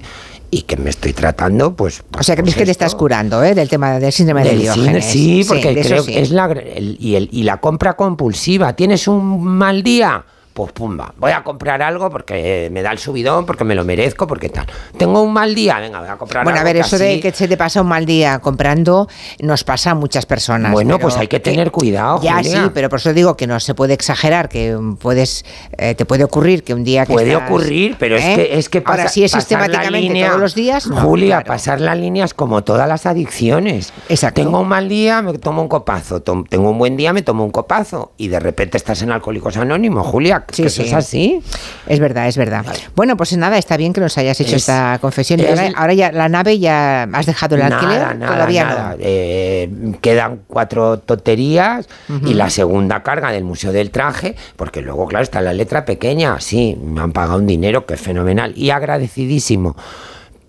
y 0.51 0.61
que 0.61 0.77
me 0.77 0.91
estoy 0.91 1.13
tratando, 1.13 1.75
pues... 1.75 2.03
O 2.17 2.21
sea, 2.23 2.35
que 2.35 2.43
pues 2.43 2.53
es 2.53 2.57
que 2.59 2.65
te 2.65 2.71
estás 2.71 2.93
curando, 2.93 3.43
¿eh? 3.43 3.55
Del 3.55 3.67
tema 3.69 3.97
del 3.99 4.11
síndrome 4.11 4.43
de 4.43 4.49
del 4.51 4.59
Diógenes. 4.61 5.05
cine, 5.05 5.41
sí, 5.41 5.45
porque 5.47 5.73
de 5.73 5.81
creo 5.81 6.03
sí. 6.03 6.13
que 6.13 6.21
es 6.21 6.29
la, 6.29 6.45
el- 6.45 6.95
y, 6.99 7.15
el- 7.15 7.29
y 7.31 7.41
la 7.43 7.57
compra 7.59 7.95
compulsiva. 7.95 8.73
¿Tienes 8.75 9.07
un 9.07 9.43
mal 9.43 9.81
día? 9.81 10.23
Pues 10.53 10.71
pumba, 10.71 11.11
voy 11.17 11.31
a 11.31 11.43
comprar 11.43 11.81
algo 11.81 12.11
porque 12.11 12.69
me 12.71 12.83
da 12.83 12.91
el 12.91 12.99
subidón, 12.99 13.43
porque 13.47 13.63
me 13.63 13.73
lo 13.73 13.83
merezco, 13.83 14.27
porque 14.27 14.49
tal. 14.49 14.67
Tengo 14.97 15.23
un 15.23 15.33
mal 15.33 15.55
día, 15.55 15.79
venga, 15.79 15.99
voy 15.99 16.09
a 16.09 16.15
comprar 16.17 16.43
Bueno, 16.43 16.57
a 16.57 16.61
algo 16.61 16.67
ver, 16.73 16.75
que 16.75 16.87
eso 16.87 16.97
de 16.99 17.19
que 17.19 17.31
se 17.31 17.47
te 17.47 17.57
pasa 17.57 17.81
un 17.81 17.87
mal 17.87 18.05
día 18.05 18.37
comprando 18.37 19.07
nos 19.39 19.63
pasa 19.63 19.91
a 19.91 19.95
muchas 19.95 20.27
personas. 20.27 20.71
Bueno, 20.71 20.99
pues 20.99 21.17
hay 21.17 21.27
que 21.27 21.39
tener 21.39 21.71
cuidado, 21.71 22.21
Ya 22.21 22.35
Julia. 22.35 22.63
sí, 22.65 22.71
pero 22.71 22.87
por 22.89 22.99
eso 22.99 23.13
digo 23.13 23.35
que 23.35 23.47
no 23.47 23.59
se 23.59 23.73
puede 23.73 23.95
exagerar, 23.95 24.47
que 24.47 24.77
puedes, 24.99 25.43
eh, 25.79 25.95
te 25.95 26.05
puede 26.05 26.23
ocurrir 26.23 26.63
que 26.63 26.75
un 26.75 26.83
día 26.83 27.07
que 27.07 27.13
Puede 27.13 27.31
estás- 27.33 27.49
ocurrir, 27.49 27.95
pero 27.97 28.15
es 28.17 28.23
¿eh? 28.23 28.35
que 28.35 28.57
es 28.59 28.69
que 28.69 28.77
ahora 28.85 29.03
pasa- 29.05 29.09
sí 29.09 29.23
es 29.23 29.31
pasar 29.31 29.41
la 29.53 29.65
sistemáticamente 29.65 30.07
línea- 30.07 30.27
todos 30.27 30.39
los 30.41 30.53
días. 30.53 30.85
no, 30.85 30.97
Julia, 30.97 31.37
claro. 31.37 31.47
pasar 31.47 31.81
las 31.81 31.97
líneas 31.97 32.35
como 32.35 32.63
todas 32.63 32.87
las 32.87 33.07
adicciones. 33.07 33.91
Tengo 34.35 34.59
un 34.59 34.67
mal 34.67 34.87
día, 34.87 35.23
me 35.23 35.33
tomo 35.39 35.63
un 35.63 35.67
copazo. 35.67 36.21
Tengo 36.21 36.69
un 36.69 36.77
buen 36.77 36.95
día, 36.95 37.11
me 37.11 37.23
tomo 37.23 37.43
un 37.43 37.49
copazo. 37.51 38.11
Y 38.17 38.27
de 38.27 38.39
repente 38.39 38.77
estás 38.77 39.01
en 39.01 39.11
Alcohólicos 39.11 39.57
Anónimos, 39.57 40.05
Julia. 40.05 40.42
Sí, 40.51 40.69
sí. 40.69 40.83
es 40.83 40.93
así. 40.93 41.41
Es 41.87 41.99
verdad, 41.99 42.27
es 42.27 42.37
verdad. 42.37 42.65
Bueno, 42.95 43.15
pues 43.17 43.35
nada, 43.37 43.57
está 43.57 43.77
bien 43.77 43.93
que 43.93 44.01
nos 44.01 44.17
hayas 44.17 44.39
hecho 44.39 44.55
Es- 44.55 44.63
esta 44.63 44.97
confesión. 45.01 45.39
Y 45.39 45.45
ahora, 45.45 45.71
ahora 45.75 45.93
ya 45.93 46.11
la 46.11 46.29
nave 46.29 46.59
ya 46.59 47.03
has 47.13 47.25
dejado 47.25 47.55
el 47.55 47.61
alquiler. 47.63 47.99
Nada, 48.01 48.13
nada, 48.13 48.33
Todavía 48.33 48.65
nada. 48.65 48.89
no. 48.91 48.95
Eh, 48.99 49.69
quedan 50.01 50.41
cuatro 50.47 50.99
tonterías 50.99 51.87
Ujú. 52.09 52.27
y 52.27 52.33
la 52.33 52.49
segunda 52.49 53.03
carga 53.03 53.31
del 53.31 53.43
Museo 53.43 53.71
del 53.71 53.91
Traje, 53.91 54.35
porque 54.55 54.81
luego, 54.81 55.07
claro, 55.07 55.23
está 55.23 55.41
la 55.41 55.53
letra 55.53 55.85
pequeña. 55.85 56.39
Sí, 56.39 56.77
me 56.83 57.01
han 57.01 57.11
pagado 57.11 57.37
un 57.39 57.47
dinero 57.47 57.85
que 57.85 57.95
es 57.95 58.01
fenomenal 58.01 58.53
y 58.55 58.69
agradecidísimo. 58.69 59.75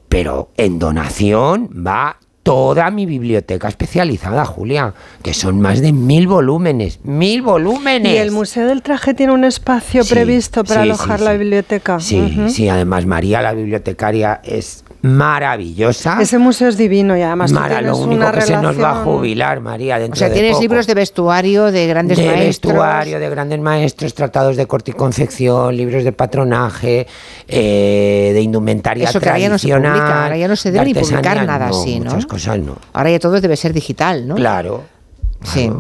Pero 0.09 0.51
en 0.57 0.79
donación 0.79 1.69
va 1.87 2.19
toda 2.45 2.91
mi 2.91 3.07
biblioteca 3.07 3.67
especializada, 3.69 4.45
Julia, 4.45 4.95
que 5.23 5.35
son 5.35 5.61
más 5.61 5.81
de 5.81 5.93
mil 5.93 6.29
volúmenes. 6.29 7.01
¡Mil 7.03 7.43
volúmenes! 7.43 8.13
Y 8.13 8.19
el 8.19 8.31
Museo 8.31 8.69
del 8.69 8.83
Traje 8.83 9.15
tiene 9.15 9.33
un 9.33 9.45
espacio 9.45 10.05
Sí, 10.05 10.15
previsto 10.15 10.63
para 10.63 10.83
sí, 10.83 10.91
alojar 10.91 11.19
sí, 11.19 11.25
la 11.25 11.33
biblioteca. 11.33 11.99
Sí, 12.01 12.37
sí, 12.49 12.69
además 12.69 13.07
María, 13.07 13.41
la 13.41 13.55
bibliotecaria, 13.55 14.41
es 14.45 14.84
maravillosa. 15.05 16.19
Ese 16.21 16.39
museo 16.39 16.69
es 16.69 16.77
divino 16.77 17.17
y 17.17 17.21
además 17.23 17.51
tú 17.53 17.59
Mara, 17.59 17.81
lo 17.83 17.97
único 17.97 18.23
una 18.23 18.33
que 18.33 18.41
se 18.41 18.57
nos 18.57 18.81
va 18.81 19.01
a 19.01 19.05
jubilar, 19.05 19.61
María, 19.61 19.99
dentro 19.99 20.15
O 20.15 20.19
sea, 20.19 20.29
de 20.29 20.35
tienes 20.35 20.53
poco. 20.53 20.63
libros 20.63 20.87
de 20.87 20.95
vestuario 20.95 21.71
de 21.71 21.87
grandes 21.87 22.19
de 22.19 22.27
maestros. 22.27 22.73
vestuario, 22.73 23.21
de 23.21 23.29
grandes 23.31 23.61
maestros, 23.61 24.15
tratados 24.15 24.57
de 24.57 24.67
corte 24.67 24.93
y 24.93 24.95
confección, 24.95 25.77
libros 25.77 26.05
de 26.05 26.13
patronaje, 26.13 27.07
eh, 27.47 28.31
de 28.35 28.41
indumentaria 28.41 29.09
Eso 29.09 29.21
que 29.21 29.29
ahora 29.29 29.39
ya 29.39 29.49
no 29.51 29.59
se 29.59 29.69
publica, 29.69 30.23
ahora 30.25 30.37
ya 30.39 30.49
no 30.49 30.57
se 30.57 30.71
de 30.71 30.79
debe 30.79 30.87
ni 30.87 30.95
publicar 30.95 31.47
nada 31.47 31.69
no, 31.69 31.81
así, 31.81 32.01
¿no? 32.01 32.07
Muchas 32.11 32.27
cosas 32.27 32.59
no. 32.59 32.77
Ahora 32.95 33.11
ya 33.11 33.19
todo 33.19 33.41
debe 33.41 33.57
ser 33.57 33.73
digital, 33.75 34.27
¿no? 34.27 34.37
Claro. 34.37 34.85
Sí. 35.43 35.71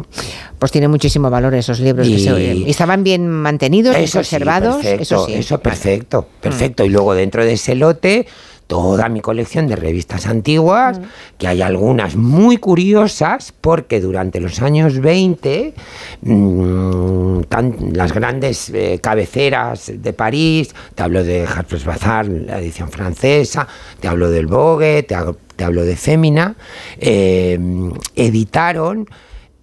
Pues 0.58 0.70
tiene 0.72 0.88
muchísimo 0.88 1.30
valor 1.30 1.54
esos 1.54 1.80
libros. 1.80 2.06
que 2.06 2.12
Y- 2.12 2.20
se- 2.20 2.54
y 2.54 2.70
estaban 2.70 3.02
bien 3.02 3.26
mantenidos, 3.26 3.94
bien 3.94 4.04
Eso 4.04 4.12
sí, 4.22 4.28
conservados. 4.30 4.74
perfecto, 4.76 5.02
eso 5.02 5.26
sí. 5.26 5.34
eso 5.34 5.58
perfecto, 5.58 6.28
perfecto. 6.42 6.84
Y 6.84 6.90
luego 6.90 7.14
dentro 7.14 7.42
de 7.44 7.54
ese 7.54 7.74
lote, 7.74 8.26
toda 8.66 9.08
mi 9.08 9.20
colección 9.20 9.66
de 9.66 9.76
revistas 9.76 10.26
antiguas, 10.26 11.00
que 11.38 11.46
hay 11.46 11.62
algunas 11.62 12.16
muy 12.16 12.56
curiosas, 12.56 13.52
porque 13.52 14.00
durante 14.00 14.40
los 14.40 14.62
años 14.62 15.00
20, 15.00 15.74
mm, 16.22 17.40
las 17.92 18.12
grandes 18.12 18.70
eh, 18.70 18.98
cabeceras 19.02 19.92
de 19.94 20.12
París, 20.12 20.74
te 20.94 21.02
hablo 21.02 21.22
de 21.24 21.46
Harper's 21.46 21.84
Bazaar, 21.84 22.26
la 22.26 22.58
edición 22.58 22.90
francesa, 22.90 23.66
te 24.00 24.08
hablo 24.08 24.30
del 24.30 24.46
Vogue, 24.46 25.02
te 25.02 25.64
hablo 25.64 25.84
de 25.84 25.96
Fémina, 25.96 26.56
eh, 26.98 27.58
editaron 28.16 29.06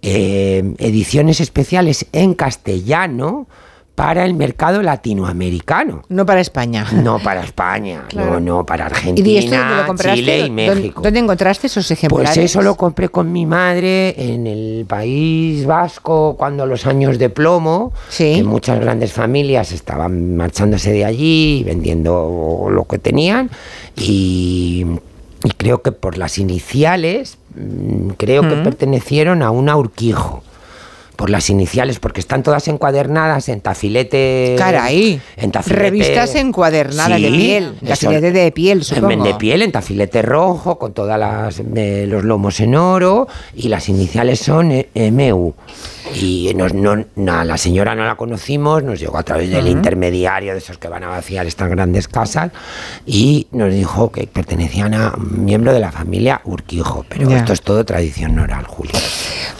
eh, 0.04 0.74
ediciones 0.78 1.40
especiales 1.40 2.06
en 2.12 2.34
castellano 2.34 3.46
para 3.94 4.24
el 4.24 4.32
mercado 4.34 4.80
latinoamericano. 4.82 6.02
No 6.08 6.24
para 6.24 6.40
España. 6.40 6.86
No 6.92 7.18
para 7.18 7.44
España, 7.44 8.04
Claro. 8.08 8.40
no, 8.40 8.58
no, 8.58 8.66
para 8.66 8.84
¿Y 8.84 8.88
esto 8.88 8.96
Argentina, 8.98 9.84
compraste? 9.86 10.18
Chile 10.20 10.38
y 10.38 10.42
¿Dónde- 10.48 10.74
México. 10.74 11.02
¿Dónde 11.02 11.18
encontraste 11.20 11.66
esos 11.66 11.90
ejemplares? 11.90 12.30
Pues 12.34 12.38
eso 12.38 12.62
lo 12.62 12.74
compré 12.76 13.10
con 13.10 13.30
mi 13.30 13.44
madre 13.46 14.14
en 14.32 14.46
el 14.46 14.86
País 14.88 15.66
Vasco 15.66 16.36
cuando 16.38 16.64
los 16.66 16.86
años 16.86 17.18
de 17.18 17.28
plomo, 17.28 17.92
que 18.16 18.42
muchas 18.42 18.80
grandes 18.80 19.12
familias 19.12 19.72
estaban 19.72 20.36
marchándose 20.36 20.90
de 20.92 21.04
allí, 21.04 21.62
vendiendo 21.64 22.68
lo 22.70 22.84
que 22.84 22.98
tenían 22.98 23.50
y, 23.96 24.86
y 25.44 25.50
creo 25.56 25.82
que 25.82 25.92
por 25.92 26.18
las 26.18 26.38
iniciales, 26.38 27.36
mm, 27.54 28.10
creo 28.16 28.42
que 28.42 28.56
pertenecieron 28.56 29.42
a 29.42 29.50
una 29.50 29.76
Urquijo. 29.76 30.42
Por 31.22 31.30
las 31.30 31.50
iniciales, 31.50 32.00
porque 32.00 32.18
están 32.18 32.42
todas 32.42 32.66
encuadernadas 32.66 33.48
en 33.48 33.60
tafilete. 33.60 34.56
Caray. 34.58 35.20
En 35.36 35.52
tafilete. 35.52 35.80
Revistas 35.80 36.34
encuadernadas 36.34 37.22
de 37.22 37.28
piel. 37.28 37.74
eso- 37.80 37.86
Tafilete 37.90 38.32
de 38.32 38.50
piel, 38.50 38.82
supongo. 38.82 39.22
De 39.22 39.34
piel, 39.34 39.62
en 39.62 39.70
tafilete 39.70 40.20
rojo, 40.22 40.80
con 40.80 40.92
todas 40.92 41.20
las 41.20 41.62
eh, 41.76 42.06
los 42.08 42.24
lomos 42.24 42.58
en 42.58 42.74
oro 42.74 43.28
y 43.54 43.68
las 43.68 43.88
iniciales 43.88 44.40
son 44.40 44.72
eh, 44.72 44.88
MU. 45.12 45.54
Y 46.14 46.52
nos- 46.54 46.74
no, 46.74 47.04
no, 47.16 47.44
la 47.44 47.56
señora 47.56 47.94
no 47.94 48.04
la 48.04 48.16
conocimos, 48.16 48.82
nos 48.82 48.98
llegó 49.00 49.18
a 49.18 49.22
través 49.22 49.50
del 49.50 49.68
intermediario 49.68 50.52
de 50.52 50.58
esos 50.58 50.78
que 50.78 50.88
van 50.88 51.04
a 51.04 51.08
vaciar 51.08 51.46
estas 51.46 51.68
grandes 51.70 52.08
casas 52.08 52.50
y 53.06 53.46
nos 53.52 53.72
dijo 53.72 54.10
que 54.12 54.26
pertenecían 54.26 54.94
a 54.94 55.14
un 55.16 55.44
miembro 55.44 55.72
de 55.72 55.80
la 55.80 55.90
familia 55.92 56.40
Urquijo. 56.44 57.04
Pero 57.08 57.30
esto 57.30 57.52
es 57.52 57.62
todo 57.62 57.84
tradición 57.84 58.38
oral, 58.38 58.66
Julia. 58.66 58.92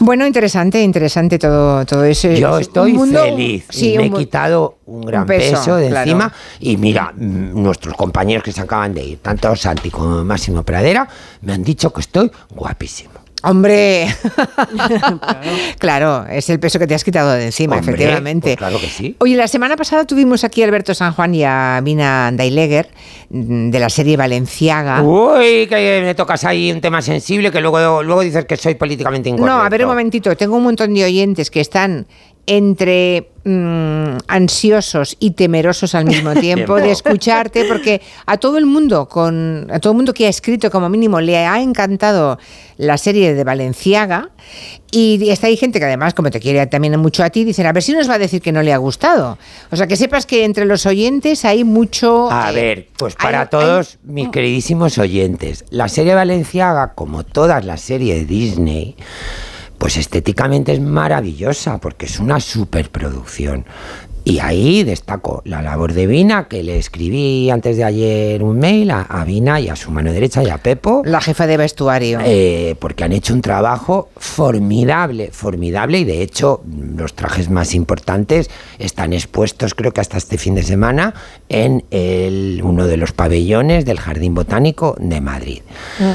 Bueno, 0.01 0.27
interesante, 0.27 0.83
interesante 0.83 1.39
todo, 1.39 1.85
todo 1.87 2.05
eso. 2.05 2.29
Yo 2.33 2.59
Es 2.59 2.67
estoy 2.69 2.93
mundo- 2.95 3.23
feliz 3.23 3.65
Sí, 3.71 3.95
y 3.95 3.99
me 3.99 4.07
he 4.07 4.11
quitado 4.13 4.79
un 4.87 5.03
gran 5.03 5.23
un 5.23 5.27
peso, 5.29 5.57
peso, 5.57 5.77
de 5.77 5.89
claro. 5.89 6.11
encima. 6.11 6.33
Y 6.61 6.77
mira, 6.77 7.13
mm, 7.17 7.63
nuestros 7.63 7.95
compañeros 7.97 8.43
que 8.45 8.53
se 8.53 8.61
acaban 8.61 8.93
de 8.95 9.05
ir, 9.05 9.19
tanto 9.19 9.55
Santi 9.57 9.91
como 9.91 10.25
Máximo 10.25 10.63
Pradera, 10.63 11.09
me 11.43 11.53
han 11.55 11.63
dicho 11.63 11.93
que 11.93 12.01
estoy 12.01 12.31
guapísimo. 12.51 13.13
Hombre, 13.45 14.07
claro, 15.79 16.25
es 16.31 16.49
el 16.49 16.61
peso 16.61 16.79
que 16.79 16.87
te 16.87 16.95
has 16.95 17.03
quitado 17.03 17.33
de 17.33 17.47
encima, 17.47 17.77
Hombre, 17.77 17.95
efectivamente. 17.95 18.51
pues 18.51 18.57
claro 18.57 18.81
que 18.81 18.87
sí. 18.87 19.17
Oye, 19.19 19.37
la 19.37 19.49
semana 19.49 19.77
pasada 19.77 20.05
tuvimos 20.07 20.45
aquí 20.45 20.63
a 20.63 20.67
Alberto 20.67 20.95
San 20.95 21.13
Juan 21.13 21.35
y 21.35 21.43
a 21.45 21.81
Mina 21.83 22.31
Daileger 22.33 22.89
mm, 23.31 23.71
de 23.71 23.79
la 23.81 23.91
serie 23.91 24.17
Valenciaga. 24.17 25.03
Uy, 25.03 25.67
que 25.67 26.03
me 26.05 26.15
tocas 26.15 26.45
ahí 26.45 26.71
un 26.71 26.81
tema 26.81 27.03
sensible 27.03 27.51
que 27.51 27.61
luego, 27.61 28.03
luego 28.05 28.21
dices 28.21 28.45
que 28.45 28.57
soy 28.57 28.77
políticamente 28.77 29.29
incorrecto. 29.29 29.57
No, 29.57 29.63
a 29.63 29.69
ver 29.69 29.83
un 29.83 29.89
momentito, 29.89 30.37
tengo 30.37 30.57
un 30.57 30.63
montón 30.63 30.95
de 30.95 31.05
oyentes 31.05 31.51
que 31.51 31.61
están 31.61 32.07
entre 32.47 33.32
mm, 33.45 34.19
ansiosos 34.29 35.17
y 35.19 35.33
temerosos 35.33 35.95
al 35.95 36.05
mismo 36.05 36.35
tiempo 36.41 36.77
de 36.77 36.91
escucharte 36.93 37.65
porque 37.65 38.01
a 38.27 38.37
todo 38.37 38.59
el 38.59 38.67
mundo 38.67 39.09
con 39.09 39.69
a 39.73 39.79
todo 39.79 39.93
el 39.93 39.97
mundo 39.97 40.15
que 40.15 40.27
ha 40.27 40.29
escrito 40.29 40.71
como 40.71 40.89
mínimo 40.89 41.21
le 41.21 41.37
ha 41.39 41.61
encantado 41.61 42.39
la 42.77 42.99
serie 42.99 43.35
de 43.35 43.45
Valenciaga. 43.45 44.31
Y 44.95 45.31
está 45.31 45.47
ahí 45.47 45.57
gente 45.57 45.79
que 45.79 45.87
además 45.87 46.13
como 46.13 46.31
te 46.31 46.39
quiere 46.39 46.67
también 46.67 46.99
mucho 47.01 47.25
a 47.25 47.31
ti 47.31 47.45
dicen 47.45 47.65
a 47.67 47.73
ver 47.73 47.83
si 47.83 47.93
nos 47.95 48.11
va 48.11 48.15
a 48.15 48.19
decir 48.19 48.43
que 48.43 48.53
no 48.53 48.63
le 48.63 48.75
ha 48.75 48.77
gustado 48.77 49.39
o 49.71 49.77
sea 49.77 49.87
que 49.87 49.97
sepas 49.97 50.27
que 50.27 50.45
entre 50.45 50.67
los 50.67 50.85
oyentes 50.85 51.47
hay 51.47 51.65
mucho 51.65 52.31
A 52.31 52.51
eh, 52.51 52.55
ver, 52.55 52.89
pues 52.99 53.15
para 53.15 53.43
hay- 53.43 53.47
todos 53.49 53.99
mis 54.03 54.29
queridísimos 54.29 54.99
oyentes, 54.99 55.65
la 55.71 55.89
serie 55.89 56.15
Valenciaga, 56.15 56.93
como 56.95 57.25
todas 57.25 57.65
las 57.65 57.81
series 57.81 58.19
de 58.21 58.25
Disney, 58.27 58.97
pues 59.83 59.97
estéticamente 59.97 60.73
es 60.73 60.79
maravillosa 60.81 61.79
porque 61.79 62.07
es 62.07 62.21
una 62.21 62.39
superproducción. 62.39 63.65
Y 64.25 64.39
ahí 64.39 64.85
destaco 64.85 65.43
la 65.45 65.61
labor 65.61 65.93
de 65.93 66.07
Vina, 66.07 66.47
que 66.47 66.63
le 66.63 66.79
escribí 66.79 67.51
antes 67.51 67.77
de 67.77 67.83
ayer 67.83 68.45
un 68.45 68.61
mail 68.61 68.93
a, 68.93 69.01
a 69.03 69.25
Vina 69.25 69.59
y 69.59 69.69
a 69.69 69.75
su 69.75 69.91
mano 69.91 70.13
derecha 70.13 70.45
y 70.45 70.51
a 70.51 70.59
Pepo. 70.59 71.03
La 71.05 71.21
jefa 71.21 71.49
de 71.49 71.57
vestuario. 71.57 72.21
Eh, 72.25 72.77
porque 72.79 73.03
han 73.03 73.11
hecho 73.11 73.35
un 73.35 73.43
trabajo 73.43 74.11
formidable, 74.17 75.31
formidable 75.33 75.99
y 75.99 76.05
de 76.05 76.23
hecho 76.23 76.63
los 76.97 77.15
trajes 77.15 77.51
más 77.51 77.75
importantes 77.75 78.51
están 78.79 79.13
expuestos 79.13 79.75
creo 79.75 79.91
que 79.93 80.01
hasta 80.01 80.17
este 80.19 80.39
fin 80.39 80.55
de 80.55 80.63
semana 80.63 81.13
en 81.49 81.85
el- 81.91 82.61
uno 82.63 82.87
de 82.87 82.99
los 82.99 83.11
pabellones 83.11 83.85
del 83.85 83.99
Jardín 83.99 84.35
Botánico 84.37 84.95
de 85.01 85.21
Madrid. 85.21 85.63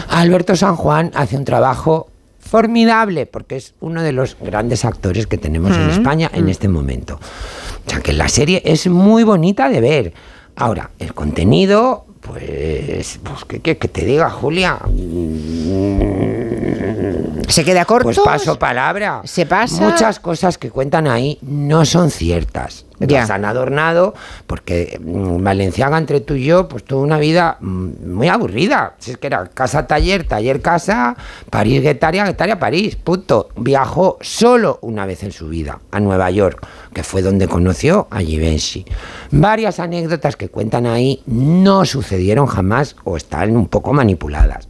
Alberto 0.08 0.56
San 0.56 0.78
Juan 0.78 1.12
hace 1.14 1.36
un 1.36 1.44
trabajo 1.44 2.08
formidable 2.48 3.26
porque 3.26 3.58
es 3.58 3.74
uno 3.80 4.02
de 4.02 4.12
los 4.14 4.38
grandes 4.42 4.86
actores 4.86 5.28
que 5.28 5.38
tenemos 5.38 5.76
en 5.76 5.88
Mm. 5.88 5.90
España 5.92 6.32
en 6.34 6.50
este 6.50 6.68
momento. 6.68 7.20
O 7.86 7.90
sea 7.90 8.00
que 8.02 8.14
la 8.14 8.28
serie 8.30 8.62
es 8.66 8.88
muy 8.88 9.24
bonita 9.24 9.70
de 9.70 9.82
ver. 9.82 10.14
Ahora, 10.56 10.90
el 10.98 11.14
contenido, 11.14 12.06
pues, 12.22 13.20
pues 13.24 13.46
¿qué 13.48 13.60
quieres 13.62 13.80
que 13.80 13.88
te 13.88 14.04
diga, 14.06 14.30
Julia? 14.30 14.80
¿Se 17.48 17.64
queda 17.64 17.86
corto? 17.86 18.06
Pues 18.06 18.20
paso 18.20 18.58
palabra. 18.60 19.22
¿Se 19.24 19.46
pasa? 19.46 19.82
Muchas 19.82 20.20
cosas 20.20 20.58
que 20.58 20.70
cuentan 20.70 21.08
ahí 21.08 21.38
no 21.42 21.86
son 21.86 22.10
ciertas. 22.12 22.86
Ya. 23.00 23.22
Las 23.22 23.30
han 23.30 23.46
adornado 23.46 24.16
porque 24.48 25.00
mm, 25.00 25.44
Valenciaga, 25.44 25.98
entre 25.98 26.20
tú 26.20 26.34
y 26.34 26.46
yo, 26.46 26.68
pues 26.68 26.84
tuvo 26.84 27.02
una 27.02 27.20
vida 27.20 27.58
mm, 27.60 28.12
muy 28.12 28.28
aburrida. 28.28 28.96
Si 28.98 29.12
es 29.12 29.18
que 29.18 29.28
era 29.28 29.46
casa-taller, 29.48 30.28
taller-casa, 30.28 31.16
París-Guetaria, 31.50 32.26
Guetaria-París, 32.26 32.96
punto. 32.96 33.50
Viajó 33.56 34.18
solo 34.22 34.80
una 34.82 35.06
vez 35.06 35.24
en 35.24 35.32
su 35.32 35.48
vida 35.48 35.80
a 35.92 36.00
Nueva 36.00 36.32
York, 36.32 36.66
que 36.94 37.04
fue 37.04 37.22
donde 37.22 37.48
conoció 37.48 38.08
a 38.10 38.20
Givenchy. 38.20 38.86
Varias 39.32 39.80
anécdotas 39.80 40.36
que 40.36 40.50
cuentan 40.50 40.88
ahí 40.88 41.22
no 41.28 41.86
sucedieron 41.86 42.48
jamás 42.48 42.96
o 43.04 43.18
están 43.18 43.56
un 43.56 43.68
poco 43.68 43.94
manipuladas 43.94 44.68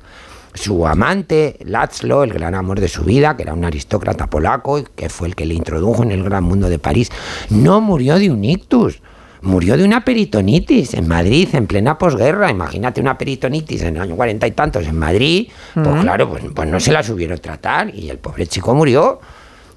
su 0.58 0.86
amante, 0.88 1.58
László, 1.64 2.24
el 2.24 2.34
gran 2.34 2.56
amor 2.56 2.80
de 2.80 2.88
su 2.88 3.04
vida, 3.04 3.38
que 3.38 3.44
era 3.44 3.54
un 3.54 3.64
aristócrata 3.66 4.28
polaco 4.28 4.80
y 4.80 4.86
que 4.96 5.10
fue 5.10 5.28
el 5.30 5.36
que 5.36 5.46
le 5.46 5.54
introdujo 5.54 6.04
en 6.04 6.12
el 6.12 6.24
gran 6.24 6.44
mundo 6.44 6.70
de 6.70 6.80
París, 6.80 7.12
no 7.50 7.80
murió 7.82 8.18
de 8.20 8.30
un 8.32 8.44
ictus. 8.44 9.00
Murió 9.44 9.78
de 9.78 9.84
una 9.84 10.04
peritonitis 10.04 10.96
en 10.96 11.08
Madrid 11.08 11.48
en 11.54 11.68
plena 11.68 11.98
posguerra. 11.98 12.50
Imagínate 12.50 13.00
una 13.00 13.18
peritonitis 13.20 13.84
en 13.84 13.96
el 13.96 14.02
año 14.02 14.16
cuarenta 14.16 14.48
y 14.48 14.52
tantos 14.52 14.86
en 14.88 14.98
Madrid. 14.98 15.48
Pues 15.76 15.88
Mm. 15.88 16.02
claro, 16.02 16.30
pues, 16.30 16.44
pues 16.56 16.68
no 16.68 16.80
se 16.80 16.92
la 16.92 17.04
subieron 17.04 17.38
tratar 17.40 17.94
y 17.94 18.10
el 18.10 18.18
pobre 18.18 18.48
chico 18.48 18.74
murió. 18.74 19.20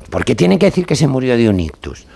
¿Por 0.08 0.24
qué 0.24 0.34
tienen 0.34 0.58
que 0.58 0.66
decir 0.66 0.86
que 0.86 0.96
se 0.96 1.06
murió 1.06 1.36
de 1.36 1.48
un 1.50 1.60
ictus? 1.60 2.06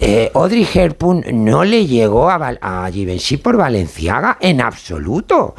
Eh, 0.00 0.32
Audrey 0.34 0.66
Hepburn 0.74 1.22
no 1.44 1.62
le 1.64 1.86
llegó 1.86 2.28
a, 2.28 2.38
Val- 2.38 2.58
a 2.60 2.90
Givenchy 2.92 3.36
por 3.36 3.56
Valenciaga 3.56 4.36
en 4.40 4.60
absoluto. 4.60 5.54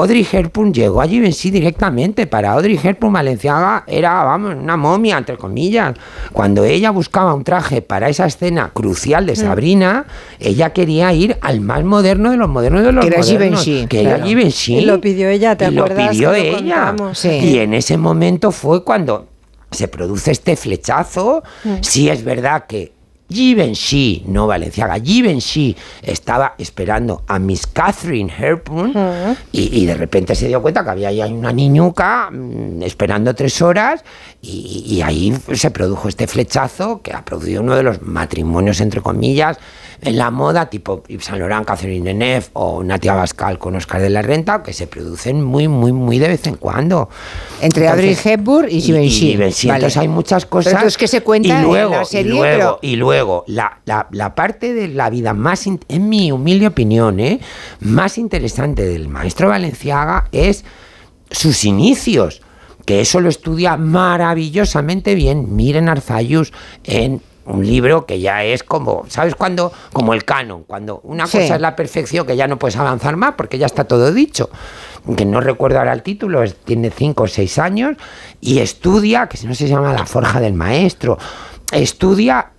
Audrey 0.00 0.26
Hepburn 0.30 0.72
llegó 0.72 1.00
a 1.02 1.06
Givenchy 1.06 1.50
directamente. 1.50 2.26
Para 2.26 2.52
Audrey 2.52 2.78
Hepburn 2.82 3.12
Valenciaga 3.12 3.84
era, 3.86 4.22
vamos, 4.24 4.54
una 4.54 4.76
momia, 4.76 5.18
entre 5.18 5.36
comillas. 5.36 5.94
Cuando 6.32 6.64
ella 6.64 6.90
buscaba 6.90 7.34
un 7.34 7.44
traje 7.44 7.82
para 7.82 8.08
esa 8.08 8.26
escena 8.26 8.70
crucial 8.72 9.26
de 9.26 9.32
Mm. 9.34 9.36
Sabrina, 9.36 10.06
ella 10.40 10.72
quería 10.72 11.12
ir 11.12 11.36
al 11.40 11.60
más 11.60 11.84
moderno 11.84 12.30
de 12.30 12.36
los 12.36 12.48
modernos 12.48 12.82
de 12.84 12.92
los 12.92 13.04
Que 13.04 13.08
era 13.10 13.18
modernos. 13.18 13.62
Givenchy, 13.64 13.86
Que 13.86 14.02
era. 14.02 14.24
Givenchy. 14.24 14.76
Y 14.78 14.84
lo 14.86 15.00
pidió 15.00 15.28
ella, 15.28 15.56
¿te 15.56 15.66
Y 15.66 15.70
lo 15.70 15.82
acuerdas? 15.84 16.10
pidió 16.10 16.32
que 16.32 16.50
lo 16.52 16.58
ella. 16.58 16.86
contamos? 16.86 17.18
Sí. 17.18 17.28
Y 17.28 17.58
en 17.58 17.74
ese 17.74 17.96
momento 17.96 18.50
fue 18.52 18.82
cuando 18.84 19.28
se 19.70 19.88
produce 19.88 20.30
este 20.30 20.56
flechazo. 20.56 21.42
Mm. 21.64 21.74
Sí 21.82 22.08
es 22.08 22.24
verdad 22.24 22.64
que 22.66 22.93
Givenchy, 23.28 24.24
no 24.26 24.46
Valenciaga, 24.46 25.00
Givenchy 25.00 25.74
estaba 26.02 26.54
esperando 26.58 27.22
a 27.26 27.38
Miss 27.38 27.66
Catherine 27.66 28.32
Hepburn 28.36 28.92
y, 29.50 29.80
y 29.80 29.86
de 29.86 29.94
repente 29.94 30.34
se 30.34 30.48
dio 30.48 30.60
cuenta 30.60 30.84
que 30.84 30.90
había 30.90 31.08
ahí 31.08 31.32
una 31.32 31.52
niñuca 31.52 32.30
mm, 32.30 32.82
esperando 32.82 33.34
tres 33.34 33.62
horas 33.62 34.04
y, 34.42 34.84
y 34.86 35.02
ahí 35.02 35.34
se 35.54 35.70
produjo 35.70 36.08
este 36.08 36.26
flechazo 36.26 37.00
que 37.02 37.12
ha 37.12 37.24
producido 37.24 37.62
uno 37.62 37.74
de 37.74 37.82
los 37.82 38.02
matrimonios, 38.02 38.80
entre 38.80 39.00
comillas, 39.00 39.58
en 40.04 40.16
la 40.18 40.30
moda, 40.30 40.68
tipo 40.70 41.02
Yves 41.08 41.24
Saint 41.24 41.40
Laurent, 41.40 41.66
Catherine 41.66 42.04
Deneuve 42.04 42.46
o 42.52 42.82
Natia 42.82 43.14
Bascal 43.14 43.58
con 43.58 43.74
Oscar 43.76 44.00
de 44.00 44.10
la 44.10 44.22
Renta, 44.22 44.62
que 44.62 44.72
se 44.72 44.86
producen 44.86 45.42
muy, 45.42 45.68
muy, 45.68 45.92
muy 45.92 46.18
de 46.18 46.28
vez 46.28 46.46
en 46.46 46.56
cuando. 46.56 47.08
Entre 47.60 47.88
Audrey 47.88 48.16
Hepburn 48.22 48.68
y 48.70 48.80
Givenchy. 48.80 49.10
Givenchy. 49.32 49.68
Vale. 49.68 49.78
Entonces 49.78 49.96
hay 49.98 50.08
muchas 50.08 50.46
cosas. 50.46 50.74
Pero 50.74 50.90
¿qué 50.98 51.08
se 51.08 51.20
cuenta 51.22 51.48
y 51.48 51.50
en 51.52 51.62
luego, 51.62 51.90
la 51.94 52.04
serie? 52.04 52.32
Y 52.32 52.36
luego, 52.36 52.56
Pero- 52.58 52.78
y 52.82 52.96
luego 52.96 53.44
la, 53.46 53.80
la- 53.84 54.06
la 54.10 54.34
parte 54.34 54.74
de 54.74 54.88
la 54.88 55.10
vida 55.10 55.32
más, 55.34 55.66
en 55.66 56.08
mi 56.08 56.30
humilde 56.32 56.66
opinión, 56.66 57.20
¿eh? 57.20 57.40
más 57.80 58.18
interesante 58.18 58.82
del 58.84 59.08
maestro 59.08 59.48
Valenciaga 59.48 60.28
es 60.32 60.64
sus 61.30 61.64
inicios, 61.64 62.42
que 62.84 63.00
eso 63.00 63.20
lo 63.20 63.28
estudia 63.30 63.76
maravillosamente 63.78 65.14
bien. 65.14 65.54
Miren 65.56 65.88
Arzayus 65.88 66.52
en 66.84 67.22
un 67.46 67.66
libro 67.66 68.06
que 68.06 68.20
ya 68.20 68.42
es 68.44 68.62
como, 68.62 69.04
¿sabes 69.08 69.34
cuándo? 69.34 69.72
Como 69.92 70.14
el 70.14 70.24
canon, 70.24 70.64
cuando 70.64 71.00
una 71.04 71.26
Sí. 71.26 71.38
cosa 71.38 71.56
es 71.56 71.60
la 71.60 71.76
perfección 71.76 72.26
que 72.26 72.36
ya 72.36 72.46
no 72.48 72.58
puedes 72.58 72.76
avanzar 72.76 73.16
más 73.16 73.34
porque 73.36 73.58
ya 73.58 73.66
está 73.66 73.84
todo 73.84 74.12
dicho. 74.12 74.48
Que 75.16 75.24
no 75.26 75.40
recuerdo 75.40 75.78
ahora 75.78 75.92
el 75.92 76.02
título, 76.02 76.42
es- 76.42 76.54
tiene 76.56 76.90
cinco 76.90 77.24
o 77.24 77.26
seis 77.28 77.58
años 77.58 77.96
y 78.40 78.60
estudia, 78.60 79.26
que 79.28 79.36
si 79.36 79.46
no 79.46 79.54
se 79.54 79.68
llama 79.68 79.92
La 79.92 80.06
Forja 80.06 80.40
del 80.40 80.54
Maestro, 80.54 81.18
estudia 81.72 82.50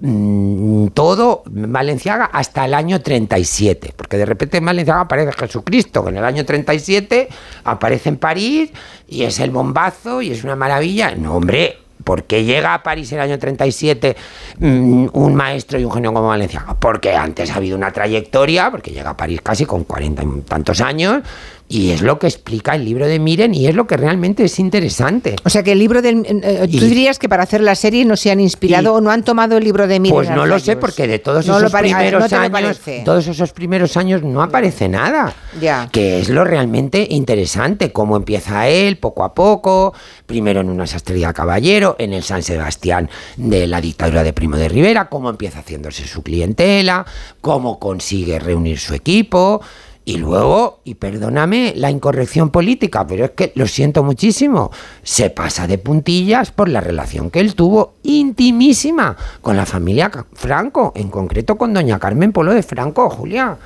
mm, 0.00 0.88
todo 0.88 1.44
Valenciaga 1.46 2.26
hasta 2.26 2.64
el 2.66 2.74
año 2.74 3.00
37, 3.00 3.94
porque 3.96 4.18
de 4.18 4.26
repente 4.26 4.58
en 4.58 4.64
Valenciaga 4.66 5.02
aparece 5.02 5.32
Jesucristo, 5.32 6.02
que 6.02 6.10
en 6.10 6.18
el 6.18 6.24
año 6.24 6.44
37 6.44 7.28
aparece 7.64 8.10
en 8.10 8.16
París 8.18 8.70
y 9.08 9.22
es 9.22 9.38
el 9.40 9.50
bombazo 9.50 10.20
y 10.20 10.30
es 10.32 10.44
una 10.44 10.56
maravilla. 10.56 11.14
No, 11.14 11.36
hombre, 11.36 11.78
¿por 12.02 12.24
qué 12.24 12.44
llega 12.44 12.74
a 12.74 12.82
París 12.82 13.12
en 13.12 13.18
el 13.18 13.24
año 13.24 13.38
37 13.38 14.16
mm, 14.58 15.06
un 15.12 15.34
maestro 15.34 15.78
y 15.78 15.84
un 15.84 15.92
genio 15.92 16.12
como 16.12 16.28
Valenciaga? 16.28 16.74
Porque 16.74 17.14
antes 17.14 17.50
ha 17.50 17.56
habido 17.56 17.76
una 17.76 17.92
trayectoria, 17.92 18.70
porque 18.70 18.90
llega 18.90 19.10
a 19.10 19.16
París 19.16 19.40
casi 19.42 19.64
con 19.66 19.84
cuarenta 19.84 20.22
y 20.22 20.40
tantos 20.42 20.80
años, 20.80 21.22
y 21.66 21.90
es 21.90 22.02
lo 22.02 22.18
que 22.18 22.26
explica 22.26 22.74
el 22.74 22.84
libro 22.84 23.06
de 23.06 23.18
Miren 23.18 23.54
y 23.54 23.66
es 23.66 23.74
lo 23.74 23.86
que 23.86 23.96
realmente 23.96 24.44
es 24.44 24.58
interesante. 24.58 25.36
O 25.44 25.50
sea 25.50 25.62
que 25.62 25.72
el 25.72 25.78
libro 25.78 26.02
del... 26.02 26.24
eh, 26.26 26.66
Y- 26.68 26.78
¿Tú 26.78 26.84
dirías 26.84 27.18
que 27.18 27.28
para 27.28 27.42
hacer 27.42 27.62
la 27.62 27.74
serie 27.74 28.04
no 28.04 28.16
se 28.16 28.30
han 28.30 28.38
inspirado 28.38 28.94
o 28.94 29.00
no 29.00 29.10
han 29.10 29.24
tomado 29.24 29.56
el 29.56 29.64
libro 29.64 29.86
de 29.86 29.98
Miren 29.98 30.14
Pues 30.14 30.30
no 30.30 30.44
lo 30.46 30.58
sé 30.58 30.76
porque 30.76 31.06
de 31.06 31.18
todos 31.18 31.46
No 31.46 31.54
lo 31.54 31.66
esos 31.66 31.74
ah, 31.74 31.78
primeros 31.80 32.30
no 32.30 32.48
lo 32.48 32.56
años, 32.56 32.80
todos 33.04 33.26
esos 33.26 33.52
primeros 33.52 33.96
años 33.96 34.22
no 34.22 34.42
aparece 34.42 34.88
nada. 34.88 35.34
Ya. 35.60 35.88
Que 35.90 36.20
es 36.20 36.28
lo 36.28 36.44
realmente 36.44 37.06
interesante, 37.10 37.92
cómo 37.92 38.16
empieza 38.16 38.68
él 38.68 38.98
poco 38.98 39.24
a 39.24 39.34
poco, 39.34 39.94
primero 40.26 40.60
en 40.60 40.68
una 40.68 40.86
sastrería 40.86 41.32
caballero, 41.32 41.96
en 41.98 42.12
el 42.12 42.22
San 42.22 42.42
Sebastián 42.42 43.08
de 43.36 43.66
la 43.66 43.80
dictadura 43.80 44.22
de 44.22 44.32
Primo 44.32 44.56
de 44.56 44.68
Rivera, 44.68 45.08
cómo 45.08 45.30
empieza 45.30 45.60
haciéndose 45.60 46.06
su 46.06 46.22
clientela, 46.22 47.06
cómo 47.40 47.78
consigue 47.78 48.38
reunir 48.38 48.78
su 48.78 48.94
equipo. 48.94 49.62
Y 50.06 50.18
luego, 50.18 50.80
y 50.84 50.94
perdóname 50.96 51.72
la 51.76 51.90
incorrección 51.90 52.50
política, 52.50 53.06
pero 53.06 53.24
es 53.24 53.30
que 53.30 53.52
lo 53.54 53.66
siento 53.66 54.02
muchísimo, 54.02 54.70
se 55.02 55.30
pasa 55.30 55.66
de 55.66 55.78
puntillas 55.78 56.50
por 56.50 56.68
la 56.68 56.82
relación 56.82 57.30
que 57.30 57.40
él 57.40 57.54
tuvo 57.54 57.94
intimísima 58.02 59.16
con 59.40 59.56
la 59.56 59.64
familia 59.64 60.10
Franco, 60.34 60.92
en 60.94 61.08
concreto 61.08 61.56
con 61.56 61.72
doña 61.72 61.98
Carmen 61.98 62.32
Polo 62.32 62.52
de 62.52 62.62
Franco, 62.62 63.08
Julia 63.08 63.56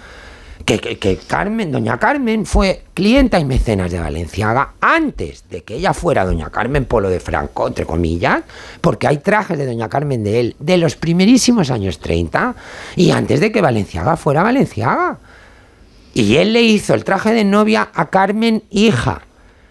que 0.76 1.18
Carmen, 1.26 1.72
doña 1.72 1.98
Carmen, 1.98 2.44
fue 2.44 2.82
clienta 2.92 3.38
y 3.40 3.44
mecenas 3.46 3.90
de 3.90 4.00
Valenciaga 4.00 4.74
antes 4.80 5.44
de 5.48 5.62
que 5.62 5.76
ella 5.76 5.94
fuera 5.94 6.26
doña 6.26 6.50
Carmen 6.50 6.84
Polo 6.84 7.08
de 7.08 7.20
Franco, 7.20 7.68
entre 7.68 7.86
comillas, 7.86 8.42
porque 8.82 9.06
hay 9.06 9.18
trajes 9.18 9.56
de 9.56 9.64
doña 9.64 9.88
Carmen 9.88 10.22
de 10.22 10.40
él 10.40 10.56
de 10.58 10.76
los 10.76 10.96
primerísimos 10.96 11.70
años 11.70 11.98
30 12.00 12.54
y 12.96 13.12
antes 13.12 13.40
de 13.40 13.50
que 13.50 13.62
Valenciaga 13.62 14.18
fuera 14.18 14.42
Valenciaga. 14.42 15.18
Y 16.14 16.36
él 16.36 16.52
le 16.52 16.62
hizo 16.62 16.94
el 16.94 17.04
traje 17.04 17.32
de 17.32 17.44
novia 17.44 17.88
a 17.94 18.06
Carmen 18.10 18.62
hija. 18.70 19.22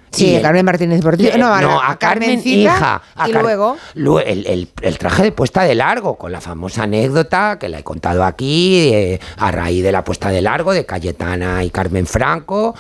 Sí, 0.10 0.36
a 0.38 0.42
Carmen 0.42 0.64
Martínez 0.66 1.02
Portillo. 1.02 1.32
Eh, 1.34 1.38
No, 1.38 1.54
a, 1.54 1.62
la- 1.62 1.76
a, 1.80 1.92
a 1.92 2.00
Carmen 2.00 2.42
hija. 2.44 3.02
a 3.16 3.28
y 3.28 3.34
Car- 3.34 3.42
luego... 3.42 3.76
Lue- 3.94 4.24
el, 4.26 4.48
el- 4.48 4.70
el 4.82 4.98
traje 4.98 5.22
de 5.24 5.32
puesta 5.34 5.64
de 5.64 5.76
largo, 5.76 6.16
con 6.18 6.32
la 6.32 6.40
famosa 6.40 6.84
anécdota 6.84 7.58
que 7.60 7.68
la 7.68 7.80
he 7.80 7.84
contado 7.84 8.24
aquí, 8.24 8.90
eh, 8.94 9.20
a 9.38 9.52
raíz 9.52 9.84
de 9.84 9.92
la 9.92 10.06
puesta 10.06 10.30
de 10.30 10.42
largo 10.42 10.72
de 10.72 10.86
Cayetana 10.86 11.62
y 11.66 11.70
Carmen 11.72 12.08
Franco, 12.08 12.74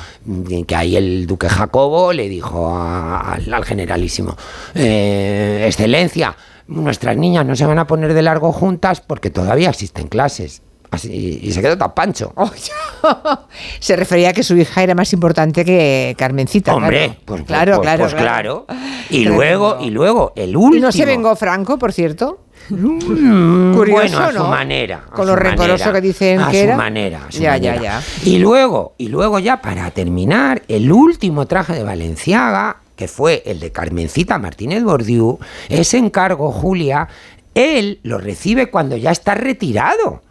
que 0.65 0.75
ahí 0.75 0.95
el 0.95 1.27
duque 1.27 1.49
Jacobo 1.49 2.13
le 2.13 2.29
dijo 2.29 2.69
a- 2.73 3.19
al, 3.33 3.53
al 3.53 3.65
generalísimo, 3.65 4.35
eh, 4.73 5.65
Excelencia, 5.67 6.35
nuestras 6.67 7.17
niñas 7.17 7.45
no 7.45 7.55
se 7.57 7.65
van 7.65 7.77
a 7.77 7.87
poner 7.87 8.13
de 8.13 8.21
largo 8.21 8.51
juntas 8.53 9.01
porque 9.01 9.29
todavía 9.29 9.69
existen 9.69 10.07
clases. 10.07 10.61
Así, 10.89 11.39
y 11.43 11.51
se 11.51 11.61
quedó 11.61 11.77
tan 11.77 11.93
pancho. 11.93 12.33
Se 13.79 13.95
refería 13.95 14.29
a 14.29 14.33
que 14.33 14.43
su 14.43 14.55
hija 14.55 14.83
era 14.83 14.95
más 14.95 15.11
importante 15.13 15.65
que 15.65 16.15
Carmencita. 16.17 16.73
Hombre, 16.75 17.07
claro. 17.07 17.21
pues, 17.25 17.41
claro, 17.43 17.71
pues- 17.75 17.81
claro, 17.81 18.03
pues 18.03 18.13
claro. 18.13 18.65
claro. 18.67 18.81
Y 19.09 19.25
luego, 19.25 19.77
y 19.81 19.89
luego, 19.89 20.33
el 20.35 20.55
último. 20.55 20.75
¿Y 20.77 20.79
no 20.81 20.91
se 20.91 21.05
vengó 21.05 21.35
Franco, 21.35 21.77
por 21.77 21.91
cierto? 21.93 22.45
Mm, 22.69 23.73
Curioso, 23.75 23.91
bueno, 24.01 24.19
a 24.19 24.31
su 24.31 24.37
¿no? 24.39 24.47
manera. 24.49 25.03
a 25.09 25.13
Con 25.13 25.25
su 25.25 25.31
lo 25.31 25.35
rencoroso 25.35 25.91
que 25.93 26.01
dicen 26.01 26.41
a 26.41 26.51
que 26.51 26.57
su 26.59 26.63
era. 26.65 26.77
manera, 26.77 27.25
a 27.27 27.31
su 27.31 27.39
Ya, 27.41 27.51
manera. 27.51 27.75
ya, 27.75 27.81
ya. 27.81 28.01
Y 28.25 28.39
luego, 28.39 28.93
y 28.97 29.07
luego 29.09 29.39
ya 29.39 29.61
para 29.61 29.89
terminar, 29.91 30.63
el 30.67 30.91
último 30.91 31.45
traje 31.47 31.73
de 31.73 31.83
Valenciaga, 31.83 32.77
que 32.95 33.07
fue 33.07 33.43
el 33.45 33.59
de 33.59 33.71
Carmencita 33.71 34.37
Martínez 34.39 34.83
Bordiú, 34.83 35.39
ese 35.69 35.97
encargo, 35.97 36.51
Julia, 36.51 37.07
él 37.53 37.99
lo 38.03 38.17
recibe 38.17 38.69
cuando 38.69 38.97
ya 38.97 39.11
está 39.11 39.33
retirado. 39.35 40.21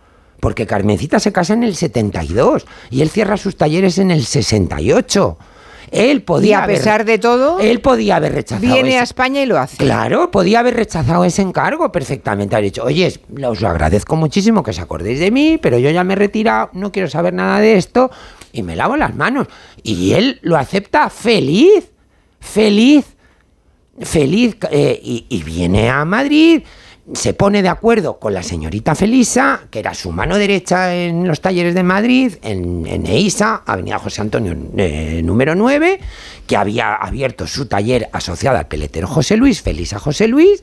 Porque 0.40 0.66
Carmencita 0.66 1.18
se 1.20 1.32
casa 1.32 1.54
en 1.54 1.62
el 1.64 1.74
72 1.76 2.66
y 2.90 3.02
él 3.02 3.08
cierra 3.10 3.36
sus 3.36 3.56
talleres 3.56 3.98
en 3.98 4.10
el 4.10 4.24
68. 4.24 5.38
Él 5.92 6.22
podía 6.22 6.50
Y 6.50 6.52
a 6.54 6.64
haber- 6.64 6.76
pesar 6.78 7.04
de 7.04 7.18
todo, 7.18 7.60
él 7.60 7.80
podía 7.80 8.16
haber 8.16 8.34
rechazado 8.34 8.60
viene 8.74 8.88
ese- 8.90 8.98
a 8.98 9.02
España 9.04 9.40
y 9.42 9.46
lo 9.46 9.56
hace. 9.56 9.76
Claro, 9.76 10.32
podía 10.32 10.58
haber 10.58 10.74
rechazado 10.74 11.24
ese 11.24 11.42
encargo 11.42 11.92
perfectamente. 11.92 12.56
Haber 12.56 12.70
dicho, 12.70 12.82
oye, 12.82 13.20
os 13.46 13.60
lo 13.60 13.68
agradezco 13.68 14.16
muchísimo 14.16 14.64
que 14.64 14.72
os 14.72 14.80
acordéis 14.80 15.20
de 15.20 15.30
mí, 15.30 15.58
pero 15.62 15.78
yo 15.78 15.88
ya 15.90 16.02
me 16.02 16.14
he 16.14 16.16
retirado, 16.16 16.70
no 16.72 16.90
quiero 16.90 17.08
saber 17.08 17.34
nada 17.34 17.60
de 17.60 17.76
esto 17.76 18.10
y 18.52 18.64
me 18.64 18.74
lavo 18.74 18.96
las 18.96 19.14
manos. 19.14 19.46
Y 19.84 20.12
él 20.14 20.40
lo 20.42 20.56
acepta 20.56 21.08
feliz, 21.08 21.92
feliz, 22.40 23.04
feliz. 24.00 24.56
eh, 24.70 25.00
y, 25.02 25.26
y 25.28 25.42
viene 25.44 25.88
a 25.88 26.04
Madrid, 26.04 26.62
se 27.12 27.34
pone 27.34 27.62
de 27.62 27.68
acuerdo 27.68 28.18
con 28.18 28.34
la 28.34 28.42
señorita 28.42 28.94
Felisa, 28.94 29.62
que 29.70 29.78
era 29.78 29.94
su 29.94 30.10
mano 30.10 30.36
derecha 30.38 30.94
en 30.94 31.28
los 31.28 31.40
talleres 31.40 31.74
de 31.74 31.82
Madrid, 31.82 32.34
en, 32.42 32.86
en 32.86 33.06
EISA, 33.06 33.62
Avenida 33.64 33.98
José 33.98 34.22
Antonio 34.22 34.56
eh, 34.76 35.22
número 35.24 35.54
9, 35.54 36.00
que 36.46 36.56
había 36.56 36.94
abierto 36.94 37.46
su 37.46 37.66
taller 37.66 38.08
asociado 38.12 38.58
al 38.58 38.66
peletero 38.66 39.06
José 39.06 39.36
Luis, 39.36 39.62
Felisa 39.62 39.98
José 39.98 40.26
Luis, 40.26 40.62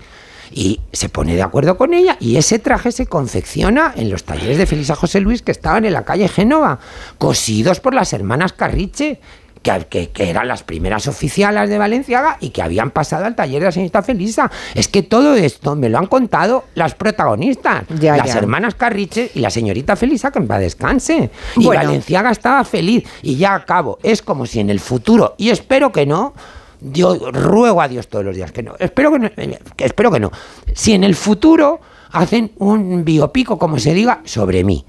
y 0.52 0.82
se 0.92 1.10
pone 1.10 1.36
de 1.36 1.42
acuerdo 1.42 1.78
con 1.78 1.94
ella 1.94 2.18
y 2.20 2.36
ese 2.38 2.60
traje 2.60 2.92
se 2.92 3.08
confecciona 3.08 3.94
en 3.96 4.10
los 4.10 4.24
talleres 4.24 4.58
de 4.58 4.66
Felisa 4.66 4.96
José 4.96 5.20
Luis 5.20 5.42
que 5.42 5.52
estaban 5.52 5.86
en 5.86 5.94
la 5.94 6.06
calle 6.06 6.28
Génova, 6.28 6.80
cosidos 7.18 7.80
por 7.80 7.94
las 7.94 8.14
hermanas 8.14 8.54
Carriche, 8.54 9.20
que, 9.64 9.86
que- 9.90 10.10
que 10.12 10.30
eran 10.30 10.48
las 10.48 10.62
primeras 10.62 11.08
oficialas 11.08 11.70
de 11.70 11.78
Valenciaga 11.80 12.38
y 12.42 12.50
que 12.52 12.62
habían 12.62 12.92
pasado 12.92 13.26
al 13.26 13.36
taller 13.36 13.62
de 13.62 13.66
la 13.68 13.72
señorita 13.72 14.04
Felisa. 14.04 14.52
Es 14.76 14.88
que 14.88 15.02
todo 15.02 15.34
esto 15.36 15.76
me 15.76 15.90
lo 15.90 15.98
han 15.98 16.06
contado 16.08 16.66
las 16.76 16.94
protagonistas, 16.94 17.86
Ya, 18.00 18.16
las 18.18 18.28
ya. 18.34 18.38
hermanas 18.40 18.76
Carriche 18.76 19.32
y 19.34 19.40
la 19.40 19.50
señorita 19.50 19.96
Felisa, 19.96 20.30
que 20.32 20.40
en 20.40 20.48
paz 20.48 20.60
descanse. 20.60 21.32
Y 21.56 21.66
Bueno. 21.66 21.82
Valenciaga 21.84 22.30
estaba 22.32 22.64
feliz. 22.66 23.06
Y 23.24 23.38
ya 23.38 23.56
acabo, 23.56 23.98
es 24.04 24.22
como 24.22 24.46
si 24.46 24.60
en 24.60 24.70
el 24.70 24.80
futuro, 24.80 25.34
y 25.38 25.50
espero 25.50 25.92
que 25.92 26.06
no, 26.06 26.34
yo 26.82 27.16
ruego 27.32 27.82
a 27.82 27.88
Dios 27.88 28.10
todos 28.10 28.26
los 28.26 28.36
días 28.36 28.52
que 28.52 28.62
no, 28.62 28.76
espero 28.78 29.12
que 29.14 29.20
no, 29.20 29.30
que 29.78 29.86
espero 29.86 30.12
que 30.12 30.20
no. 30.20 30.32
Si 30.76 30.94
en 30.94 31.06
el 31.06 31.16
futuro 31.16 31.80
hacen 32.12 32.52
un 32.58 33.06
biopico, 33.06 33.58
como 33.58 33.80
se 33.80 33.94
diga, 33.94 34.20
sobre 34.26 34.66
mí 34.66 34.86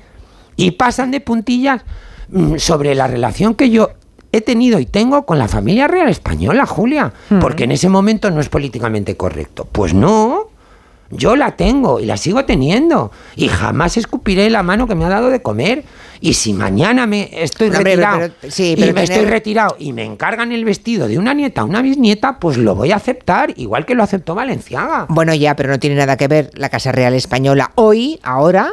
y 0.56 0.72
pasan 0.72 1.12
de 1.12 1.20
puntillas 1.20 1.82
mm, 2.28 2.56
sobre 2.56 2.96
la 2.96 3.06
relación 3.06 3.55
que 3.55 3.70
yo 3.70 3.90
he 4.36 4.40
tenido 4.40 4.78
y 4.78 4.86
tengo 4.86 5.24
con 5.27 5.39
la 5.39 5.48
familia 5.48 5.86
real 5.89 6.09
española, 6.09 6.66
Julia, 6.66 7.12
porque 7.40 7.65
en 7.65 7.73
ese 7.73 7.89
momento 7.89 8.31
no 8.31 8.40
es 8.40 8.48
políticamente 8.48 9.16
correcto. 9.16 9.66
Pues 9.70 9.94
no, 9.94 10.48
yo 11.11 11.36
la 11.36 11.52
tengo 11.56 12.01
y 12.01 12.06
la 12.06 12.16
sigo 12.16 12.44
teniendo 12.44 13.12
y 13.36 13.48
jamás 13.48 13.97
escupiré 13.97 14.51
la 14.51 14.62
mano 14.62 14.86
que 14.89 14.94
me 14.94 15.05
ha 15.05 15.09
dado 15.09 15.31
de 15.31 15.43
comer. 15.43 15.85
Y 16.20 16.35
si 16.35 16.55
mañana 16.55 17.06
me 17.06 17.28
estoy 17.32 17.69
No, 17.69 17.81
retirado 17.81 18.19
pero- 18.40 18.51
sí, 18.52 18.73
y 18.73 18.81
me 18.81 18.86
tener- 18.89 19.05
estoy 19.05 19.24
retirado 19.27 19.77
y 19.78 19.93
me 19.93 20.05
encargan 20.05 20.52
el 20.52 20.65
vestido 20.65 21.06
de 21.06 21.19
una 21.19 21.35
nieta 21.35 21.65
una 21.65 21.82
bisnieta, 21.82 22.39
pues 22.39 22.56
lo 22.56 22.74
voy 22.74 22.93
a 22.93 22.97
aceptar, 22.97 23.52
igual 23.56 23.85
que 23.85 23.94
lo 23.94 24.02
aceptó 24.02 24.35
Valenciaga. 24.35 25.05
Bueno, 25.11 25.35
ya, 25.35 25.55
pero 25.55 25.69
no 25.69 25.78
tiene 25.78 25.97
nada 25.97 26.16
que 26.16 26.27
ver 26.28 26.51
la 26.55 26.70
Casa 26.70 26.93
Real 26.93 27.12
Española 27.15 27.73
hoy, 27.74 28.20
ahora, 28.23 28.70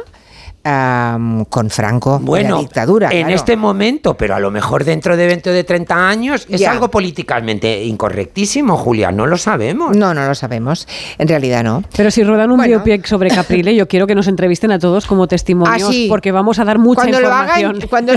con 0.62 1.70
Franco 1.70 2.20
Bueno, 2.20 2.54
la 2.56 2.60
dictadura. 2.60 3.08
en 3.10 3.20
claro. 3.22 3.34
este 3.34 3.56
momento, 3.56 4.14
pero 4.16 4.34
a 4.36 4.40
lo 4.40 4.50
mejor 4.52 4.84
dentro 4.84 5.16
de 5.16 5.26
20 5.26 5.50
o 5.50 5.52
de 5.52 5.64
30 5.64 6.08
años 6.08 6.46
es 6.48 6.60
Ya. 6.60 6.70
algo 6.70 6.88
políticamente 6.90 7.82
incorrectísimo, 7.84 8.76
Julia, 8.76 9.10
no 9.10 9.26
lo 9.26 9.36
sabemos. 9.38 9.96
No, 9.96 10.14
no 10.14 10.24
lo 10.26 10.34
sabemos. 10.36 10.86
En 11.18 11.26
realidad 11.28 11.64
no. 11.64 11.82
Pero 11.96 12.10
si 12.12 12.22
rodan 12.22 12.50
un 12.52 12.58
Bueno. 12.58 12.82
biopic 12.82 13.06
sobre 13.06 13.30
Caprile, 13.30 13.74
yo 13.74 13.88
quiero 13.88 14.06
que 14.06 14.14
nos 14.14 14.28
entrevisten 14.28 14.70
a 14.70 14.78
todos 14.78 15.06
como 15.06 15.26
testimonios, 15.26 15.88
Ah, 15.88 15.92
sí. 15.92 16.06
porque 16.08 16.30
vamos 16.30 16.58
a 16.60 16.64
dar 16.64 16.78
mucha 16.78 17.02
Cuando 17.02 17.20
lo 17.20 17.26
información. 17.28 17.76
hagan, 17.76 17.88
cuando, 17.88 18.12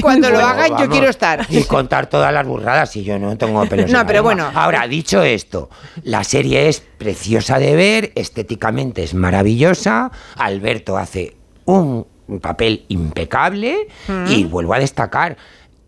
cuando 0.00 0.30
lo 0.30 0.38
hagan, 0.38 0.78
yo 0.78 0.88
quiero 0.88 1.08
estar. 1.08 1.44
Y 1.50 1.64
contar 1.64 2.06
todas 2.08 2.32
las 2.32 2.46
burradas 2.46 2.94
y 2.96 3.02
yo 3.02 3.18
no 3.18 3.36
tengo 3.36 3.66
pelos. 3.66 3.86
en 3.86 3.92
No, 3.92 4.06
pero 4.06 4.22
bueno. 4.22 4.48
Ahora, 4.54 4.86
dicho 4.86 5.22
esto, 5.22 5.70
la 6.04 6.22
serie 6.24 6.68
es 6.68 6.80
preciosa 6.80 7.58
de 7.58 7.74
ver, 7.74 8.12
estéticamente 8.14 9.02
es 9.02 9.14
maravillosa. 9.14 10.10
Alberto 10.36 10.96
hace 10.96 11.36
un 11.76 12.06
papel 12.40 12.84
impecable 12.88 13.88
y 14.28 14.44
vuelvo 14.44 14.74
a 14.74 14.78
destacar. 14.78 15.36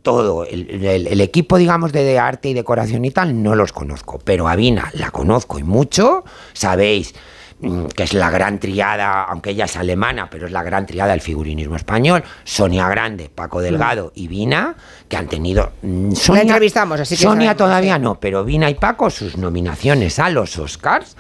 Todo, 0.02 0.46
el, 0.46 0.82
el- 0.82 1.06
el 1.08 1.20
equipo, 1.20 1.58
digamos, 1.58 1.92
de, 1.92 2.18
arte 2.18 2.48
y 2.48 2.54
decoración 2.54 3.04
y 3.04 3.10
tal, 3.10 3.42
no 3.42 3.54
los 3.54 3.72
conozco, 3.74 4.18
pero 4.24 4.48
a 4.48 4.56
Vina 4.56 4.90
la 4.94 5.10
conozco 5.10 5.58
y 5.58 5.62
mucho, 5.62 6.24
sabéis 6.54 7.14
mm, 7.60 7.84
que 7.84 8.04
es 8.04 8.14
la 8.14 8.30
gran 8.30 8.58
triada, 8.60 9.24
aunque 9.24 9.50
ella 9.50 9.66
es 9.66 9.76
alemana, 9.76 10.28
pero 10.30 10.46
es 10.46 10.52
la 10.52 10.62
gran 10.62 10.86
triada 10.86 11.10
del 11.10 11.20
figurinismo 11.20 11.76
español, 11.76 12.24
Sonia 12.44 12.88
Grande, 12.88 13.28
Paco 13.28 13.60
Delgado 13.60 14.10
y 14.14 14.26
Vina, 14.28 14.74
que 15.06 15.18
han 15.18 15.28
tenido... 15.28 15.72
mm, 15.82 16.12
Sonia, 16.12 16.42
entrevistamos, 16.44 16.98
así 16.98 17.16
que 17.16 17.22
Sonia 17.22 17.48
sabemos, 17.48 17.56
todavía 17.58 17.96
sí. 17.96 18.00
no, 18.02 18.18
pero 18.18 18.42
Vina 18.42 18.70
y 18.70 18.76
Paco 18.76 19.10
sus 19.10 19.36
nominaciones 19.36 20.18
a 20.18 20.30
los 20.30 20.56
Oscars 20.58 21.14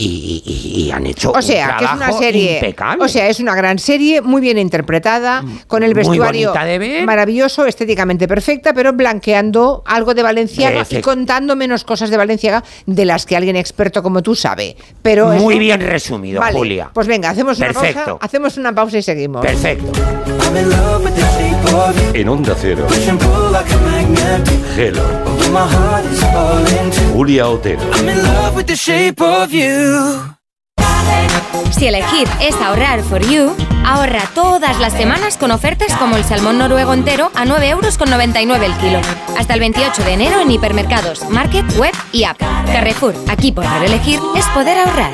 y, 0.00 0.42
y- 0.44 0.82
y 0.84 0.90
han 0.92 1.06
hecho 1.06 1.32
O 1.32 1.42
sea, 1.42 1.70
un 1.72 1.78
que 1.78 1.84
es 1.84 1.92
una 1.92 2.12
serie. 2.12 2.54
impecable. 2.54 3.04
O 3.04 3.08
sea, 3.08 3.28
es 3.28 3.40
una 3.40 3.54
gran 3.54 3.78
serie, 3.78 4.22
muy 4.22 4.40
bien 4.40 4.58
interpretada, 4.58 5.42
con 5.66 5.82
el 5.82 5.94
vestuario 5.94 6.48
bonita 6.50 6.64
de 6.64 6.78
ver. 6.78 7.04
maravilloso, 7.04 7.66
estéticamente 7.66 8.28
perfecta, 8.28 8.72
pero 8.72 8.92
blanqueando 8.92 9.82
algo 9.86 10.14
de 10.14 10.22
Valenciaga 10.22 10.86
y 10.88 11.00
contando 11.00 11.56
menos 11.56 11.84
cosas 11.84 12.10
de 12.10 12.16
Valenciaga 12.16 12.62
de 12.86 13.04
las 13.04 13.26
que 13.26 13.36
alguien 13.36 13.56
experto 13.56 14.02
como 14.02 14.22
tú 14.22 14.34
sabe. 14.34 14.76
Pero 15.02 15.28
Muy 15.32 15.58
bien 15.58 15.80
resumido, 15.80 16.40
Vale, 16.40 16.56
Julia. 16.56 16.90
Pues 16.92 17.06
venga, 17.06 17.30
hacemos 17.30 17.58
una 17.58 17.66
Perfecto. 17.68 18.04
pausa, 18.04 18.18
hacemos 18.24 18.56
una 18.56 18.72
pausa 18.74 18.98
y 18.98 19.02
seguimos. 19.02 19.44
Perfecto. 19.44 19.90
En 22.14 22.28
Onda 22.28 22.54
Cero. 22.60 22.86
Hello. 24.76 25.02
Julia 27.12 27.48
Otero. 27.48 27.80
Si 31.70 31.86
elegir 31.86 32.26
es 32.40 32.56
ahorrar 32.60 33.02
for 33.02 33.20
you, 33.20 33.54
ahorra 33.86 34.22
todas 34.34 34.80
las 34.80 34.92
semanas 34.92 35.36
con 35.36 35.50
ofertas 35.50 35.94
como 35.96 36.16
el 36.16 36.24
salmón 36.24 36.58
noruego 36.58 36.92
entero 36.92 37.30
a 37.34 37.44
9,99 37.44 38.40
euros 38.42 38.62
el 38.62 38.76
kilo. 38.78 39.00
Hasta 39.38 39.54
el 39.54 39.60
28 39.60 40.02
de 40.02 40.12
enero 40.12 40.40
en 40.40 40.50
hipermercados, 40.50 41.28
market, 41.30 41.64
web 41.76 41.94
y 42.12 42.24
app. 42.24 42.38
Carrefour, 42.38 43.14
aquí 43.28 43.52
poder 43.52 43.84
elegir 43.84 44.18
es 44.34 44.46
poder 44.46 44.78
ahorrar. 44.78 45.12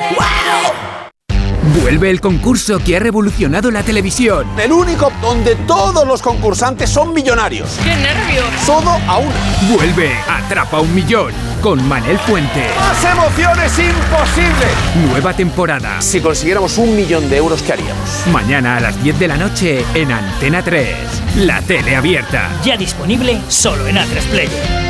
Vuelve 1.72 2.10
el 2.10 2.20
concurso 2.20 2.78
que 2.78 2.96
ha 2.96 3.00
revolucionado 3.00 3.70
la 3.70 3.82
televisión. 3.82 4.46
El 4.58 4.72
único 4.72 5.10
donde 5.22 5.56
todos 5.66 6.06
los 6.06 6.20
concursantes 6.20 6.90
son 6.90 7.14
millonarios. 7.14 7.78
¡Qué 7.82 7.94
nervios! 7.96 8.44
Todo 8.66 8.90
a 8.90 9.18
una. 9.18 9.34
Vuelve 9.74 10.12
Atrapa 10.28 10.80
un 10.80 10.94
Millón. 10.94 11.32
con 11.62 11.82
Manel 11.88 12.18
Fuente. 12.18 12.66
¡Más 12.78 13.02
emociones 13.04 13.78
imposible! 13.78 14.66
Nueva 15.08 15.32
temporada. 15.32 16.02
Si 16.02 16.20
consiguiéramos 16.20 16.76
un 16.76 16.94
millón 16.94 17.30
de 17.30 17.38
euros, 17.38 17.62
¿qué 17.62 17.72
haríamos? 17.72 18.26
Mañana 18.30 18.76
a 18.76 18.80
las 18.80 19.02
10 19.02 19.18
de 19.18 19.28
la 19.28 19.38
noche 19.38 19.84
en 19.94 20.12
Antena 20.12 20.62
3. 20.62 20.94
La 21.36 21.62
tele 21.62 21.96
abierta. 21.96 22.50
Ya 22.62 22.76
disponible 22.76 23.40
solo 23.48 23.86
en 23.86 23.96
A3 23.96 24.22
Player. 24.30 24.84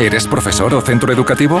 ¿Eres 0.00 0.26
profesor 0.26 0.74
o 0.74 0.80
centro 0.80 1.12
educativo? 1.12 1.60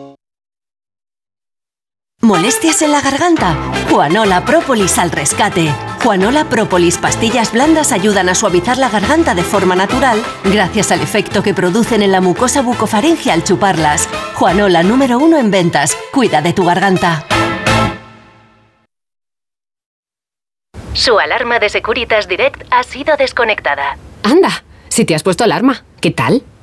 ¿Molestias 2.23 2.83
en 2.83 2.91
la 2.91 3.01
garganta? 3.01 3.55
Juanola 3.89 4.45
Própolis 4.45 4.99
al 4.99 5.09
rescate. 5.09 5.73
Juanola 6.03 6.45
Própolis 6.45 6.99
pastillas 6.99 7.51
blandas 7.51 7.91
ayudan 7.91 8.29
a 8.29 8.35
suavizar 8.35 8.77
la 8.77 8.89
garganta 8.89 9.33
de 9.33 9.41
forma 9.41 9.75
natural 9.75 10.21
gracias 10.43 10.91
al 10.91 11.01
efecto 11.01 11.41
que 11.41 11.55
producen 11.55 12.03
en 12.03 12.11
la 12.11 12.21
mucosa 12.21 12.61
bucofaringe 12.61 13.31
al 13.31 13.43
chuparlas. 13.43 14.07
Juanola 14.35 14.83
número 14.83 15.17
uno 15.17 15.39
en 15.39 15.49
ventas. 15.49 15.97
Cuida 16.13 16.43
de 16.43 16.53
tu 16.53 16.63
garganta. 16.63 17.25
Su 20.93 21.17
alarma 21.17 21.57
de 21.57 21.69
Securitas 21.69 22.27
Direct 22.27 22.61
ha 22.69 22.83
sido 22.83 23.17
desconectada. 23.17 23.97
Anda, 24.21 24.63
si 24.89 25.05
te 25.05 25.15
has 25.15 25.23
puesto 25.23 25.43
alarma, 25.43 25.85
¿qué 25.99 26.11
tal? 26.11 26.43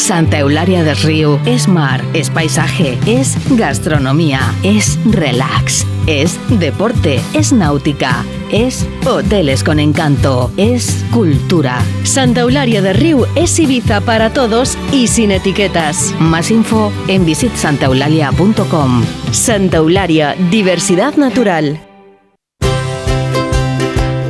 Santa 0.00 0.38
Eularia 0.38 0.82
del 0.82 0.96
Río 0.96 1.38
es 1.44 1.68
mar, 1.68 2.02
es 2.14 2.30
paisaje, 2.30 2.98
es 3.06 3.36
gastronomía, 3.50 4.40
es 4.62 4.98
relax, 5.04 5.86
es 6.06 6.38
deporte, 6.58 7.20
es 7.34 7.52
náutica, 7.52 8.24
es 8.50 8.88
hoteles 9.06 9.62
con 9.62 9.78
encanto, 9.78 10.50
es 10.56 11.04
cultura. 11.12 11.84
Santa 12.02 12.40
Eularia 12.40 12.80
del 12.80 12.96
Río 12.96 13.26
es 13.36 13.56
Ibiza 13.58 14.00
para 14.00 14.32
todos 14.32 14.76
y 14.90 15.06
sin 15.06 15.30
etiquetas. 15.30 16.14
Más 16.18 16.50
info 16.50 16.90
en 17.06 17.26
visitsantaeulalia.com. 17.26 19.04
Santa 19.30 19.76
Eulalia, 19.76 20.34
diversidad 20.50 21.14
natural. 21.16 21.89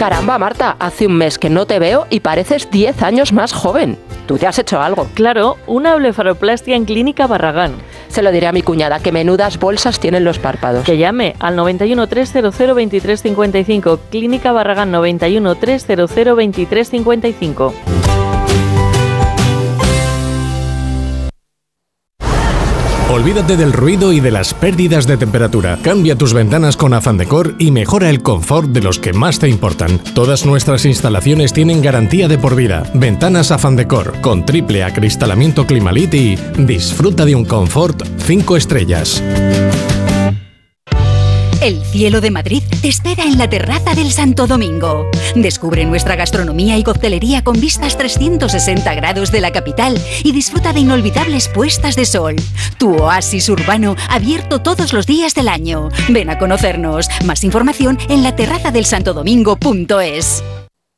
Caramba, 0.01 0.39
Marta, 0.39 0.77
hace 0.79 1.07
un 1.07 1.13
mes 1.13 1.39
que 1.39 1.51
no 1.51 1.67
te 1.67 1.79
veo 1.79 2.07
y 2.09 2.21
pareces 2.21 2.71
10 2.71 3.03
años 3.03 3.35
más 3.35 3.53
joven. 3.53 3.99
Tú 4.27 4.39
te 4.39 4.47
has 4.47 4.59
hecho 4.59 4.81
algo. 4.81 5.07
Claro, 5.13 5.59
una 5.67 5.95
blefaroplastia 5.95 6.75
en 6.75 6.87
Clínica 6.87 7.27
Barragán. 7.27 7.75
Se 8.09 8.23
lo 8.23 8.33
diré 8.33 8.47
a 8.47 8.53
mi 8.53 8.63
cuñada, 8.63 9.01
que 9.01 9.13
menudas 9.13 9.59
bolsas 9.59 10.01
tienen 10.01 10.25
los 10.25 10.39
párpados. 10.39 10.87
Que 10.87 10.97
llame 10.97 11.37
al 11.39 11.55
91 11.55 12.07
300 12.07 12.57
2355. 12.57 14.01
Clínica 14.11 14.53
Barragán 14.53 14.91
91 14.91 15.55
300 15.57 16.15
2355. 16.15 17.75
Olvídate 23.21 23.59
del 23.59 23.75
ruido 23.75 24.15
y 24.15 24.21
de 24.21 24.31
las 24.31 24.55
pérdidas 24.55 25.07
de 25.07 25.19
temperatura. 25.19 25.79
Cambia 25.83 26.17
tus 26.17 26.33
ventanas 26.33 26.75
con 26.75 26.95
Afan 26.95 27.19
Decor 27.19 27.55
y 27.59 27.71
mejora 27.71 28.09
el 28.09 28.23
confort 28.23 28.71
de 28.71 28.81
los 28.81 28.99
que 28.99 29.13
más 29.13 29.39
te 29.39 29.47
importan. 29.47 29.99
Todas 30.15 30.47
nuestras 30.47 30.87
instalaciones 30.87 31.53
tienen 31.53 31.83
garantía 31.83 32.29
de 32.29 32.39
por 32.39 32.57
vida. 32.57 32.83
Ventanas 32.95 33.51
Afan 33.51 33.77
Decor 33.77 34.19
con 34.23 34.47
triple 34.47 34.85
acristalamiento 34.85 35.67
Climalit 35.67 36.15
y 36.15 36.37
disfruta 36.57 37.27
de 37.27 37.35
un 37.35 37.45
confort 37.45 38.03
5 38.25 38.57
estrellas. 38.57 39.23
El 41.61 41.85
cielo 41.85 42.23
de 42.23 42.31
Madrid 42.31 42.63
te 42.81 42.89
espera 42.89 43.25
en 43.25 43.37
la 43.37 43.49
terraza 43.49 43.95
del 43.95 44.11
Santo 44.13 44.47
Domingo. 44.47 45.11
Descubre 45.35 45.85
nuestra 45.85 46.17
gastronomía 46.17 46.79
y 46.79 46.83
coctelería 46.83 47.45
con 47.45 47.61
vistas 47.61 47.99
360 47.99 48.95
grados 48.95 49.31
de 49.31 49.43
la 49.43 49.53
capital 49.53 50.01
y 50.25 50.33
disfruta 50.33 50.73
de 50.73 50.81
inolvidables 50.81 51.49
puestas 51.49 51.97
de 51.97 52.07
sol. 52.07 52.37
Tu 52.79 52.97
oasis 52.97 53.51
urbano 53.51 53.95
abierto 54.09 54.61
todos 54.61 54.95
los 54.95 55.07
días 55.07 55.35
del 55.35 55.49
año. 55.49 55.91
Ven 56.09 56.31
a 56.31 56.39
conocernos. 56.39 57.09
Más 57.27 57.45
información 57.45 57.99
en 58.09 58.23
la 58.23 58.35
terraza 58.35 58.71
del 58.71 58.87
santodomingo.es. 58.87 60.43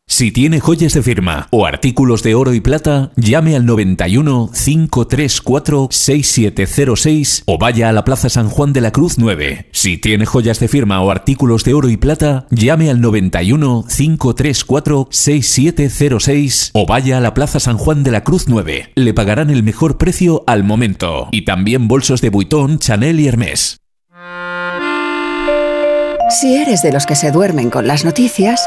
Si 0.09 0.31
tiene 0.31 0.61
joyas 0.61 0.93
de 0.93 1.03
firma 1.03 1.49
o 1.51 1.65
artículos 1.65 2.23
de 2.23 2.35
oro 2.35 2.53
y 2.53 2.61
plata, 2.61 3.13
llame 3.17 3.57
al 3.57 3.65
91 3.65 4.51
534 4.53 5.89
6706 5.91 7.45
o 7.47 7.57
vaya 7.57 7.89
a 7.89 7.93
la 7.93 8.05
Plaza 8.05 8.29
San 8.29 8.49
Juan 8.49 8.73
de 8.73 8.83
la 8.83 8.91
Cruz 8.91 9.17
9. 9.17 9.69
Si 9.73 9.97
tiene 9.97 10.27
joyas 10.27 10.61
de 10.61 10.69
firma 10.69 11.01
o 11.01 11.11
artículos 11.11 11.65
de 11.65 11.75
oro 11.75 11.89
y 11.89 11.97
plata, 11.97 12.47
llame 12.51 12.91
al 12.91 13.01
91 13.01 13.87
534 13.89 15.09
6706 15.11 16.71
o 16.75 16.87
vaya 16.87 17.17
a 17.17 17.21
la 17.21 17.33
Plaza 17.33 17.59
San 17.59 17.79
Juan 17.79 18.03
de 18.03 18.11
la 18.11 18.23
Cruz 18.23 18.49
9. 18.49 18.93
Le 18.95 19.15
pagarán 19.15 19.51
el 19.51 19.63
mejor 19.63 19.97
precio 19.97 20.45
al 20.47 20.63
momento. 20.63 21.29
Y 21.31 21.47
también 21.47 21.89
bolsos 21.89 22.21
de 22.21 22.29
Vuitton, 22.29 22.79
Chanel 22.79 23.19
y 23.19 23.29
Hermès. 23.29 23.79
Si 26.41 26.55
eres 26.55 26.83
de 26.83 26.93
los 26.93 27.07
que 27.07 27.15
se 27.15 27.31
duermen 27.31 27.69
con 27.71 27.87
las 27.87 28.05
noticias, 28.05 28.67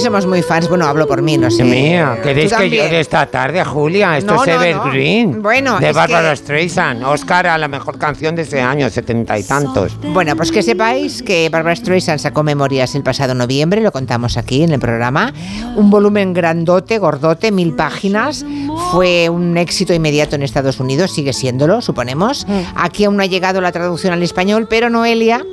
Somos 0.00 0.26
muy 0.26 0.42
fans. 0.42 0.68
Bueno, 0.68 0.86
hablo 0.86 1.06
por 1.06 1.22
mí, 1.22 1.36
no 1.38 1.50
sé. 1.50 1.64
Mía, 1.64 2.18
¿queréis 2.22 2.52
que 2.52 2.70
yo 2.70 2.84
de 2.84 3.00
esta 3.00 3.26
tarde, 3.26 3.64
Julia? 3.64 4.18
Esto 4.18 4.34
No, 4.34 4.42
es 4.44 4.48
no, 4.48 4.56
no. 4.56 4.62
Evergreen. 4.62 5.42
Bueno, 5.42 5.78
de 5.78 5.90
es 5.90 5.96
Barbara 5.96 6.30
que- 6.30 6.36
Streisand. 6.36 7.04
Oscar 7.04 7.46
a 7.46 7.58
la 7.58 7.68
mejor 7.68 7.98
canción 7.98 8.34
de 8.36 8.42
ese 8.42 8.60
año, 8.60 8.88
setenta 8.90 9.38
y 9.38 9.42
tantos. 9.44 9.96
Bueno, 10.12 10.34
pues 10.36 10.50
que 10.52 10.62
sepáis 10.62 11.22
que 11.22 11.48
Barbara 11.48 11.76
Streisand 11.76 12.18
sacó 12.18 12.42
Memorias 12.42 12.94
el 12.94 13.02
pasado 13.02 13.34
noviembre, 13.34 13.80
lo 13.80 13.92
contamos 13.92 14.36
aquí 14.36 14.62
en 14.62 14.72
el 14.72 14.80
programa. 14.80 15.32
Un 15.76 15.90
volumen 15.90 16.32
grandote, 16.34 16.98
gordote, 16.98 17.50
mil 17.52 17.74
páginas. 17.74 18.44
Fue 18.92 19.28
un 19.28 19.56
éxito 19.56 19.92
inmediato 19.92 20.36
en 20.36 20.42
Estados 20.42 20.80
Unidos, 20.80 21.12
sigue 21.12 21.32
siéndolo, 21.32 21.80
suponemos. 21.82 22.46
Aquí 22.76 23.04
aún 23.04 23.16
no 23.16 23.22
ha 23.22 23.26
llegado 23.26 23.60
la 23.60 23.72
traducción 23.72 24.12
al 24.12 24.22
español, 24.22 24.66
pero 24.68 24.88
Noelia 24.90 25.44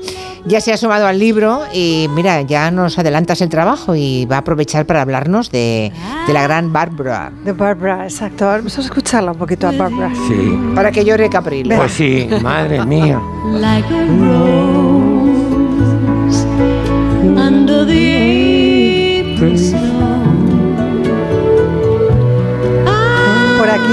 ya 0.45 0.61
se 0.61 0.71
ha 0.73 0.77
sumado 0.77 1.07
al 1.07 1.19
libro 1.19 1.61
y 1.73 2.07
mira, 2.13 2.41
ya 2.41 2.71
nos 2.71 2.97
adelantas 2.99 3.41
el 3.41 3.49
trabajo 3.49 3.95
y 3.95 4.25
va 4.25 4.37
a 4.37 4.39
aprovechar 4.39 4.85
para 4.85 5.01
hablarnos 5.01 5.51
de, 5.51 5.91
de 6.27 6.33
la 6.33 6.43
gran 6.43 6.71
Barbara. 6.71 7.31
De 7.43 7.51
Barbara, 7.51 8.03
exacto. 8.03 8.45
Vamos 8.45 8.77
a 8.77 8.81
escucharla 8.81 9.31
un 9.31 9.37
poquito 9.37 9.67
a 9.67 9.71
Barbara. 9.71 10.11
Sí. 10.27 10.59
Para 10.75 10.91
que 10.91 11.03
llore 11.03 11.29
Caprile. 11.29 11.75
Pues 11.75 11.91
sí, 11.93 12.27
madre 12.41 12.85
mía. 12.85 13.19
like 13.51 13.87
a 13.91 14.05
rose 14.05 15.35
under 17.37 17.85
the 17.85 19.35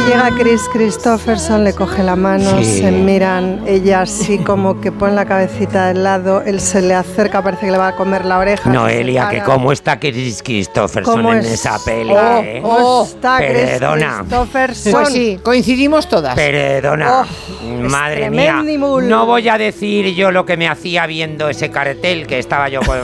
llega 0.07 0.31
Chris 0.39 0.63
Christopherson, 0.73 1.65
le 1.65 1.75
coge 1.75 2.03
la 2.03 2.17
mano, 2.17 2.59
Sí. 2.63 2.81
se 2.81 2.91
miran, 2.91 3.63
ella 3.67 4.03
así 4.03 4.39
como 4.39 4.81
que 4.81 4.93
pone 4.93 5.15
la 5.15 5.25
cabecita 5.25 5.87
del 5.89 6.03
lado, 6.05 6.43
él 6.43 6.61
se 6.61 6.81
le 6.83 6.95
acerca, 6.95 7.43
parece 7.43 7.67
que 7.67 7.73
le 7.73 7.79
va 7.79 7.89
a 7.89 7.97
comer 7.97 8.25
la 8.25 8.39
oreja. 8.39 8.71
Noelia, 8.71 9.29
que 9.29 9.41
cómo 9.43 9.73
está 9.73 9.99
Chris 9.99 10.43
Christopherson 10.43 11.15
¿Cómo 11.17 11.33
en 11.33 11.41
es? 11.41 11.53
esa 11.53 11.79
peli, 11.85 12.13
Oh, 12.13 12.41
¿eh? 12.43 12.61
oh, 12.65 13.05
está 13.09 13.39
Chris 13.39 13.53
Perdona. 13.53 14.19
Christopherson. 14.21 14.93
Pues 14.93 15.09
sí, 15.11 15.39
coincidimos 15.43 16.09
todas. 16.09 16.35
Perdona, 16.35 17.23
Oh, 17.23 17.89
madre 17.89 18.31
mía. 18.31 18.63
No 19.03 19.27
voy 19.27 19.49
a 19.49 19.59
decir 19.59 20.15
yo 20.15 20.31
lo 20.31 20.47
que 20.47 20.57
me 20.57 20.69
hacía 20.69 21.07
viendo 21.07 21.49
ese 21.49 21.71
cartel 21.71 22.27
que 22.27 22.39
estaba 22.39 22.69
yo 22.69 22.81
con, 22.83 22.99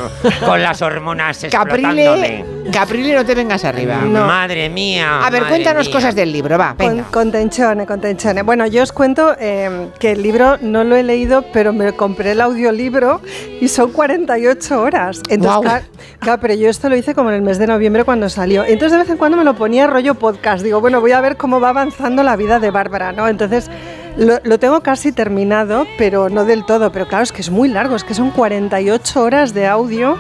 con 0.45 0.63
las 0.63 0.83
hormonas 0.83 1.45
explotándome. 1.45 2.45
Caprile, 2.45 2.45
Caprile, 2.73 3.15
no 3.15 3.25
te 3.25 3.35
vengas 3.35 3.65
arriba. 3.65 3.97
Madre 3.99 4.69
mía. 4.69 5.25
A 5.25 5.31
ver, 5.31 5.45
cuéntanos 5.45 5.87
mía. 5.87 5.95
cosas 5.95 6.15
del 6.15 6.33
libro, 6.33 6.59
va, 6.59 6.75
venga. 6.79 7.05
con 7.11 7.31
tensione, 7.33 7.87
con 7.87 8.01
tensione. 8.01 8.43
Bueno, 8.43 8.67
yo 8.67 8.83
os 8.83 8.93
cuento 8.93 9.35
eh, 9.39 9.91
que 9.99 10.13
el 10.13 10.23
libro 10.23 10.57
no 10.61 10.85
lo 10.85 10.97
he 10.97 11.03
leído, 11.03 11.45
pero 11.53 11.73
me 11.73 11.93
compré 11.93 12.33
el 12.33 12.41
audiolibro 12.41 13.21
y 13.61 13.69
son 13.69 13.93
48 13.93 14.81
horas. 14.81 15.23
Entonces, 15.29 15.61
claro, 15.63 15.85
claro, 16.21 16.41
pero 16.41 16.55
yo 16.55 16.69
esto 16.71 16.89
lo 16.89 16.97
hice 16.97 17.15
como 17.15 17.31
en 17.31 17.37
el 17.37 17.43
mes 17.43 17.59
de 17.59 17.67
noviembre 17.67 18.05
cuando 18.05 18.29
salió. 18.29 18.65
Entonces, 18.65 18.93
de 18.93 18.99
vez 18.99 19.11
en 19.11 19.17
cuando 19.17 19.37
me 19.37 19.45
lo 19.45 19.55
ponía 19.55 19.87
rollo 19.87 20.15
podcast. 20.15 20.63
Digo, 20.63 20.81
bueno, 20.81 21.01
voy 21.01 21.13
a 21.13 21.21
ver 21.21 21.37
cómo 21.37 21.61
va 21.61 21.71
avanzando 21.71 22.23
la 22.23 22.37
vida 22.37 22.59
de 22.61 22.71
Bárbara, 22.71 23.13
¿no? 23.13 23.29
Entonces, 23.29 23.71
lo, 24.17 24.39
lo 24.43 24.59
tengo 24.59 24.81
casi 24.81 25.13
terminado, 25.13 25.87
pero 25.99 26.29
no 26.29 26.45
del 26.45 26.65
todo. 26.65 26.93
Pero 26.93 27.07
claro, 27.09 27.25
es 27.25 27.33
que 27.33 27.43
es 27.43 27.51
muy 27.51 27.69
largo, 27.69 27.97
es 27.97 28.05
que 28.05 28.15
son 28.15 28.31
48 28.31 29.23
horas 29.23 29.55
de 29.55 29.67
audio. 29.67 30.17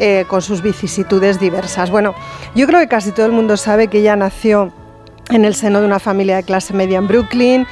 eh, 0.00 0.24
con 0.28 0.42
sus 0.42 0.62
vicisitudes 0.62 1.40
diversas. 1.40 1.90
Bueno, 1.90 2.14
yo 2.54 2.68
creo 2.68 2.78
que 2.78 2.86
casi 2.86 3.10
todo 3.10 3.26
el 3.26 3.32
mundo 3.32 3.56
sabe 3.56 3.88
que 3.88 3.98
ella 3.98 4.14
nació 4.14 4.72
en 5.30 5.44
el 5.44 5.54
seno 5.54 5.80
de 5.80 5.86
una 5.86 5.98
familia 5.98 6.36
de 6.36 6.42
clase 6.42 6.74
media 6.74 6.98
en 6.98 7.08
Brooklyn. 7.08 7.66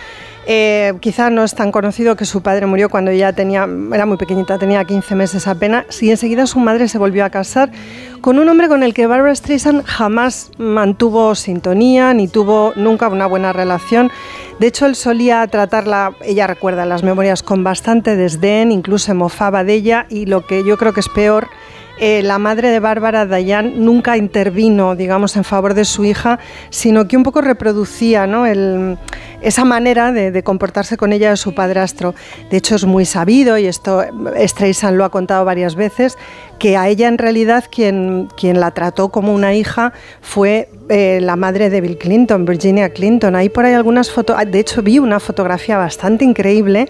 Eh, 0.48 0.94
quizá 1.00 1.28
no 1.28 1.42
es 1.42 1.56
tan 1.56 1.72
conocido 1.72 2.14
que 2.14 2.24
su 2.24 2.40
padre 2.40 2.66
murió 2.66 2.88
cuando 2.88 3.10
ella 3.10 3.32
tenía, 3.32 3.68
era 3.92 4.06
muy 4.06 4.16
pequeñita, 4.16 4.58
tenía 4.58 4.84
15 4.84 5.16
meses 5.16 5.48
apenas, 5.48 6.00
y 6.00 6.10
enseguida 6.10 6.46
su 6.46 6.60
madre 6.60 6.86
se 6.86 6.98
volvió 6.98 7.24
a 7.24 7.30
casar 7.30 7.72
con 8.20 8.38
un 8.38 8.48
hombre 8.48 8.68
con 8.68 8.84
el 8.84 8.94
que 8.94 9.08
Barbara 9.08 9.34
Streisand 9.34 9.84
jamás 9.84 10.52
mantuvo 10.56 11.34
sintonía 11.34 12.14
ni 12.14 12.28
tuvo 12.28 12.72
nunca 12.76 13.08
una 13.08 13.26
buena 13.26 13.52
relación. 13.52 14.12
De 14.60 14.68
hecho, 14.68 14.86
él 14.86 14.94
solía 14.94 15.44
tratarla, 15.48 16.12
ella 16.24 16.46
recuerda 16.46 16.86
las 16.86 17.02
memorias, 17.02 17.42
con 17.42 17.64
bastante 17.64 18.14
desdén, 18.14 18.70
incluso 18.70 19.06
se 19.06 19.14
mofaba 19.14 19.64
de 19.64 19.74
ella, 19.74 20.06
y 20.08 20.26
lo 20.26 20.46
que 20.46 20.62
yo 20.64 20.78
creo 20.78 20.92
que 20.92 21.00
es 21.00 21.08
peor, 21.08 21.48
eh, 21.98 22.22
la 22.22 22.38
madre 22.38 22.70
de 22.70 22.80
Bárbara, 22.80 23.26
Dayan, 23.26 23.84
nunca 23.84 24.16
intervino, 24.16 24.94
digamos, 24.96 25.36
en 25.36 25.44
favor 25.44 25.74
de 25.74 25.84
su 25.84 26.04
hija, 26.04 26.38
sino 26.70 27.08
que 27.08 27.16
un 27.16 27.22
poco 27.22 27.40
reproducía 27.40 28.26
¿no? 28.26 28.46
El- 28.46 28.98
esa 29.40 29.64
manera 29.64 30.12
de, 30.12 30.42
comportarse 30.42 30.96
con 30.96 31.12
ella 31.12 31.30
de 31.30 31.36
su 31.36 31.54
padrastro. 31.54 32.14
De 32.50 32.56
hecho, 32.56 32.74
es 32.74 32.84
muy 32.84 33.04
sabido, 33.04 33.58
y 33.58 33.66
esto 33.66 34.04
Streisand 34.36 34.96
lo 34.96 35.04
ha 35.04 35.10
contado 35.10 35.44
varias 35.44 35.74
veces, 35.74 36.16
que 36.58 36.76
a 36.76 36.88
ella 36.88 37.08
en 37.08 37.18
realidad 37.18 37.64
quien, 37.70 38.28
quien 38.36 38.60
la 38.60 38.70
trató 38.70 39.10
como 39.10 39.34
una 39.34 39.54
hija 39.54 39.92
fue 40.20 40.68
eh, 40.88 41.18
la 41.20 41.36
madre 41.36 41.68
de 41.68 41.80
Bill 41.80 41.98
Clinton, 41.98 42.44
Virginia 42.44 42.90
Clinton. 42.90 43.34
Ahí 43.36 43.48
por 43.48 43.64
ahí 43.64 43.74
algunas 43.74 44.10
fotos, 44.10 44.36
de 44.46 44.58
hecho 44.58 44.82
vi 44.82 44.98
una 44.98 45.20
fotografía 45.20 45.76
bastante 45.76 46.24
increíble 46.24 46.88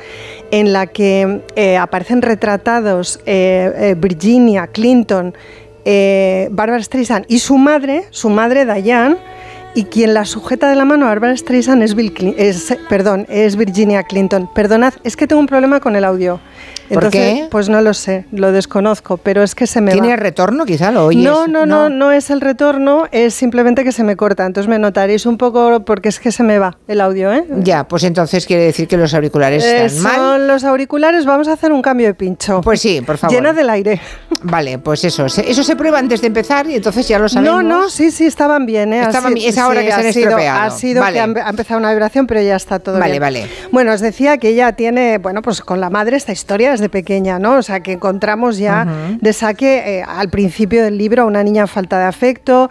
en 0.51 0.73
la 0.73 0.87
que 0.87 1.43
eh, 1.57 1.77
aparecen 1.77 2.23
retratados 2.23 3.21
eh, 3.27 3.95
Virginia 3.99 4.67
Clinton, 4.67 5.35
Barbara 6.51 6.83
Streisand 6.83 7.27
y 7.29 7.39
su 7.39 7.59
madre, 7.59 8.07
su 8.11 8.29
madre 8.29 8.67
Diane, 8.67 9.17
y 9.77 9.85
quien 9.85 10.15
la 10.15 10.25
sujeta 10.25 10.69
de 10.69 10.75
la 10.75 10.85
mano 10.85 11.05
a 11.07 11.11
Barbara 11.11 11.37
Streisand 11.37 11.83
es, 11.83 11.95
Bill 11.95 12.13
Clin- 12.13 12.35
es, 12.37 12.77
perdón, 12.89 13.27
es 13.29 13.57
Virginia 13.57 14.03
Clinton. 14.03 14.49
Perdonad, 14.53 14.95
es 15.05 15.17
que 15.17 15.27
tengo 15.29 15.39
un 15.39 15.47
problema 15.47 15.79
con 15.81 15.95
el 15.95 16.05
audio. 16.05 16.41
¿Por 16.89 17.05
Entonces, 17.05 17.41
qué? 17.43 17.49
Pues 17.51 17.69
no 17.69 17.81
lo 17.81 17.95
sé, 17.95 18.27
lo 18.33 18.53
desconozco, 18.53 19.17
pero 19.17 19.43
es 19.43 19.55
que 19.55 19.67
se 19.67 19.81
me 19.81 19.93
¿Tiene 19.93 20.11
va. 20.11 20.17
retorno? 20.17 20.65
Quizá 20.65 20.91
lo 20.93 21.07
oyes. 21.07 21.23
No, 21.25 21.47
no, 21.47 21.67
no, 21.67 21.89
no 21.89 22.13
es 22.13 22.31
el 22.31 22.41
retorno, 22.41 23.07
es 23.13 23.35
simplemente 23.35 23.83
que 23.85 23.93
se 23.93 24.05
me 24.05 24.17
corta. 24.17 24.47
Entonces 24.47 24.69
me 24.69 24.79
notaréis 24.79 25.27
un 25.27 25.37
poco 25.39 25.85
porque 25.85 26.09
es 26.09 26.21
que 26.21 26.31
se 26.33 26.43
me 26.43 26.59
va 26.59 26.77
el 26.89 27.01
audio, 27.01 27.33
¿eh? 27.33 27.45
Ya, 27.63 27.85
pues 27.89 28.05
entonces 28.05 28.47
quiere 28.47 28.65
decir 28.65 28.87
que 28.89 28.97
los 28.97 29.13
auriculares 29.15 29.65
Eh, 29.65 29.87
están 29.87 30.03
mal. 30.03 30.15
son 30.17 30.47
los 30.47 30.65
auriculares, 30.65 31.25
vamos 31.27 31.49
a 31.49 31.55
hacer 31.55 31.73
un 31.73 31.83
cambio 31.83 32.07
de 32.07 32.15
pincho. 32.15 32.61
Pues 32.63 32.81
sí, 32.81 33.01
por 33.01 33.19
favor. 33.19 33.35
Llena 33.35 33.53
del 33.53 33.69
aire. 33.71 34.01
Vale, 34.43 34.79
pues 34.79 35.03
eso. 35.05 35.27
Eso 35.27 35.63
se 35.65 35.77
prueba 35.77 35.99
antes 35.99 36.21
de 36.21 36.29
empezar 36.29 36.69
y 36.69 36.77
entonces 36.77 37.09
ya 37.09 37.19
lo 37.19 37.29
sabemos. 37.29 37.63
No, 37.65 37.69
no, 37.83 37.89
sí, 37.91 38.11
sí, 38.11 38.27
estaban 38.27 38.65
bien. 38.67 38.93
¿eh? 38.93 39.01
Estaban 39.01 39.33
sido- 39.33 39.35
bien, 39.35 39.49
es 39.51 39.59
ahora 39.59 39.81
que 39.83 39.89
se 39.89 39.93
han 39.95 40.13
sido- 40.13 40.29
estropeado. 40.29 40.61
Ha 40.61 40.71
sido 40.71 41.01
Vale. 41.03 41.15
que 41.15 41.21
han- 41.21 41.39
ha 41.39 41.51
empezado 41.51 41.81
una 41.81 41.91
vibración, 41.91 42.27
pero 42.27 42.41
ya 42.43 42.57
está 42.57 42.79
todo 42.79 42.99
Vale, 42.99 43.13
bien. 43.13 43.21
vale. 43.21 43.47
Bueno, 43.73 43.93
os 43.93 44.01
decía 44.01 44.39
que 44.39 44.51
ella 44.51 44.73
tiene, 44.73 45.19
bueno, 45.19 45.43
pues 45.43 45.61
con 45.63 45.81
la 45.81 45.91
madre 45.91 46.17
esta 46.17 46.33
historia 46.33 46.76
desde 46.77 46.89
pequeña, 46.89 47.39
¿no? 47.39 47.57
O 47.57 47.63
sea, 47.63 47.81
que 47.81 47.93
encontramos 47.93 48.59
ya 48.59 48.87
Ujú. 48.87 49.19
de 49.21 49.33
saque 49.33 49.99
eh, 49.99 50.03
al 50.07 50.29
principio 50.31 50.83
del 50.85 50.97
libro 50.99 51.23
a 51.23 51.27
una 51.27 51.43
niña 51.43 51.63
en 51.63 51.69
falta 51.69 51.99
de 51.99 52.05
afecto, 52.05 52.71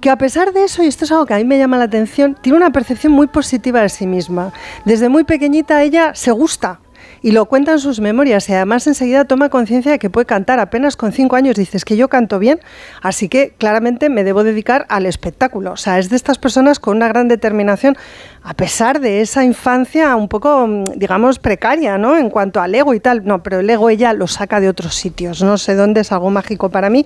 que 0.00 0.08
a 0.08 0.16
pesar 0.16 0.52
de 0.52 0.64
eso, 0.64 0.82
y 0.82 0.86
esto 0.86 1.04
es 1.04 1.12
algo 1.12 1.26
que 1.26 1.34
a 1.34 1.36
mí 1.36 1.44
me 1.44 1.58
llama 1.58 1.76
la 1.76 1.84
atención, 1.84 2.36
tiene 2.40 2.56
una 2.56 2.70
percepción 2.70 3.12
muy 3.12 3.26
positiva 3.26 3.82
de 3.82 3.88
sí 3.90 4.06
misma. 4.06 4.52
Desde 4.86 5.08
muy 5.10 5.24
pequeñita 5.24 5.82
ella 5.82 6.12
se 6.14 6.30
gusta. 6.30 6.80
Y 7.22 7.32
lo 7.32 7.44
cuenta 7.44 7.72
en 7.72 7.80
sus 7.80 8.00
memorias 8.00 8.48
y 8.48 8.54
además 8.54 8.86
enseguida 8.86 9.26
toma 9.26 9.50
conciencia 9.50 9.92
de 9.92 9.98
que 9.98 10.08
puede 10.08 10.24
cantar. 10.24 10.58
Apenas 10.58 10.96
con 10.96 11.12
cinco 11.12 11.36
años 11.36 11.56
dices 11.56 11.84
que 11.84 11.96
yo 11.96 12.08
canto 12.08 12.38
bien, 12.38 12.60
así 13.02 13.28
que 13.28 13.54
claramente 13.58 14.08
me 14.08 14.24
debo 14.24 14.42
dedicar 14.42 14.86
al 14.88 15.04
espectáculo. 15.04 15.72
O 15.72 15.76
sea, 15.76 15.98
es 15.98 16.08
de 16.08 16.16
estas 16.16 16.38
personas 16.38 16.78
con 16.78 16.96
una 16.96 17.08
gran 17.08 17.28
determinación, 17.28 17.96
a 18.42 18.54
pesar 18.54 19.00
de 19.00 19.20
esa 19.20 19.44
infancia 19.44 20.16
un 20.16 20.28
poco, 20.28 20.66
mm, 20.66 20.84
digamos, 20.96 21.38
precaria, 21.38 21.98
¿no? 21.98 22.16
En 22.16 22.30
cuanto 22.30 22.60
al 22.62 22.74
ego 22.74 22.94
y 22.94 23.00
tal. 23.00 23.26
No, 23.26 23.42
pero 23.42 23.60
el 23.60 23.68
ego 23.68 23.90
ella 23.90 24.14
lo 24.14 24.26
saca 24.26 24.58
de 24.60 24.70
otros 24.70 24.94
sitios. 24.94 25.42
No 25.42 25.58
sé 25.58 25.74
dónde 25.74 26.00
es 26.00 26.12
algo 26.12 26.30
mágico 26.30 26.70
para 26.70 26.88
mí, 26.88 27.04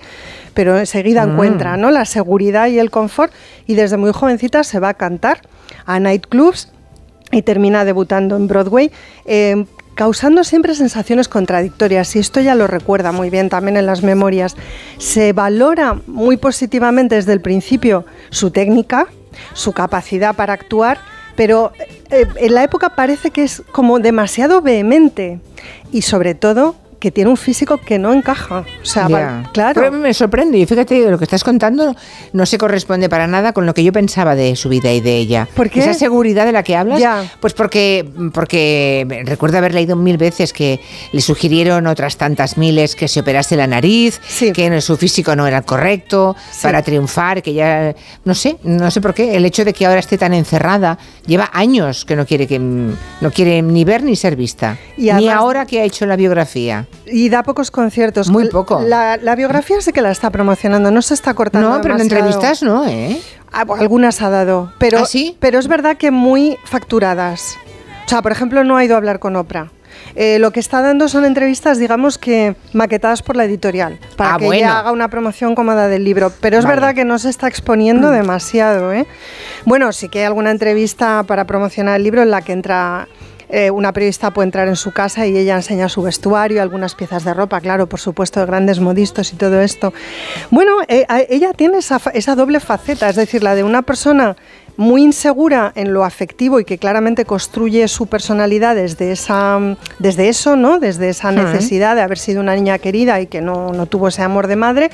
pero 0.53 0.79
enseguida 0.79 1.25
Mm. 1.25 1.31
encuentra, 1.31 1.75
¿no? 1.77 1.91
La 1.91 2.05
seguridad 2.05 2.67
y 2.67 2.79
el 2.79 2.89
confort 2.89 3.33
y 3.67 3.75
desde 3.75 3.97
muy 3.97 4.13
jovencita 4.13 4.63
se 4.63 4.79
va 4.79 4.89
a 4.89 4.93
cantar 4.93 5.41
a 5.85 5.99
nightclubs 5.99 6.71
y 7.31 7.41
termina 7.41 7.83
debutando 7.83 8.37
en 8.37 8.47
Broadway. 8.47 8.91
eh, 9.25 9.65
causando 9.95 10.43
siempre 10.43 10.75
sensaciones 10.75 11.27
contradictorias 11.27 12.15
y 12.15 12.19
esto 12.19 12.41
ya 12.41 12.53
lo 12.53 12.67
recuerda 12.67 13.11
muy 13.11 13.29
bien 13.29 13.49
también 13.49 13.77
en 13.77 13.85
las 13.85 14.03
memorias. 14.03 14.55
Se 14.97 15.33
valora 15.33 15.99
muy 16.05 16.37
positivamente 16.37 17.15
desde 17.15 17.33
el 17.33 17.41
principio 17.41 18.05
su 18.29 18.51
técnica, 18.51 19.07
su 19.53 19.71
capacidad 19.71 20.35
para 20.35 20.53
actuar, 20.53 20.99
pero 21.35 21.71
eh, 22.11 22.25
en 22.35 22.53
la 22.53 22.63
época 22.63 22.89
parece 22.89 23.31
que 23.31 23.43
es 23.43 23.63
como 23.71 23.99
demasiado 23.99 24.61
vehemente 24.61 25.39
y 25.91 26.03
sobre 26.03 26.35
todo 26.35 26.75
que 27.05 27.11
tiene 27.11 27.29
un 27.29 27.37
físico 27.37 27.77
que 27.77 27.99
no 27.99 28.11
encaja. 28.13 28.65
O 28.81 28.85
sea, 28.85 29.07
va- 29.07 29.43
claro. 29.53 29.79
Pero 29.79 29.91
me 29.91 30.11
sorprende 30.11 30.57
y 30.57 30.65
fíjate, 30.65 31.11
lo 31.11 31.19
que 31.19 31.25
estás 31.25 31.43
contando 31.43 31.95
no 32.33 32.45
se 32.47 32.57
corresponde 32.57 33.09
para 33.09 33.27
nada 33.27 33.53
con 33.53 33.67
lo 33.67 33.75
que 33.75 33.83
yo 33.83 33.93
pensaba 33.93 34.33
de 34.33 34.55
su 34.55 34.69
vida 34.69 34.91
y 34.91 35.01
de 35.01 35.15
ella. 35.17 35.47
¿Por 35.55 35.69
qué? 35.69 35.81
Esa 35.81 35.93
seguridad 35.93 36.47
de 36.47 36.51
la 36.51 36.63
que 36.63 36.75
hablas, 36.75 36.99
pues 37.39 37.53
porque, 37.53 38.09
porque 38.33 39.23
recuerdo 39.27 39.59
haber 39.59 39.75
leído 39.75 39.95
mil 39.95 40.17
veces 40.17 40.51
que 40.51 40.79
le 41.11 41.21
sugirieron 41.21 41.85
otras 41.85 42.17
tantas 42.17 42.57
miles 42.57 42.95
que 42.95 43.07
se 43.07 43.19
operase 43.19 43.55
la 43.55 43.67
nariz, 43.67 44.19
que 44.51 44.81
su 44.81 44.97
físico 44.97 45.35
no 45.35 45.45
era 45.45 45.59
el 45.59 45.63
correcto 45.65 46.35
para 46.63 46.81
triunfar, 46.81 47.43
que 47.43 47.53
ya, 47.53 47.93
no 48.23 48.33
sé, 48.33 48.57
no 48.63 48.89
sé 48.89 48.99
por 48.99 49.13
qué, 49.13 49.35
el 49.35 49.45
hecho 49.45 49.63
de 49.63 49.73
que 49.73 49.85
ahora 49.85 49.99
esté 49.99 50.17
tan 50.17 50.33
encerrada, 50.33 50.97
lleva 51.27 51.51
años 51.53 52.03
que 52.03 52.15
no 52.15 52.25
quiere 52.25 52.47
que 52.47 52.57
no 52.57 53.31
quiere 53.31 53.61
ni 53.61 53.83
ver 53.85 54.01
ni 54.01 54.15
ser 54.15 54.35
vista. 54.35 54.79
Y 54.97 55.11
ni 55.13 55.29
ahora 55.29 55.67
que 55.67 55.81
ha 55.81 55.83
hecho 55.83 56.07
la 56.07 56.15
biografía. 56.15 56.87
Y 57.05 57.29
da 57.29 57.43
pocos 57.43 57.71
conciertos. 57.71 58.29
Muy 58.29 58.49
poco. 58.49 58.81
La, 58.81 59.17
la 59.17 59.35
biografía 59.35 59.79
sí 59.81 59.91
que 59.91 60.01
la 60.01 60.11
está 60.11 60.29
promocionando, 60.29 60.91
no 60.91 61.01
se 61.01 61.13
está 61.13 61.33
cortando. 61.33 61.69
No, 61.69 61.81
pero 61.81 61.95
en 61.95 62.01
entrevistas 62.01 62.61
no, 62.63 62.85
¿eh? 62.87 63.19
Ah, 63.51 63.65
Algunas 63.79 64.21
ha 64.21 64.29
dado, 64.29 64.71
pero, 64.79 64.99
¿Ah, 64.99 65.05
sí? 65.05 65.37
pero 65.39 65.59
es 65.59 65.67
verdad 65.67 65.97
que 65.97 66.11
muy 66.11 66.57
facturadas. 66.65 67.55
O 68.05 68.09
sea, 68.09 68.21
por 68.21 68.31
ejemplo, 68.31 68.63
no 68.63 68.77
ha 68.77 68.83
ido 68.83 68.95
a 68.95 68.97
hablar 68.97 69.19
con 69.19 69.35
Oprah. 69.35 69.71
Eh, 70.15 70.39
lo 70.39 70.51
que 70.51 70.59
está 70.59 70.81
dando 70.81 71.07
son 71.07 71.23
entrevistas, 71.25 71.77
digamos 71.79 72.17
que 72.17 72.55
maquetadas 72.73 73.21
por 73.23 73.35
la 73.37 73.45
editorial, 73.45 73.97
para 74.17 74.35
Ah, 74.35 74.37
que 74.37 74.45
bueno. 74.45 74.59
ella 74.59 74.79
haga 74.79 74.91
una 74.91 75.07
promoción 75.09 75.55
cómoda 75.55 75.87
del 75.87 76.03
libro. 76.03 76.31
Pero 76.41 76.57
es 76.57 76.63
Vale. 76.65 76.75
Mm. 76.75 76.79
verdad 76.79 76.95
que 76.95 77.05
no 77.05 77.17
se 77.17 77.29
está 77.29 77.47
exponiendo 77.47 78.11
demasiado. 78.11 78.91
¿eh? 78.93 79.07
Bueno, 79.65 79.91
sí 79.93 80.09
que 80.09 80.19
hay 80.19 80.25
alguna 80.25 80.51
entrevista 80.51 81.23
para 81.23 81.45
promocionar 81.45 81.95
el 81.95 82.03
libro 82.03 82.21
en 82.21 82.29
la 82.31 82.41
que 82.41 82.51
entra 82.53 83.07
eh, 83.49 83.71
una 83.71 83.93
periodista 83.93 84.31
puede 84.31 84.47
entrar 84.47 84.67
en 84.67 84.75
su 84.75 84.91
casa 84.91 85.27
y 85.27 85.37
ella 85.37 85.55
enseña 85.55 85.89
su 85.89 86.01
vestuario, 86.01 86.61
algunas 86.61 86.95
piezas 86.95 87.23
de 87.23 87.33
ropa, 87.33 87.61
claro, 87.61 87.87
por 87.87 87.99
supuesto, 87.99 88.39
de 88.39 88.45
grandes 88.45 88.79
modistos 88.79 89.31
y 89.33 89.35
todo 89.35 89.61
esto. 89.61 89.93
Bueno, 90.51 90.77
eh, 90.87 91.05
ella 91.29 91.53
tiene 91.53 91.77
esa, 91.77 92.35
doble 92.35 92.59
faceta, 92.59 93.09
es 93.09 93.15
decir, 93.15 93.43
la 93.43 93.55
de 93.55 93.63
una 93.63 93.81
persona 93.83 94.35
muy 94.77 95.03
insegura 95.03 95.71
en 95.75 95.93
lo 95.93 96.03
afectivo 96.03 96.59
y 96.59 96.65
que 96.65 96.77
claramente 96.77 97.23
construye 97.23 97.87
su 97.87 98.07
personalidad 98.07 98.75
desde, 98.75 99.13
esa, 99.13 99.57
desde 99.99 100.27
eso, 100.27 100.57
¿no? 100.57 100.79
Desde 100.79 101.07
esa 101.09 101.31
Hmm. 101.31 101.35
necesidad 101.35 101.95
de 101.95 102.01
haber 102.01 102.17
sido 102.17 102.41
una 102.41 102.55
niña 102.55 102.77
querida 102.79 103.21
y 103.21 103.27
que 103.27 103.41
no, 103.41 103.71
no 103.71 103.85
tuvo 103.85 104.07
ese 104.07 104.21
amor 104.21 104.47
de 104.47 104.55
madre 104.55 104.89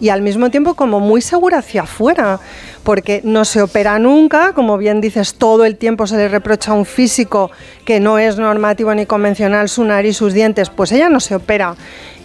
y 0.00 0.08
al 0.08 0.22
mismo 0.22 0.50
tiempo 0.50 0.74
como 0.74 0.98
muy 0.98 1.20
segura 1.20 1.58
hacia 1.58 1.82
afuera, 1.82 2.40
porque 2.82 3.20
no 3.22 3.44
se 3.44 3.62
opera 3.62 3.98
nunca, 3.98 4.52
como 4.54 4.78
bien 4.78 5.00
dices, 5.00 5.34
todo 5.34 5.64
el 5.64 5.76
tiempo 5.76 6.06
se 6.06 6.16
le 6.16 6.28
reprocha 6.28 6.72
a 6.72 6.74
un 6.74 6.86
físico 6.86 7.50
que 7.84 8.00
no 8.00 8.18
es 8.18 8.38
normativo 8.38 8.94
ni 8.94 9.06
convencional, 9.06 9.68
su 9.68 9.84
nariz, 9.84 10.16
sus 10.16 10.32
dientes, 10.32 10.70
pues 10.70 10.90
ella 10.92 11.08
no 11.10 11.20
se 11.20 11.34
opera. 11.34 11.76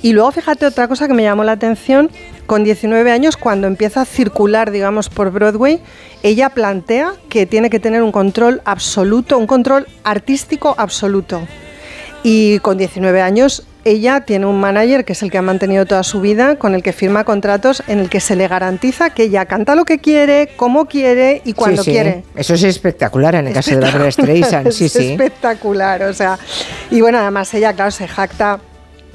Y 0.01 0.13
luego 0.13 0.31
fíjate 0.31 0.65
otra 0.65 0.87
cosa 0.87 1.07
que 1.07 1.13
me 1.13 1.23
llamó 1.23 1.43
la 1.43 1.53
atención, 1.53 2.09
con 2.45 2.63
19 2.63 3.11
años, 3.11 3.37
cuando 3.37 3.65
empieza 3.65 4.01
a 4.01 4.05
circular, 4.05 4.69
digamos, 4.69 5.09
por 5.09 5.31
Broadway, 5.31 5.81
ella 6.21 6.49
plantea 6.49 7.13
que 7.27 7.45
tiene 7.45 7.69
que 7.69 7.79
tener 7.79 8.03
un 8.03 8.11
control 8.11 8.61
absoluto, 8.65 9.37
un 9.37 9.47
control 9.47 9.87
artístico 10.03 10.75
absoluto. 10.77 11.41
Y 12.23 12.59
con 12.59 12.77
19 12.77 13.21
años 13.21 13.65
ella 13.85 14.21
tiene 14.21 14.45
un 14.47 14.59
manager 14.59 15.05
que 15.05 15.13
es 15.13 15.21
el 15.23 15.31
que 15.31 15.37
ha 15.37 15.41
mantenido 15.41 15.85
toda 15.85 16.03
su 16.03 16.19
vida, 16.19 16.57
con 16.57 16.75
el 16.75 16.83
que 16.83 16.91
firma 16.91 17.23
contratos 17.23 17.83
en 17.87 17.99
el 17.99 18.09
que 18.09 18.19
se 18.19 18.35
le 18.35 18.47
garantiza 18.47 19.11
que 19.11 19.23
ella 19.23 19.45
canta 19.45 19.75
lo 19.75 19.85
que 19.85 19.99
quiere, 19.99 20.49
como 20.57 20.85
quiere 20.87 21.41
y 21.45 21.53
cuando 21.53 21.83
Sí, 21.83 21.85
sí. 21.85 21.91
quiere. 21.91 22.23
Eso 22.35 22.55
es 22.55 22.63
espectacular 22.63 23.35
en 23.35 23.47
el 23.47 23.53
caso 23.53 23.71
de 23.71 23.77
Barbara 23.77 24.11
Streisand, 24.11 24.71
sí, 24.71 24.85
es 24.85 24.91
sí. 24.91 25.11
espectacular, 25.11 26.03
o 26.03 26.13
sea. 26.13 26.37
Y 26.91 26.99
bueno, 27.01 27.19
además 27.19 27.53
ella, 27.53 27.73
claro, 27.73 27.91
se 27.91 28.07
jacta 28.07 28.59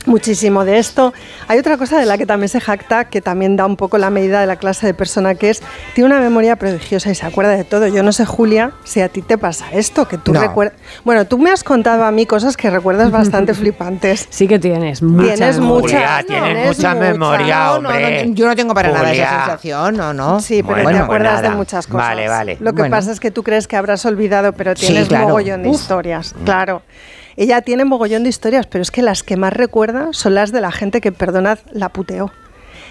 muchísimo 0.06 0.64
de 0.64 0.78
esto. 0.78 1.12
Hay 1.48 1.58
otra 1.58 1.76
cosa 1.76 1.98
de 1.98 2.06
la 2.06 2.16
que 2.18 2.26
también 2.26 2.48
se 2.48 2.60
jacta, 2.60 3.04
que 3.04 3.20
también 3.20 3.56
da 3.56 3.66
un 3.66 3.76
poco 3.76 3.98
la 3.98 4.10
medida 4.10 4.40
de 4.40 4.46
la 4.46 4.56
clase 4.56 4.86
de 4.86 4.94
persona 4.94 5.34
que 5.34 5.50
es, 5.50 5.62
tiene 5.94 6.06
una 6.10 6.20
memoria 6.20 6.56
prodigiosa 6.56 7.10
y 7.10 7.14
se 7.14 7.26
acuerda 7.26 7.52
de 7.52 7.64
todo. 7.64 7.86
Yo 7.86 8.02
no 8.02 8.12
sé, 8.12 8.24
Julia, 8.24 8.72
si 8.84 9.00
a 9.00 9.08
ti 9.08 9.22
te 9.22 9.38
pasa 9.38 9.66
esto, 9.72 10.06
que 10.08 10.18
tú 10.18 10.32
No. 10.32 10.40
recuerdas... 10.40 10.78
Bueno, 11.04 11.26
tú 11.26 11.38
me 11.38 11.50
has 11.50 11.62
contado 11.64 12.04
a 12.04 12.10
mí 12.10 12.26
cosas 12.26 12.56
que 12.56 12.70
recuerdas 12.70 13.10
bastante 13.12 13.54
flipantes. 13.54 14.26
Sí 14.30 14.46
que 14.48 14.58
tienes 14.58 15.02
mucha 15.02 15.34
Tienes 15.34 15.58
memoria. 15.58 15.98
mucha, 15.98 16.22
Julia, 16.22 16.24
tienes 16.26 16.66
mucha 16.76 16.94
memoria, 16.94 17.56
No, 17.58 17.80
no, 17.80 17.88
hombre. 17.90 18.26
no, 18.26 18.34
yo 18.34 18.46
no 18.46 18.56
tengo 18.56 18.74
para 18.74 18.90
nada 18.90 19.12
esa 19.12 19.24
Julia. 19.26 19.40
sensación, 19.44 19.96
no, 19.96 20.12
no. 20.14 20.40
Sí, 20.40 20.62
pero 20.62 20.82
Bueno, 20.82 20.88
te 20.90 20.94
pues 20.94 21.04
acuerdas 21.04 21.42
de 21.42 21.50
muchas 21.50 21.86
cosas. 21.86 22.08
Vale, 22.08 22.28
vale. 22.28 22.56
Lo 22.60 22.72
que 22.72 22.82
Bueno. 22.82 22.96
pasa 22.96 23.12
es 23.12 23.20
que 23.20 23.30
tú 23.30 23.42
crees 23.42 23.66
que 23.68 23.76
habrás 23.76 24.04
olvidado, 24.06 24.52
pero 24.52 24.74
Sí, 24.76 24.86
tienes 24.86 25.08
claro. 25.08 25.28
mogollón 25.28 25.62
de 25.62 25.68
Uf. 25.68 25.76
historias. 25.80 26.34
Claro. 26.44 26.82
Ella 27.40 27.62
tiene 27.62 27.86
mogollón 27.86 28.22
de 28.22 28.28
historias, 28.28 28.66
pero 28.66 28.82
es 28.82 28.90
que 28.90 29.00
las 29.00 29.22
que 29.22 29.38
más 29.38 29.54
recuerda 29.54 30.08
son 30.12 30.34
las 30.34 30.52
de 30.52 30.60
la 30.60 30.70
gente 30.70 31.00
que, 31.00 31.10
perdonad, 31.10 31.58
la 31.72 31.88
puteó. 31.88 32.30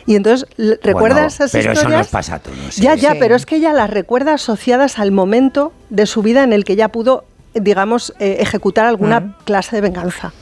Y 0.07 0.15
entonces 0.15 0.49
l- 0.57 0.79
recuerda 0.81 1.17
Bueno, 1.17 1.27
esas 1.27 1.51
pero 1.51 1.71
eso 1.71 1.81
historias. 1.81 1.99
nos 1.99 2.07
pasa 2.07 2.35
a 2.35 2.39
todos. 2.39 2.77
Ya, 2.77 2.95
ya, 2.95 3.11
Sí. 3.11 3.17
pero 3.19 3.35
es 3.35 3.45
que 3.45 3.57
ella 3.57 3.73
las 3.73 3.91
recuerda 3.91 4.33
asociadas 4.33 4.97
al 4.97 5.11
momento 5.11 5.71
de 5.91 6.07
su 6.07 6.23
vida 6.23 6.43
en 6.43 6.51
el 6.51 6.63
que 6.63 6.75
ya 6.75 6.87
pudo, 6.87 7.25
digamos, 7.53 8.15
eh, 8.19 8.37
ejecutar 8.39 8.87
alguna 8.87 9.37
clase 9.45 9.75
de 9.75 9.81
venganza. 9.83 10.33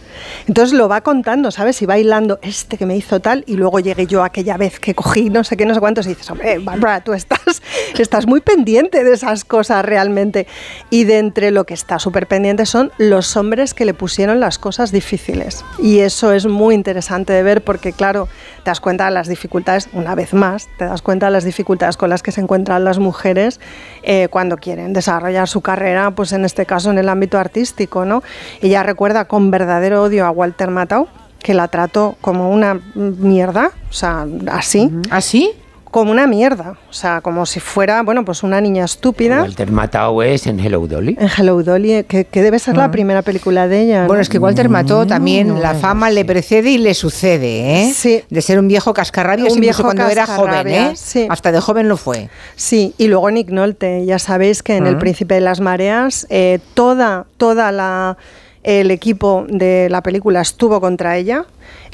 Entonces 0.47 0.77
lo 0.77 0.89
va 0.89 1.01
contando, 1.01 1.51
¿sabes? 1.51 1.81
Y 1.81 1.85
va 1.85 1.97
hilando 1.97 2.39
este 2.41 2.77
que 2.77 2.85
me 2.85 2.95
hizo 2.95 3.19
tal 3.19 3.43
y 3.47 3.55
luego 3.55 3.79
llegué 3.79 4.07
yo 4.07 4.23
aquella 4.23 4.57
vez 4.57 4.79
que 4.79 4.95
cogí 4.95 5.29
no 5.29 5.43
sé 5.43 5.57
qué, 5.57 5.65
no 5.65 5.73
sé 5.73 5.79
cuántos 5.79 6.05
y 6.05 6.09
dices, 6.09 6.29
hombre, 6.29 6.59
Bárbara, 6.59 7.01
tú 7.01 7.13
estás, 7.13 7.61
estás 7.97 8.27
muy 8.27 8.41
pendiente 8.41 9.03
de 9.03 9.13
esas 9.13 9.45
cosas 9.45 9.83
realmente. 9.85 10.47
Y 10.89 11.03
de 11.03 11.19
entre 11.19 11.51
lo 11.51 11.65
que 11.65 11.73
está 11.73 11.99
súper 11.99 12.27
pendiente 12.27 12.65
son 12.65 12.91
los 12.97 13.35
hombres 13.37 13.73
que 13.73 13.85
le 13.85 13.93
pusieron 13.93 14.39
las 14.39 14.59
cosas 14.59 14.91
difíciles. 14.91 15.63
Y 15.79 15.99
eso 15.99 16.31
es 16.33 16.45
muy 16.45 16.75
interesante 16.75 17.33
de 17.33 17.43
ver 17.43 17.63
porque, 17.63 17.93
claro, 17.93 18.27
te 18.63 18.69
das 18.71 18.79
cuenta 18.79 19.05
de 19.05 19.11
las 19.11 19.27
dificultades, 19.27 19.89
una 19.93 20.15
vez 20.15 20.33
más, 20.33 20.67
te 20.77 20.85
das 20.85 21.01
cuenta 21.01 21.27
de 21.27 21.31
las 21.31 21.43
dificultades 21.43 21.97
con 21.97 22.09
las 22.09 22.23
que 22.23 22.31
se 22.31 22.41
encuentran 22.41 22.83
las 22.83 22.99
mujeres 22.99 23.59
eh, 24.09 24.29
cuando 24.29 24.55
quieren 24.55 24.93
desarrollar 24.93 25.49
su 25.49 25.59
carrera, 25.59 26.11
pues 26.11 26.31
en 26.31 26.45
este 26.45 26.65
caso 26.65 26.89
en 26.89 26.97
el 26.97 27.09
ámbito 27.09 27.37
artístico, 27.37 28.05
¿no? 28.05 28.23
Ella 28.61 28.81
recuerda 28.81 29.25
con 29.25 29.51
verdadero 29.51 30.03
odio 30.03 30.25
a 30.25 30.31
Walter 30.31 30.69
Matthau, 30.71 31.09
que 31.39 31.53
la 31.53 31.67
trató 31.67 32.15
como 32.21 32.49
una 32.49 32.79
mierda, 32.95 33.71
o 33.89 33.93
sea, 33.93 34.25
así. 34.49 34.89
¿Así? 35.09 35.51
Como 35.91 36.11
una 36.11 36.27
mierda, 36.27 36.77
o 36.89 36.93
sea, 36.93 37.21
como 37.21 37.45
si 37.45 37.59
fuera, 37.59 38.03
bueno, 38.03 38.25
pues 38.25 38.43
una 38.43 38.59
niña 38.59 38.83
estúpida. 38.85 39.41
Walter 39.41 39.71
Matthau 39.71 40.21
es 40.21 40.45
en 40.45 40.59
Hello 40.59 40.85
Dolly. 40.85 41.17
En 41.19 41.29
Hello 41.35 41.63
Dolly, 41.63 42.03
que, 42.03 42.25
que 42.25 42.41
debe 42.41 42.59
ser 42.59 42.75
la 42.75 42.91
primera 42.91 43.21
película 43.21 43.67
de 43.67 43.81
ella. 43.83 44.01
¿no? 44.01 44.07
Bueno, 44.07 44.21
es 44.21 44.29
que 44.29 44.37
Walter 44.37 44.67
mató 44.69 45.07
también, 45.07 45.61
la 45.61 45.73
fama 45.75 46.09
le 46.09 46.25
precede 46.25 46.71
y 46.71 46.77
le 46.77 46.93
sucede, 46.93 47.83
¿eh? 47.83 47.93
Sí. 47.93 48.21
De 48.29 48.41
ser 48.41 48.59
un 48.59 48.67
viejo 48.67 48.93
cascarrabias 48.93 49.53
Un 49.53 49.57
incluso 49.59 49.61
viejo 49.61 49.83
cuando 49.83 50.07
era 50.09 50.25
joven, 50.27 50.67
¿eh? 50.67 50.91
sí. 50.95 51.25
Hasta 51.29 51.51
de 51.51 51.61
joven 51.61 51.87
lo 51.87 51.95
fue. 51.97 52.29
Sí, 52.55 52.93
y 52.97 53.07
luego 53.07 53.31
Nick 53.31 53.49
Nolte, 53.49 54.05
ya 54.05 54.19
sabéis 54.19 54.61
que 54.63 54.75
en 54.75 54.87
El 54.87 54.95
Ah. 54.95 54.99
Príncipe 54.99 55.35
de 55.35 55.41
las 55.41 55.61
Mareas 55.61 56.27
eh, 56.29 56.59
toda, 56.73 57.25
toda 57.37 57.71
la 57.71 58.17
el 58.63 58.91
equipo 58.91 59.45
de 59.47 59.87
la 59.89 60.01
película 60.03 60.41
estuvo 60.41 60.81
contra 60.81 61.15
ella 61.15 61.45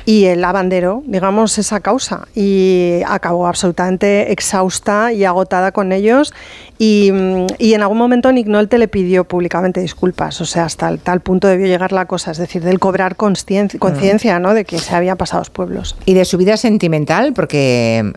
y 0.05 0.25
él 0.25 0.43
abanderó, 0.43 1.03
digamos, 1.05 1.57
esa 1.57 1.79
causa 1.79 2.27
y 2.35 3.01
acabó 3.07 3.47
absolutamente 3.47 4.31
exhausta 4.31 5.13
y 5.13 5.23
agotada 5.23 5.71
con 5.71 5.91
ellos 5.91 6.33
y, 6.77 7.11
mm, 7.11 7.47
y 7.57 7.73
en 7.73 7.81
algún 7.81 7.97
momento 7.97 8.31
Nick 8.31 8.47
Nolte 8.47 8.77
le 8.77 8.87
pidió 8.87 9.23
públicamente 9.23 9.79
disculpas, 9.79 10.41
o 10.41 10.45
sea, 10.45 10.65
hasta 10.65 10.89
el 10.89 10.99
tal 10.99 11.21
punto 11.21 11.47
debió 11.47 11.67
llegar 11.67 11.93
la 11.93 12.05
cosa, 12.05 12.31
es 12.31 12.37
decir, 12.37 12.63
del 12.63 12.79
cobrar 12.79 13.15
conscien- 13.15 13.77
conciencia, 13.79 14.39
¿no?, 14.39 14.53
de 14.53 14.65
que 14.65 14.79
se 14.79 14.95
había 14.95 15.15
pasado 15.15 15.41
los 15.41 15.49
pueblos. 15.49 15.95
Y 16.05 16.13
de 16.13 16.25
su 16.25 16.37
vida 16.37 16.57
sentimental, 16.57 17.33
porque 17.33 18.11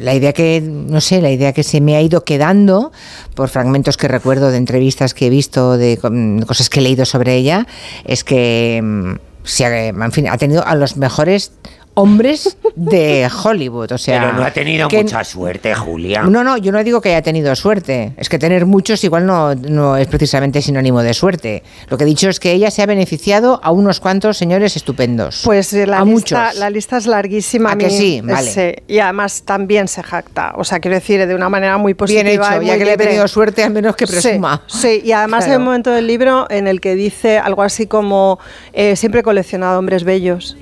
la 0.00 0.14
idea 0.14 0.32
que, 0.32 0.60
no 0.62 1.00
sé, 1.00 1.20
la 1.20 1.30
idea 1.30 1.52
que 1.52 1.62
se 1.62 1.80
me 1.80 1.96
ha 1.96 2.02
ido 2.02 2.24
quedando 2.24 2.92
por 3.34 3.48
fragmentos 3.48 3.96
que 3.96 4.08
recuerdo 4.08 4.50
de 4.50 4.56
entrevistas 4.56 5.14
que 5.14 5.26
he 5.26 5.30
visto, 5.30 5.76
de 5.76 5.98
mm, 6.02 6.40
cosas 6.42 6.68
que 6.70 6.80
he 6.80 6.82
leído 6.82 7.04
sobre 7.04 7.36
ella, 7.36 7.66
es 8.04 8.24
que 8.24 8.80
mm, 8.82 9.27
se 9.48 9.64
ha, 9.64 9.86
en 9.86 10.12
fin, 10.12 10.28
ha 10.28 10.36
tenido 10.36 10.64
a 10.66 10.74
los 10.74 10.96
mejores 10.96 11.52
hombres 11.98 12.56
de 12.76 13.28
Hollywood, 13.42 13.92
o 13.92 13.98
sea, 13.98 14.20
Pero 14.20 14.32
no 14.34 14.44
ha 14.44 14.50
tenido 14.52 14.88
que- 14.88 15.02
mucha 15.02 15.24
suerte, 15.24 15.74
Julia. 15.74 16.22
No, 16.22 16.44
no, 16.44 16.56
yo 16.56 16.70
no 16.70 16.82
digo 16.84 17.00
que 17.00 17.08
haya 17.10 17.22
tenido 17.22 17.54
suerte. 17.56 18.12
Es 18.16 18.28
que 18.28 18.38
tener 18.38 18.66
muchos 18.66 19.02
igual 19.02 19.26
no, 19.26 19.54
no 19.54 19.96
es 19.96 20.06
precisamente 20.06 20.62
sinónimo 20.62 21.02
de 21.02 21.12
suerte. 21.14 21.62
Lo 21.88 21.98
que 21.98 22.04
he 22.04 22.06
dicho 22.06 22.28
es 22.28 22.38
que 22.38 22.52
ella 22.52 22.70
se 22.70 22.82
ha 22.82 22.86
beneficiado 22.86 23.60
a 23.62 23.72
unos 23.72 23.98
cuantos 24.00 24.36
señores 24.36 24.76
estupendos. 24.76 25.42
Pues 25.44 25.72
eh, 25.72 25.86
la, 25.86 25.98
a 25.98 26.04
lista, 26.04 26.10
muchos. 26.44 26.58
la 26.58 26.70
lista 26.70 26.96
es 26.98 27.06
larguísima. 27.06 27.72
¿A 27.72 27.76
que 27.76 27.90
sí? 27.90 28.20
Vale. 28.22 28.48
ese, 28.48 28.82
y 28.86 29.00
además 29.00 29.42
también 29.44 29.88
se 29.88 30.02
jacta. 30.02 30.52
O 30.56 30.64
sea, 30.64 30.78
quiero 30.78 30.94
decir, 30.94 31.26
de 31.26 31.34
una 31.34 31.48
manera 31.48 31.78
muy 31.78 31.94
positiva. 31.94 32.22
Bien 32.22 32.34
hecho, 32.40 32.62
y 32.62 32.66
ya 32.66 32.78
que 32.78 32.84
le 32.84 32.92
he 32.92 32.96
tenido 32.96 33.26
suerte, 33.26 33.64
al 33.64 33.72
menos 33.72 33.96
que 33.96 34.06
Sí, 34.06 34.12
presuma. 34.12 34.62
Sí, 34.66 35.02
y 35.04 35.12
además 35.12 35.46
hay 35.46 35.56
un 35.56 35.64
momento 35.64 35.90
del 35.90 36.06
libro 36.06 36.46
en 36.48 36.68
el 36.68 36.80
que 36.80 36.94
dice 36.94 37.38
algo 37.38 37.62
así 37.62 37.86
como: 37.86 38.38
eh, 38.72 38.94
siempre 38.96 39.20
he 39.20 39.24
coleccionado 39.24 39.78
hombres 39.78 40.04
bellos. 40.04 40.56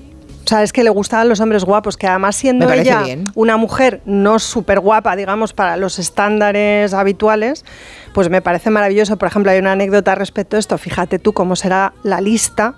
O 0.47 0.49
sea, 0.49 0.63
es 0.63 0.73
que 0.73 0.85
le 0.85 0.91
gustaban 0.91 1.29
los 1.29 1.41
hombres 1.41 1.65
guapos, 1.65 1.97
que 1.97 2.07
además 2.07 2.37
siendo 2.37 2.73
ella 2.73 3.03
bien. 3.03 3.25
una 3.35 3.57
mujer 3.57 4.01
no 4.05 4.39
súper 4.39 4.79
guapa, 4.79 5.17
digamos, 5.17 5.53
para 5.53 5.77
los 5.77 5.99
estándares 5.99 6.95
habituales, 6.95 7.65
pues 8.15 8.31
me 8.31 8.41
parece 8.41 8.71
maravilloso. 8.71 9.17
Por 9.17 9.27
ejemplo, 9.27 9.51
hay 9.51 9.59
una 9.59 9.73
anécdota 9.73 10.15
respecto 10.15 10.55
a 10.55 10.61
esto. 10.61 10.79
Fíjate 10.79 11.19
tú 11.19 11.33
cómo 11.33 11.57
será 11.57 11.95
la 12.05 12.21
lista 12.21 12.77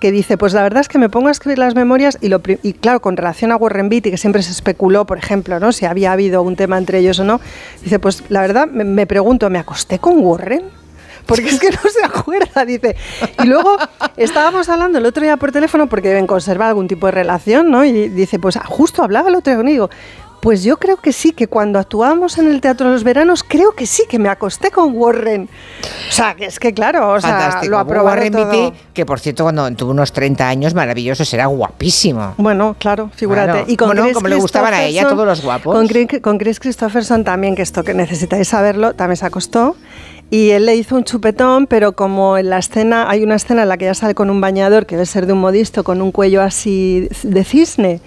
que 0.00 0.10
dice, 0.10 0.38
pues 0.38 0.54
la 0.54 0.62
verdad 0.62 0.80
es 0.80 0.88
que 0.88 0.96
me 0.96 1.10
pongo 1.10 1.28
a 1.28 1.30
escribir 1.32 1.58
las 1.58 1.74
memorias 1.74 2.16
y, 2.22 2.28
lo 2.28 2.40
y 2.62 2.72
claro, 2.72 3.02
con 3.02 3.18
relación 3.18 3.52
a 3.52 3.56
Warren 3.56 3.90
Beatty, 3.90 4.10
que 4.10 4.16
siempre 4.16 4.42
se 4.42 4.50
especuló, 4.50 5.04
por 5.04 5.18
ejemplo, 5.18 5.60
¿no? 5.60 5.70
si 5.70 5.84
había 5.84 6.12
habido 6.12 6.42
un 6.42 6.56
tema 6.56 6.78
entre 6.78 6.98
ellos 6.98 7.20
o 7.20 7.24
no, 7.24 7.40
dice, 7.84 7.98
pues 7.98 8.24
la 8.30 8.40
verdad 8.40 8.66
me, 8.66 8.84
me 8.84 9.06
pregunto, 9.06 9.48
¿me 9.50 9.58
acosté 9.58 9.98
con 9.98 10.18
Warren? 10.18 10.81
Porque 11.26 11.48
es 11.48 11.58
que 11.60 11.70
no 11.70 11.78
se 11.90 12.04
acuerda, 12.04 12.64
dice. 12.64 12.96
Y 13.42 13.46
luego 13.46 13.76
estábamos 14.16 14.68
hablando 14.68 14.98
el 14.98 15.06
otro 15.06 15.22
día 15.22 15.36
por 15.36 15.52
teléfono 15.52 15.86
porque 15.88 16.08
deben 16.08 16.26
conservar 16.26 16.68
algún 16.68 16.88
tipo 16.88 17.06
de 17.06 17.12
relación, 17.12 17.70
¿no? 17.70 17.84
Y 17.84 18.08
dice, 18.08 18.38
pues 18.38 18.58
justo 18.66 19.02
hablaba 19.02 19.28
el 19.28 19.36
otro 19.36 19.50
día 19.52 19.56
conmigo. 19.58 19.90
Pues 20.40 20.64
yo 20.64 20.76
creo 20.76 20.96
que 20.96 21.12
sí, 21.12 21.30
que 21.30 21.46
cuando 21.46 21.78
actuábamos 21.78 22.36
en 22.36 22.48
el 22.50 22.60
Teatro 22.60 22.88
de 22.88 22.94
los 22.94 23.04
Veranos, 23.04 23.44
creo 23.46 23.76
que 23.76 23.86
sí, 23.86 24.02
que 24.08 24.18
me 24.18 24.28
acosté 24.28 24.72
con 24.72 24.92
Warren. 24.96 25.48
O 26.08 26.12
sea, 26.12 26.34
que 26.34 26.46
es 26.46 26.58
que 26.58 26.74
claro, 26.74 27.12
o 27.12 27.20
sea, 27.20 27.60
lo 27.68 27.78
aprobaron 27.78 28.06
Warren 28.24 28.32
todo. 28.32 28.50
Beatty, 28.50 28.76
que 28.92 29.06
por 29.06 29.20
cierto, 29.20 29.44
cuando 29.44 29.70
tuvo 29.76 29.92
unos 29.92 30.12
30 30.12 30.48
años, 30.48 30.74
maravilloso, 30.74 31.24
será 31.24 31.46
guapísimo. 31.46 32.34
Bueno, 32.38 32.74
claro, 32.76 33.08
figúrate. 33.14 33.66
Y 33.70 33.76
con 33.76 33.86
Bueno, 33.86 34.02
Chris 34.02 34.14
como 34.14 34.26
le 34.26 34.34
gustaban 34.34 34.74
a 34.74 34.82
ella, 34.82 35.06
todos 35.08 35.24
los 35.24 35.42
guapos. 35.44 35.76
Con, 35.76 35.86
Chris- 35.86 36.20
con 36.20 36.38
Chris 36.38 36.58
Christopherson 36.58 37.22
también, 37.22 37.54
que 37.54 37.62
esto 37.62 37.84
que 37.84 37.94
necesitáis 37.94 38.48
saberlo, 38.48 38.94
también 38.94 39.18
se 39.18 39.26
acostó. 39.26 39.76
Y 40.30 40.50
él 40.52 40.64
le 40.64 40.74
hizo 40.76 40.96
un 40.96 41.04
chupetón, 41.04 41.66
pero 41.66 41.92
como 41.92 42.38
en 42.38 42.48
la 42.48 42.56
escena, 42.56 43.10
hay 43.10 43.22
una 43.22 43.34
escena 43.34 43.64
en 43.64 43.68
la 43.68 43.76
que 43.76 43.84
ella 43.84 43.92
sale 43.94 44.14
con 44.14 44.30
un 44.30 44.40
bañador 44.40 44.86
que 44.86 44.94
debe 44.96 45.04
ser 45.04 45.26
de 45.26 45.34
un 45.34 45.40
modisto 45.40 45.84
con 45.84 46.00
un 46.00 46.10
cuello 46.10 46.40
así 46.40 47.06
de 47.22 47.44
cisne. 47.44 48.00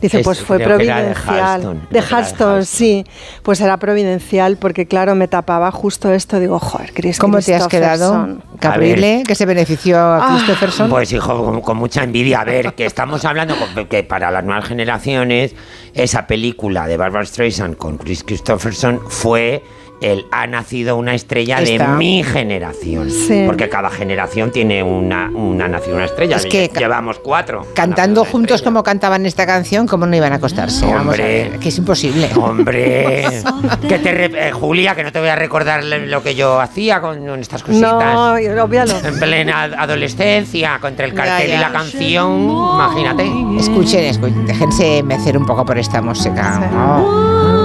Dice, 0.00 0.20
Es- 0.20 0.24
pues 0.24 0.40
fue 0.40 0.62
era 0.62 0.68
de 0.68 0.74
providencial. 0.74 1.38
Halston, 1.40 1.86
De 1.90 1.98
Halston, 2.00 2.64
sí. 2.64 3.04
Pues 3.42 3.60
era 3.60 3.78
providencial 3.78 4.58
porque, 4.58 4.86
claro, 4.86 5.16
me 5.16 5.26
tapaba 5.26 5.72
justo 5.72 6.12
esto. 6.12 6.38
Digo, 6.38 6.60
joder, 6.60 6.92
Chris 6.92 7.18
¿Cómo 7.18 7.40
te 7.40 7.52
has 7.56 7.66
quedado. 7.66 8.38
Caprile, 8.60 9.24
que 9.26 9.34
se 9.34 9.44
benefició 9.44 9.98
a 9.98 10.18
Ah. 10.18 10.36
Christopherson? 10.36 10.88
Pues 10.88 11.12
hijo, 11.12 11.44
con, 11.44 11.60
con 11.62 11.76
mucha 11.78 12.04
envidia. 12.04 12.42
A 12.42 12.44
ver, 12.44 12.74
que 12.74 12.86
estamos 12.86 13.24
hablando 13.24 13.56
con- 13.56 13.86
que 13.88 14.04
para 14.04 14.30
las 14.30 14.44
nuevas 14.44 14.66
generaciones, 14.66 15.56
esa 15.94 16.28
película 16.28 16.86
de 16.86 16.96
Barbara 16.96 17.26
Streisand 17.26 17.76
con 17.76 17.98
Chris 17.98 18.22
Christopherson 18.22 19.00
fue 19.08 19.64
el 20.02 20.26
Ha 20.30 20.46
nacido 20.46 20.96
una 20.96 21.14
estrella 21.14 21.58
Está. 21.60 21.92
de 21.92 21.96
mi 21.96 22.22
generación. 22.24 23.10
Sí. 23.10 23.44
Porque 23.46 23.68
cada 23.68 23.90
generación 23.90 24.50
tiene 24.50 24.82
una, 24.82 25.30
una 25.32 25.68
nacido 25.68 25.96
una 25.96 26.04
estrella. 26.06 26.36
Es 26.36 26.46
que 26.46 26.70
Llevamos 26.76 27.18
cuatro. 27.18 27.66
Cantando 27.74 28.24
juntos 28.24 28.62
como 28.62 28.82
cantaban 28.82 29.24
esta 29.26 29.46
canción, 29.46 29.86
¿cómo 29.86 30.06
no 30.06 30.16
iban 30.16 30.32
a 30.32 30.36
acostarse? 30.36 30.84
Vamos 30.86 30.98
a 30.98 31.00
Hombre. 31.10 31.24
ver, 31.50 31.58
que 31.58 31.68
es 31.68 31.78
imposible. 31.78 32.28
Hombre, 32.36 33.26
que 33.88 33.98
te 33.98 34.12
re- 34.12 34.48
eh, 34.48 34.52
Julia, 34.52 34.94
que 34.94 35.04
no 35.04 35.12
te 35.12 35.20
voy 35.20 35.28
a 35.28 35.36
recordar 35.36 35.84
lo 35.84 36.22
que 36.22 36.34
yo 36.34 36.60
hacía 36.60 37.00
con, 37.00 37.24
con 37.26 37.40
estas 37.40 37.62
cositas. 37.62 37.92
No, 38.14 38.32
obvialo. 38.64 38.92
En 39.04 39.18
plena 39.18 39.62
adolescencia, 39.64 40.78
contra 40.80 41.06
el 41.06 41.14
cartel 41.14 41.48
ya. 41.48 41.54
y 41.56 41.58
la 41.58 41.72
canción, 41.72 42.40
imagínate. 42.50 43.24
Escuchen, 43.58 44.04
escuchen, 44.04 44.46
déjense 44.46 45.02
mecer 45.02 45.36
un 45.38 45.46
poco 45.46 45.64
por 45.64 45.78
esta 45.78 46.00
música. 46.02 46.70
Oh. 46.74 47.61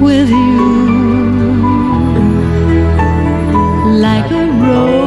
With 0.00 0.28
you 0.30 0.60
like 4.00 4.30
a 4.30 4.46
rose 4.62 4.99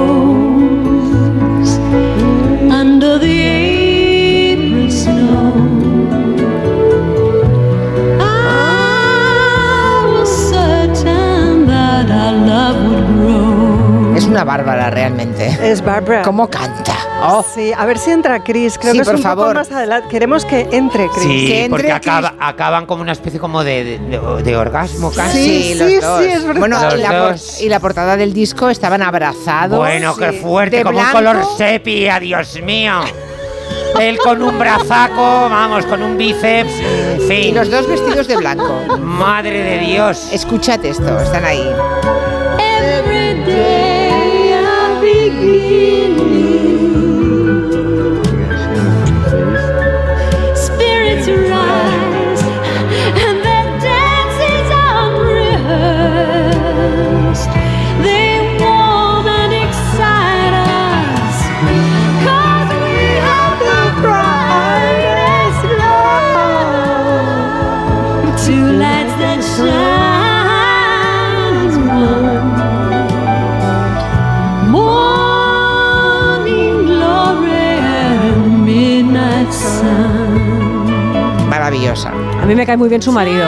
una 14.33 14.43
bárbara 14.43 14.89
realmente. 14.89 15.45
Es 15.61 15.83
Barbara. 15.83 16.23
¿Cómo 16.23 16.49
canta? 16.49 16.93
Sí, 17.55 17.71
a 17.77 17.85
ver 17.85 17.97
si 17.97 18.11
entra 18.11 18.43
Chris. 18.43 18.77
Creo 18.77 18.91
Sí, 18.91 18.97
que 18.97 19.01
es 19.03 19.07
por 19.07 19.15
un 19.15 19.21
favor. 19.21 19.45
poco 19.47 19.59
más 19.59 19.71
adelante. 19.71 20.07
Queremos 20.09 20.43
que 20.43 20.67
entre 20.71 21.07
Chris. 21.09 21.23
Sí, 21.23 21.67
porque 21.69 21.91
acaba- 21.91 22.33
acaban 22.39 22.85
como 22.85 23.01
una 23.01 23.13
especie 23.13 23.39
como 23.39 23.63
de, 23.63 23.97
de- 23.99 24.43
de- 24.43 24.57
orgasmo 24.57 25.11
casi. 25.11 25.73
Sí, 25.73 25.75
los 25.75 26.01
dos. 26.01 26.57
Bueno, 26.59 26.81
Los 26.83 26.95
y 26.95 26.97
la, 26.97 27.09
por- 27.09 27.35
y 27.61 27.69
la 27.69 27.79
portada 27.79 28.17
del 28.17 28.33
disco 28.33 28.69
estaban 28.69 29.01
abrazados. 29.01 29.77
Bueno, 29.79 30.15
qué 30.17 30.31
Sí. 30.31 30.39
fuerte, 30.39 30.77
De 30.77 30.83
como 30.83 30.99
blanco. 30.99 31.17
un 31.17 31.23
color 31.25 31.45
sepia, 31.57 32.19
Dios 32.19 32.59
mío. 32.61 32.99
Él 33.99 34.17
con 34.17 34.41
un 34.41 34.57
brazaco, 34.59 35.47
vamos, 35.49 35.85
con 35.85 36.01
un 36.03 36.17
bíceps, 36.17 36.73
en 36.79 37.21
fin. 37.27 37.43
Y 37.43 37.51
los 37.53 37.69
dos 37.71 37.87
vestidos 37.87 38.27
de 38.27 38.35
blanco. 38.37 38.97
Madre 38.99 39.63
de 39.63 39.77
Dios. 39.79 40.27
Escúchate 40.33 40.89
esto, 40.89 41.19
están 41.19 41.45
ahí. 41.45 41.63
Every 42.59 43.43
day 43.45 43.82
I 45.45 46.42
A 82.43 82.45
mí 82.45 82.55
me 82.55 82.65
cae 82.65 82.75
muy 82.75 82.89
bien 82.89 83.01
su 83.01 83.13
marido, 83.13 83.45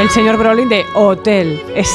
el 0.00 0.08
señor 0.08 0.38
Brolin 0.38 0.66
de 0.66 0.86
Hotel. 0.94 1.62
Es, 1.76 1.90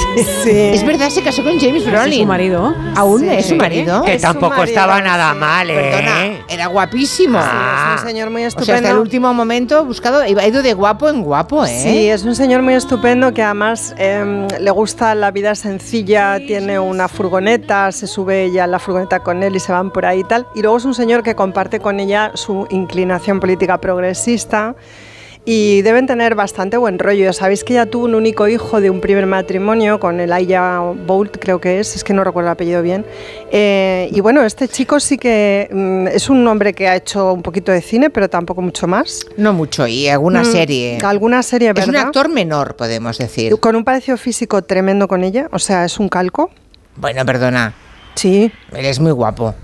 Es 0.46 0.86
verdad, 0.86 1.10
se 1.10 1.24
casó 1.24 1.44
con 1.44 1.60
James 1.60 1.84
Brolin. 1.84 2.14
es 2.14 2.20
su 2.20 2.26
marido. 2.28 2.76
¿Aún 2.96 3.22
Sí. 3.22 3.28
es 3.30 3.46
su 3.48 3.56
marido? 3.56 4.04
Que 4.04 4.20
tampoco 4.20 4.62
estaba 4.64 5.02
nada 5.02 5.34
mal, 5.34 5.68
¿eh? 5.72 5.74
Perdona, 5.74 6.46
era 6.48 6.68
guapísimo. 6.68 7.40
Ah. 7.42 7.96
Es 7.98 8.02
un 8.04 8.08
señor 8.10 8.30
muy 8.30 8.42
O 8.46 8.50
sea, 8.52 8.60
estupendo. 8.60 8.76
hasta 8.76 8.92
el 8.92 8.98
último 8.98 9.34
momento 9.34 9.84
buscado, 9.84 10.20
ha 10.22 10.30
ido 10.48 10.62
de 10.62 10.74
guapo 10.76 11.10
en 11.10 11.24
guapo, 11.24 11.66
¿eh? 11.66 11.70
Sí, 11.84 12.08
es 12.08 12.24
un 12.24 12.36
señor 12.36 12.62
muy 12.62 12.76
estupendo 12.76 13.34
que 13.34 13.42
además 13.42 13.96
em, 13.98 14.48
le 14.60 14.70
gusta 14.72 15.16
la 15.16 15.32
vida 15.32 15.56
sencilla, 15.56 16.38
tiene 16.46 16.78
una 16.78 17.08
furgoneta, 17.08 17.92
se 17.92 18.06
sube 18.06 18.44
ella 18.44 18.66
a 18.66 18.68
la 18.68 18.78
furgoneta 18.78 19.22
con 19.22 19.42
él 19.42 19.56
y 19.56 19.60
se 19.60 19.72
van 19.72 19.90
por 19.90 20.06
ahí 20.06 20.20
y 20.20 20.24
tal. 20.24 20.46
Y 20.54 20.62
luego 20.62 20.78
es 20.78 20.86
un 20.86 20.94
señor 20.94 21.24
que 21.24 21.34
comparte 21.34 21.80
con 21.80 22.00
ella 22.00 22.30
su 22.36 22.68
inclinación 22.70 23.40
política 23.40 23.80
progresista 23.80 24.76
y 25.50 25.82
deben 25.82 26.08
tener 26.08 26.36
bastante 26.36 26.76
buen 26.76 27.00
rollo. 27.00 27.32
Sabéis 27.32 27.64
que 27.64 27.72
ella 27.72 27.86
tuvo 27.86 28.04
un 28.04 28.16
único 28.16 28.50
hijo 28.50 28.82
de 28.82 28.90
un 28.90 29.00
primer 29.00 29.26
matrimonio 29.28 29.98
con 29.98 30.20
el 30.20 30.34
Aya 30.34 30.80
Bolt, 30.80 31.38
creo 31.40 31.62
que 31.62 31.80
es, 31.80 31.96
es 31.96 32.04
que 32.04 32.14
no 32.14 32.26
recuerdo 32.26 32.50
el 32.50 32.52
apellido 32.52 32.82
bien. 32.82 33.06
Eh, 33.50 34.10
y 34.12 34.20
bueno, 34.20 34.44
este 34.44 34.68
chico 34.68 35.00
sí 35.00 35.18
que 35.18 35.70
mm, 35.72 36.08
es 36.08 36.30
un 36.30 36.46
hombre 36.50 36.74
que 36.74 36.90
ha 36.90 36.98
hecho 36.98 37.32
un 37.32 37.44
poquito 37.44 37.72
de 37.72 37.80
cine, 37.82 38.10
pero 38.10 38.30
tampoco 38.30 38.62
mucho 38.62 38.88
más. 38.88 39.26
No 39.38 39.54
mucho, 39.54 39.88
y 39.88 40.10
alguna 40.10 40.42
Mm, 40.42 40.46
serie. 40.52 40.98
Alguna 41.02 41.42
serie, 41.44 41.70
Es 41.70 41.76
¿verdad? 41.76 41.90
un 41.90 41.96
actor 42.08 42.28
menor, 42.28 42.76
podemos 42.76 43.18
decir. 43.18 43.58
Con 43.62 43.78
un 43.78 43.86
parecido 43.86 44.18
físico 44.18 44.62
tremendo 44.64 45.08
con 45.08 45.24
ella, 45.24 45.48
o 45.54 45.60
sea, 45.60 45.86
es 45.86 45.98
un 45.98 46.10
calco. 46.10 46.52
Bueno, 46.98 47.26
perdona. 47.26 47.74
Sí. 48.16 48.52
Él 48.74 48.86
es 48.86 49.00
muy 49.00 49.12
guapo. 49.14 49.56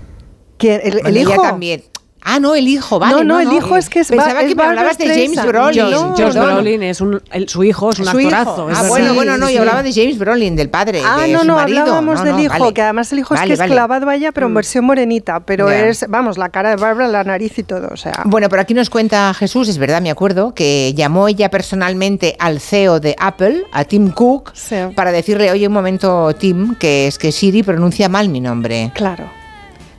¿Quién? 0.56 0.80
¿El, 0.82 0.94
el 0.94 1.02
Bueno, 1.02 1.18
ella 1.18 1.34
hijo? 1.34 1.42
también. 1.42 1.82
Ah, 2.26 2.40
no, 2.40 2.54
el 2.54 2.66
hijo, 2.68 2.98
vale. 2.98 3.14
No, 3.16 3.22
no, 3.24 3.38
el 3.40 3.52
hijo 3.52 3.76
es 3.76 3.90
que 3.90 4.00
es 4.00 4.08
Pensaba 4.08 4.32
Ba- 4.32 4.46
que 4.48 4.54
me 4.54 4.62
hablabas 4.62 4.96
de 4.96 5.06
James. 5.08 5.44
Brolin. 5.46 5.90
No, 5.90 6.14
Perdona. 6.14 6.54
Brolin 6.54 6.82
es 6.82 7.00
un, 7.02 7.20
el- 7.30 7.48
su 7.50 7.62
hijo 7.64 7.90
es 7.90 7.98
un 7.98 8.06
Su 8.06 8.16
actorazo. 8.16 8.68
Ah, 8.74 8.84
bueno, 8.88 9.10
Sí, 9.10 9.14
bueno, 9.14 9.36
no, 9.36 9.46
sí, 9.48 9.54
yo 9.54 9.60
hablaba 9.60 9.82
de 9.82 9.92
James 9.92 10.18
Brolin, 10.18 10.56
del 10.56 10.70
padre. 10.70 11.02
Ah, 11.04 11.20
de 11.20 11.32
no, 11.34 11.40
su 11.40 11.46
no, 11.46 11.54
marido. 11.56 11.80
hablábamos 11.82 12.18
No, 12.20 12.24
del 12.24 12.36
no, 12.36 12.42
hijo, 12.42 12.58
vale. 12.58 12.72
que 12.74 12.82
además 12.82 13.12
el 13.12 13.18
hijo 13.18 13.34
Vale, 13.34 13.44
es 13.44 13.48
que 13.48 13.52
es 13.52 13.58
vale. 13.58 13.70
Mm. 13.70 13.74
clavado 13.74 14.08
a 14.08 14.14
ella, 14.14 14.32
pero 14.32 14.46
en 14.46 14.54
versión 14.54 14.84
morenita, 14.86 15.40
pero 15.40 15.70
es, 15.70 16.06
vamos, 16.08 16.38
la 16.38 16.48
cara 16.48 16.70
de 16.70 16.76
Barbara, 16.76 17.08
la 17.08 17.24
nariz 17.24 17.58
y 17.58 17.62
todo, 17.62 17.88
o 17.92 17.96
sea. 17.96 18.22
Bueno, 18.24 18.48
por 18.48 18.58
aquí 18.58 18.72
nos 18.72 18.88
cuenta 18.88 19.34
Jesús, 19.34 19.68
es 19.68 19.76
verdad, 19.78 20.00
me 20.00 20.10
acuerdo, 20.10 20.54
que 20.54 20.94
llamó 20.96 21.28
ella 21.28 21.50
personalmente 21.50 22.36
al 22.38 22.58
CEO 22.60 23.00
de 23.00 23.14
Apple, 23.18 23.64
a 23.70 23.84
Tim 23.84 24.10
Cook, 24.10 24.52
para 24.96 25.12
decirle, 25.12 25.50
oye, 25.50 25.66
un 25.66 25.74
momento, 25.74 26.34
Tim, 26.36 26.74
que 26.76 27.06
es 27.06 27.18
que 27.18 27.32
Siri 27.32 27.62
pronuncia 27.62 28.08
mal 28.08 28.30
mi 28.30 28.40
nombre. 28.40 28.90
Claro. 28.94 29.24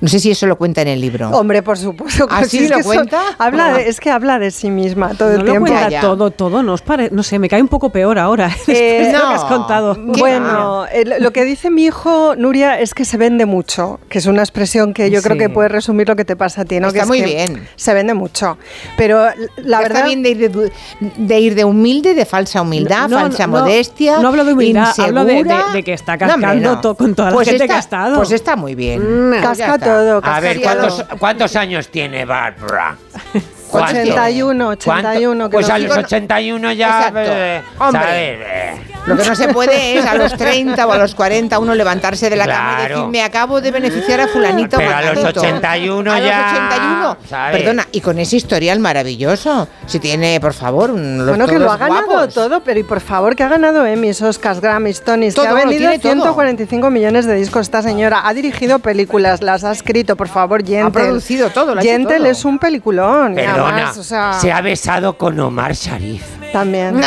No 0.02 0.08
sé 0.08 0.20
si 0.20 0.32
eso 0.32 0.46
lo 0.48 0.58
cuenta 0.58 0.82
en 0.82 0.88
el 0.90 1.02
libro. 1.02 1.30
Hombre, 1.32 1.64
por 1.64 1.78
supuesto. 1.78 2.28
¿Ah, 2.30 2.42
que 2.42 2.50
sí? 2.50 2.64
es 2.66 2.70
¿Lo 2.70 2.78
que 2.78 2.84
cuenta? 2.84 3.22
habla 3.38 3.68
Ah. 3.68 3.78
de- 3.78 3.88
es 3.90 4.00
que 4.00 4.12
habla 4.12 4.40
de 4.40 4.52
sí 4.52 4.70
misma 4.70 5.14
todo 5.16 5.30
No 5.30 5.34
el 5.36 5.40
lo 5.46 5.52
tiempo. 5.52 5.68
cuenta 5.72 6.02
todo, 6.02 6.32
todo, 6.32 6.64
¿no 6.64 6.74
os 6.74 6.82
pare- 6.82 7.10
No 7.12 7.24
sé, 7.24 7.40
me 7.40 7.48
cae 7.50 7.62
un 7.62 7.68
poco 7.68 7.90
peor 7.92 8.20
ahora. 8.20 8.50
Eh, 8.68 9.06
de 9.08 9.14
lo 9.14 9.20
no. 9.20 9.30
que 9.30 9.36
has 9.36 9.44
contado. 9.46 9.96
Bueno, 9.96 10.86
el- 10.92 11.16
lo 11.20 11.32
que 11.32 11.44
dice 11.46 11.70
mi 11.72 11.86
hijo 11.86 12.36
Nuria 12.36 12.80
es 12.80 12.94
que 12.94 13.06
se 13.06 13.18
vende 13.18 13.46
mucho, 13.46 14.00
que 14.10 14.18
es 14.20 14.26
una 14.26 14.42
expresión 14.42 14.94
que 14.94 15.10
yo 15.10 15.22
creo 15.22 15.38
que 15.38 15.50
puede 15.50 15.70
resumir 15.70 16.08
lo 16.08 16.16
que 16.16 16.26
te 16.26 16.36
pasa 16.36 16.62
a 16.62 16.66
ti, 16.66 16.80
¿no? 16.80 16.88
Está 16.88 17.00
que 17.00 17.02
es 17.04 17.08
muy 17.08 17.20
que 17.22 17.26
bien. 17.26 17.68
Se 17.76 17.94
vende 17.94 18.14
mucho. 18.14 18.58
Pero 18.98 19.26
la 19.58 19.78
Está 19.78 19.80
verdad. 19.80 20.06
bien 20.06 20.24
de 20.24 20.30
ir 20.30 20.52
de, 20.52 20.72
de 21.18 21.40
ir 21.40 21.56
de 21.56 21.64
humilde, 21.66 22.14
de 22.14 22.26
falsa 22.26 22.62
humildad, 22.62 23.08
No, 23.10 23.18
no, 23.18 23.22
falsa 23.22 23.48
no, 23.48 23.60
modestia. 23.60 24.20
no 24.20 24.28
hablo 24.30 24.44
de 24.46 24.54
humildad, 24.54 24.94
hablo 24.98 25.26
de- 25.26 25.34
insegura. 25.34 25.66
de- 25.68 25.74
de 25.74 25.84
que 25.84 25.94
está 25.94 26.18
No, 26.18 26.26
hombre, 26.34 26.42
cascando 26.42 26.76
no. 26.76 26.82
to- 26.82 26.96
con 26.96 27.16
toda 27.16 27.30
la 27.30 27.36
Pues 27.36 27.48
gente 27.48 27.64
está- 27.64 27.74
que 27.74 27.78
ha 27.78 27.80
estado. 27.80 28.16
Pues 28.18 28.32
está 28.32 28.56
muy 28.56 28.76
bien. 28.76 29.02
Mm. 29.02 29.30
Pues 29.30 29.42
ya 29.42 29.48
Casca 29.50 29.76
está. 29.76 29.85
Todo, 29.86 30.22
A 30.24 30.40
ver. 30.40 30.62
¿cuántos, 30.62 31.04
¿cuántos 31.20 31.56
años 31.56 31.88
tiene 31.90 32.26
Barbara? 32.26 32.98
81, 33.72 34.66
¿Cuánto? 34.66 35.08
81. 35.10 35.50
que 35.50 35.54
Pues 35.54 35.68
lo 35.68 35.74
a 35.74 35.78
los 35.80 35.90
digo- 35.96 36.00
81 36.06 36.72
ya... 36.74 37.12
Eh, 37.16 37.62
Hombre. 37.80 38.02
¿sabes? 38.02 38.40
Eh, 38.42 38.74
Lo 39.06 39.16
que 39.16 39.24
no 39.24 39.36
se 39.36 39.48
puede 39.50 39.98
es 40.00 40.06
a 40.06 40.16
los 40.16 40.34
30 40.36 40.88
o 40.88 40.92
a 40.92 40.98
los 40.98 41.14
40 41.14 41.60
uno 41.60 41.76
levantarse 41.76 42.28
de 42.30 42.36
la 42.36 42.48
cama 42.48 42.72
y 42.72 42.76
Claro. 42.78 42.96
decir, 42.96 43.12
me 43.12 43.22
acabo 43.24 43.62
de 43.62 43.70
beneficiar 43.72 44.20
a 44.22 44.28
fulanito. 44.28 44.78
o 44.78 44.80
Pero 44.80 44.96
a 44.96 45.02
los 45.02 45.16
manganito". 45.16 45.40
81 45.42 46.12
a 46.12 46.20
ya, 46.20 46.42
los 46.42 46.52
81. 46.52 47.18
¿sabes? 47.30 47.58
Perdona, 47.62 47.88
y 47.92 48.02
con 48.02 48.18
ese 48.18 48.38
historial 48.38 48.80
maravilloso. 48.80 49.68
Si 49.86 50.00
tiene, 50.00 50.40
por 50.40 50.54
favor, 50.54 50.90
un, 50.90 51.20
los 51.20 51.28
Bueno, 51.30 51.46
que 51.46 51.60
lo 51.60 51.72
ha 51.72 51.78
ganado 51.78 52.06
guapos. 52.08 52.34
todo, 52.34 52.62
pero 52.62 52.80
y 52.80 52.84
por 52.84 53.00
favor, 53.00 53.36
que 53.36 53.44
ha 53.44 53.48
ganado 53.48 53.86
Emmys, 53.86 54.22
Oscars, 54.24 54.60
Grammys, 54.60 55.02
Tonys, 55.04 55.36
que 55.36 55.48
ha 55.48 55.54
vendido 55.54 55.82
tiene 55.92 56.00
todo. 56.00 56.12
145 56.14 56.90
millones 56.90 57.26
de 57.28 57.36
discos 57.36 57.62
esta 57.62 57.84
señora. 57.84 58.22
Ha 58.26 58.34
dirigido 58.34 58.80
películas, 58.80 59.42
las 59.44 59.64
ha 59.64 59.72
escrito, 59.72 60.16
por 60.16 60.30
favor, 60.30 60.62
Gentle. 60.66 60.82
Ha 60.82 60.90
producido 60.90 61.50
todo, 61.52 61.76
lo 61.76 61.82
Gentle 61.84 62.18
todo. 62.18 62.26
es 62.28 62.44
un 62.44 62.58
peliculón. 62.58 63.38
y 63.38 63.42
Perdona, 63.56 63.76
además, 63.76 63.98
o 63.98 64.04
sea, 64.04 64.34
se 64.34 64.52
ha 64.52 64.62
besado 64.62 65.18
con 65.18 65.40
Omar 65.40 65.74
Sharif. 65.74 66.24
también. 66.52 67.02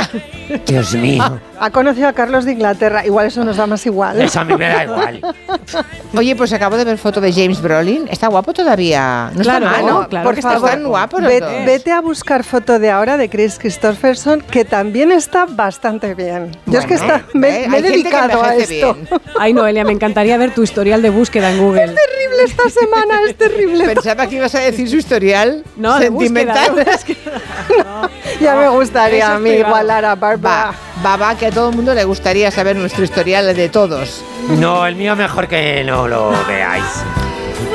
Dios 0.67 0.95
mío. 0.95 1.41
Ha 1.61 1.71
conocido 1.71 2.09
a 2.09 2.13
Carlos 2.13 2.45
de 2.45 2.53
Inglaterra. 2.53 3.05
Igual 3.05 3.27
eso 3.27 3.45
nos 3.45 3.57
da 3.57 3.67
más 3.67 3.85
igual. 3.87 4.21
Eso 4.21 4.41
a 4.41 4.45
mí 4.45 4.55
me 4.57 4.69
da 4.69 4.85
igual. 4.85 5.21
Oye, 6.17 6.37
pues 6.37 6.53
acabo 6.53 6.77
de 6.77 6.85
ver 6.85 6.99
foto 6.99 7.21
de 7.21 7.33
James 7.33 7.61
Brolin. 7.61 8.07
Está 8.11 8.29
guapo 8.29 8.53
todavía. 8.53 9.31
No 9.35 9.43
Claro, 9.43 9.67
está 9.67 9.83
mal, 9.83 9.87
¿no? 9.87 10.09
claro 10.09 10.25
por 10.25 10.35
que 10.35 10.41
está 10.41 10.53
favor, 10.53 10.69
Están 10.71 10.85
guapos 10.89 11.21
los 11.23 11.31
ve- 11.31 11.41
dos. 11.41 11.51
vete 11.67 11.93
a 11.93 12.01
buscar 12.01 12.45
foto 12.45 12.79
de 12.79 12.91
ahora 12.91 13.17
de 13.17 13.29
Chris 13.29 13.59
Christopherson, 13.59 14.41
que 14.43 14.65
también 14.65 15.13
está 15.13 15.47
bastante 15.47 16.15
bien. 16.15 16.57
Yo 16.67 16.79
es 16.79 16.87
que 16.87 16.95
está, 16.95 17.25
me, 17.35 17.65
¿eh? 17.65 17.69
me 17.69 17.79
he 17.79 17.83
dedicado 17.83 18.43
a 18.43 18.55
esto. 18.55 18.95
bien. 18.95 19.09
Ay, 19.39 19.53
Noelia, 19.53 19.85
me 19.85 19.93
encantaría 19.93 20.37
ver 20.39 20.55
tu 20.55 20.63
historial 20.63 21.03
de 21.03 21.11
búsqueda 21.11 21.51
en 21.51 21.59
Google. 21.59 21.87
terrible 21.87 22.45
esta 22.45 22.71
semana, 22.71 23.21
es 23.29 23.37
terrible. 23.37 23.85
Pensaba 23.85 24.27
que 24.27 24.37
ibas 24.37 24.55
a 24.55 24.61
decir 24.61 24.89
su 24.89 24.97
historial 24.97 25.65
No, 25.77 25.99
de 25.99 26.09
búsqueda, 26.11 26.55
sentimental. 26.55 26.75
de 26.77 27.17
Ya 28.41 28.55
me 28.57 28.69
gustaría 28.69 29.33
a 29.33 29.35
es 29.35 29.41
mí 29.41 29.51
privado. 29.51 29.69
igualar 29.71 30.05
a 30.05 30.15
Barbara. 30.15 30.67
Va, 30.71 30.75
va, 31.05 31.37
que 31.37 31.47
a 31.47 31.51
todo 31.51 31.71
el 31.71 31.77
mundo 31.77 31.95
le 31.95 32.05
gustaría 32.05 32.51
saber 32.51 32.77
nuestro 32.77 33.05
historial 33.05 33.55
de 33.55 33.69
todos. 33.69 34.23
No, 34.59 34.87
el 34.87 34.97
mío 34.97 35.15
mejor 35.17 35.49
que 35.49 35.83
no 35.85 36.09
lo 36.09 36.33
veáis. 36.47 36.85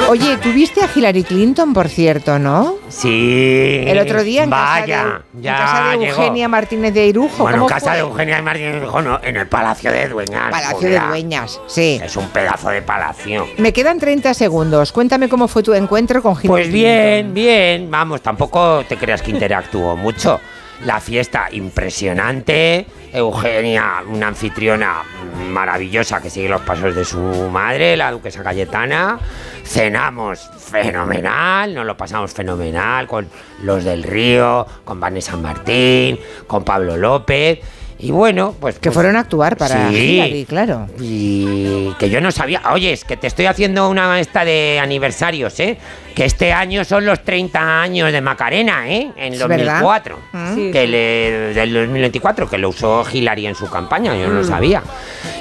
Oye, 0.10 0.38
¿tuviste 0.38 0.82
a 0.82 0.90
Hillary 0.94 1.24
Clinton, 1.24 1.74
por 1.74 1.90
cierto, 1.90 2.40
no? 2.40 2.76
Sí. 2.88 3.84
El 3.86 4.00
otro 4.00 4.24
día 4.24 4.44
en 4.44 4.50
Vaya, 4.50 4.86
casa 4.86 5.22
de, 5.34 5.42
ya 5.42 5.52
en 5.52 5.58
casa 5.58 5.84
de 5.92 5.98
llegó. 5.98 6.12
Eugenia 6.22 6.48
Martínez 6.48 6.94
de 6.94 7.08
Irujo. 7.08 7.44
Bueno, 7.44 7.56
en 7.56 7.60
¿cómo 7.60 7.70
casa 7.70 7.88
fue? 7.88 7.94
de 7.96 8.00
Eugenia 8.00 8.42
Martínez 8.42 8.82
dijo, 8.82 9.02
no, 9.02 9.20
en 9.22 9.38
el 9.38 9.48
Palacio 9.48 9.92
de 9.92 10.08
Dueñas. 10.08 10.52
Palacio 10.52 10.90
de. 10.90 11.00
Dueñas, 11.00 11.60
sí. 11.68 12.00
Es 12.04 12.16
un 12.16 12.28
pedazo 12.30 12.70
de 12.70 12.82
palacio. 12.82 13.46
Me 13.58 13.74
quedan 13.74 14.00
30 14.00 14.34
segundos. 14.34 14.92
Cuéntame 14.94 15.28
cómo 15.30 15.48
fue 15.48 15.64
tu 15.64 15.74
encuentro 15.74 16.22
con 16.22 16.32
Hillary 16.34 16.48
Pues 16.48 16.68
Clinton. 16.68 16.82
bien, 16.82 17.34
bien. 17.34 17.92
Vamos, 17.92 18.22
tampoco 18.22 18.84
te 18.88 18.96
creas 18.98 19.22
que 19.22 19.32
interactuó 19.32 19.96
mucho. 19.98 20.40
La 20.86 21.00
fiesta 21.00 21.48
impresionante. 21.52 22.86
Eugenia, 23.14 24.04
una 24.08 24.28
anfitriona 24.28 25.04
maravillosa 25.50 26.22
que 26.22 26.30
sigue 26.30 26.50
los 26.50 26.62
pasos 26.62 26.96
de 26.96 27.06
su 27.06 27.20
madre, 27.20 27.96
la 27.96 28.12
duquesa 28.12 28.44
Cayetana. 28.44 29.20
Cenamos 29.64 30.50
fenomenal, 30.58 31.74
nos 31.74 31.86
lo 31.86 31.96
pasamos 31.96 32.34
fenomenal 32.34 33.08
con 33.08 33.30
los 33.62 33.84
del 33.84 34.04
Río, 34.04 34.66
con 34.84 35.00
Vanessa 35.00 35.38
Martín, 35.38 36.20
con 36.48 36.64
Pablo 36.64 36.98
López. 36.98 37.60
Y 38.04 38.12
bueno, 38.12 38.54
pues. 38.60 38.76
Que 38.76 38.90
pues, 38.90 38.94
fueron 38.96 39.16
a 39.16 39.22
actuar 39.22 39.56
para 39.56 39.90
sí. 39.90 39.96
Hillary, 39.96 40.46
claro. 40.46 40.88
Y 41.00 41.92
que 42.00 42.10
yo 42.10 42.20
no 42.20 42.32
sabía. 42.32 42.62
Oye, 42.74 42.92
es 42.92 43.06
que 43.06 43.16
te 43.18 43.28
estoy 43.28 43.46
haciendo 43.46 43.90
una 43.90 44.20
esta 44.20 44.44
de 44.44 44.80
aniversarios, 44.82 45.58
¿eh? 45.62 45.78
Que 46.14 46.26
este 46.26 46.52
año 46.52 46.84
son 46.84 47.06
los 47.06 47.24
30 47.24 47.82
años 47.82 48.12
de 48.12 48.20
Macarena, 48.22 48.90
¿eh? 48.90 49.12
En 49.16 49.34
Es 49.34 49.40
2004. 49.40 50.18
verdad. 50.34 50.56
Sí, 50.56 50.70
que 50.72 50.86
le, 50.88 51.54
del 51.54 51.74
2024, 51.74 52.50
que 52.50 52.58
lo 52.58 52.70
usó 52.70 53.06
Hillary 53.12 53.48
en 53.48 53.56
su 53.56 53.70
campaña, 53.70 54.14
yo 54.16 54.28
no 54.28 54.34
lo 54.34 54.42
Mm. 54.44 54.48
sabía. 54.50 54.84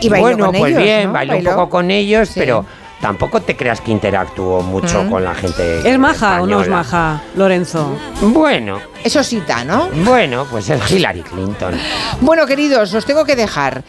Y 0.01 0.09
bailó 0.09 0.23
bueno, 0.23 0.47
con 0.47 0.57
pues 0.57 0.71
ellos, 0.73 0.83
bien, 0.85 1.05
¿no? 1.09 1.13
bailó, 1.13 1.33
Bailó. 1.35 1.51
un 1.51 1.57
poco 1.57 1.69
con 1.71 1.91
ellos, 1.91 2.29
Sí. 2.29 2.39
pero 2.41 2.65
tampoco 3.03 3.43
te 3.43 3.55
creas 3.57 3.83
que 3.83 3.91
interactuó 3.91 4.63
mucho 4.63 5.03
Mm. 5.03 5.11
con 5.11 5.25
la 5.25 5.35
gente. 5.35 5.87
¿Es 5.91 5.99
maja 5.99 6.41
o 6.41 6.47
no 6.47 6.63
es 6.63 6.69
maja, 6.69 7.21
Lorenzo? 7.37 7.95
Bueno, 8.23 8.81
Eso 9.05 9.23
cita, 9.25 9.65
¿no? 9.65 9.89
bueno, 10.05 10.47
pues 10.51 10.71
es 10.71 10.91
Hillary 10.91 11.23
Clinton. 11.23 11.75
Bueno, 12.23 12.47
queridos, 12.47 12.95
os 12.95 13.05
tengo 13.05 13.25
que 13.27 13.35
dejar. 13.37 13.83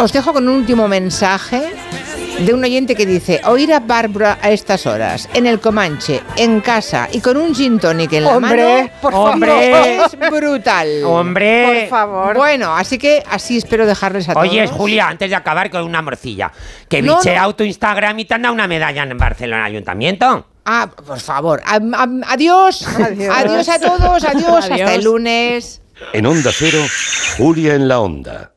Os 0.00 0.12
dejo 0.12 0.32
con 0.32 0.48
un 0.48 0.56
último 0.56 0.88
mensaje 0.88 1.62
de 2.46 2.54
un 2.54 2.62
oyente 2.64 2.94
que 2.94 3.06
dice, 3.06 3.40
oír 3.44 3.72
a 3.72 3.80
Bárbara 3.80 4.38
a 4.42 4.50
estas 4.50 4.86
horas, 4.86 5.28
en 5.34 5.46
el 5.46 5.60
Comanche, 5.60 6.20
en 6.36 6.60
casa 6.60 7.08
y 7.12 7.20
con 7.20 7.36
un 7.36 7.54
gin 7.54 7.78
tonic 7.78 8.12
en 8.14 8.24
la 8.24 8.36
Hombre, 8.36 8.64
mano, 8.64 8.90
por 9.00 9.14
Hombre. 9.14 9.96
es 10.04 10.18
brutal. 10.30 11.04
Hombre. 11.04 11.88
Por 11.88 11.98
favor. 11.98 12.36
Bueno, 12.36 12.74
así 12.76 12.98
que 12.98 13.22
así 13.30 13.56
espero 13.58 13.86
dejarles 13.86 14.28
a 14.28 14.32
Oye, 14.38 14.64
todos. 14.64 14.76
Julia, 14.76 15.08
antes 15.08 15.28
de 15.30 15.36
acabar 15.36 15.70
con 15.70 15.82
una 15.82 16.02
morcilla, 16.02 16.50
que 16.88 17.02
No, 17.02 17.18
bicheado 17.18 17.48
no. 17.50 17.56
tu 17.56 17.64
Instagram 17.64 18.18
y 18.18 18.24
te 18.24 18.34
han 18.34 18.42
dado 18.42 18.54
una 18.54 18.66
medalla 18.68 19.02
en 19.02 19.16
Barcelona 19.18 19.64
Ayuntamiento. 19.64 20.46
Ah, 20.64 20.88
por 21.06 21.18
favor. 21.18 21.60
Am- 21.66 21.94
am- 21.94 22.22
adiós. 22.26 22.86
Adiós. 22.86 23.34
Adiós 23.36 23.68
a 23.68 23.78
todos. 23.80 24.24
Adiós. 24.24 24.62
Hasta 24.64 24.74
Adiós. 24.74 24.90
el 24.92 25.04
lunes. 25.04 25.82
En 26.12 26.26
Onda 26.26 26.50
Cero, 26.52 26.78
Julia 27.36 27.74
en 27.74 27.88
la 27.88 28.00
Onda. 28.00 28.52